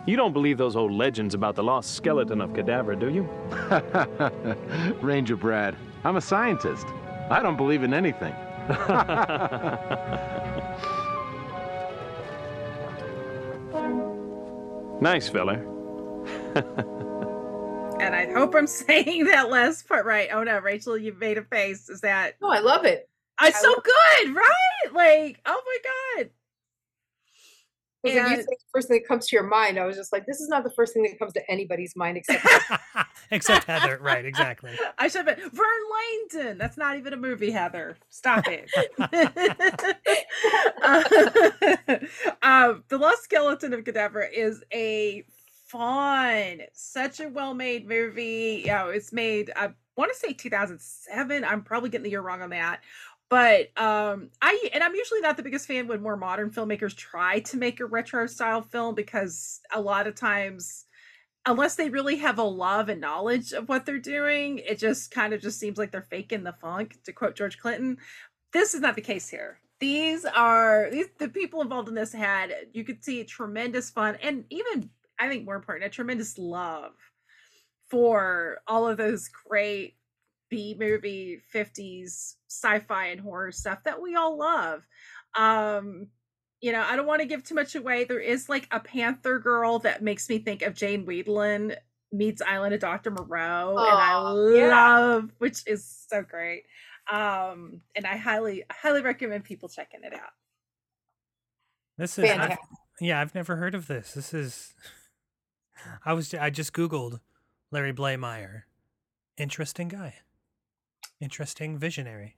you 0.05 0.15
don't 0.15 0.33
believe 0.33 0.57
those 0.57 0.75
old 0.75 0.91
legends 0.91 1.33
about 1.33 1.55
the 1.55 1.63
lost 1.63 1.95
skeleton 1.95 2.41
of 2.41 2.51
Cadavra, 2.51 2.99
do 2.99 3.09
you? 3.09 3.23
Ranger 5.01 5.35
Brad, 5.35 5.75
I'm 6.03 6.17
a 6.17 6.21
scientist. 6.21 6.85
I 7.29 7.41
don't 7.41 7.57
believe 7.57 7.83
in 7.83 7.93
anything. 7.93 8.33
nice 15.01 15.29
feller. 15.29 15.65
And 17.99 18.15
I 18.15 18.29
hope 18.33 18.53
I'm 18.53 18.67
saying 18.67 19.25
that 19.25 19.49
last 19.49 19.87
part 19.87 20.05
right. 20.05 20.27
Oh 20.33 20.43
no, 20.43 20.59
Rachel, 20.59 20.97
you 20.97 21.13
made 21.13 21.37
a 21.37 21.43
face. 21.43 21.87
Is 21.89 22.01
that? 22.01 22.33
Oh, 22.41 22.49
I 22.49 22.59
love 22.59 22.83
it. 22.83 23.07
It's 23.41 23.57
I 23.57 23.61
so 23.61 23.69
love- 23.69 23.83
good, 23.83 24.35
right? 24.35 24.93
Like, 24.93 25.39
oh 25.45 25.61
my 25.65 25.77
god. 26.23 26.29
Because 28.03 28.17
if 28.17 28.23
you 28.23 28.29
And- 28.37 28.45
think 28.45 28.59
the 28.59 28.65
first 28.73 28.87
thing 28.89 28.99
that 29.01 29.07
comes 29.07 29.27
to 29.27 29.35
your 29.35 29.43
mind, 29.45 29.79
I 29.79 29.85
was 29.85 29.95
just 29.95 30.11
like, 30.11 30.25
this 30.25 30.41
is 30.41 30.49
not 30.49 30.63
the 30.65 30.69
first 30.71 30.93
thing 30.93 31.03
that 31.03 31.17
comes 31.17 31.31
to 31.33 31.51
anybody's 31.51 31.95
mind 31.95 32.17
except 32.17 32.45
Except 33.31 33.65
Heather, 33.65 33.97
right? 34.01 34.25
Exactly. 34.25 34.71
I 34.97 35.07
should 35.07 35.25
have 35.25 35.37
been 35.37 35.49
Vern 35.49 35.67
Langdon. 36.43 36.57
That's 36.57 36.77
not 36.77 36.97
even 36.97 37.13
a 37.13 37.17
movie, 37.17 37.49
Heather. 37.51 37.95
Stop 38.09 38.45
it. 38.47 38.69
um, 42.41 42.83
the 42.89 42.97
Lost 42.97 43.23
Skeleton 43.23 43.73
of 43.73 43.83
Cadavra 43.83 44.27
is 44.31 44.63
a 44.73 45.25
fun, 45.67 46.61
such 46.73 47.19
a 47.19 47.29
well-made 47.29 47.87
movie. 47.87 48.63
Yeah, 48.65 48.87
it's 48.89 49.11
made. 49.13 49.51
I 49.55 49.69
want 49.97 50.11
to 50.11 50.17
say 50.17 50.33
2007. 50.33 51.43
I'm 51.43 51.63
probably 51.63 51.89
getting 51.89 52.03
the 52.03 52.11
year 52.11 52.21
wrong 52.21 52.41
on 52.41 52.49
that. 52.51 52.81
But 53.33 53.75
um, 53.81 54.29
I 54.43 54.69
and 54.75 54.83
I'm 54.83 54.93
usually 54.93 55.19
not 55.19 55.37
the 55.37 55.41
biggest 55.41 55.65
fan 55.65 55.87
when 55.87 56.03
more 56.03 56.15
modern 56.15 56.51
filmmakers 56.51 56.95
try 56.95 57.39
to 57.39 57.57
make 57.57 57.79
a 57.79 57.85
retro 57.87 58.27
style 58.27 58.61
film 58.61 58.93
because 58.93 59.59
a 59.73 59.81
lot 59.81 60.05
of 60.05 60.13
times 60.13 60.85
unless 61.47 61.73
they 61.73 61.89
really 61.89 62.17
have 62.17 62.37
a 62.37 62.43
love 62.43 62.89
and 62.89 63.01
knowledge 63.01 63.51
of 63.51 63.67
what 63.67 63.87
they're 63.87 63.97
doing, 63.97 64.59
it 64.59 64.77
just 64.77 65.09
kind 65.09 65.33
of 65.33 65.41
just 65.41 65.59
seems 65.59 65.79
like 65.79 65.91
they're 65.91 66.03
faking 66.11 66.43
the 66.43 66.53
funk, 66.61 66.95
to 67.05 67.11
quote 67.11 67.35
George 67.35 67.57
Clinton. 67.57 67.97
This 68.51 68.75
is 68.75 68.81
not 68.81 68.93
the 68.93 69.01
case 69.01 69.27
here. 69.29 69.57
These 69.79 70.25
are 70.25 70.89
these 70.91 71.07
the 71.17 71.27
people 71.27 71.63
involved 71.63 71.89
in 71.89 71.95
this 71.95 72.13
had 72.13 72.53
you 72.71 72.83
could 72.83 73.03
see 73.03 73.23
tremendous 73.23 73.89
fun 73.89 74.15
and 74.21 74.45
even 74.51 74.91
I 75.19 75.27
think 75.27 75.43
more 75.43 75.55
important, 75.55 75.87
a 75.87 75.89
tremendous 75.89 76.37
love 76.37 76.93
for 77.89 78.59
all 78.67 78.87
of 78.87 78.97
those 78.97 79.27
great 79.27 79.95
B 80.53 80.75
movie 80.79 81.41
50s 81.53 82.35
sci-fi 82.47 83.07
and 83.07 83.19
horror 83.21 83.51
stuff 83.51 83.79
that 83.85 84.01
we 84.01 84.15
all 84.15 84.37
love. 84.37 84.81
Um 85.35 86.07
you 86.61 86.71
know, 86.71 86.81
I 86.81 86.95
don't 86.95 87.05
want 87.07 87.19
to 87.21 87.27
give 87.27 87.43
too 87.43 87.55
much 87.55 87.75
away. 87.75 88.05
There 88.05 88.21
is 88.21 88.47
like 88.47 88.67
a 88.71 88.79
Panther 88.79 89.37
girl 89.39 89.79
that 89.79 90.01
makes 90.01 90.29
me 90.29 90.39
think 90.39 90.61
of 90.61 90.73
Jane 90.73 91.05
Weedland 91.05 91.75
meets 92.13 92.41
Island 92.41 92.73
of 92.73 92.79
Dr. 92.79 93.11
Moreau, 93.11 93.75
and 93.77 93.97
I 93.97 94.13
Aw, 94.13 94.47
yeah. 94.49 94.67
love, 94.69 95.31
which 95.39 95.63
is 95.67 96.05
so 96.09 96.21
great. 96.21 96.63
Um, 97.11 97.81
and 97.95 98.05
I 98.05 98.15
highly, 98.15 98.63
highly 98.71 99.01
recommend 99.01 99.43
people 99.43 99.67
checking 99.67 100.03
it 100.03 100.13
out. 100.13 100.29
This 101.97 102.17
is 102.17 102.29
I've- 102.29 102.55
yeah, 103.01 103.19
I've 103.19 103.35
never 103.35 103.57
heard 103.57 103.75
of 103.75 103.87
this. 103.87 104.13
This 104.13 104.33
is 104.33 104.73
I 106.05 106.13
was 106.13 106.33
I 106.33 106.49
just 106.49 106.71
googled 106.71 107.19
Larry 107.71 107.91
Blamire. 107.93 108.63
Interesting 109.37 109.89
guy. 109.89 110.15
Interesting 111.19 111.77
visionary. 111.77 112.37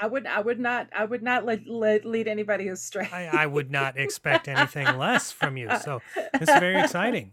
I 0.00 0.06
would, 0.06 0.26
I 0.26 0.40
would 0.40 0.60
not, 0.60 0.88
I 0.96 1.04
would 1.04 1.22
not 1.22 1.44
let, 1.44 1.66
let 1.66 2.04
lead 2.04 2.28
anybody 2.28 2.68
astray. 2.68 3.08
I, 3.12 3.26
I 3.26 3.46
would 3.46 3.70
not 3.70 3.98
expect 3.98 4.46
anything 4.46 4.86
less 4.96 5.32
from 5.32 5.56
you. 5.56 5.70
So 5.82 6.00
this 6.14 6.48
is 6.48 6.58
very 6.58 6.80
exciting. 6.80 7.32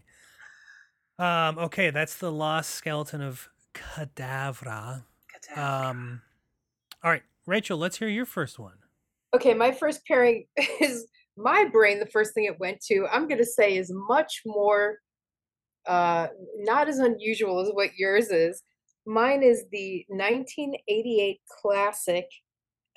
Um, 1.18 1.58
okay, 1.58 1.90
that's 1.90 2.16
the 2.16 2.32
lost 2.32 2.70
skeleton 2.70 3.22
of 3.22 3.48
Cadavra. 3.74 5.04
Um, 5.54 6.22
all 7.04 7.10
right, 7.10 7.22
Rachel, 7.46 7.78
let's 7.78 7.98
hear 7.98 8.08
your 8.08 8.26
first 8.26 8.58
one. 8.58 8.74
Okay, 9.34 9.54
my 9.54 9.70
first 9.72 10.04
pairing 10.06 10.46
is 10.80 11.06
my 11.36 11.64
brain. 11.64 11.98
The 12.00 12.06
first 12.06 12.34
thing 12.34 12.44
it 12.44 12.58
went 12.58 12.80
to, 12.86 13.06
I'm 13.10 13.28
going 13.28 13.38
to 13.38 13.46
say, 13.46 13.76
is 13.76 13.92
much 13.92 14.42
more 14.44 14.98
uh, 15.86 16.28
not 16.58 16.88
as 16.88 16.98
unusual 16.98 17.60
as 17.60 17.70
what 17.72 17.90
yours 17.96 18.30
is. 18.30 18.62
Mine 19.08 19.44
is 19.44 19.64
the 19.70 20.04
1988 20.08 21.40
classic 21.48 22.28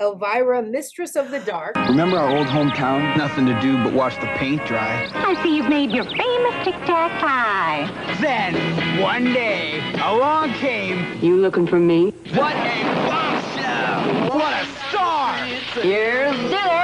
Elvira, 0.01 0.63
Mistress 0.63 1.15
of 1.15 1.29
the 1.29 1.39
Dark. 1.41 1.75
Remember 1.75 2.17
our 2.17 2.35
old 2.35 2.47
hometown? 2.47 3.15
Nothing 3.15 3.45
to 3.45 3.61
do 3.61 3.77
but 3.83 3.93
watch 3.93 4.15
the 4.15 4.25
paint 4.37 4.65
dry. 4.65 5.07
I 5.13 5.43
see 5.43 5.55
you've 5.55 5.69
made 5.69 5.91
your 5.91 6.05
famous 6.05 6.65
tic 6.65 6.73
tac 6.85 7.21
pie. 7.21 8.15
Then, 8.19 8.99
one 8.99 9.25
day, 9.25 9.79
along 10.01 10.53
came. 10.53 11.21
You 11.21 11.37
looking 11.37 11.67
for 11.67 11.77
me? 11.77 12.09
What 12.33 12.55
a 12.55 12.83
bombshell! 13.07 14.35
What 14.35 14.53
a 14.53 14.65
star! 14.89 15.35
Here's 15.83 16.35
dinner. 16.49 16.78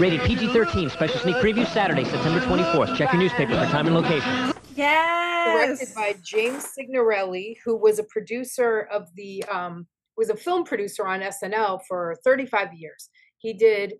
Rated 0.00 0.20
PG-13. 0.22 0.90
Special 0.90 1.20
sneak 1.20 1.36
preview 1.36 1.66
Saturday, 1.66 2.04
September 2.04 2.40
24th. 2.40 2.96
Check 2.96 3.12
your 3.12 3.20
newspaper 3.22 3.52
for 3.52 3.64
time 3.70 3.86
and 3.86 3.94
location. 3.94 4.52
Yes. 4.74 5.78
directed 5.78 5.94
by 5.94 6.16
James 6.22 6.64
Signorelli, 6.64 7.58
who 7.64 7.76
was 7.76 7.98
a 7.98 8.04
producer 8.04 8.88
of 8.92 9.08
the 9.14 9.42
um, 9.44 9.86
was 10.18 10.28
a 10.28 10.36
film 10.36 10.64
producer 10.64 11.06
on 11.06 11.20
SNL 11.20 11.80
for 11.88 12.16
35 12.24 12.74
years. 12.74 13.08
He 13.38 13.54
did 13.54 13.94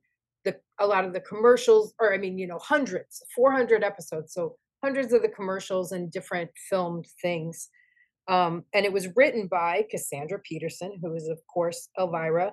the 0.44 0.56
a 0.78 0.86
lot 0.86 1.06
of 1.06 1.14
the 1.14 1.20
commercials, 1.20 1.94
or 1.98 2.12
I 2.12 2.18
mean, 2.18 2.38
you 2.38 2.46
know, 2.46 2.58
hundreds, 2.58 3.22
400 3.34 3.82
episodes, 3.82 4.34
so 4.34 4.56
hundreds 4.84 5.14
of 5.14 5.22
the 5.22 5.28
commercials 5.28 5.92
and 5.92 6.10
different 6.12 6.50
filmed 6.68 7.06
things. 7.22 7.70
Um, 8.28 8.64
and 8.74 8.84
it 8.84 8.92
was 8.92 9.08
written 9.16 9.46
by 9.46 9.86
Cassandra 9.90 10.40
Peterson, 10.40 10.98
who 11.00 11.14
is 11.14 11.28
of 11.28 11.38
course 11.46 11.88
Elvira, 11.98 12.52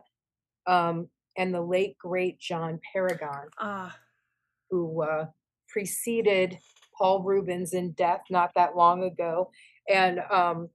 um, 0.66 1.10
and 1.38 1.54
the 1.54 1.62
late 1.62 1.98
great 1.98 2.40
John 2.40 2.80
Paragon 2.94 3.48
Ah, 3.60 3.96
who 4.70 5.04
uh, 5.04 5.26
preceded 5.68 6.58
Paul 6.98 7.24
Reubens 7.24 7.74
in 7.74 7.92
death 7.94 8.22
not 8.30 8.52
that 8.56 8.76
long 8.76 9.04
ago, 9.04 9.50
and 9.90 10.20
um, 10.32 10.70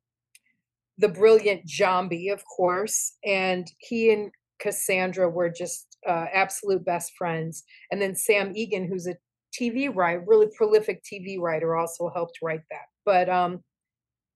the 0.99 1.09
brilliant 1.09 1.65
Jambi, 1.65 2.33
of 2.33 2.45
course. 2.45 3.17
And 3.25 3.71
he 3.79 4.13
and 4.13 4.31
Cassandra 4.59 5.31
were 5.31 5.49
just 5.49 5.97
uh, 6.07 6.27
absolute 6.33 6.85
best 6.85 7.13
friends. 7.17 7.65
And 7.91 8.03
then 8.03 8.15
Sam 8.15 8.53
Egan, 8.55 8.87
who's 8.87 9.07
a 9.07 9.17
TV 9.59 9.95
writer, 9.95 10.25
really 10.27 10.49
prolific 10.57 11.03
TV 11.03 11.39
writer, 11.39 11.77
also 11.77 12.11
helped 12.11 12.39
write 12.43 12.63
that. 12.71 12.87
But 13.07 13.29
um, 13.29 13.63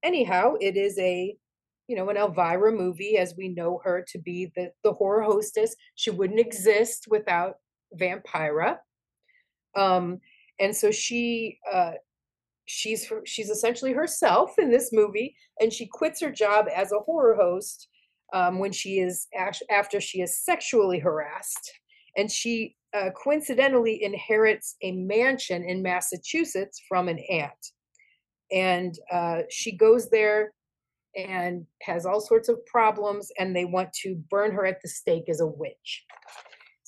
anyhow, 0.03 0.55
it 0.61 0.77
is 0.77 0.99
a 0.99 1.36
you 1.93 1.98
know 1.98 2.09
an 2.09 2.16
Elvira 2.16 2.73
movie, 2.73 3.19
as 3.19 3.35
we 3.36 3.51
know 3.51 3.78
her 3.85 4.02
to 4.09 4.19
be 4.19 4.51
the 4.56 4.73
the 4.82 4.94
horror 4.94 5.24
hostess. 5.24 5.77
She 5.94 6.09
wouldn't 6.09 6.40
exist 6.40 7.05
without 7.06 7.56
Vampira. 8.01 8.78
Um 9.77 10.19
and 10.59 10.74
so 10.74 10.90
she 10.90 11.59
uh 11.70 11.93
she's 12.64 13.12
she's 13.27 13.51
essentially 13.51 13.93
herself 13.93 14.59
in 14.59 14.70
this 14.70 14.90
movie 14.90 15.36
and 15.60 15.70
she 15.70 15.86
quits 15.86 16.23
her 16.23 16.31
job 16.31 16.64
as 16.74 16.93
a 16.93 17.01
horror 17.01 17.35
host 17.35 17.89
um 18.32 18.59
when 18.59 18.73
she 18.73 18.98
is 18.98 19.27
after 19.70 20.01
she 20.01 20.23
is 20.23 20.43
sexually 20.43 20.98
harassed. 20.98 21.73
And 22.16 22.31
she 22.31 22.74
uh, 22.97 23.10
coincidentally 23.23 24.02
inherits 24.02 24.77
a 24.82 24.93
mansion 24.93 25.62
in 25.62 25.82
massachusetts 25.82 26.81
from 26.89 27.09
an 27.09 27.19
aunt. 27.31 27.66
And 28.51 28.98
uh, 29.10 29.43
she 29.51 29.77
goes 29.77 30.09
there 30.09 30.52
and 31.16 31.66
has 31.82 32.06
all 32.06 32.20
sorts 32.20 32.48
of 32.48 32.64
problems 32.66 33.30
and 33.39 33.55
they 33.55 33.64
want 33.64 33.93
to 33.93 34.14
burn 34.30 34.52
her 34.52 34.64
at 34.64 34.80
the 34.82 34.89
stake 34.89 35.28
as 35.28 35.40
a 35.40 35.47
witch 35.47 36.05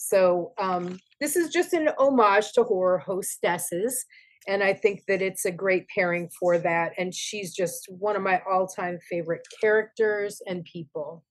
so 0.04 0.52
um, 0.58 0.98
this 1.20 1.34
is 1.34 1.48
just 1.48 1.72
an 1.72 1.88
homage 1.98 2.52
to 2.52 2.64
horror 2.64 2.98
hostesses. 2.98 4.04
And 4.46 4.62
I 4.62 4.74
think 4.74 5.02
that 5.08 5.22
it's 5.22 5.46
a 5.46 5.50
great 5.50 5.88
pairing 5.88 6.28
for 6.38 6.58
that. 6.58 6.92
And 6.98 7.14
she's 7.14 7.54
just 7.54 7.86
one 7.88 8.14
of 8.14 8.22
my 8.22 8.42
all 8.48 8.66
time 8.66 8.98
favorite 9.08 9.46
characters 9.60 10.42
and 10.46 10.64
people. 10.64 11.24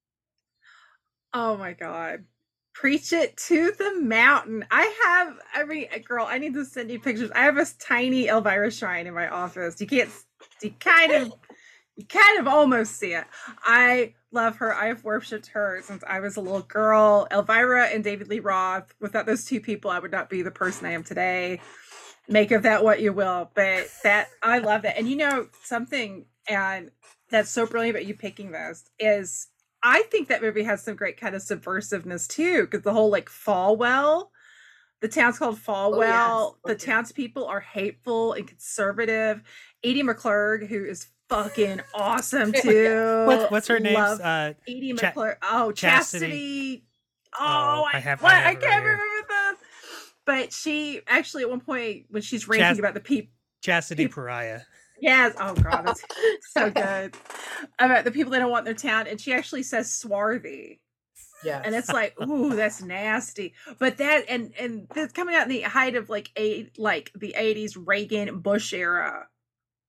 oh 1.33 1.55
my 1.57 1.73
god. 1.73 2.23
Preach 2.73 3.13
it 3.13 3.37
to 3.37 3.71
the 3.77 4.01
mountain. 4.01 4.65
I 4.71 4.91
have 5.05 5.37
every 5.55 5.87
girl. 6.07 6.25
I 6.27 6.39
need 6.39 6.55
to 6.55 6.65
send 6.65 6.89
you 6.89 6.99
pictures. 6.99 7.29
I 7.35 7.43
have 7.43 7.57
a 7.57 7.67
tiny 7.79 8.27
Elvira 8.27 8.71
shrine 8.71 9.05
in 9.05 9.13
my 9.13 9.27
office. 9.27 9.79
You 9.79 9.85
can't. 9.85 10.09
You 10.63 10.71
kind 10.79 11.11
of. 11.11 11.33
You 11.95 12.05
kind 12.05 12.39
of 12.39 12.47
almost 12.47 12.95
see 12.97 13.13
it. 13.13 13.25
I 13.63 14.15
love 14.31 14.57
her. 14.57 14.73
I 14.73 14.87
have 14.87 15.03
worshipped 15.03 15.47
her 15.47 15.79
since 15.83 16.03
I 16.07 16.19
was 16.19 16.37
a 16.37 16.41
little 16.41 16.61
girl. 16.61 17.27
Elvira 17.31 17.85
and 17.85 18.03
David 18.03 18.29
Lee 18.29 18.39
Roth. 18.39 18.93
Without 18.99 19.25
those 19.25 19.45
two 19.45 19.61
people, 19.61 19.91
I 19.91 19.99
would 19.99 20.11
not 20.11 20.29
be 20.29 20.41
the 20.41 20.51
person 20.51 20.87
I 20.87 20.93
am 20.93 21.03
today. 21.03 21.61
Make 22.27 22.51
of 22.51 22.63
that 22.63 22.83
what 22.83 23.01
you 23.01 23.13
will. 23.13 23.51
But 23.53 23.89
that 24.03 24.29
I 24.41 24.57
love 24.57 24.81
that. 24.83 24.97
And 24.97 25.07
you 25.07 25.17
know 25.17 25.47
something. 25.63 26.25
And 26.47 26.89
that's 27.29 27.51
so 27.51 27.65
brilliant 27.65 27.95
about 27.95 28.07
you 28.07 28.15
picking 28.15 28.51
this 28.51 28.89
is 28.99 29.47
I 29.83 30.03
think 30.03 30.29
that 30.29 30.41
movie 30.41 30.63
has 30.63 30.81
some 30.81 30.95
great 30.95 31.19
kind 31.19 31.35
of 31.35 31.41
subversiveness 31.41 32.27
too, 32.27 32.61
because 32.61 32.83
the 32.83 32.93
whole 32.93 33.09
like 33.09 33.29
Falwell, 33.29 34.29
the 35.01 35.09
town's 35.09 35.37
called 35.37 35.57
Falwell. 35.59 36.53
Oh, 36.53 36.57
the 36.63 36.75
townspeople 36.75 37.45
are 37.45 37.59
hateful 37.59 38.33
and 38.33 38.47
conservative. 38.47 39.41
Edie 39.83 40.03
McClurg, 40.03 40.67
who 40.67 40.85
is 40.85 41.07
fucking 41.29 41.81
awesome 41.93 42.51
too. 42.61 43.23
What, 43.27 43.51
what's 43.51 43.67
her 43.67 43.79
name? 43.79 43.95
Uh, 43.97 44.53
Edie 44.67 44.93
Cha- 44.93 45.11
McClurg. 45.11 45.37
Oh, 45.41 45.71
Chastity. 45.71 46.25
Chastity. 46.27 46.83
Oh, 47.39 47.43
Oh, 47.45 47.87
I 47.91 47.97
I, 47.97 47.99
have- 47.99 48.21
I 48.21 48.23
what? 48.23 48.33
have 48.33 48.45
I, 48.45 48.55
can't 48.55 48.63
here. 48.83 48.91
remember 48.91 49.27
that. 49.29 49.55
But 50.25 50.53
she 50.53 51.01
actually 51.07 51.43
at 51.43 51.49
one 51.49 51.59
point 51.59 52.05
when 52.09 52.21
she's 52.21 52.47
ranting 52.47 52.67
Chas- 52.69 52.79
about 52.79 52.93
the 52.93 52.99
people 53.01 53.31
Chastity 53.61 54.07
Pariah. 54.07 54.61
Yes. 55.01 55.35
Oh 55.39 55.53
god, 55.53 55.85
that's 55.87 56.01
so 56.51 56.69
good. 56.69 57.15
About 57.79 58.03
the 58.05 58.11
people 58.11 58.31
they 58.31 58.39
don't 58.39 58.51
want 58.51 58.67
in 58.67 58.73
their 58.73 58.91
town, 58.91 59.07
and 59.07 59.19
she 59.19 59.33
actually 59.33 59.63
says 59.63 59.91
swarthy. 59.91 60.79
Yeah. 61.43 61.61
And 61.65 61.75
it's 61.75 61.89
like, 61.89 62.13
ooh, 62.21 62.55
that's 62.55 62.81
nasty. 62.81 63.53
But 63.79 63.97
that 63.97 64.25
and 64.29 64.53
and 64.57 64.87
that's 64.93 65.11
coming 65.11 65.35
out 65.35 65.43
in 65.43 65.49
the 65.49 65.61
height 65.61 65.95
of 65.95 66.09
like 66.09 66.29
eight 66.37 66.77
like 66.79 67.11
the 67.15 67.35
80s 67.37 67.73
Reagan 67.77 68.39
Bush 68.39 68.71
era. 68.73 69.27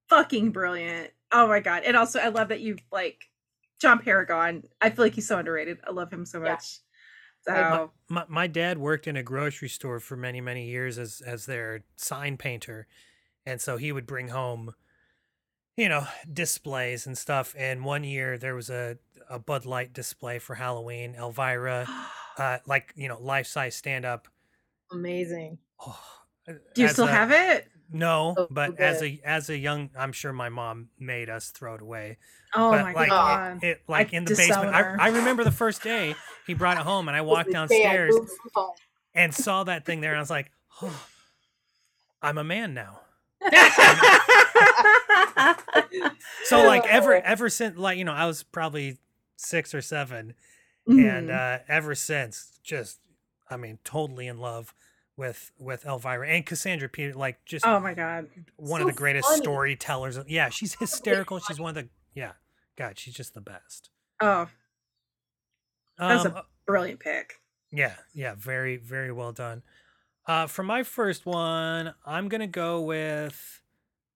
Fucking 0.08 0.50
brilliant. 0.50 1.10
Oh 1.34 1.48
my 1.48 1.58
god. 1.58 1.82
And 1.84 1.96
also 1.96 2.20
I 2.20 2.28
love 2.28 2.48
that 2.48 2.60
you 2.60 2.76
like 2.92 3.28
John 3.80 3.98
Paragon. 3.98 4.62
I 4.80 4.90
feel 4.90 5.04
like 5.04 5.14
he's 5.14 5.26
so 5.26 5.36
underrated. 5.36 5.78
I 5.86 5.90
love 5.90 6.12
him 6.12 6.24
so 6.24 6.38
much. 6.38 6.48
My, 6.48 6.56
So 7.40 7.90
my, 8.08 8.24
my 8.28 8.46
dad 8.46 8.78
worked 8.78 9.08
in 9.08 9.16
a 9.16 9.22
grocery 9.22 9.68
store 9.68 9.98
for 9.98 10.16
many 10.16 10.40
many 10.40 10.68
years 10.68 10.96
as 10.96 11.20
as 11.20 11.44
their 11.44 11.82
sign 11.96 12.36
painter, 12.36 12.86
and 13.44 13.60
so 13.60 13.76
he 13.76 13.90
would 13.90 14.06
bring 14.06 14.28
home, 14.28 14.74
you 15.76 15.88
know, 15.88 16.06
displays 16.32 17.04
and 17.04 17.18
stuff. 17.18 17.54
And 17.58 17.84
one 17.84 18.04
year 18.04 18.38
there 18.38 18.54
was 18.54 18.70
a 18.70 18.96
a 19.28 19.40
Bud 19.40 19.66
Light 19.66 19.92
display 19.92 20.38
for 20.38 20.54
Halloween. 20.54 21.16
Elvira, 21.16 21.86
uh, 22.38 22.58
like 22.64 22.92
you 22.94 23.08
know, 23.08 23.20
life 23.20 23.48
size 23.48 23.74
stand 23.74 24.04
up. 24.04 24.28
Amazing. 24.92 25.58
do 26.46 26.82
you 26.82 26.88
still 26.88 27.06
have 27.06 27.32
it? 27.32 27.68
No, 27.94 28.34
Oh, 28.36 28.48
but 28.50 28.78
as 28.80 29.02
a 29.02 29.20
as 29.24 29.48
a 29.50 29.56
young, 29.56 29.88
I'm 29.96 30.12
sure 30.12 30.32
my 30.32 30.48
mom 30.48 30.88
made 30.98 31.30
us 31.30 31.50
throw 31.50 31.74
it 31.76 31.80
away. 31.80 32.18
Oh 32.54 32.70
but 32.70 32.82
my 32.82 32.92
like, 32.92 33.08
god. 33.08 33.62
It, 33.62 33.82
like 33.86 34.12
I 34.12 34.16
in 34.16 34.24
the 34.24 34.34
basement. 34.34 34.74
I. 34.74 34.96
I 34.98 35.08
remember 35.08 35.44
the 35.44 35.52
first 35.52 35.80
day 35.82 36.16
he 36.46 36.54
brought 36.54 36.76
it 36.76 36.82
home, 36.82 37.06
and 37.06 37.16
I 37.16 37.20
walked 37.20 37.48
I 37.50 37.52
downstairs 37.52 38.16
home. 38.54 38.72
and 39.14 39.32
saw 39.32 39.62
that 39.64 39.86
thing 39.86 40.00
there, 40.00 40.10
and 40.10 40.18
I 40.18 40.22
was 40.22 40.30
like, 40.30 40.50
oh, 40.82 41.06
I'm 42.20 42.36
a 42.38 42.44
man 42.44 42.74
now. 42.74 43.00
So 46.44 46.64
like 46.66 46.86
ever 46.86 47.14
ever 47.14 47.48
since 47.48 47.78
like 47.78 47.98
you 47.98 48.04
know 48.04 48.12
I 48.12 48.26
was 48.26 48.42
probably 48.42 48.98
six 49.36 49.74
or 49.74 49.80
7 49.82 50.34
and 50.86 51.28
Mhm. 51.28 51.30
uh 51.30 51.62
ever 51.68 51.94
since 51.94 52.58
just 52.62 52.98
I 53.48 53.56
mean 53.56 53.78
totally 53.84 54.26
in 54.26 54.38
love 54.38 54.74
with 55.16 55.52
with 55.58 55.84
Elvira 55.86 56.28
and 56.28 56.44
Cassandra 56.44 56.88
Peter 56.88 57.14
like 57.14 57.44
just 57.44 57.64
oh 57.66 57.78
my 57.80 57.94
god. 57.94 58.28
one 58.56 58.80
so 58.80 58.88
of 58.88 58.92
the 58.94 58.98
greatest 58.98 59.28
funny. 59.28 59.42
storytellers. 59.42 60.18
Yeah, 60.26 60.48
she's 60.48 60.74
hysterical. 60.78 61.38
She's 61.38 61.60
one 61.60 61.70
of 61.70 61.74
the 61.84 61.88
yeah. 62.14 62.32
God, 62.76 62.98
she's 62.98 63.14
just 63.14 63.34
the 63.34 63.40
best. 63.40 63.90
Oh, 64.20 64.48
that's 65.98 66.24
Um, 66.26 66.32
a 66.32 66.44
brilliant 66.66 66.98
pick. 67.00 67.34
Yeah, 67.70 67.94
yeah, 68.12 68.34
very, 68.36 68.76
very 68.76 69.12
well 69.12 69.32
done. 69.32 69.62
Uh, 70.26 70.46
for 70.46 70.62
my 70.62 70.82
first 70.82 71.26
one, 71.26 71.94
I'm 72.06 72.28
gonna 72.28 72.46
go 72.48 72.80
with 72.80 73.60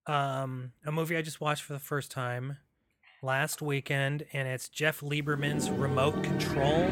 um, 0.07 0.73
a 0.87 0.91
movie 0.91 1.17
I 1.17 1.23
just 1.23 1.41
watched 1.41 1.63
for 1.63 1.73
the 1.75 1.79
first 1.79 2.11
time 2.11 2.57
last 3.23 3.61
weekend, 3.63 4.25
and 4.33 4.49
it's 4.49 4.69
Jeff 4.69 5.01
Lieberman's 5.01 5.71
Remote 5.71 6.23
Control. 6.25 6.89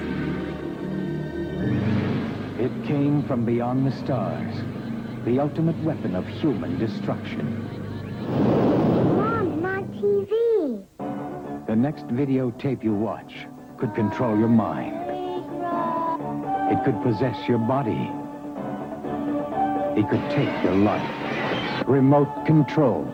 It 2.66 2.84
came 2.84 3.22
from 3.28 3.44
beyond 3.44 3.86
the 3.86 3.92
stars, 3.92 4.52
the 5.24 5.38
ultimate 5.38 5.80
weapon 5.84 6.16
of 6.16 6.26
human 6.26 6.80
destruction. 6.80 7.62
Mom, 9.16 9.62
my 9.62 9.82
TV. 9.82 10.84
The 11.68 11.76
next 11.76 12.08
videotape 12.08 12.82
you 12.82 12.92
watch 12.92 13.46
could 13.78 13.94
control 13.94 14.36
your 14.36 14.48
mind. 14.48 14.96
It 16.72 16.84
could 16.84 17.00
possess 17.04 17.36
your 17.46 17.58
body. 17.58 18.10
It 19.96 20.10
could 20.10 20.28
take 20.30 20.64
your 20.64 20.74
life. 20.74 21.86
Remote 21.86 22.46
control. 22.46 23.04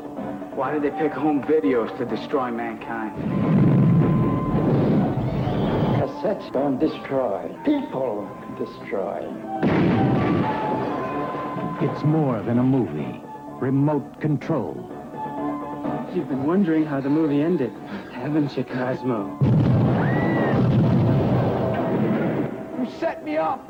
Why 0.55 0.73
did 0.73 0.83
they 0.83 0.99
pick 0.99 1.13
home 1.13 1.43
videos 1.43 1.95
to 1.99 2.07
destroy 2.07 2.51
mankind? 2.51 3.21
Cassettes 6.01 6.51
don't 6.55 6.79
destroy. 6.79 7.55
People 7.67 8.27
destroy. 8.65 9.19
It's 11.81 12.05
more 12.05 12.41
than 12.43 12.59
a 12.59 12.63
movie. 12.63 13.21
Remote 13.61 14.21
control. 14.21 14.75
You've 16.15 16.29
been 16.29 16.45
wondering 16.45 16.85
how 16.85 17.01
the 17.01 17.09
movie 17.09 17.43
ended, 17.43 17.73
haven't 18.13 18.57
you, 18.57 18.65
Cosmo? 18.65 19.39
You 22.79 22.91
set 23.01 23.25
me 23.25 23.37
up! 23.37 23.69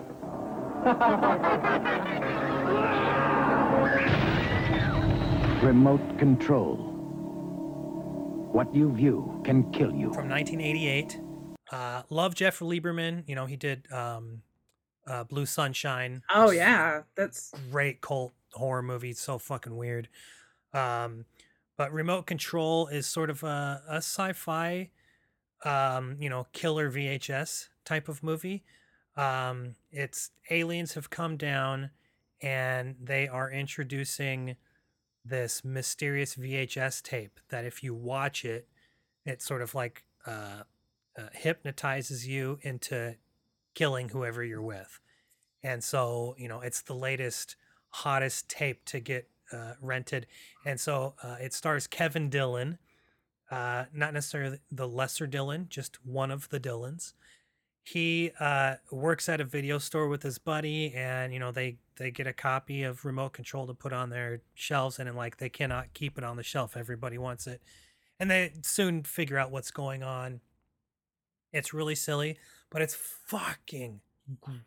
Remote 5.63 6.19
control. 6.19 6.77
What 8.53 8.75
you 8.75 8.93
view 8.93 9.41
can 9.45 9.71
kill 9.73 9.93
you. 9.93 10.13
from 10.13 10.29
1988. 10.29 11.21
Uh, 11.71 12.03
love 12.11 12.35
Jeff 12.35 12.59
Lieberman. 12.59 13.27
You 13.27 13.35
know, 13.35 13.47
he 13.47 13.57
did 13.57 13.91
um, 13.91 14.43
uh, 15.07 15.25
Blue 15.25 15.47
Sunshine. 15.47 16.23
Oh 16.33 16.51
yeah, 16.51 17.03
that's 17.15 17.53
great 17.71 18.01
cult 18.01 18.33
horror 18.53 18.83
movie. 18.83 19.13
So 19.13 19.39
fucking 19.39 19.77
weird. 19.77 20.09
Um, 20.73 21.25
but 21.77 21.93
Remote 21.93 22.27
Control 22.27 22.87
is 22.89 23.07
sort 23.07 23.31
of 23.31 23.43
a, 23.43 23.83
a 23.89 23.97
sci-fi, 23.97 24.91
um, 25.65 26.17
you 26.21 26.29
know, 26.29 26.47
killer 26.53 26.91
VHS 26.91 27.69
type 27.85 28.09
of 28.09 28.23
movie. 28.23 28.63
Um, 29.17 29.75
it's 29.91 30.31
aliens 30.51 30.95
have 30.95 31.11
come 31.11 31.37
down 31.37 31.91
and 32.41 32.97
they 33.01 33.29
are 33.29 33.51
introducing 33.51 34.57
this 35.25 35.65
mysterious 35.65 36.35
VHS 36.35 37.03
tape 37.03 37.39
that 37.51 37.65
if 37.65 37.83
you 37.83 37.95
watch 37.95 38.45
it, 38.45 38.69
it 39.25 39.41
sort 39.41 39.63
of 39.63 39.75
like 39.75 40.05
uh, 40.27 40.63
uh, 41.17 41.29
hypnotizes 41.33 42.27
you 42.27 42.59
into 42.63 43.15
killing 43.75 44.11
whoever 44.11 44.43
you're 44.43 44.63
with. 44.63 45.01
And 45.63 45.83
so, 45.83 46.35
you 46.39 46.49
know, 46.49 46.61
it's 46.61 46.83
the 46.83 46.95
latest, 46.95 47.57
hottest 47.91 48.49
tape 48.49 48.85
to 48.87 49.01
get 49.01 49.29
uh, 49.53 49.75
rented. 49.81 50.27
And 50.65 50.81
so 50.81 51.15
uh, 51.23 51.37
it 51.41 51.53
stars 51.53 51.87
Kevin 51.87 52.29
Dillon, 52.29 52.79
uh, 53.51 53.85
not 53.93 54.15
necessarily 54.15 54.59
the 54.71 54.89
lesser 54.89 55.27
Dillon, 55.27 55.67
just 55.69 56.05
one 56.05 56.31
of 56.31 56.49
the 56.49 56.59
Dillons. 56.59 57.15
He 57.85 58.31
uh, 58.39 58.77
works 58.91 59.29
at 59.29 59.41
a 59.41 59.45
video 59.45 59.79
store 59.79 60.07
with 60.07 60.23
his 60.23 60.39
buddy, 60.39 60.93
and 60.95 61.33
you 61.33 61.41
know 61.41 61.51
they 61.51 61.79
they 61.97 62.13
get 62.13 62.29
a 62.29 62.33
copy 62.33 62.85
of 62.85 63.05
Remote 63.05 63.33
Control 63.33 63.67
to 63.67 63.75
put 63.75 63.93
on 63.93 64.09
their 64.09 64.41
shelves, 64.55 65.01
and, 65.01 65.09
and 65.09 65.19
like 65.19 65.39
they 65.39 65.49
cannot 65.49 65.93
keep 65.93 66.17
it 66.17 66.23
on 66.23 66.37
the 66.37 66.45
shelf. 66.45 66.77
Everybody 66.77 67.19
wants 67.19 67.49
it, 67.49 67.61
and 68.21 68.31
they 68.31 68.53
soon 68.63 69.03
figure 69.03 69.37
out 69.37 69.51
what's 69.51 69.73
going 69.73 70.05
on. 70.05 70.41
It's 71.53 71.75
really 71.75 71.97
silly, 71.97 72.39
but 72.73 72.81
it's 72.81 72.95
fucking 72.95 74.01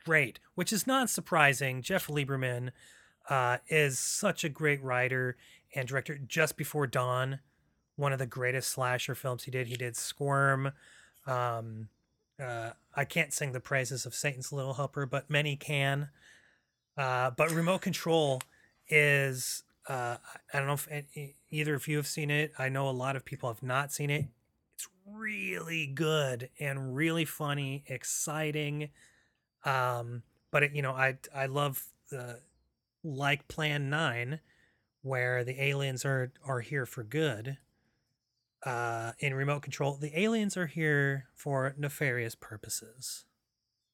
great, 0.06 0.40
which 0.54 0.72
is 0.72 0.86
not 0.86 1.10
surprising. 1.10 1.82
Jeff 1.82 2.08
Lieberman 2.08 2.70
uh, 3.30 3.58
is 3.68 3.98
such 3.98 4.44
a 4.44 4.50
great 4.50 4.82
writer 4.84 5.38
and 5.74 5.88
director. 5.88 6.20
Just 6.28 6.56
Before 6.56 6.86
Dawn, 6.86 7.40
one 7.96 8.14
of 8.14 8.20
the 8.20 8.28
greatest 8.28 8.70
slasher 8.70 9.16
films 9.16 9.44
he 9.44 9.52
did. 9.52 9.68
He 9.68 9.76
did 9.76 9.98
Squirm. 9.98 10.72
Um, 11.26 11.90
uh, 12.42 12.72
I 12.96 13.06
can't 13.06 13.34
sing 13.34 13.54
the 13.54 13.60
praises 13.60 14.06
of 14.06 14.14
Satan's 14.14 14.52
Little 14.52 14.76
Helper, 14.76 15.06
but 15.06 15.30
many 15.30 15.56
can. 15.56 16.10
Uh, 16.98 17.32
but 17.32 17.52
Remote 17.52 17.82
Control 17.82 18.42
is, 18.88 19.64
uh, 19.90 20.18
I 20.54 20.58
don't 20.58 20.68
know 20.68 20.74
if 20.74 20.88
either 21.50 21.74
of 21.74 21.88
you 21.88 21.98
have 21.98 22.08
seen 22.08 22.30
it. 22.30 22.54
I 22.60 22.70
know 22.70 22.88
a 22.88 22.92
lot 22.92 23.16
of 23.16 23.26
people 23.26 23.50
have 23.50 23.64
not 23.64 23.92
seen 23.92 24.12
it. 24.12 24.26
Really 25.06 25.86
good 25.86 26.50
and 26.60 26.96
really 26.96 27.26
funny, 27.26 27.84
exciting. 27.88 28.90
Um, 29.66 30.24
but 30.52 30.64
it, 30.64 30.76
you 30.76 30.82
know, 30.82 30.94
I 30.94 31.20
I 31.34 31.48
love 31.48 31.84
the 32.12 32.44
like 33.04 33.48
Plan 33.48 33.90
Nine, 33.90 34.42
where 35.02 35.44
the 35.44 35.62
aliens 35.62 36.06
are 36.06 36.34
are 36.44 36.62
here 36.62 36.86
for 36.86 37.04
good. 37.04 37.60
Uh, 38.64 39.14
in 39.20 39.34
remote 39.36 39.62
control, 39.62 39.96
the 39.96 40.18
aliens 40.20 40.58
are 40.58 40.66
here 40.66 41.28
for 41.36 41.76
nefarious 41.78 42.34
purposes. 42.36 43.26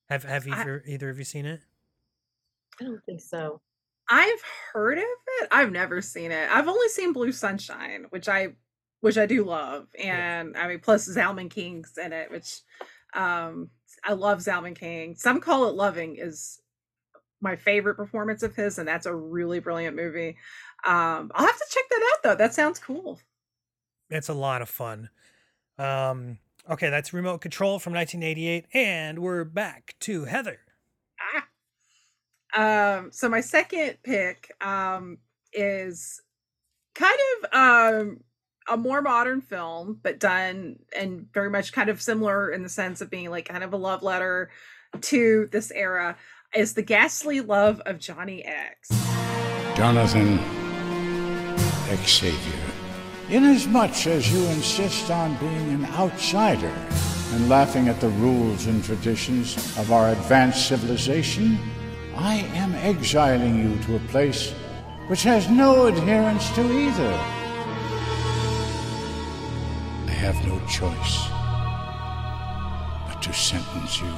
Have 0.09 0.23
have 0.23 0.47
I- 0.49 0.65
either 0.65 0.83
either 0.87 1.09
of 1.09 1.19
you 1.19 1.25
seen 1.25 1.45
it? 1.45 1.61
I 2.79 2.83
don't 2.85 3.03
think 3.05 3.21
so. 3.21 3.61
I've 4.09 4.41
heard 4.73 4.97
of 4.97 5.03
it. 5.03 5.47
I've 5.51 5.71
never 5.71 6.01
seen 6.01 6.31
it. 6.31 6.49
I've 6.51 6.67
only 6.67 6.89
seen 6.89 7.13
Blue 7.13 7.31
Sunshine, 7.31 8.05
which 8.09 8.27
I 8.27 8.55
which 9.01 9.17
I 9.17 9.25
do 9.25 9.43
love. 9.43 9.87
And 10.01 10.55
I 10.55 10.67
mean, 10.67 10.79
plus 10.79 11.07
Zalman 11.09 11.49
King's 11.49 11.97
in 11.97 12.13
it, 12.13 12.31
which 12.31 12.61
um 13.13 13.69
I 14.03 14.13
love 14.13 14.39
Zalman 14.39 14.75
King. 14.75 15.15
Some 15.15 15.41
call 15.41 15.67
it 15.67 15.75
loving 15.75 16.15
is 16.15 16.61
my 17.41 17.55
favorite 17.55 17.95
performance 17.95 18.43
of 18.43 18.55
his, 18.55 18.77
and 18.77 18.87
that's 18.87 19.05
a 19.05 19.15
really 19.15 19.59
brilliant 19.59 19.95
movie. 19.95 20.37
Um, 20.85 21.31
I'll 21.33 21.45
have 21.45 21.57
to 21.57 21.65
check 21.69 21.83
that 21.89 22.11
out 22.13 22.23
though. 22.23 22.35
That 22.35 22.53
sounds 22.53 22.79
cool. 22.79 23.19
It's 24.09 24.29
a 24.29 24.33
lot 24.33 24.61
of 24.61 24.69
fun. 24.69 25.09
Um, 25.77 26.37
okay, 26.69 26.89
that's 26.89 27.13
Remote 27.13 27.41
Control 27.41 27.79
from 27.79 27.93
1988, 27.93 28.65
and 28.73 29.19
we're 29.19 29.43
back 29.43 29.95
to 30.01 30.25
Heather. 30.25 30.59
Ah. 31.19 32.97
Um, 32.97 33.11
so 33.11 33.29
my 33.29 33.41
second 33.41 33.97
pick 34.03 34.51
um 34.61 35.17
is 35.53 36.21
kind 36.93 37.17
of 37.43 37.53
um 37.53 38.19
a 38.67 38.77
more 38.77 39.01
modern 39.01 39.41
film, 39.41 39.99
but 40.01 40.19
done 40.19 40.79
and 40.97 41.27
very 41.33 41.49
much 41.49 41.73
kind 41.73 41.89
of 41.89 42.01
similar 42.01 42.51
in 42.51 42.63
the 42.63 42.69
sense 42.69 43.01
of 43.01 43.09
being 43.09 43.29
like 43.29 43.47
kind 43.47 43.63
of 43.63 43.73
a 43.73 43.77
love 43.77 44.03
letter 44.03 44.49
to 45.01 45.47
this 45.51 45.71
era. 45.71 46.17
Is 46.53 46.73
the 46.73 46.81
ghastly 46.81 47.39
love 47.39 47.79
of 47.85 47.97
Johnny 47.97 48.43
X. 48.43 48.89
Jonathan 49.75 50.37
Xavier, 52.05 52.59
inasmuch 53.29 54.05
as 54.07 54.31
you 54.33 54.43
insist 54.47 55.09
on 55.09 55.37
being 55.37 55.69
an 55.69 55.85
outsider 55.85 56.73
and 57.33 57.47
laughing 57.47 57.87
at 57.87 58.01
the 58.01 58.09
rules 58.09 58.65
and 58.65 58.83
traditions 58.83 59.55
of 59.77 59.93
our 59.93 60.09
advanced 60.09 60.67
civilization, 60.67 61.57
I 62.15 62.39
am 62.53 62.75
exiling 62.75 63.57
you 63.57 63.81
to 63.83 63.95
a 63.95 63.99
place 64.09 64.51
which 65.07 65.23
has 65.23 65.49
no 65.49 65.85
adherence 65.85 66.49
to 66.51 66.61
either. 66.61 67.40
Have 70.21 70.45
no 70.45 70.59
choice 70.67 71.29
but 73.07 73.23
to 73.23 73.33
sentence 73.33 73.99
you 73.99 74.13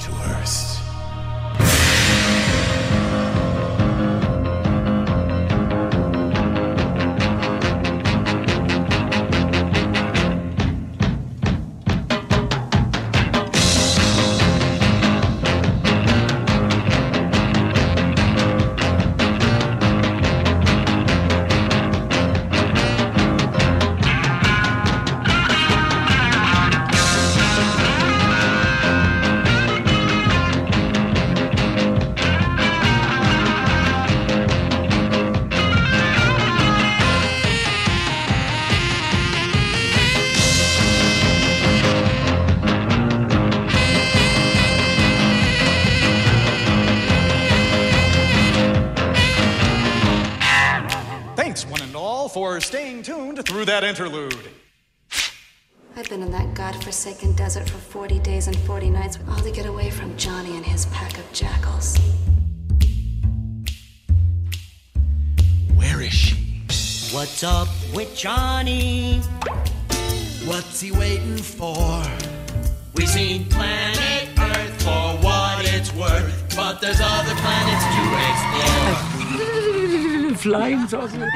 to 0.00 0.12
Earth. 0.28 0.79
That 53.80 53.88
interlude. 53.88 54.36
I've 55.96 56.08
been 56.08 56.22
in 56.22 56.30
that 56.32 56.54
godforsaken 56.54 57.34
desert 57.34 57.68
for 57.68 57.78
40 57.78 58.18
days 58.20 58.46
and 58.46 58.56
40 58.58 58.90
nights, 58.90 59.18
all 59.28 59.38
to 59.40 59.50
get 59.50 59.66
away 59.66 59.90
from 59.90 60.16
Johnny 60.16 60.56
and 60.56 60.64
his 60.64 60.86
pack 60.86 61.16
of 61.18 61.32
jackals. 61.32 61.98
Where 65.76 66.00
is 66.02 66.12
she? 66.12 66.36
What's 67.12 67.42
up 67.42 67.68
with 67.94 68.14
Johnny? 68.14 69.20
What's 70.44 70.80
he 70.80 70.92
waiting 70.92 71.38
for? 71.38 72.02
We've 72.94 73.08
seen 73.08 73.46
planet 73.46 74.28
Earth 74.38 74.82
for 74.82 75.16
what 75.24 75.64
it's 75.64 75.92
worth, 75.94 76.54
but 76.54 76.80
there's 76.80 77.00
other 77.02 77.34
planets 77.44 77.84
to 77.94 78.02
explore. 80.28 80.36
Flying 80.50 80.86
saucer. 80.86 81.30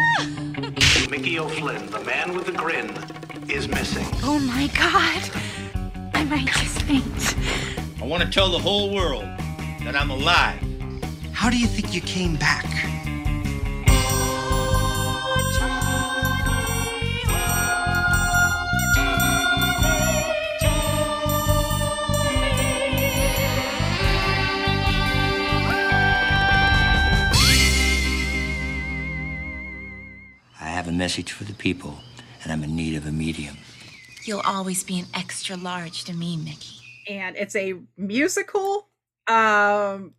Mickey 1.16 1.38
O'Flynn, 1.38 1.86
the 1.90 2.00
man 2.00 2.34
with 2.34 2.46
the 2.46 2.50
grin, 2.50 2.90
is 3.48 3.68
missing. 3.68 4.04
Oh 4.24 4.36
my 4.40 4.66
god. 4.76 5.22
I 6.12 6.24
might 6.24 6.46
just 6.46 6.82
faint. 6.82 7.36
I 8.02 8.04
want 8.04 8.24
to 8.24 8.28
tell 8.28 8.50
the 8.50 8.58
whole 8.58 8.92
world 8.92 9.22
that 9.84 9.94
I'm 9.94 10.10
alive. 10.10 10.60
How 11.32 11.50
do 11.50 11.56
you 11.56 11.68
think 11.68 11.94
you 11.94 12.00
came 12.00 12.34
back? 12.34 12.66
Message 30.94 31.32
for 31.32 31.44
the 31.44 31.54
people, 31.54 31.98
and 32.42 32.52
I'm 32.52 32.62
in 32.64 32.74
need 32.76 32.96
of 32.96 33.06
a 33.06 33.12
medium. 33.12 33.56
You'll 34.24 34.40
always 34.40 34.82
be 34.82 34.98
an 35.00 35.06
extra 35.14 35.56
large 35.56 36.04
to 36.04 36.14
me, 36.14 36.36
Mickey. 36.36 36.76
and 37.08 37.36
it's 37.36 37.54
a 37.56 37.74
musical 37.98 38.88
um 39.26 40.14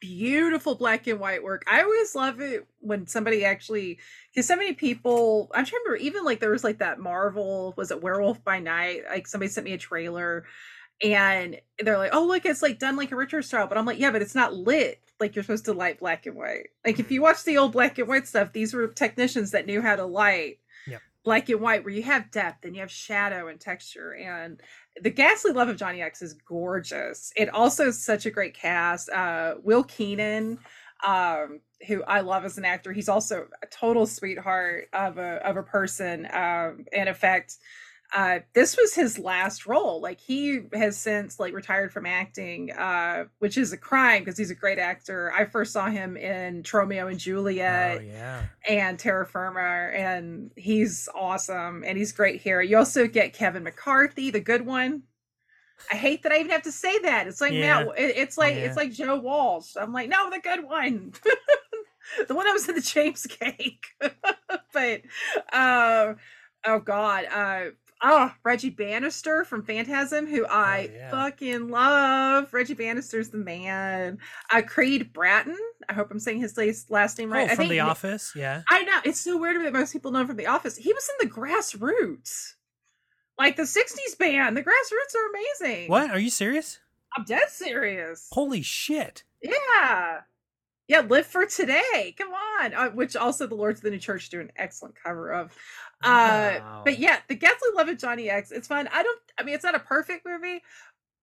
beautiful 0.00 0.74
black 0.74 1.06
and 1.06 1.18
white 1.18 1.42
work 1.42 1.64
i 1.66 1.82
always 1.82 2.14
love 2.14 2.40
it 2.40 2.66
when 2.80 3.06
somebody 3.06 3.44
actually 3.44 3.98
because 4.32 4.46
so 4.46 4.54
many 4.54 4.74
people 4.74 5.48
I'm 5.54 5.64
trying 5.64 5.82
to 5.84 5.90
remember 5.90 6.04
even 6.04 6.24
like 6.24 6.38
there 6.38 6.50
was 6.50 6.62
like 6.64 6.78
that 6.78 6.98
marvel 6.98 7.72
was 7.76 7.90
it 7.90 8.02
werewolf 8.02 8.44
by 8.44 8.58
night 8.60 9.02
like 9.08 9.26
somebody 9.26 9.48
sent 9.50 9.64
me 9.64 9.72
a 9.72 9.78
trailer 9.78 10.44
and 11.02 11.58
they're 11.78 11.96
like 11.96 12.10
oh 12.12 12.26
look 12.26 12.44
it's 12.44 12.60
like 12.62 12.78
done 12.78 12.96
like 12.96 13.10
a 13.10 13.16
richard 13.16 13.42
style 13.44 13.66
but 13.66 13.78
i'm 13.78 13.86
like 13.86 13.98
yeah 13.98 14.10
but 14.10 14.20
it's 14.20 14.34
not 14.34 14.52
lit 14.54 15.00
like 15.20 15.34
you're 15.34 15.42
supposed 15.44 15.64
to 15.66 15.72
light 15.72 15.98
black 15.98 16.26
and 16.26 16.36
white. 16.36 16.68
Like 16.84 16.98
if 16.98 17.10
you 17.10 17.22
watch 17.22 17.44
the 17.44 17.58
old 17.58 17.72
black 17.72 17.98
and 17.98 18.08
white 18.08 18.26
stuff 18.26 18.52
these 18.52 18.74
were 18.74 18.88
technicians 18.88 19.50
that 19.52 19.66
knew 19.66 19.80
how 19.82 19.96
to 19.96 20.04
light 20.06 20.58
Yep. 20.86 21.02
black 21.24 21.48
and 21.48 21.60
white 21.60 21.84
where 21.84 21.92
you 21.94 22.02
have 22.04 22.30
depth 22.30 22.64
and 22.64 22.74
you 22.74 22.80
have 22.80 22.90
shadow 22.90 23.48
and 23.48 23.60
texture. 23.60 24.14
And 24.14 24.60
the 25.02 25.10
ghastly 25.10 25.52
love 25.52 25.68
of 25.68 25.76
johnny 25.76 26.02
x 26.02 26.22
is 26.22 26.34
gorgeous. 26.34 27.32
It 27.36 27.48
also 27.48 27.88
is 27.88 28.04
such 28.04 28.26
a 28.26 28.30
great 28.30 28.54
cast. 28.54 29.08
Uh 29.10 29.54
will 29.62 29.84
keenan 29.84 30.58
um 31.06 31.60
who 31.86 32.02
i 32.04 32.20
love 32.20 32.44
as 32.46 32.56
an 32.56 32.64
actor 32.64 32.90
he's 32.90 33.08
also 33.08 33.48
a 33.62 33.66
total 33.66 34.06
sweetheart 34.06 34.88
of 34.94 35.18
a 35.18 35.46
of 35.46 35.58
a 35.58 35.62
person 35.62 36.26
um 36.32 36.86
in 36.90 37.06
effect 37.06 37.58
uh 38.14 38.38
this 38.54 38.76
was 38.76 38.94
his 38.94 39.18
last 39.18 39.66
role 39.66 40.00
like 40.00 40.20
he 40.20 40.60
has 40.72 40.96
since 40.96 41.40
like 41.40 41.52
retired 41.52 41.92
from 41.92 42.06
acting 42.06 42.70
uh 42.72 43.24
which 43.40 43.58
is 43.58 43.72
a 43.72 43.76
crime 43.76 44.22
because 44.22 44.38
he's 44.38 44.50
a 44.50 44.54
great 44.54 44.78
actor 44.78 45.32
i 45.32 45.44
first 45.44 45.72
saw 45.72 45.86
him 45.88 46.16
in 46.16 46.62
Tromeo 46.62 47.10
and 47.10 47.18
juliet 47.18 47.98
Oh 47.98 48.00
yeah. 48.02 48.42
and 48.68 48.98
Terror 48.98 49.24
Firmer, 49.24 49.90
and 49.90 50.50
he's 50.56 51.08
awesome, 51.14 51.84
and 51.86 51.96
he's 51.96 52.10
great 52.12 52.40
here. 52.40 52.60
You 52.60 52.78
also 52.78 53.06
get 53.06 53.32
Kevin 53.32 53.62
McCarthy, 53.62 54.30
the 54.30 54.40
good 54.40 54.66
one. 54.66 55.04
I 55.92 55.94
hate 55.96 56.24
that 56.24 56.32
I 56.32 56.38
even 56.38 56.50
have 56.50 56.62
to 56.62 56.72
say 56.72 56.98
that. 57.00 57.26
It's 57.28 57.40
like 57.40 57.52
Yeah. 57.52 57.84
now, 57.84 57.90
it- 57.90 58.16
it's 58.16 58.36
like 58.36 58.54
Yeah. 58.56 58.62
it's 58.64 58.76
like 58.76 58.90
Joe 58.92 59.16
Walsh. 59.18 59.76
I'm 59.76 59.92
like, 59.92 60.08
no, 60.08 60.30
the 60.30 60.40
good 60.40 60.64
one, 60.64 61.12
the 62.28 62.34
one 62.34 62.46
that 62.46 62.52
was 62.52 62.68
in 62.68 62.74
the 62.74 62.80
James 62.80 63.26
Cake. 63.30 63.86
but, 64.72 65.02
uh, 65.52 66.14
oh 66.64 66.78
god, 66.80 67.24
uh, 67.26 67.70
oh 68.06 68.32
Reggie 68.44 68.70
Bannister 68.70 69.44
from 69.44 69.62
Phantasm, 69.62 70.26
who 70.26 70.46
I 70.46 70.90
yeah. 70.92 71.10
fucking 71.10 71.68
love. 71.68 72.52
Reggie 72.54 72.74
Bannister's 72.74 73.30
the 73.30 73.38
man. 73.38 74.18
Uh, 74.52 74.62
Creed 74.62 75.12
Bratton. 75.12 75.58
I 75.88 75.92
hope 75.92 76.10
I'm 76.10 76.20
saying 76.20 76.40
his 76.40 76.56
last 76.56 76.90
last 76.90 77.18
name 77.18 77.32
right. 77.32 77.50
Oh, 77.50 77.54
from 77.54 77.68
The 77.68 77.80
Office, 77.80 78.32
yeah. 78.34 78.62
I 78.70 78.82
know 78.84 79.00
it's 79.04 79.20
so 79.20 79.36
weird 79.36 79.60
that 79.64 79.72
most 79.72 79.92
people 79.92 80.12
know 80.12 80.20
him 80.20 80.28
from 80.28 80.36
The 80.36 80.46
Office. 80.46 80.76
He 80.76 80.92
was 80.92 81.10
in 81.20 81.28
the 81.28 81.34
Grassroots, 81.34 82.54
like 83.38 83.56
the 83.56 83.64
'60s 83.64 84.16
band. 84.18 84.56
The 84.56 84.62
Grassroots 84.62 85.14
are 85.16 85.64
amazing. 85.64 85.90
What? 85.90 86.10
Are 86.10 86.18
you 86.18 86.30
serious? 86.30 86.78
I'm 87.16 87.24
dead 87.24 87.48
serious. 87.48 88.28
Holy 88.30 88.62
shit! 88.62 89.24
Yeah, 89.42 90.20
yeah. 90.88 91.00
Live 91.00 91.26
for 91.26 91.46
today. 91.46 92.14
Come 92.16 92.32
on. 92.32 92.74
Uh, 92.74 92.90
which 92.90 93.16
also 93.16 93.46
the 93.46 93.54
Lords 93.54 93.80
of 93.80 93.84
the 93.84 93.90
New 93.90 93.98
Church 93.98 94.28
do 94.30 94.40
an 94.40 94.52
excellent 94.56 94.94
cover 95.02 95.32
of. 95.32 95.52
Uh, 96.06 96.60
Wow. 96.60 96.82
but 96.84 96.98
yeah, 96.98 97.18
the 97.28 97.34
Ghastly 97.34 97.70
Love 97.74 97.88
of 97.88 97.98
Johnny 97.98 98.30
X. 98.30 98.50
It's 98.52 98.68
fun. 98.68 98.88
I 98.92 99.02
don't. 99.02 99.20
I 99.38 99.42
mean, 99.42 99.54
it's 99.54 99.64
not 99.64 99.74
a 99.74 99.80
perfect 99.80 100.24
movie, 100.26 100.62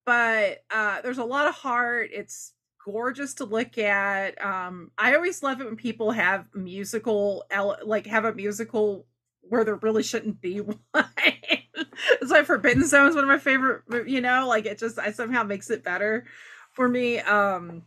but 0.06 0.62
uh, 0.70 1.00
there's 1.02 1.18
a 1.18 1.24
lot 1.24 1.48
of 1.48 1.54
heart. 1.54 2.10
It's 2.12 2.52
gorgeous 2.84 3.34
to 3.34 3.44
look 3.44 3.78
at. 3.78 4.42
Um, 4.44 4.90
I 4.98 5.14
always 5.14 5.42
love 5.42 5.60
it 5.60 5.64
when 5.66 5.76
people 5.76 6.10
have 6.12 6.46
musical, 6.54 7.44
like 7.84 8.06
have 8.06 8.24
a 8.24 8.34
musical 8.34 9.06
where 9.40 9.64
there 9.64 9.76
really 9.76 10.02
shouldn't 10.02 10.40
be 10.40 10.60
one. 10.60 10.78
it's 10.94 12.30
like 12.30 12.46
Forbidden 12.46 12.86
Zone 12.86 13.08
is 13.08 13.14
one 13.14 13.24
of 13.24 13.28
my 13.28 13.38
favorite. 13.38 13.82
You 14.06 14.20
know, 14.20 14.46
like 14.48 14.66
it 14.66 14.78
just 14.78 14.98
I 14.98 15.12
somehow 15.12 15.42
makes 15.42 15.70
it 15.70 15.82
better 15.84 16.24
for 16.72 16.88
me. 16.88 17.20
Um, 17.20 17.82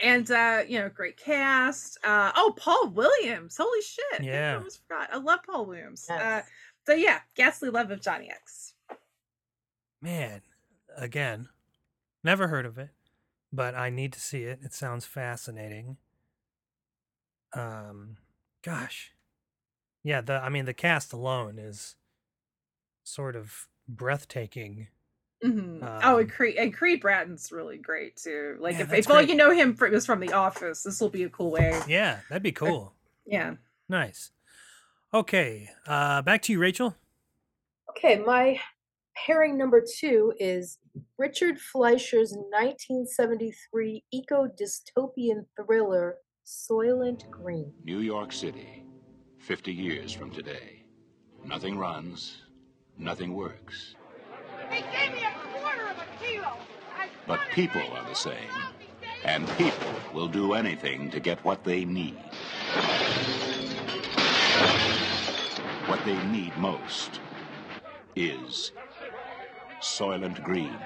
and 0.00 0.30
uh, 0.30 0.62
you 0.66 0.78
know, 0.78 0.88
great 0.88 1.16
cast. 1.16 1.98
Uh, 2.04 2.32
oh, 2.36 2.54
Paul 2.56 2.88
Williams. 2.90 3.56
Holy 3.56 3.80
shit! 3.82 4.20
I 4.20 4.24
Yeah. 4.24 4.56
almost 4.56 4.82
forgot. 4.86 5.08
I 5.12 5.18
love 5.18 5.40
Paul 5.46 5.66
Williams. 5.66 6.08
Uh, 6.08 6.42
so 6.86 6.94
yeah, 6.94 7.20
Ghastly 7.34 7.70
Love 7.70 7.90
of 7.90 8.00
Johnny 8.00 8.30
X. 8.30 8.74
Man, 10.00 10.42
again, 10.96 11.48
never 12.22 12.48
heard 12.48 12.66
of 12.66 12.76
it, 12.78 12.90
but 13.52 13.74
I 13.74 13.90
need 13.90 14.12
to 14.12 14.20
see 14.20 14.42
it. 14.44 14.60
It 14.62 14.74
sounds 14.74 15.06
fascinating. 15.06 15.96
Um, 17.54 18.16
gosh, 18.62 19.12
yeah. 20.02 20.20
The 20.20 20.34
I 20.34 20.48
mean, 20.48 20.64
the 20.64 20.74
cast 20.74 21.12
alone 21.12 21.58
is 21.58 21.96
sort 23.04 23.36
of 23.36 23.68
breathtaking. 23.88 24.88
Hmm 25.44 25.78
oh, 25.82 26.18
and 26.18 26.24
Um, 26.24 26.26
Creed 26.28 26.56
and 26.56 26.72
Creed 26.72 27.02
Bratton's 27.02 27.52
really 27.52 27.76
great 27.76 28.16
too. 28.16 28.56
Like 28.60 28.74
Yeah, 28.74 28.82
if, 28.82 28.88
that's 28.88 29.06
if 29.06 29.10
all 29.12 29.20
you 29.22 29.34
know 29.34 29.50
him 29.50 29.74
from, 29.74 29.92
was 29.92 30.06
from 30.06 30.20
The 30.20 30.32
Office, 30.32 30.82
this 30.82 31.00
will 31.00 31.10
be 31.10 31.24
a 31.24 31.28
cool 31.28 31.50
way. 31.50 31.78
Yeah, 31.86 32.20
that'd 32.28 32.42
be 32.42 32.52
cool. 32.52 32.94
Yeah. 33.26 33.54
Nice. 33.88 34.30
Okay, 35.12 35.68
uh, 35.86 36.22
back 36.22 36.42
to 36.42 36.52
you, 36.52 36.58
Rachel. 36.58 36.96
Okay, 37.90 38.18
my 38.18 38.58
pairing 39.14 39.56
number 39.56 39.80
two 39.80 40.32
is 40.40 40.78
Richard 41.18 41.60
Fleischer's 41.60 42.32
1973 42.32 44.02
eco 44.10 44.48
dystopian 44.48 45.44
thriller 45.56 46.16
Soylent 46.44 47.30
Green. 47.30 47.72
New 47.84 48.00
York 48.00 48.32
City, 48.32 48.82
50 49.38 49.72
years 49.72 50.12
from 50.12 50.30
today. 50.30 50.84
Nothing 51.44 51.78
runs, 51.78 52.42
nothing 52.98 53.34
works. 53.34 53.94
They 54.70 54.80
gave 54.80 55.12
me 55.12 55.22
a 55.24 55.58
quarter 55.60 55.88
of 55.88 55.96
a 55.98 56.06
kilo. 56.24 56.56
I 56.98 57.08
But 57.26 57.40
people 57.52 57.82
are 57.92 58.04
the 58.08 58.14
same. 58.14 58.50
And 59.24 59.48
people 59.56 59.88
will 60.12 60.28
do 60.28 60.52
anything 60.52 61.10
to 61.10 61.20
get 61.20 61.42
what 61.44 61.64
they 61.64 61.84
need. 61.84 62.18
What 65.86 66.04
they 66.04 66.22
need 66.26 66.56
most 66.58 67.20
is 68.14 68.72
Soylent 69.80 70.42
Green. 70.44 70.76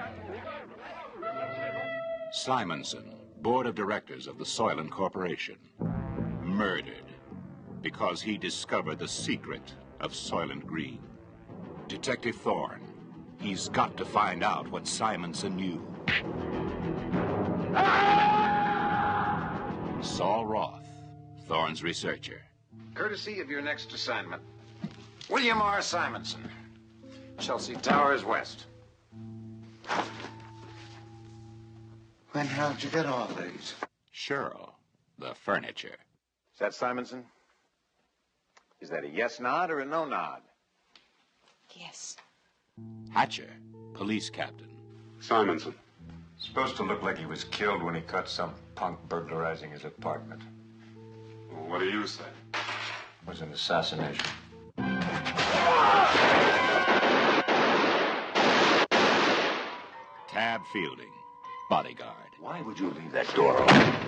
Simonson, 2.31 3.15
board 3.41 3.65
of 3.65 3.75
directors 3.75 4.27
of 4.27 4.37
the 4.37 4.45
Soylent 4.45 4.91
Corporation, 4.91 5.57
murdered 6.41 7.03
because 7.81 8.21
he 8.21 8.37
discovered 8.37 8.99
the 8.99 9.07
secret 9.07 9.73
of 9.99 10.11
Soylent 10.11 10.65
Green. 10.65 10.99
Detective 11.87 12.35
Thorne, 12.35 12.88
he's 13.39 13.69
got 13.69 13.95
to 13.97 14.05
find 14.05 14.43
out 14.43 14.69
what 14.69 14.87
Simonson 14.87 15.55
knew. 15.55 15.85
Sol 20.01 20.45
Roth, 20.45 20.87
Thorne's 21.47 21.83
researcher. 21.83 22.41
Courtesy 22.93 23.39
of 23.39 23.49
your 23.49 23.61
next 23.61 23.93
assignment, 23.93 24.41
William 25.29 25.61
R. 25.61 25.81
Simonson, 25.81 26.49
Chelsea 27.37 27.75
Towers 27.75 28.25
West. 28.25 28.65
When 32.31 32.45
how'd 32.45 32.81
you 32.83 32.89
get 32.89 33.05
all 33.05 33.27
these? 33.27 33.73
Cheryl, 34.13 34.71
the 35.17 35.33
furniture. 35.33 35.95
Is 36.53 36.59
that 36.59 36.73
Simonson? 36.73 37.23
Is 38.81 38.89
that 38.89 39.03
a 39.03 39.09
yes 39.09 39.39
nod 39.39 39.71
or 39.71 39.79
a 39.79 39.85
no 39.85 40.05
nod? 40.05 40.41
Yes. 41.75 42.15
Hatcher, 43.11 43.49
police 43.93 44.29
captain. 44.29 44.67
Simonson. 45.19 45.73
Supposed 46.37 46.77
to 46.77 46.83
look 46.83 47.03
like 47.03 47.17
he 47.17 47.25
was 47.25 47.43
killed 47.43 47.83
when 47.83 47.95
he 47.95 48.01
caught 48.01 48.29
some 48.29 48.53
punk 48.75 48.97
burglarizing 49.09 49.71
his 49.71 49.83
apartment. 49.83 50.41
what 51.67 51.79
do 51.79 51.89
you 51.89 52.07
say? 52.07 52.23
It 52.53 52.59
was 53.27 53.41
an 53.41 53.51
assassination. 53.51 54.25
Tab 60.29 60.61
Fielding, 60.71 61.11
bodyguard. 61.69 62.15
Why 62.39 62.61
would 62.61 62.79
you 62.79 62.91
leave 62.91 63.11
that 63.11 63.27
door 63.35 63.61
open? 63.61 63.99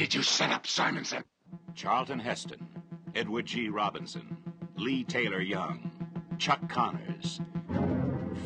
Why 0.00 0.06
did 0.06 0.14
you 0.14 0.22
set 0.22 0.50
up 0.50 0.66
Simonson? 0.66 1.22
Charlton 1.74 2.18
Heston, 2.18 2.66
Edward 3.14 3.44
G. 3.44 3.68
Robinson, 3.68 4.34
Leigh 4.76 5.04
Taylor 5.04 5.42
Young, 5.42 5.90
Chuck 6.38 6.66
Connors. 6.70 7.42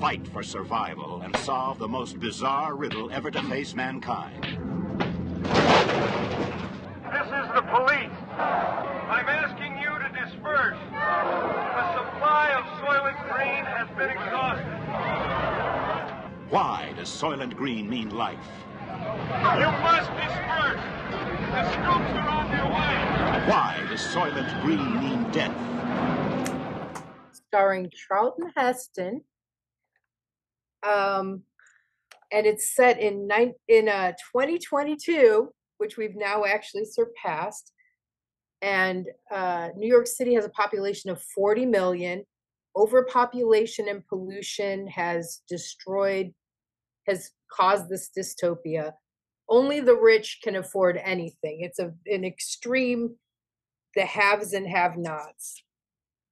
Fight 0.00 0.26
for 0.26 0.42
survival 0.42 1.22
and 1.22 1.36
solve 1.36 1.78
the 1.78 1.86
most 1.86 2.18
bizarre 2.18 2.74
riddle 2.74 3.08
ever 3.12 3.30
to 3.30 3.40
face 3.44 3.72
mankind. 3.72 4.42
This 4.42 4.56
is 7.28 7.48
the 7.54 7.62
police. 7.70 8.10
I'm 8.36 9.28
asking 9.28 9.78
you 9.78 9.96
to 9.96 10.08
disperse. 10.24 10.76
The 10.90 11.94
supply 11.94 12.50
of 12.58 12.64
Soylent 12.82 13.22
Green 13.32 13.64
has 13.64 13.86
been 13.96 14.10
exhausted. 14.10 14.66
Why 16.50 16.92
does 16.96 17.08
Soylent 17.08 17.54
Green 17.54 17.88
mean 17.88 18.10
life? 18.10 18.64
You 18.80 19.70
must 19.84 20.10
disperse. 20.16 21.03
Why 23.48 23.86
does 23.88 24.00
Soylent 24.00 24.62
Green 24.62 25.00
mean 25.00 25.30
death? 25.30 25.74
starring 27.54 27.88
Charlton 27.88 28.50
Heston. 28.56 29.22
Um, 30.84 31.44
and 32.32 32.46
it's 32.46 32.74
set 32.74 32.98
in 32.98 33.28
in 33.68 33.88
uh, 33.88 34.10
2022, 34.32 35.52
which 35.78 35.96
we've 35.96 36.16
now 36.16 36.44
actually 36.44 36.84
surpassed. 36.84 37.72
And 38.60 39.06
uh, 39.30 39.68
New 39.76 39.86
York 39.86 40.08
City 40.08 40.34
has 40.34 40.44
a 40.44 40.48
population 40.48 41.10
of 41.10 41.22
40 41.22 41.66
million. 41.66 42.24
Overpopulation 42.76 43.88
and 43.88 44.04
pollution 44.08 44.88
has 44.88 45.42
destroyed, 45.48 46.34
has 47.06 47.30
caused 47.52 47.88
this 47.88 48.10
dystopia. 48.18 48.94
Only 49.48 49.80
the 49.80 49.96
rich 49.96 50.40
can 50.42 50.56
afford 50.56 50.98
anything. 51.02 51.58
It's 51.60 51.78
a, 51.78 51.92
an 52.06 52.24
extreme, 52.24 53.16
the 53.94 54.04
haves 54.04 54.52
and 54.52 54.66
have-nots. 54.68 55.62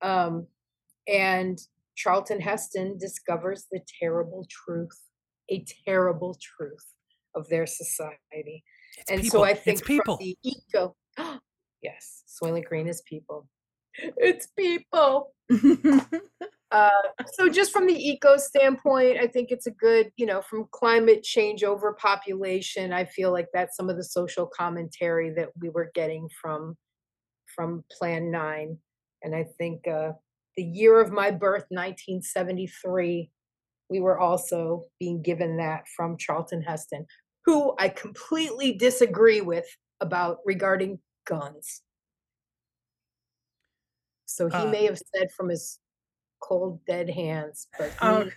Um, 0.01 0.47
and 1.07 1.59
Charlton 1.95 2.41
Heston 2.41 2.99
discovers 2.99 3.67
the 3.71 3.81
terrible 4.01 4.47
truth, 4.51 4.99
a 5.51 5.65
terrible 5.87 6.37
truth 6.41 6.87
of 7.35 7.49
their 7.49 7.67
society. 7.67 8.65
and 9.09 9.21
people. 9.21 9.41
so 9.41 9.45
I 9.45 9.51
It's 9.51 9.61
think 9.63 9.85
people. 9.85 10.17
from 10.17 10.25
the 10.27 10.37
eco, 10.43 10.97
yes, 11.83 12.25
Soylent 12.43 12.65
Green 12.65 12.89
is 12.89 13.03
people. 13.03 13.49
It's 14.17 14.47
people. 14.59 15.35
uh, 16.73 16.91
so 17.35 17.49
just 17.49 17.73
from 17.73 17.87
the 17.87 17.95
eco 17.95 18.37
standpoint, 18.37 19.19
I 19.19 19.27
think 19.27 19.51
it's 19.51 19.67
a 19.67 19.71
good, 19.73 20.11
you 20.17 20.27
know, 20.27 20.43
from 20.43 20.67
climate 20.73 21.23
change 21.23 21.63
overpopulation, 21.65 22.93
I 22.93 23.05
feel 23.05 23.31
like 23.33 23.49
that's 23.53 23.77
some 23.77 23.91
of 23.91 23.97
the 23.97 24.05
social 24.05 24.47
commentary 24.47 25.31
that 25.35 25.51
we 25.61 25.69
were 25.69 25.91
getting 25.95 26.29
from 26.41 26.77
from 27.55 27.85
Plan 27.91 28.31
9. 28.31 28.79
And 29.23 29.35
I 29.35 29.45
think 29.59 29.87
uh, 29.87 30.13
the 30.57 30.65
year 30.65 31.01
of 31.01 31.13
my 31.13 31.31
birth, 31.31 31.67
1973, 31.69 33.31
we 33.91 34.01
were 34.01 34.19
also 34.19 34.87
being 34.99 35.23
given 35.23 35.59
that 35.59 35.85
from 35.95 36.17
Charlton 36.17 36.63
Heston, 36.63 37.07
who 37.45 37.75
I 37.79 37.91
completely 37.91 38.73
disagree 38.73 39.43
with 39.43 39.67
about 40.01 40.39
regarding 40.47 40.99
guns. 41.27 41.83
So 44.25 44.49
he 44.49 44.57
Uh, 44.57 44.71
may 44.71 44.85
have 44.87 44.99
said 45.15 45.31
from 45.37 45.51
his 45.51 45.79
cold, 46.43 46.85
dead 46.87 47.09
hands, 47.09 47.69
but 47.79 47.91
Oh. 48.03 48.25
me, 48.25 48.31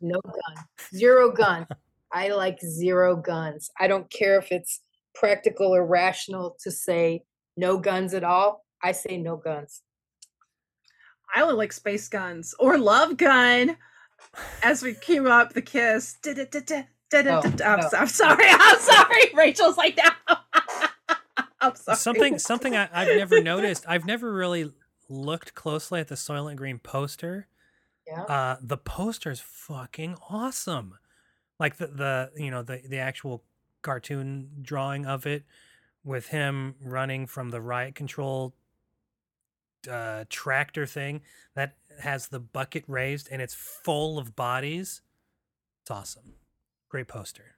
no 0.00 0.20
gun, 0.20 0.64
zero 0.94 1.32
gun. 1.32 1.66
I 2.12 2.28
like 2.28 2.60
zero 2.60 3.16
guns. 3.16 3.70
I 3.80 3.88
don't 3.88 4.08
care 4.10 4.38
if 4.38 4.52
it's 4.52 4.80
practical 5.14 5.74
or 5.74 5.84
rational 5.86 6.56
to 6.60 6.70
say 6.70 7.24
no 7.56 7.78
guns 7.78 8.14
at 8.14 8.22
all. 8.22 8.64
I 8.82 8.92
say 8.92 9.16
no 9.16 9.36
guns. 9.36 9.82
I 11.34 11.42
only 11.42 11.54
like 11.54 11.72
space 11.72 12.08
guns 12.08 12.54
or 12.58 12.78
love 12.78 13.16
gun. 13.16 13.76
As 14.62 14.82
we 14.82 14.94
came 14.94 15.26
up, 15.26 15.52
the 15.52 15.62
kiss. 15.62 16.16
I'm, 16.24 17.24
no. 17.24 17.42
I'm 17.98 18.08
sorry. 18.08 18.44
I'm 18.48 18.78
sorry. 18.78 19.22
Rachel's 19.34 19.76
like 19.76 19.96
that. 19.96 20.16
I'm 21.60 21.74
sorry. 21.74 21.96
Something 21.96 22.38
something 22.38 22.76
I, 22.76 22.88
I've 22.92 23.16
never 23.16 23.40
noticed. 23.40 23.84
I've 23.88 24.04
never 24.04 24.32
really 24.32 24.72
looked 25.08 25.54
closely 25.54 26.00
at 26.00 26.08
the 26.08 26.14
Soylent 26.14 26.56
Green 26.56 26.78
poster, 26.78 27.48
Yeah. 28.06 28.22
uh, 28.22 28.56
the 28.60 28.76
poster 28.78 29.30
is 29.30 29.40
fucking 29.40 30.16
awesome. 30.30 30.98
Like 31.58 31.76
the 31.76 31.86
the 31.88 32.32
you 32.36 32.50
know 32.50 32.62
the 32.62 32.82
the 32.86 32.98
actual 32.98 33.44
cartoon 33.82 34.50
drawing 34.62 35.06
of 35.06 35.26
it 35.26 35.44
with 36.04 36.28
him 36.28 36.74
running 36.80 37.26
from 37.26 37.50
the 37.50 37.60
riot 37.60 37.94
control 37.94 38.54
uh, 39.90 40.24
tractor 40.28 40.86
thing 40.86 41.22
that 41.54 41.76
has 42.00 42.28
the 42.28 42.40
bucket 42.40 42.84
raised 42.88 43.28
and 43.30 43.40
it's 43.40 43.54
full 43.54 44.18
of 44.18 44.34
bodies. 44.36 45.02
It's 45.82 45.90
awesome. 45.90 46.34
Great 46.88 47.08
poster. 47.08 47.56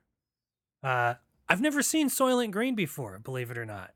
Uh, 0.83 1.15
I've 1.49 1.61
never 1.61 1.83
seen 1.83 2.09
Soylent 2.09 2.51
Green 2.51 2.75
before, 2.75 3.19
believe 3.19 3.51
it 3.51 3.59
or 3.59 3.65
not. 3.67 3.95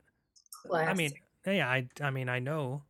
I 0.73 0.93
mean, 0.93 1.11
yeah, 1.45 1.69
I 1.69 1.87
I 2.01 2.09
mean 2.09 2.29
I 2.29 2.39
know. 2.39 2.83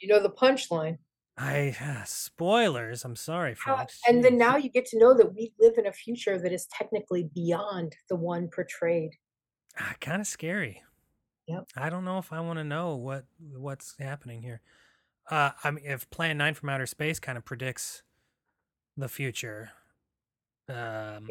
You 0.00 0.08
know 0.08 0.22
the 0.22 0.30
punchline. 0.30 0.98
I 1.36 1.74
spoilers. 2.04 3.04
I'm 3.04 3.16
sorry, 3.16 3.54
folks. 3.54 4.00
and 4.06 4.22
then 4.22 4.36
now 4.36 4.56
you 4.56 4.68
get 4.68 4.84
to 4.86 4.98
know 4.98 5.14
that 5.16 5.34
we 5.34 5.52
live 5.58 5.78
in 5.78 5.86
a 5.86 5.92
future 5.92 6.38
that 6.38 6.52
is 6.52 6.66
technically 6.66 7.30
beyond 7.34 7.96
the 8.08 8.16
one 8.16 8.48
portrayed. 8.48 9.12
ah, 9.78 9.94
kind 10.00 10.20
of 10.20 10.26
scary. 10.26 10.82
Yep. 11.46 11.70
I 11.76 11.90
don't 11.90 12.04
know 12.04 12.18
if 12.18 12.32
I 12.32 12.40
want 12.40 12.58
to 12.58 12.64
know 12.64 12.96
what 12.96 13.24
what's 13.56 13.96
happening 13.98 14.42
here. 14.42 14.60
Uh, 15.30 15.50
I 15.64 15.70
mean, 15.70 15.84
if 15.84 16.10
Plan 16.10 16.36
Nine 16.38 16.54
from 16.54 16.68
Outer 16.68 16.86
Space 16.86 17.18
kind 17.18 17.38
of 17.38 17.44
predicts 17.44 18.02
the 18.96 19.08
future. 19.08 19.70
Um, 20.68 21.28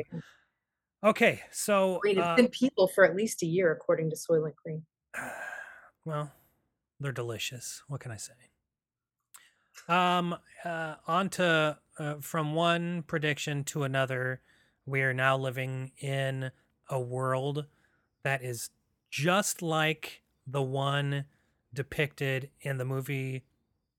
okay, 1.04 1.42
so 1.52 2.02
I 2.04 2.08
mean, 2.08 2.18
it's 2.18 2.28
uh, 2.28 2.36
been 2.36 2.48
people 2.50 2.88
for 2.88 3.06
at 3.06 3.16
least 3.16 3.44
a 3.44 3.46
year, 3.46 3.72
according 3.72 4.10
to 4.10 4.16
Soylent 4.16 4.56
Green. 4.64 4.84
well, 6.06 6.32
they're 7.00 7.12
delicious. 7.12 7.84
What 7.88 8.02
can 8.02 8.12
I 8.12 8.18
say? 8.18 8.34
Um, 9.88 10.36
uh, 10.64 10.96
on 11.08 11.30
to 11.30 11.78
uh, 11.98 12.16
from 12.22 12.54
one 12.54 13.04
prediction 13.04 13.64
to 13.66 13.84
another. 13.84 14.42
We 14.86 15.02
are 15.02 15.14
now 15.14 15.38
living 15.38 15.92
in 16.00 16.52
a 16.90 17.00
world 17.00 17.66
that 18.24 18.44
is 18.44 18.70
just 19.10 19.62
like 19.62 20.22
the 20.48 20.62
one 20.62 21.26
depicted 21.74 22.50
in 22.62 22.78
the 22.78 22.86
movie 22.86 23.44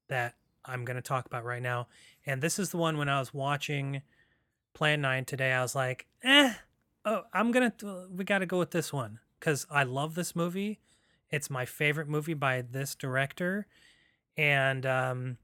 that 0.09 0.35
I'm 0.65 0.85
going 0.85 0.97
to 0.97 1.02
talk 1.02 1.27
about 1.27 1.44
right 1.44 1.62
now. 1.62 1.89
And 2.27 2.43
this 2.43 2.59
is 2.59 2.70
the 2.70 2.77
one 2.77 2.98
when 2.98 3.09
I 3.09 3.19
was 3.19 3.32
watching 3.32 4.02
Plan 4.74 5.01
9 5.01 5.24
today, 5.24 5.52
I 5.52 5.62
was 5.62 5.74
like, 5.74 6.07
eh, 6.23 6.55
oh, 7.05 7.23
I'm 7.32 7.51
going 7.51 7.73
to, 7.78 8.07
we 8.11 8.24
got 8.24 8.39
to 8.39 8.47
go 8.47 8.59
with 8.59 8.70
this 8.70 8.93
one 8.93 9.19
because 9.39 9.66
I 9.70 9.82
love 9.82 10.15
this 10.15 10.36
movie. 10.36 10.81
It's 11.31 11.51
my 11.51 11.65
favorite 11.65 12.09
movie 12.09 12.35
by 12.35 12.62
this 12.62 12.94
director. 12.94 13.66
And 14.36 14.86
um, 14.86 15.39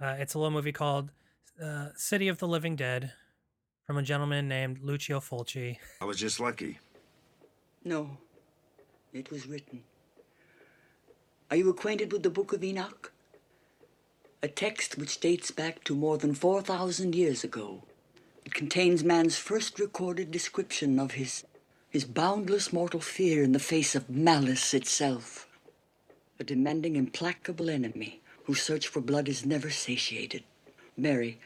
uh, 0.00 0.16
it's 0.18 0.34
a 0.34 0.38
little 0.38 0.50
movie 0.50 0.72
called 0.72 1.10
uh, 1.62 1.88
City 1.96 2.28
of 2.28 2.38
the 2.38 2.48
Living 2.48 2.76
Dead 2.76 3.12
from 3.86 3.98
a 3.98 4.02
gentleman 4.02 4.48
named 4.48 4.78
Lucio 4.82 5.18
Fulci. 5.18 5.78
I 6.00 6.04
was 6.04 6.18
just 6.18 6.40
lucky. 6.40 6.78
No, 7.84 8.18
it 9.12 9.30
was 9.30 9.46
written. 9.46 9.82
Are 11.50 11.56
you 11.56 11.70
acquainted 11.70 12.12
with 12.12 12.22
the 12.22 12.30
Book 12.30 12.52
of 12.52 12.62
Enoch? 12.62 13.12
A 14.42 14.48
text 14.48 14.98
which 14.98 15.18
dates 15.18 15.50
back 15.50 15.82
to 15.84 15.96
more 15.96 16.18
than 16.18 16.34
4,000 16.34 17.14
years 17.14 17.42
ago. 17.42 17.82
It 18.44 18.54
contains 18.54 19.02
man's 19.02 19.36
first 19.36 19.80
recorded 19.80 20.30
description 20.30 21.00
of 21.00 21.12
his, 21.12 21.44
his 21.90 22.04
boundless 22.04 22.72
mortal 22.72 23.00
fear 23.00 23.42
in 23.42 23.52
the 23.52 23.58
face 23.58 23.94
of 23.94 24.08
malice 24.08 24.74
itself. 24.74 25.48
A 26.38 26.44
demanding, 26.44 26.94
implacable 26.94 27.68
enemy 27.68 28.20
whose 28.48 28.62
search 28.62 28.88
for 28.88 29.02
blood 29.02 29.28
is 29.28 29.44
never 29.44 29.68
satiated. 29.68 30.42
Mary, 30.96 31.38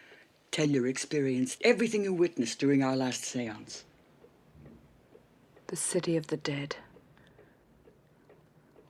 tell 0.53 0.69
your 0.69 0.87
experience, 0.87 1.57
everything 1.63 2.05
you 2.05 2.15
witnessed 2.15 2.61
during 2.61 2.81
our 2.81 2.95
last 2.95 3.25
seance. 3.25 3.83
The 5.67 5.75
city 5.75 6.17
of 6.17 6.29
the 6.29 6.37
dead. 6.37 6.77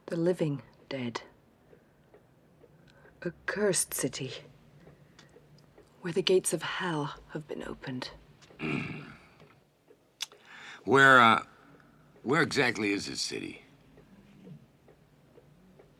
The 0.07 0.17
living 0.17 0.61
dead. 0.91 1.23
A 3.23 3.33
cursed 3.47 3.95
city. 3.95 4.33
Where 6.03 6.13
the 6.13 6.21
gates 6.21 6.53
of 6.53 6.63
hell 6.63 7.15
have 7.33 7.49
been 7.49 7.65
opened. 7.67 8.11
Where, 10.85 11.19
uh, 11.19 11.45
where 12.25 12.43
exactly 12.43 12.91
is 12.91 13.07
this 13.07 13.23
city? 13.23 13.63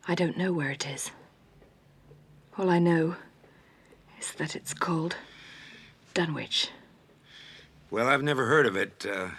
I 0.07 0.13
don't 0.13 0.37
know 0.37 0.53
where 0.53 0.69
it 0.69 0.85
is. 0.85 1.09
All 2.55 2.69
I 2.69 2.77
know 2.77 3.15
is 4.19 4.31
that 4.33 4.55
it's 4.55 4.75
called 4.75 5.15
Dunwich. 6.13 6.69
Well, 7.89 8.07
I've 8.07 8.21
never 8.21 8.45
heard 8.45 8.67
of 8.67 8.75
it. 8.75 9.07
Uh, 9.09 9.29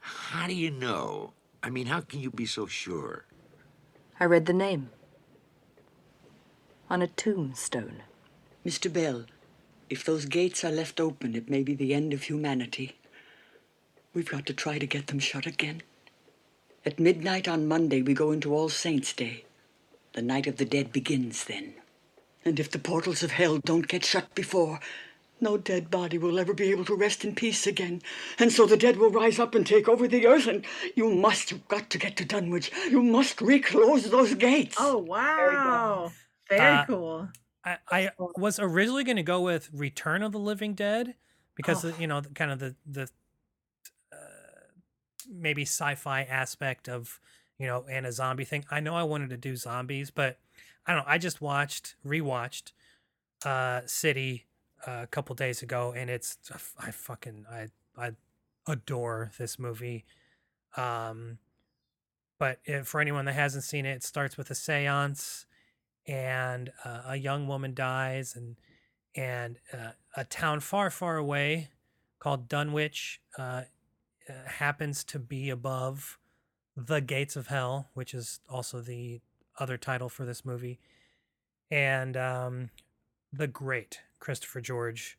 how 0.00 0.46
do 0.46 0.54
you 0.54 0.70
know? 0.70 1.32
I 1.62 1.70
mean, 1.70 1.86
how 1.86 2.02
can 2.02 2.20
you 2.20 2.30
be 2.30 2.44
so 2.44 2.66
sure? 2.66 3.24
I 4.20 4.26
read 4.26 4.44
the 4.44 4.52
name 4.52 4.90
on 6.90 7.00
a 7.00 7.06
tombstone. 7.06 8.02
Mr. 8.66 8.92
Bell, 8.92 9.24
if 9.88 10.04
those 10.04 10.26
gates 10.26 10.62
are 10.64 10.70
left 10.70 11.00
open, 11.00 11.34
it 11.34 11.48
may 11.48 11.62
be 11.62 11.74
the 11.74 11.94
end 11.94 12.12
of 12.12 12.24
humanity. 12.24 12.98
We've 14.12 14.28
got 14.28 14.44
to 14.46 14.52
try 14.52 14.78
to 14.78 14.86
get 14.86 15.06
them 15.06 15.18
shut 15.18 15.46
again. 15.46 15.82
At 16.84 17.00
midnight 17.00 17.48
on 17.48 17.68
Monday, 17.68 18.02
we 18.02 18.12
go 18.12 18.32
into 18.32 18.54
All 18.54 18.68
Saints' 18.68 19.14
Day. 19.14 19.46
The 20.12 20.20
night 20.20 20.46
of 20.46 20.58
the 20.58 20.66
dead 20.66 20.92
begins 20.92 21.44
then. 21.44 21.72
And 22.44 22.58
if 22.58 22.70
the 22.70 22.78
portals 22.78 23.22
of 23.22 23.32
hell 23.32 23.58
don't 23.58 23.88
get 23.88 24.04
shut 24.04 24.34
before, 24.34 24.80
no 25.40 25.56
dead 25.56 25.90
body 25.90 26.18
will 26.18 26.38
ever 26.38 26.54
be 26.54 26.70
able 26.70 26.84
to 26.86 26.94
rest 26.94 27.24
in 27.24 27.34
peace 27.34 27.66
again. 27.66 28.02
And 28.38 28.52
so 28.52 28.66
the 28.66 28.76
dead 28.76 28.96
will 28.96 29.10
rise 29.10 29.38
up 29.38 29.54
and 29.54 29.66
take 29.66 29.88
over 29.88 30.06
the 30.06 30.26
earth. 30.26 30.46
And 30.46 30.64
you 30.94 31.10
must, 31.10 31.50
you've 31.50 31.66
got 31.68 31.90
to 31.90 31.98
get 31.98 32.16
to 32.16 32.24
Dunwich. 32.24 32.70
You 32.90 33.02
must 33.02 33.40
reclose 33.40 34.10
those 34.10 34.34
gates. 34.34 34.76
Oh 34.78 34.98
wow. 34.98 36.12
Very 36.48 36.60
Uh, 36.60 36.84
cool. 36.86 37.28
I, 37.64 37.78
I 37.90 38.10
was 38.18 38.58
originally 38.58 39.04
going 39.04 39.16
to 39.16 39.22
go 39.22 39.40
with 39.40 39.70
Return 39.72 40.22
of 40.22 40.32
the 40.32 40.38
Living 40.38 40.74
Dead 40.74 41.14
because 41.54 41.84
of, 41.84 42.00
you 42.00 42.06
know 42.08 42.20
the, 42.20 42.30
kind 42.30 42.50
of 42.50 42.58
the 42.58 42.74
the 42.84 43.02
uh, 44.12 44.16
maybe 45.30 45.62
sci-fi 45.62 46.22
aspect 46.22 46.88
of 46.88 47.20
you 47.58 47.66
know 47.66 47.84
and 47.88 48.04
a 48.04 48.12
zombie 48.12 48.44
thing. 48.44 48.64
I 48.70 48.80
know 48.80 48.96
I 48.96 49.04
wanted 49.04 49.30
to 49.30 49.36
do 49.36 49.54
zombies, 49.56 50.10
but 50.10 50.38
I 50.86 50.94
don't 50.94 51.04
know. 51.04 51.10
I 51.10 51.18
just 51.18 51.40
watched 51.40 51.94
rewatched 52.04 52.72
uh, 53.44 53.82
City 53.86 54.46
uh, 54.86 55.00
a 55.02 55.06
couple 55.06 55.34
days 55.34 55.62
ago, 55.62 55.92
and 55.96 56.10
it's 56.10 56.38
I 56.78 56.90
fucking 56.90 57.46
I 57.50 57.68
I 57.96 58.12
adore 58.66 59.32
this 59.38 59.58
movie. 59.58 60.04
Um, 60.76 61.38
but 62.38 62.58
if, 62.64 62.88
for 62.88 63.00
anyone 63.00 63.24
that 63.26 63.34
hasn't 63.34 63.64
seen 63.64 63.86
it, 63.86 63.96
it 63.96 64.02
starts 64.02 64.36
with 64.36 64.50
a 64.50 64.54
séance 64.54 65.44
and 66.06 66.70
uh, 66.84 67.02
a 67.06 67.16
young 67.16 67.46
woman 67.46 67.74
dies 67.74 68.34
and 68.34 68.56
and 69.14 69.58
uh, 69.72 69.90
a 70.16 70.24
town 70.24 70.60
far 70.60 70.90
far 70.90 71.16
away 71.16 71.68
called 72.18 72.48
Dunwich 72.48 73.20
uh, 73.38 73.62
uh, 74.28 74.32
happens 74.46 75.04
to 75.04 75.18
be 75.18 75.50
above 75.50 76.18
the 76.76 77.00
gates 77.00 77.36
of 77.36 77.48
hell 77.48 77.90
which 77.94 78.14
is 78.14 78.40
also 78.48 78.80
the 78.80 79.20
other 79.58 79.76
title 79.76 80.08
for 80.08 80.24
this 80.24 80.44
movie 80.44 80.78
and 81.70 82.16
um, 82.16 82.70
the 83.32 83.46
great 83.46 84.00
Christopher 84.20 84.60
George 84.60 85.18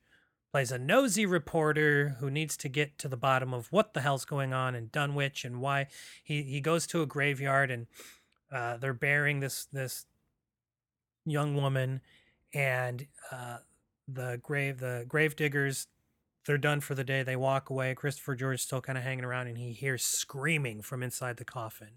plays 0.51 0.71
a 0.71 0.77
nosy 0.77 1.25
reporter 1.25 2.17
who 2.19 2.29
needs 2.29 2.55
to 2.57 2.69
get 2.69 2.99
to 2.99 3.07
the 3.07 3.17
bottom 3.17 3.55
of 3.55 3.71
what 3.71 3.95
the 3.95 4.01
hell's 4.01 4.23
going 4.23 4.53
on 4.53 4.75
in 4.75 4.89
Dunwich 4.91 5.43
and 5.43 5.59
why. 5.59 5.87
He, 6.23 6.43
he 6.43 6.61
goes 6.61 6.85
to 6.87 7.01
a 7.01 7.07
graveyard 7.07 7.71
and 7.71 7.87
uh, 8.51 8.77
they're 8.77 8.93
burying 8.93 9.39
this 9.39 9.65
this 9.73 10.05
young 11.25 11.55
woman 11.55 12.01
and 12.53 13.07
uh, 13.31 13.57
the 14.07 14.39
grave 14.43 14.79
the 14.79 15.05
grave 15.07 15.35
diggers 15.35 15.87
they're 16.45 16.57
done 16.57 16.81
for 16.81 16.93
the 16.93 17.03
day 17.03 17.23
they 17.23 17.37
walk 17.37 17.69
away 17.69 17.95
christopher 17.95 18.35
george 18.35 18.55
is 18.55 18.61
still 18.61 18.81
kind 18.81 18.97
of 18.97 19.03
hanging 19.05 19.23
around 19.23 19.47
and 19.47 19.57
he 19.57 19.71
hears 19.71 20.03
screaming 20.03 20.81
from 20.81 21.01
inside 21.01 21.37
the 21.37 21.45
coffin 21.45 21.91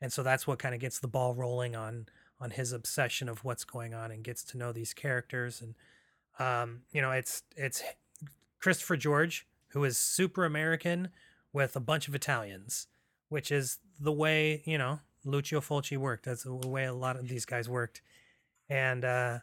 and 0.00 0.12
so 0.12 0.22
that's 0.22 0.46
what 0.46 0.58
kind 0.58 0.74
of 0.74 0.80
gets 0.80 0.98
the 0.98 1.08
ball 1.08 1.34
rolling 1.34 1.74
on 1.74 2.06
on 2.40 2.50
his 2.50 2.72
obsession 2.72 3.28
of 3.28 3.44
what's 3.44 3.64
going 3.64 3.94
on 3.94 4.10
and 4.10 4.22
gets 4.22 4.42
to 4.44 4.58
know 4.58 4.72
these 4.72 4.94
characters 4.94 5.60
and 5.60 5.74
um, 6.38 6.80
you 6.92 7.02
know 7.02 7.10
it's 7.10 7.42
it's 7.56 7.82
christopher 8.60 8.96
george 8.96 9.46
who 9.68 9.84
is 9.84 9.98
super 9.98 10.44
american 10.44 11.08
with 11.52 11.74
a 11.76 11.80
bunch 11.80 12.08
of 12.08 12.14
italians 12.14 12.86
which 13.28 13.50
is 13.50 13.78
the 14.00 14.12
way 14.12 14.62
you 14.64 14.78
know 14.78 15.00
lucio 15.24 15.60
fulci 15.60 15.96
worked 15.96 16.24
that's 16.24 16.44
the 16.44 16.68
way 16.68 16.84
a 16.84 16.94
lot 16.94 17.16
of 17.16 17.28
these 17.28 17.44
guys 17.44 17.68
worked 17.68 18.00
and 18.68 19.04
uh, 19.04 19.38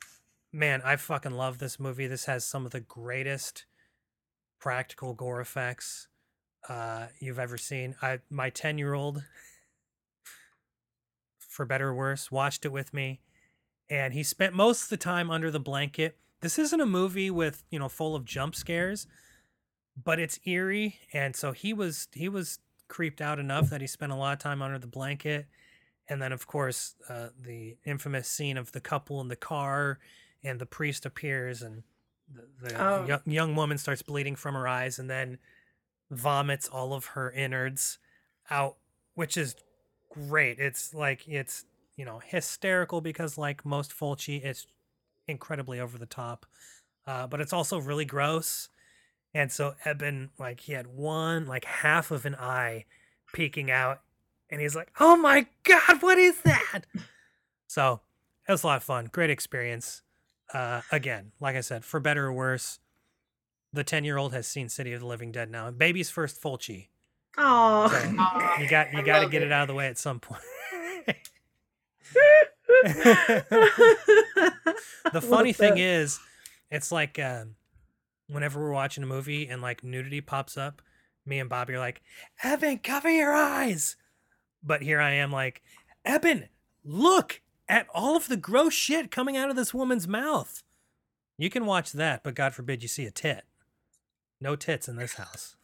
man, 0.56 0.82
I 0.84 0.96
fucking 0.96 1.32
love 1.34 1.58
this 1.58 1.80
movie. 1.80 2.08
This 2.08 2.26
has 2.26 2.46
some 2.46 2.66
of 2.66 2.72
the 2.72 2.80
greatest 2.80 3.66
practical 4.60 5.14
gore 5.14 5.42
effects 5.42 6.08
uh, 6.70 7.08
you've 7.20 7.40
ever 7.40 7.58
seen. 7.58 7.96
I 8.02 8.20
my 8.30 8.50
ten 8.50 8.78
year 8.78 8.94
old, 8.94 9.24
for 11.56 11.66
better 11.66 11.90
or 11.90 11.96
worse, 11.96 12.32
watched 12.32 12.66
it 12.66 12.72
with 12.72 12.94
me, 12.94 13.22
and 13.90 14.14
he 14.14 14.24
spent 14.24 14.54
most 14.54 14.84
of 14.84 14.90
the 14.90 14.98
time 14.98 15.32
under 15.32 15.50
the 15.50 15.60
blanket. 15.60 16.18
This 16.42 16.60
isn't 16.60 16.82
a 16.82 16.86
movie 16.86 17.32
with 17.32 17.64
you 17.72 17.80
know 17.80 17.90
full 17.90 18.16
of 18.16 18.26
jump 18.26 18.56
scares, 18.56 19.08
but 20.02 20.20
it's 20.20 20.40
eerie, 20.46 21.00
and 21.14 21.36
so 21.36 21.52
he 21.54 21.74
was 21.74 22.08
he 22.14 22.30
was 22.30 22.60
creeped 22.88 23.22
out 23.22 23.40
enough 23.40 23.70
that 23.70 23.82
he 23.82 23.88
spent 23.88 24.12
a 24.12 24.16
lot 24.16 24.34
of 24.34 24.40
time 24.40 24.62
under 24.62 24.78
the 24.78 24.88
blanket. 24.88 25.48
And 26.08 26.22
then, 26.22 26.32
of 26.32 26.46
course, 26.46 26.94
uh, 27.10 27.30
the 27.42 27.78
infamous 27.84 28.28
scene 28.28 28.58
of 28.58 28.72
the 28.74 28.80
couple 28.80 29.20
in 29.22 29.28
the 29.28 29.36
car, 29.36 29.98
and 30.44 30.60
the 30.60 30.66
priest 30.68 31.04
appears, 31.04 31.64
and 31.64 31.82
the, 32.32 32.48
the 32.70 32.80
Oh. 32.80 33.06
young, 33.08 33.22
young 33.26 33.56
woman 33.56 33.80
starts 33.80 34.04
bleeding 34.04 34.36
from 34.36 34.54
her 34.54 34.68
eyes, 34.68 35.00
and 35.00 35.10
then 35.10 35.40
vomits 36.12 36.68
all 36.68 36.94
of 36.94 37.06
her 37.08 37.32
innards 37.32 37.98
out, 38.52 38.78
which 39.16 39.36
is 39.36 39.56
great. 40.16 40.60
It's 40.60 40.94
like 40.94 41.28
it's 41.28 41.66
you 41.96 42.06
know 42.06 42.20
hysterical 42.26 43.02
because 43.02 43.38
like 43.38 43.66
most 43.66 43.92
Fulci, 43.92 44.44
it's 44.44 44.66
incredibly 45.28 45.80
over 45.80 45.98
the 45.98 46.06
top, 46.06 46.46
uh, 47.06 47.28
but 47.28 47.42
it's 47.42 47.54
also 47.54 47.80
really 47.80 48.06
gross. 48.06 48.70
And 49.34 49.52
so 49.52 49.76
Eben, 49.84 50.30
like 50.40 50.62
he 50.62 50.74
had 50.74 50.88
one, 50.88 51.46
like 51.46 51.66
half 51.66 52.10
of 52.12 52.26
an 52.26 52.36
eye 52.36 52.86
peeking 53.34 53.70
out, 53.70 54.02
and 54.50 54.62
he's 54.62 54.76
like, 54.76 54.92
"Oh 55.00 55.16
my 55.18 55.48
god, 55.64 56.02
what 56.02 56.18
is 56.18 56.42
that?" 56.42 56.82
So 57.68 58.00
it 58.48 58.52
was 58.52 58.64
a 58.64 58.68
lot 58.68 58.78
of 58.78 58.84
fun, 58.84 59.10
great 59.12 59.30
experience. 59.30 60.02
Uh, 60.54 60.82
again, 60.92 61.32
like 61.40 61.56
I 61.56 61.62
said, 61.62 61.84
for 61.84 62.00
better 62.00 62.28
or 62.28 62.34
worse, 62.34 62.80
the 63.74 63.84
ten-year-old 63.84 64.32
has 64.34 64.48
seen 64.48 64.70
City 64.70 64.94
of 64.94 65.02
the 65.02 65.08
Living 65.08 65.32
Dead 65.32 65.52
now. 65.52 65.70
Baby's 65.72 66.10
first 66.10 66.42
Fulci. 66.42 66.88
Oh, 67.38 67.88
So 67.90 68.08
you 68.62 68.70
got 68.70 68.94
you 68.94 69.04
got 69.04 69.20
to 69.22 69.30
get 69.30 69.42
it. 69.42 69.48
it 69.48 69.52
out 69.52 69.64
of 69.64 69.68
the 69.68 69.74
way 69.74 69.88
at 69.88 69.98
some 69.98 70.20
point. 70.20 70.42
the 75.12 75.22
funny 75.22 75.54
thing 75.54 75.76
that. 75.76 75.80
is, 75.80 76.20
it's 76.72 76.92
like 76.92 77.20
um, 77.20 77.56
whenever 78.28 78.60
we're 78.60 78.72
watching 78.72 79.04
a 79.04 79.08
movie 79.08 79.48
and 79.48 79.62
like 79.62 79.84
nudity 79.84 80.22
pops 80.22 80.58
up, 80.58 80.82
me 81.26 81.40
and 81.40 81.50
Bobby 81.50 81.74
are 81.74 81.80
like, 81.80 82.02
"Evan, 82.44 82.80
cover 82.80 83.10
your 83.10 83.34
eyes," 83.34 83.96
but 84.64 84.82
here 84.82 85.00
I 85.00 85.12
am 85.12 85.32
like, 85.32 85.62
"Evan, 86.04 86.50
look 86.84 87.42
at 87.68 87.88
all 87.94 88.16
of 88.16 88.28
the 88.28 88.38
gross 88.38 88.74
shit 88.74 89.12
coming 89.12 89.36
out 89.38 89.50
of 89.50 89.56
this 89.56 89.74
woman's 89.74 90.08
mouth." 90.08 90.64
You 91.38 91.50
can 91.50 91.66
watch 91.66 91.92
that, 91.92 92.24
but 92.24 92.36
God 92.36 92.54
forbid 92.54 92.82
you 92.82 92.88
see 92.88 93.06
a 93.06 93.12
tit. 93.12 93.44
No 94.40 94.56
tits 94.56 94.88
in 94.88 94.96
this 94.96 95.16
house. 95.16 95.56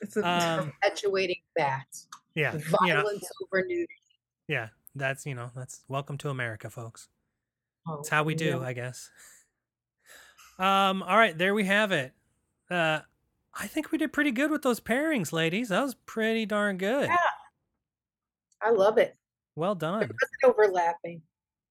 It's 0.00 0.16
a, 0.16 0.26
Um, 0.26 0.72
Perpetuating 0.80 1.40
that. 1.56 1.86
yeah, 2.34 2.56
Violence 2.80 3.28
over 3.42 3.62
nudity. 3.66 3.88
yeah. 4.48 4.68
That's 4.96 5.24
you 5.24 5.34
know, 5.36 5.50
that's 5.54 5.82
welcome 5.88 6.18
to 6.18 6.30
America, 6.30 6.68
folks. 6.68 7.08
Oh, 7.86 7.96
That's 7.96 8.08
how 8.08 8.24
we 8.24 8.34
do, 8.34 8.58
yeah. 8.60 8.60
I 8.60 8.72
guess. 8.72 9.10
Um, 10.58 11.02
all 11.02 11.16
right, 11.16 11.36
there 11.38 11.54
we 11.54 11.64
have 11.64 11.90
it. 11.90 12.12
Uh 12.70 13.00
I 13.54 13.66
think 13.66 13.90
we 13.92 13.96
did 13.98 14.12
pretty 14.12 14.30
good 14.30 14.50
with 14.50 14.60
those 14.62 14.78
pairings, 14.78 15.32
ladies. 15.32 15.70
That 15.70 15.82
was 15.82 15.94
pretty 15.94 16.44
darn 16.44 16.76
good. 16.76 17.08
Yeah. 17.08 17.16
I 18.60 18.70
love 18.70 18.98
it. 18.98 19.16
Well 19.56 19.74
done. 19.74 20.02
It 20.02 20.10
wasn't 20.10 20.44
overlapping. 20.54 21.22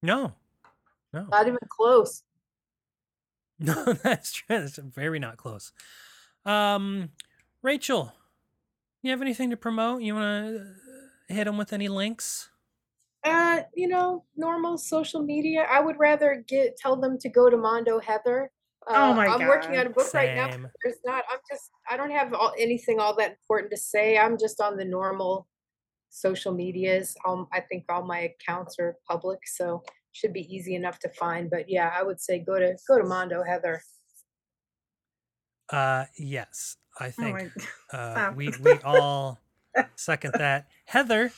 No. 0.02 0.34
No. 1.14 1.28
Not 1.30 1.46
even 1.48 1.60
close. 1.70 2.24
No, 3.60 3.92
that's 3.94 4.32
true. 4.34 4.46
That's 4.60 4.78
very 4.78 5.20
not 5.20 5.38
close. 5.38 5.72
Um 6.46 7.10
Rachel, 7.62 8.14
you 9.02 9.12
have 9.12 9.22
anything 9.22 9.50
to 9.50 9.58
promote? 9.58 10.02
You 10.02 10.16
want 10.16 10.56
to 11.28 11.34
hit 11.34 11.46
them 11.46 11.58
with 11.58 11.74
any 11.74 11.88
links? 11.88 12.50
Uh, 13.26 13.62
you 13.76 13.88
know, 13.88 14.24
normal 14.36 14.78
social 14.78 15.22
media. 15.22 15.68
I 15.70 15.80
would 15.82 15.98
rather 16.00 16.44
get 16.48 16.78
tell 16.78 16.96
them 16.96 17.18
to 17.20 17.30
go 17.30 17.50
to 17.50 17.58
Mondo 17.58 18.00
Heather. 18.00 18.52
Uh, 18.90 18.94
Oh 18.96 19.14
my 19.14 19.28
I'm 19.28 19.46
working 19.48 19.78
on 19.78 19.88
a 19.88 19.90
book 19.90 20.14
right 20.14 20.36
now. 20.36 20.50
Same. 20.50 20.68
There's 20.84 21.00
not. 21.06 21.24
I'm 21.30 21.40
just. 21.50 21.70
I 21.90 21.98
don't 21.98 22.12
have 22.12 22.34
all, 22.34 22.54
anything 22.58 23.00
all 23.00 23.16
that 23.18 23.32
important 23.32 23.72
to 23.72 23.78
say. 23.78 24.18
I'm 24.18 24.38
just 24.38 24.62
on 24.62 24.78
the 24.78 24.86
normal 24.86 25.48
social 26.10 26.54
medias. 26.54 27.16
Um, 27.28 27.48
I 27.54 27.60
think 27.60 27.86
all 27.90 28.04
my 28.06 28.32
accounts 28.42 28.78
are 28.80 28.96
public, 29.08 29.40
so 29.46 29.84
should 30.14 30.34
be 30.34 30.54
easy 30.54 30.76
enough 30.76 31.00
to 31.00 31.10
find. 31.10 31.50
But 31.50 31.70
yeah, 31.70 31.92
I 31.94 32.04
would 32.04 32.20
say 32.22 32.40
go 32.40 32.58
to 32.58 32.76
go 32.88 32.98
to 32.98 33.04
Mondo 33.04 33.44
Heather. 33.44 33.82
Uh 35.72 36.06
yes. 36.18 36.78
I 37.00 37.08
Oh 37.08 37.12
think 37.12 37.38
my- 37.94 37.98
uh 37.98 38.34
we 38.36 38.50
we 38.62 38.74
all 38.84 39.40
second 39.96 40.34
that. 40.38 40.68
Heather, 40.86 41.32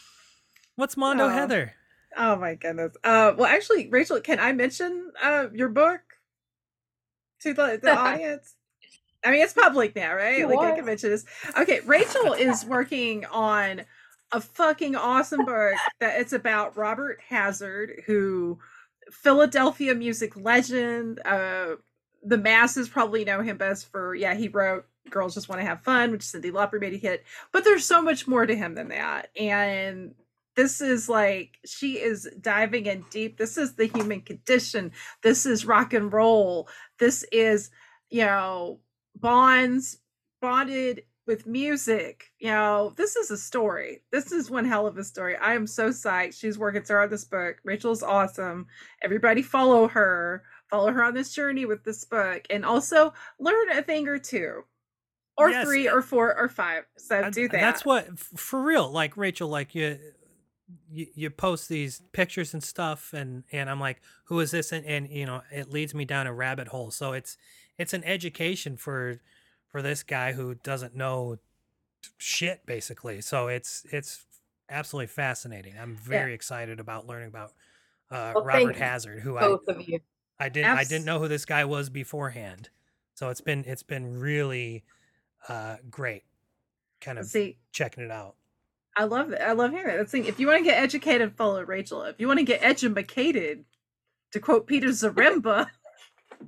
what's 0.76 0.98
Mondo 0.98 1.26
Oh. 1.26 1.30
Heather? 1.30 1.74
Oh 2.18 2.36
my 2.36 2.56
goodness. 2.56 2.94
Uh, 3.06 3.34
well, 3.38 3.46
actually, 3.48 3.88
Rachel, 3.90 4.20
can 4.22 4.40
I 4.40 4.52
mention 4.54 5.12
uh 5.22 5.48
your 5.54 5.70
book 5.70 6.02
to 7.42 7.54
the, 7.54 7.80
the 7.82 7.96
audience? 7.98 8.56
I 9.24 9.32
mean, 9.32 9.42
it's 9.42 9.54
public 9.54 9.96
now, 9.96 10.16
right? 10.16 10.40
It 10.40 10.48
like 10.48 10.60
I 10.60 10.76
can 10.76 10.86
mention 10.86 11.12
this. 11.12 11.26
Okay, 11.58 11.80
Rachel 11.82 12.34
is 12.34 12.66
working 12.78 13.26
on 13.26 13.84
a 14.32 14.42
fucking 14.42 14.96
awesome 14.96 15.46
book 15.46 15.76
that 16.00 16.20
it's 16.20 16.34
about 16.34 16.76
Robert 16.76 17.20
Hazard, 17.30 18.02
who 18.08 18.58
Philadelphia 19.12 19.94
music 19.94 20.36
legend. 20.36 21.20
Uh, 21.24 21.76
the 22.24 22.38
masses 22.38 22.90
probably 22.90 23.24
know 23.26 23.42
him 23.42 23.58
best 23.58 23.92
for 23.92 24.16
yeah, 24.16 24.34
he 24.34 24.48
wrote 24.48 24.86
"Girls 25.12 25.34
Just 25.34 25.50
Want 25.50 25.62
to 25.62 25.66
Have 25.66 25.84
Fun," 25.84 26.12
which 26.12 26.22
Cyndi 26.22 26.52
Lauper 26.52 26.80
made 26.80 26.94
a 26.94 26.98
hit. 26.98 27.24
But 27.52 27.64
there's 27.64 27.86
so 27.86 28.02
much 28.02 28.28
more 28.28 28.46
to 28.46 28.56
him 28.56 28.76
than 28.76 28.90
that, 28.90 29.30
and 29.38 30.16
this 30.56 30.82
is 30.82 31.08
like 31.10 31.60
she 31.66 32.00
is 32.00 32.30
diving 32.42 32.86
in 32.86 33.06
deep. 33.10 33.38
This 33.38 33.58
is 33.58 33.76
the 33.76 33.86
human 33.86 34.22
condition. 34.22 34.92
This 35.24 35.46
is 35.46 35.66
rock 35.66 35.94
and 35.94 36.12
roll. 36.12 36.68
This 37.00 37.24
is 37.32 37.72
you 38.10 38.26
know 38.26 38.80
bonds 39.16 39.98
bonded 40.42 41.04
with 41.28 41.48
music. 41.48 42.32
You 42.40 42.50
know, 42.50 42.94
this 42.98 43.16
is 43.16 43.32
a 43.32 43.38
story. 43.38 44.04
This 44.12 44.32
is 44.32 44.50
one 44.50 44.66
hell 44.66 44.88
of 44.88 44.98
a 44.98 45.04
story. 45.04 45.36
I 45.38 45.54
am 45.54 45.68
so 45.68 45.90
psyched. 45.90 46.38
She's 46.40 46.58
working 46.58 46.84
on 46.90 47.10
this 47.10 47.26
book. 47.26 47.58
Rachel's 47.64 48.04
awesome. 48.04 48.68
Everybody 49.02 49.42
follow 49.42 49.88
her. 49.88 50.44
Follow 50.70 50.92
her 50.92 51.04
on 51.04 51.14
this 51.14 51.34
journey 51.34 51.66
with 51.66 51.84
this 51.84 52.06
book, 52.06 52.44
and 52.50 52.66
also 52.66 53.14
learn 53.40 53.72
a 53.72 53.82
thing 53.82 54.08
or 54.08 54.18
two, 54.18 54.64
or 55.38 55.50
Yes, 55.50 55.66
three, 55.66 55.88
uh, 55.88 55.96
or 55.96 56.02
four, 56.02 56.36
or 56.38 56.50
five. 56.50 56.86
So 56.98 57.22
And- 57.22 57.34
do 57.34 57.48
that. 57.48 57.60
That's 57.60 57.86
what 57.86 58.20
for 58.20 58.62
real. 58.62 58.90
Like 58.92 59.18
Rachel, 59.18 59.50
like 59.50 59.74
you, 59.76 59.98
you, 60.90 61.08
you 61.16 61.30
post 61.30 61.70
these 61.70 62.02
pictures 62.12 62.54
and 62.54 62.64
stuff, 62.64 63.14
and 63.14 63.44
and 63.52 63.70
I'm 63.70 63.80
like, 63.80 64.02
who 64.26 64.40
is 64.40 64.52
this? 64.52 64.72
And 64.72 64.86
and 64.86 65.10
you 65.10 65.26
know, 65.26 65.42
it 65.52 65.70
leads 65.70 65.94
me 65.94 66.06
down 66.06 66.28
a 66.28 66.34
rabbit 66.34 66.68
hole. 66.70 66.92
So 66.92 67.14
it's 67.14 67.38
it's 67.78 67.94
an 67.94 68.04
education 68.04 68.78
for 68.78 69.20
for 69.68 69.82
this 69.82 70.04
guy 70.04 70.34
who 70.34 70.56
doesn't 70.56 70.96
know 70.96 71.38
shit 72.18 72.66
basically. 72.66 73.22
So 73.22 73.48
it's 73.48 73.86
it's 73.92 74.26
absolutely 74.70 75.08
fascinating. 75.08 75.74
I'm 75.80 75.96
very 75.96 76.34
excited 76.34 76.80
about 76.80 77.08
learning 77.08 77.30
about 77.30 77.52
uh, 78.10 78.34
Well, 78.36 78.44
Robert 78.44 78.76
Hazard, 78.76 79.22
who 79.22 79.40
both 79.40 79.62
I 79.68 79.72
of 79.72 79.88
you. 79.88 80.00
I 80.40 80.50
didn't 80.50 80.78
I 80.78 80.84
didn't 80.84 81.06
know 81.06 81.20
who 81.20 81.28
this 81.28 81.46
guy 81.46 81.66
was 81.66 81.90
beforehand. 81.90 82.70
So 83.14 83.30
it's 83.30 83.42
been 83.42 83.64
it's 83.66 83.84
been 83.84 84.20
really 84.20 84.84
uh 85.48 85.78
great 85.90 86.24
kind 87.02 87.20
of 87.20 87.26
See, 87.26 87.58
checking 87.72 88.04
it 88.04 88.12
out. 88.12 88.36
I 88.96 89.06
love 89.06 89.32
it. 89.32 89.42
I 89.42 89.54
love 89.54 89.72
hearing 89.72 89.88
that. 89.88 89.98
That's. 89.98 90.14
If 90.14 90.40
you 90.40 90.48
want 90.48 90.60
to 90.60 90.64
get 90.64 90.82
educated, 90.82 91.36
follow 91.36 91.64
Rachel. 91.64 92.04
If 92.04 92.20
you 92.20 92.28
want 92.28 92.40
to 92.40 92.46
get 92.46 92.64
edumacated, 92.64 93.66
to 94.32 94.40
quote 94.40 94.68
Peter 94.68 94.90
Zaremba, 94.90 95.68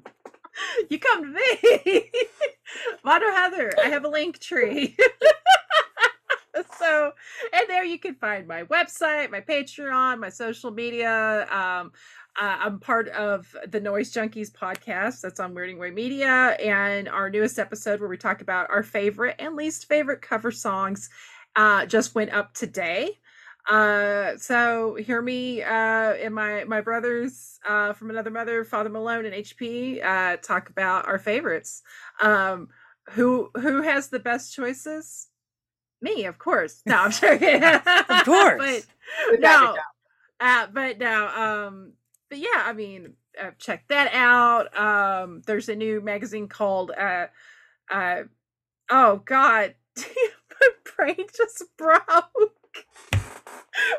you 0.89 0.99
come 0.99 1.23
to 1.23 1.29
me. 1.29 2.09
Mondo 3.03 3.31
Heather, 3.31 3.71
I 3.83 3.89
have 3.89 4.05
a 4.05 4.09
link 4.09 4.39
tree. 4.39 4.95
so, 6.79 7.11
and 7.53 7.63
there 7.67 7.83
you 7.83 7.99
can 7.99 8.15
find 8.15 8.47
my 8.47 8.63
website, 8.63 9.31
my 9.31 9.41
Patreon, 9.41 10.19
my 10.19 10.29
social 10.29 10.71
media. 10.71 11.47
Um, 11.49 11.91
uh, 12.39 12.57
I'm 12.59 12.79
part 12.79 13.09
of 13.09 13.55
the 13.67 13.79
Noise 13.79 14.11
Junkies 14.11 14.51
podcast 14.51 15.21
that's 15.21 15.39
on 15.39 15.53
Weirding 15.53 15.77
Way 15.77 15.91
Media, 15.91 16.57
and 16.59 17.07
our 17.07 17.29
newest 17.29 17.59
episode 17.59 17.99
where 17.99 18.09
we 18.09 18.17
talk 18.17 18.41
about 18.41 18.69
our 18.69 18.83
favorite 18.83 19.35
and 19.39 19.55
least 19.55 19.87
favorite 19.87 20.21
cover 20.21 20.51
songs 20.51 21.09
uh, 21.55 21.85
just 21.85 22.15
went 22.15 22.33
up 22.33 22.53
today. 22.53 23.19
Uh, 23.69 24.35
so 24.37 24.95
hear 24.95 25.21
me 25.21 25.61
uh, 25.61 26.13
and 26.13 26.35
my 26.35 26.63
my 26.65 26.81
brothers 26.81 27.59
uh, 27.67 27.93
from 27.93 28.09
another 28.09 28.31
mother, 28.31 28.63
Father 28.63 28.89
Malone 28.89 29.25
and 29.25 29.35
HP, 29.35 30.03
uh, 30.03 30.37
talk 30.37 30.69
about 30.69 31.07
our 31.07 31.19
favorites. 31.19 31.81
Um, 32.21 32.69
who 33.11 33.51
who 33.55 33.81
has 33.83 34.07
the 34.09 34.19
best 34.19 34.53
choices? 34.53 35.27
Me, 36.01 36.25
of 36.25 36.37
course. 36.37 36.81
No, 36.85 36.97
I'm 36.97 37.11
joking. 37.11 37.63
of 37.63 38.25
course. 38.25 38.87
but 39.29 39.39
no, 39.39 39.77
uh, 40.39 40.67
but 40.73 40.97
no. 40.97 41.27
Um, 41.27 41.93
but 42.33 42.39
yeah, 42.39 42.63
I 42.65 42.73
mean, 42.73 43.13
uh, 43.39 43.51
check 43.59 43.87
that 43.89 44.11
out. 44.11 44.75
Um, 44.75 45.43
there's 45.45 45.69
a 45.69 45.75
new 45.75 46.01
magazine 46.01 46.47
called 46.47 46.89
uh, 46.89 47.27
uh, 47.91 48.23
oh 48.89 49.17
God, 49.23 49.75
my 49.97 50.67
brain 50.95 51.27
just 51.37 51.63
broke. 51.77 52.01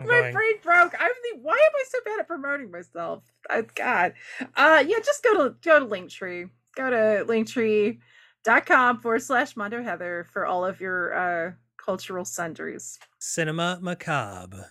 My 0.00 0.32
brain 0.32 0.54
broke. 0.64 0.94
I'm 0.98 1.10
the. 1.22 1.38
Why 1.42 1.52
am 1.52 1.58
I 1.76 1.84
so 1.88 1.98
bad 2.04 2.18
at 2.18 2.26
promoting 2.26 2.72
myself? 2.72 3.22
Oh, 3.50 3.62
God. 3.76 4.14
Uh, 4.56 4.82
yeah, 4.84 4.98
just 4.98 5.22
go 5.22 5.34
to 5.34 5.54
go 5.62 5.78
to 5.78 5.86
Linktree. 5.86 6.50
Go 6.74 6.90
to 6.90 7.24
linktree.com 7.32 9.00
forward 9.00 9.22
slash 9.22 9.56
Mondo 9.56 9.80
Heather 9.80 10.26
for 10.32 10.44
all 10.44 10.64
of 10.64 10.80
your 10.80 11.14
uh 11.14 11.52
cultural 11.76 12.24
sundries. 12.24 12.98
Cinema 13.20 13.78
Macabre. 13.80 14.70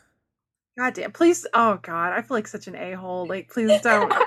God 0.77 0.93
damn. 0.93 1.11
Please. 1.11 1.45
Oh 1.53 1.79
God, 1.81 2.13
I 2.13 2.21
feel 2.21 2.37
like 2.37 2.47
such 2.47 2.67
an 2.67 2.75
a 2.75 2.93
hole. 2.93 3.27
Like, 3.27 3.49
please 3.49 3.81
don't. 3.81 4.13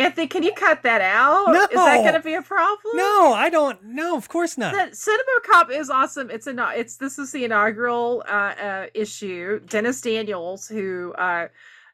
Anthony, 0.00 0.26
can 0.28 0.42
you 0.42 0.52
cut 0.52 0.82
that 0.82 1.02
out? 1.02 1.54
Is 1.54 1.68
that 1.68 1.96
going 2.02 2.14
to 2.14 2.20
be 2.20 2.34
a 2.34 2.42
problem? 2.42 2.96
No, 2.96 3.34
I 3.34 3.50
don't. 3.50 3.82
No, 3.84 4.16
of 4.16 4.28
course 4.28 4.56
not. 4.56 4.72
The 4.72 4.96
Cinema 4.96 5.40
Cop 5.44 5.70
is 5.70 5.90
awesome. 5.90 6.30
It's 6.30 6.46
a 6.46 6.72
it's 6.74 6.96
this 6.96 7.18
is 7.18 7.32
the 7.32 7.44
inaugural 7.44 8.24
uh, 8.26 8.54
uh, 8.62 8.86
issue. 8.94 9.60
Dennis 9.60 10.00
Daniels, 10.00 10.66
who 10.66 11.12
uh, 11.14 11.48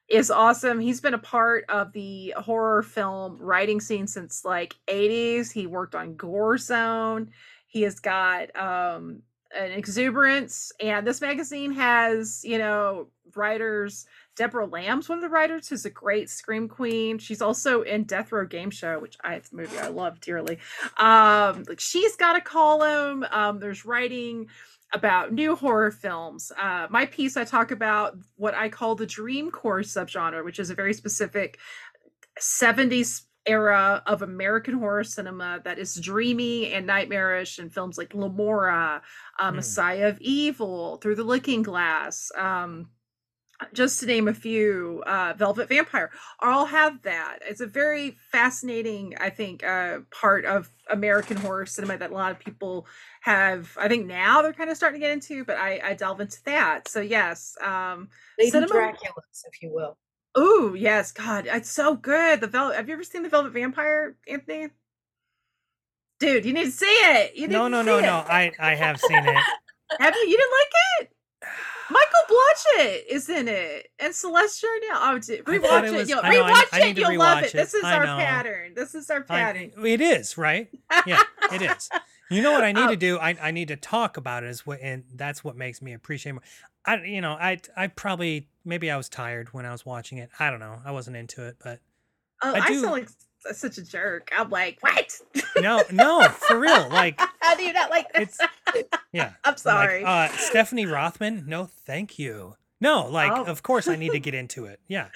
is 0.08 0.30
awesome. 0.30 0.78
He's 0.78 1.00
been 1.00 1.14
a 1.14 1.18
part 1.18 1.64
of 1.68 1.92
the 1.92 2.32
horror 2.38 2.82
film 2.82 3.38
writing 3.40 3.80
scene 3.80 4.06
since 4.06 4.44
like 4.44 4.76
80s. 4.88 5.50
He 5.50 5.66
worked 5.66 5.96
on 5.96 6.14
Gore 6.14 6.58
Zone. 6.58 7.30
He 7.66 7.82
has 7.82 7.98
got 7.98 8.54
um, 8.56 9.22
an 9.54 9.72
exuberance, 9.72 10.72
and 10.80 11.06
this 11.06 11.20
magazine 11.20 11.72
has 11.72 12.42
you 12.44 12.58
know 12.58 13.08
writers. 13.34 14.06
Debra 14.36 14.66
Lamb's 14.66 15.08
one 15.08 15.16
of 15.16 15.22
the 15.22 15.30
writers, 15.30 15.68
who's 15.68 15.86
a 15.86 15.90
great 15.90 16.28
scream 16.28 16.68
queen. 16.68 17.18
She's 17.18 17.40
also 17.40 17.80
in 17.80 18.04
Death 18.04 18.32
Row 18.32 18.44
Game 18.44 18.70
Show, 18.70 18.98
which 18.98 19.16
I 19.24 19.34
it's 19.34 19.52
movie 19.52 19.78
I 19.78 19.88
love 19.88 20.20
dearly. 20.20 20.58
Um, 20.98 21.64
like 21.68 21.80
she's 21.80 22.16
got 22.16 22.36
a 22.36 22.40
column. 22.42 23.24
Um, 23.30 23.58
there's 23.58 23.86
writing 23.86 24.48
about 24.92 25.32
new 25.32 25.56
horror 25.56 25.90
films. 25.90 26.52
Uh, 26.56 26.86
my 26.90 27.06
piece, 27.06 27.36
I 27.36 27.44
talk 27.44 27.70
about 27.70 28.16
what 28.36 28.54
I 28.54 28.68
call 28.68 28.94
the 28.94 29.06
dreamcore 29.06 29.82
subgenre, 29.82 30.44
which 30.44 30.58
is 30.58 30.70
a 30.70 30.74
very 30.74 30.94
specific 30.94 31.58
70s 32.40 33.22
era 33.46 34.02
of 34.06 34.22
American 34.22 34.74
horror 34.74 35.04
cinema 35.04 35.60
that 35.64 35.78
is 35.78 35.94
dreamy 35.94 36.72
and 36.72 36.86
nightmarish 36.86 37.58
and 37.58 37.72
films 37.72 37.96
like 37.96 38.10
Lemora, 38.10 39.00
uh, 39.38 39.52
Messiah 39.52 40.08
of 40.08 40.20
Evil, 40.20 40.96
Through 40.98 41.14
the 41.16 41.24
Looking 41.24 41.62
Glass, 41.62 42.30
um, 42.36 42.90
just 43.72 44.00
to 44.00 44.06
name 44.06 44.28
a 44.28 44.34
few, 44.34 45.02
uh, 45.06 45.32
Velvet 45.36 45.68
Vampire, 45.68 46.10
all 46.40 46.66
have 46.66 47.00
that. 47.02 47.38
It's 47.40 47.62
a 47.62 47.66
very 47.66 48.10
fascinating, 48.30 49.14
I 49.18 49.30
think, 49.30 49.64
uh, 49.64 50.00
part 50.10 50.44
of 50.44 50.70
American 50.90 51.38
horror 51.38 51.64
cinema 51.64 51.96
that 51.98 52.10
a 52.10 52.14
lot 52.14 52.32
of 52.32 52.38
people 52.38 52.86
have. 53.22 53.74
I 53.80 53.88
think 53.88 54.06
now 54.06 54.42
they're 54.42 54.52
kind 54.52 54.70
of 54.70 54.76
starting 54.76 55.00
to 55.00 55.06
get 55.06 55.12
into, 55.12 55.44
but 55.44 55.56
I, 55.56 55.80
I 55.82 55.94
delve 55.94 56.20
into 56.20 56.42
that. 56.44 56.88
So 56.88 57.00
yes, 57.00 57.56
um, 57.62 58.10
Lady 58.38 58.50
cinema- 58.50 58.74
Draculas, 58.74 59.42
if 59.50 59.62
you 59.62 59.72
will. 59.72 59.96
Oh 60.38 60.74
yes, 60.74 61.12
God, 61.12 61.46
it's 61.50 61.70
so 61.70 61.94
good. 61.96 62.40
The 62.40 62.46
Velvet. 62.46 62.76
Have 62.76 62.88
you 62.88 62.94
ever 62.94 63.04
seen 63.04 63.22
the 63.22 63.28
Velvet 63.30 63.52
Vampire, 63.52 64.16
Anthony? 64.28 64.68
Dude, 66.20 66.44
you 66.44 66.52
need 66.52 66.64
to 66.66 66.70
see 66.70 66.86
it. 66.86 67.34
You 67.36 67.46
need 67.48 67.52
No, 67.52 67.68
no, 67.68 67.82
no, 67.82 67.98
it. 67.98 68.02
no. 68.02 68.16
I 68.28 68.52
I 68.58 68.74
have 68.74 69.00
seen 69.00 69.18
it. 69.26 69.36
Have 70.00 70.14
you? 70.14 70.20
You 70.28 70.36
didn't 70.36 70.52
like 70.52 70.72
it? 71.00 71.12
Michael 71.90 72.10
Blodgett 72.76 73.02
is 73.08 73.28
in 73.28 73.46
it, 73.48 73.88
and 74.00 74.12
Celeste 74.14 74.60
Jordan. 74.60 74.88
Oh, 74.94 75.18
dude, 75.18 75.40
I 75.46 75.58
rewatch 75.58 75.82
it 75.84 75.92
it. 75.94 75.96
was- 75.96 76.08
You'll 76.08 76.20
I 76.22 76.30
know, 76.34 76.42
I- 76.42 76.50
rewatch 76.52 76.68
I 76.72 76.86
it. 76.88 76.94
to 76.94 77.00
You'll 77.00 77.18
love 77.18 77.38
it. 77.38 77.44
it. 77.46 77.52
This 77.52 77.72
is 77.74 77.84
I 77.84 77.96
our 77.98 78.04
pattern. 78.04 78.72
This 78.74 78.94
is 78.96 79.08
our 79.10 79.18
I- 79.20 79.22
pattern. 79.22 79.72
it 79.84 80.00
is 80.00 80.36
right. 80.36 80.68
Yeah, 81.06 81.22
it 81.52 81.62
is. 81.62 81.88
You 82.28 82.42
know 82.42 82.50
what 82.50 82.64
I 82.64 82.72
need 82.72 82.88
to 82.88 82.92
oh. 82.94 82.96
do? 82.96 83.18
I, 83.20 83.36
I 83.40 83.50
need 83.52 83.68
to 83.68 83.76
talk 83.76 84.16
about 84.16 84.42
it. 84.42 84.50
Is 84.50 84.66
what, 84.66 84.80
and 84.82 85.04
that's 85.14 85.44
what 85.44 85.54
makes 85.56 85.80
me 85.80 85.92
appreciate. 85.92 86.32
More. 86.32 86.42
I 86.86 87.02
you 87.04 87.20
know 87.20 87.32
I 87.32 87.58
I 87.76 87.88
probably 87.88 88.48
maybe 88.64 88.90
I 88.90 88.96
was 88.96 89.08
tired 89.08 89.52
when 89.52 89.66
I 89.66 89.72
was 89.72 89.84
watching 89.84 90.18
it. 90.18 90.30
I 90.38 90.50
don't 90.50 90.60
know. 90.60 90.80
I 90.84 90.92
wasn't 90.92 91.16
into 91.16 91.46
it, 91.46 91.56
but 91.62 91.80
Oh, 92.42 92.54
I 92.54 92.58
I, 92.58 92.72
sound 92.74 92.82
like 92.92 93.08
such 93.52 93.78
a 93.78 93.82
jerk. 93.82 94.30
I'm 94.36 94.50
like, 94.50 94.78
what? 94.82 95.10
no, 95.58 95.82
no, 95.92 96.28
for 96.28 96.58
real. 96.58 96.88
Like 96.90 97.18
How 97.40 97.54
do 97.54 97.62
you 97.64 97.72
not 97.72 97.90
like 97.90 98.12
this? 98.12 98.38
yeah. 99.12 99.32
I'm 99.44 99.52
like, 99.52 99.58
sorry. 99.58 100.04
uh, 100.04 100.28
Stephanie 100.28 100.84
Rothman. 100.86 101.44
No, 101.46 101.64
thank 101.64 102.18
you. 102.18 102.56
No, 102.78 103.06
like 103.08 103.32
Oh. 103.32 103.44
of 103.44 103.62
course 103.62 103.88
I 103.88 103.96
need 103.96 104.12
to 104.12 104.20
get 104.20 104.34
into 104.34 104.66
it. 104.66 104.80
Yeah. 104.86 105.08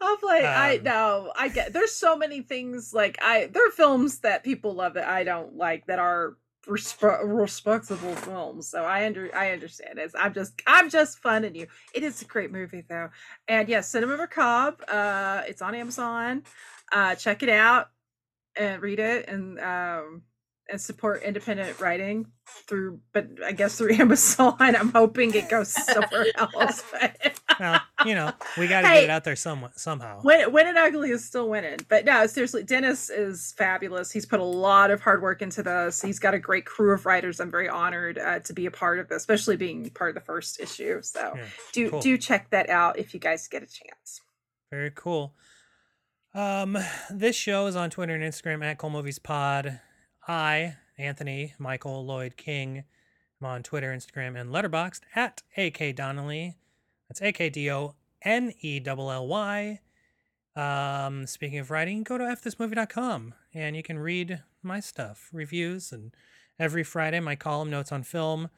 I'm 0.00 0.18
like, 0.22 0.44
I 0.44 0.76
Um, 0.76 0.84
know, 0.84 1.32
I 1.34 1.48
get. 1.48 1.72
There's 1.72 1.92
so 1.92 2.16
many 2.16 2.42
things 2.42 2.92
like 2.92 3.16
I. 3.22 3.46
There 3.46 3.66
are 3.66 3.70
films 3.70 4.18
that 4.20 4.44
people 4.44 4.74
love 4.74 4.92
that 4.94 5.08
I 5.08 5.24
don't 5.24 5.56
like 5.56 5.86
that 5.86 5.98
are 5.98 6.36
resp- 6.66 7.20
respectable 7.24 8.14
films. 8.16 8.68
So 8.68 8.84
I 8.84 9.06
under 9.06 9.34
I 9.34 9.52
understand 9.52 9.98
it. 9.98 10.12
I'm 10.18 10.34
just 10.34 10.60
I'm 10.66 10.90
just 10.90 11.18
funning 11.18 11.54
you. 11.54 11.66
It 11.94 12.02
is 12.02 12.22
a 12.22 12.24
great 12.24 12.50
movie 12.52 12.84
though, 12.88 13.10
and 13.48 13.68
yes, 13.68 13.88
Cinema 13.88 14.16
Macabre. 14.16 14.84
Uh, 14.90 15.42
it's 15.46 15.62
on 15.62 15.74
Amazon. 15.74 16.42
Uh, 16.92 17.14
check 17.14 17.42
it 17.42 17.48
out 17.48 17.88
and 18.56 18.82
read 18.82 18.98
it 18.98 19.28
and 19.28 19.58
um 19.60 20.22
and 20.70 20.80
support 20.80 21.22
independent 21.22 21.80
writing 21.80 22.26
through 22.66 23.00
but 23.12 23.26
i 23.44 23.52
guess 23.52 23.78
through 23.78 23.94
amazon 23.98 24.56
i'm 24.60 24.92
hoping 24.92 25.34
it 25.34 25.48
goes 25.48 25.70
somewhere 25.70 26.26
else 26.36 26.82
but 26.92 27.40
Well, 27.60 27.80
you 28.06 28.14
know, 28.14 28.32
we 28.56 28.68
got 28.68 28.82
to 28.82 28.88
Hey. 28.88 28.94
get 29.00 29.04
it 29.04 29.10
out 29.10 29.24
there 29.24 29.34
some 29.36 29.68
somehow. 29.74 30.20
Win 30.22 30.66
and 30.66 30.78
Ugly 30.78 31.10
is 31.10 31.24
still 31.24 31.48
winning. 31.48 31.78
But 31.88 32.04
no, 32.04 32.26
seriously, 32.26 32.62
Dennis 32.62 33.10
is 33.10 33.52
fabulous. 33.58 34.10
He's 34.12 34.26
put 34.26 34.40
a 34.40 34.44
lot 34.44 34.90
of 34.90 35.00
hard 35.00 35.22
work 35.22 35.42
into 35.42 35.62
this. 35.62 36.00
He's 36.00 36.18
got 36.18 36.34
a 36.34 36.38
great 36.38 36.66
crew 36.66 36.92
of 36.92 37.04
writers. 37.06 37.40
I'm 37.40 37.50
very 37.50 37.68
honored 37.68 38.18
uh, 38.18 38.38
to 38.40 38.52
be 38.52 38.66
a 38.66 38.70
part 38.70 38.98
of 39.00 39.08
this, 39.08 39.16
especially 39.18 39.56
being 39.56 39.90
part 39.90 40.10
of 40.10 40.14
the 40.14 40.20
first 40.26 40.60
issue. 40.60 41.02
So 41.02 41.32
Yeah, 41.36 41.44
do 41.72 41.90
cool. 41.90 42.00
do 42.00 42.16
check 42.18 42.50
that 42.50 42.68
out 42.70 42.98
if 42.98 43.12
you 43.14 43.20
guys 43.20 43.48
get 43.48 43.62
a 43.62 43.66
chance. 43.66 44.20
Very 44.70 44.92
cool. 44.94 45.34
Um, 46.34 46.76
this 47.10 47.34
show 47.34 47.66
is 47.66 47.74
on 47.74 47.90
Twitter 47.90 48.14
and 48.14 48.22
Instagram 48.22 48.64
at 48.64 48.78
Cult 48.78 48.92
Movies 48.92 49.18
Pod. 49.18 49.80
I, 50.28 50.76
Anthony 50.98 51.54
Michael 51.58 52.04
Lloyd 52.04 52.36
King, 52.36 52.84
I'm 53.40 53.46
on 53.46 53.62
Twitter, 53.62 53.92
Instagram, 53.92 54.38
and 54.38 54.50
Letterboxd 54.50 55.00
at 55.16 55.42
AK 55.56 55.96
Donelly. 55.96 56.56
That's 57.08 57.22
A 57.22 57.32
K 57.32 57.50
D 57.50 57.70
O 57.70 57.94
N 58.22 58.52
E 58.60 58.80
L 58.84 59.10
L 59.10 59.26
Y. 59.26 59.80
Um, 60.56 61.26
speaking 61.26 61.58
of 61.58 61.70
writing, 61.70 62.02
go 62.02 62.18
to 62.18 62.24
fthismovie.com 62.24 63.34
and 63.54 63.76
you 63.76 63.82
can 63.82 63.98
read 63.98 64.42
my 64.62 64.80
stuff, 64.80 65.28
reviews, 65.32 65.92
and 65.92 66.12
every 66.58 66.82
Friday 66.82 67.20
my 67.20 67.36
column 67.36 67.70
notes 67.70 67.92
on 67.92 68.02
film. 68.02 68.50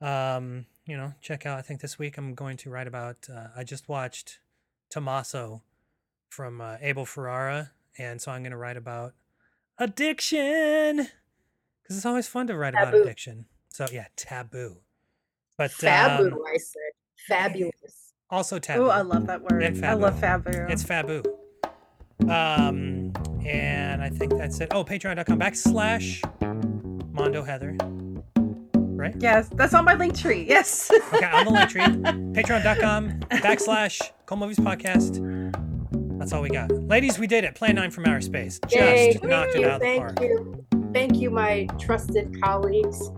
Um, 0.00 0.66
you 0.86 0.96
know, 0.96 1.12
check 1.20 1.46
out. 1.46 1.58
I 1.58 1.62
think 1.62 1.80
this 1.80 1.98
week 1.98 2.18
I'm 2.18 2.34
going 2.34 2.56
to 2.58 2.70
write 2.70 2.86
about. 2.86 3.28
Uh, 3.32 3.48
I 3.56 3.64
just 3.64 3.88
watched 3.88 4.38
Tommaso 4.90 5.62
from 6.28 6.60
uh, 6.60 6.76
Abel 6.80 7.06
Ferrara, 7.06 7.72
and 7.98 8.20
so 8.20 8.32
I'm 8.32 8.42
going 8.42 8.50
to 8.52 8.56
write 8.56 8.76
about 8.76 9.14
addiction 9.78 11.08
because 11.82 11.96
it's 11.96 12.06
always 12.06 12.26
fun 12.26 12.46
to 12.48 12.56
write 12.56 12.74
about 12.74 12.94
addiction. 12.94 13.46
So 13.68 13.86
yeah, 13.92 14.06
taboo. 14.16 14.78
But 15.56 15.72
taboo, 15.78 16.32
um, 16.32 16.42
I 16.46 16.56
said. 16.56 16.83
Fabulous. 17.28 18.12
also 18.30 18.58
taboo. 18.58 18.86
Oh, 18.86 18.88
I 18.90 19.00
love 19.02 19.26
that 19.26 19.42
word. 19.42 19.62
I 19.84 19.94
love 19.94 20.14
Fabu. 20.20 20.70
It's 20.70 20.82
Fabu. 20.84 21.24
Um, 22.22 23.12
and 23.44 24.02
I 24.02 24.08
think 24.08 24.36
that's 24.36 24.60
it. 24.60 24.68
Oh, 24.72 24.84
patreon.com 24.84 25.38
backslash 25.38 26.22
Mondo 27.12 27.42
Heather. 27.42 27.76
Right? 28.96 29.14
Yes, 29.18 29.48
that's 29.54 29.74
on 29.74 29.84
my 29.84 29.94
link 29.94 30.16
tree. 30.16 30.46
Yes. 30.48 30.90
Okay, 31.12 31.26
on 31.26 31.44
the 31.44 31.50
link 31.50 31.68
tree. 31.70 31.82
Patreon.com 32.42 33.20
backslash 33.30 34.00
Cult 34.26 34.40
Movies 34.40 34.58
Podcast. 34.58 35.20
That's 36.18 36.32
all 36.32 36.40
we 36.42 36.48
got. 36.48 36.70
Ladies, 36.70 37.18
we 37.18 37.26
did 37.26 37.44
it. 37.44 37.54
Plan 37.54 37.74
9 37.74 37.90
from 37.90 38.06
outer 38.06 38.20
space. 38.20 38.58
Just 38.60 38.74
Yay. 38.76 39.18
knocked 39.24 39.52
Thank 39.52 39.64
it 39.64 39.68
out 39.68 39.74
of 39.74 39.80
the 39.80 39.84
Thank 39.84 40.00
park. 40.00 40.20
you. 40.20 40.66
Thank 40.94 41.16
you, 41.16 41.30
my 41.30 41.66
trusted 41.78 42.40
colleagues. 42.40 43.10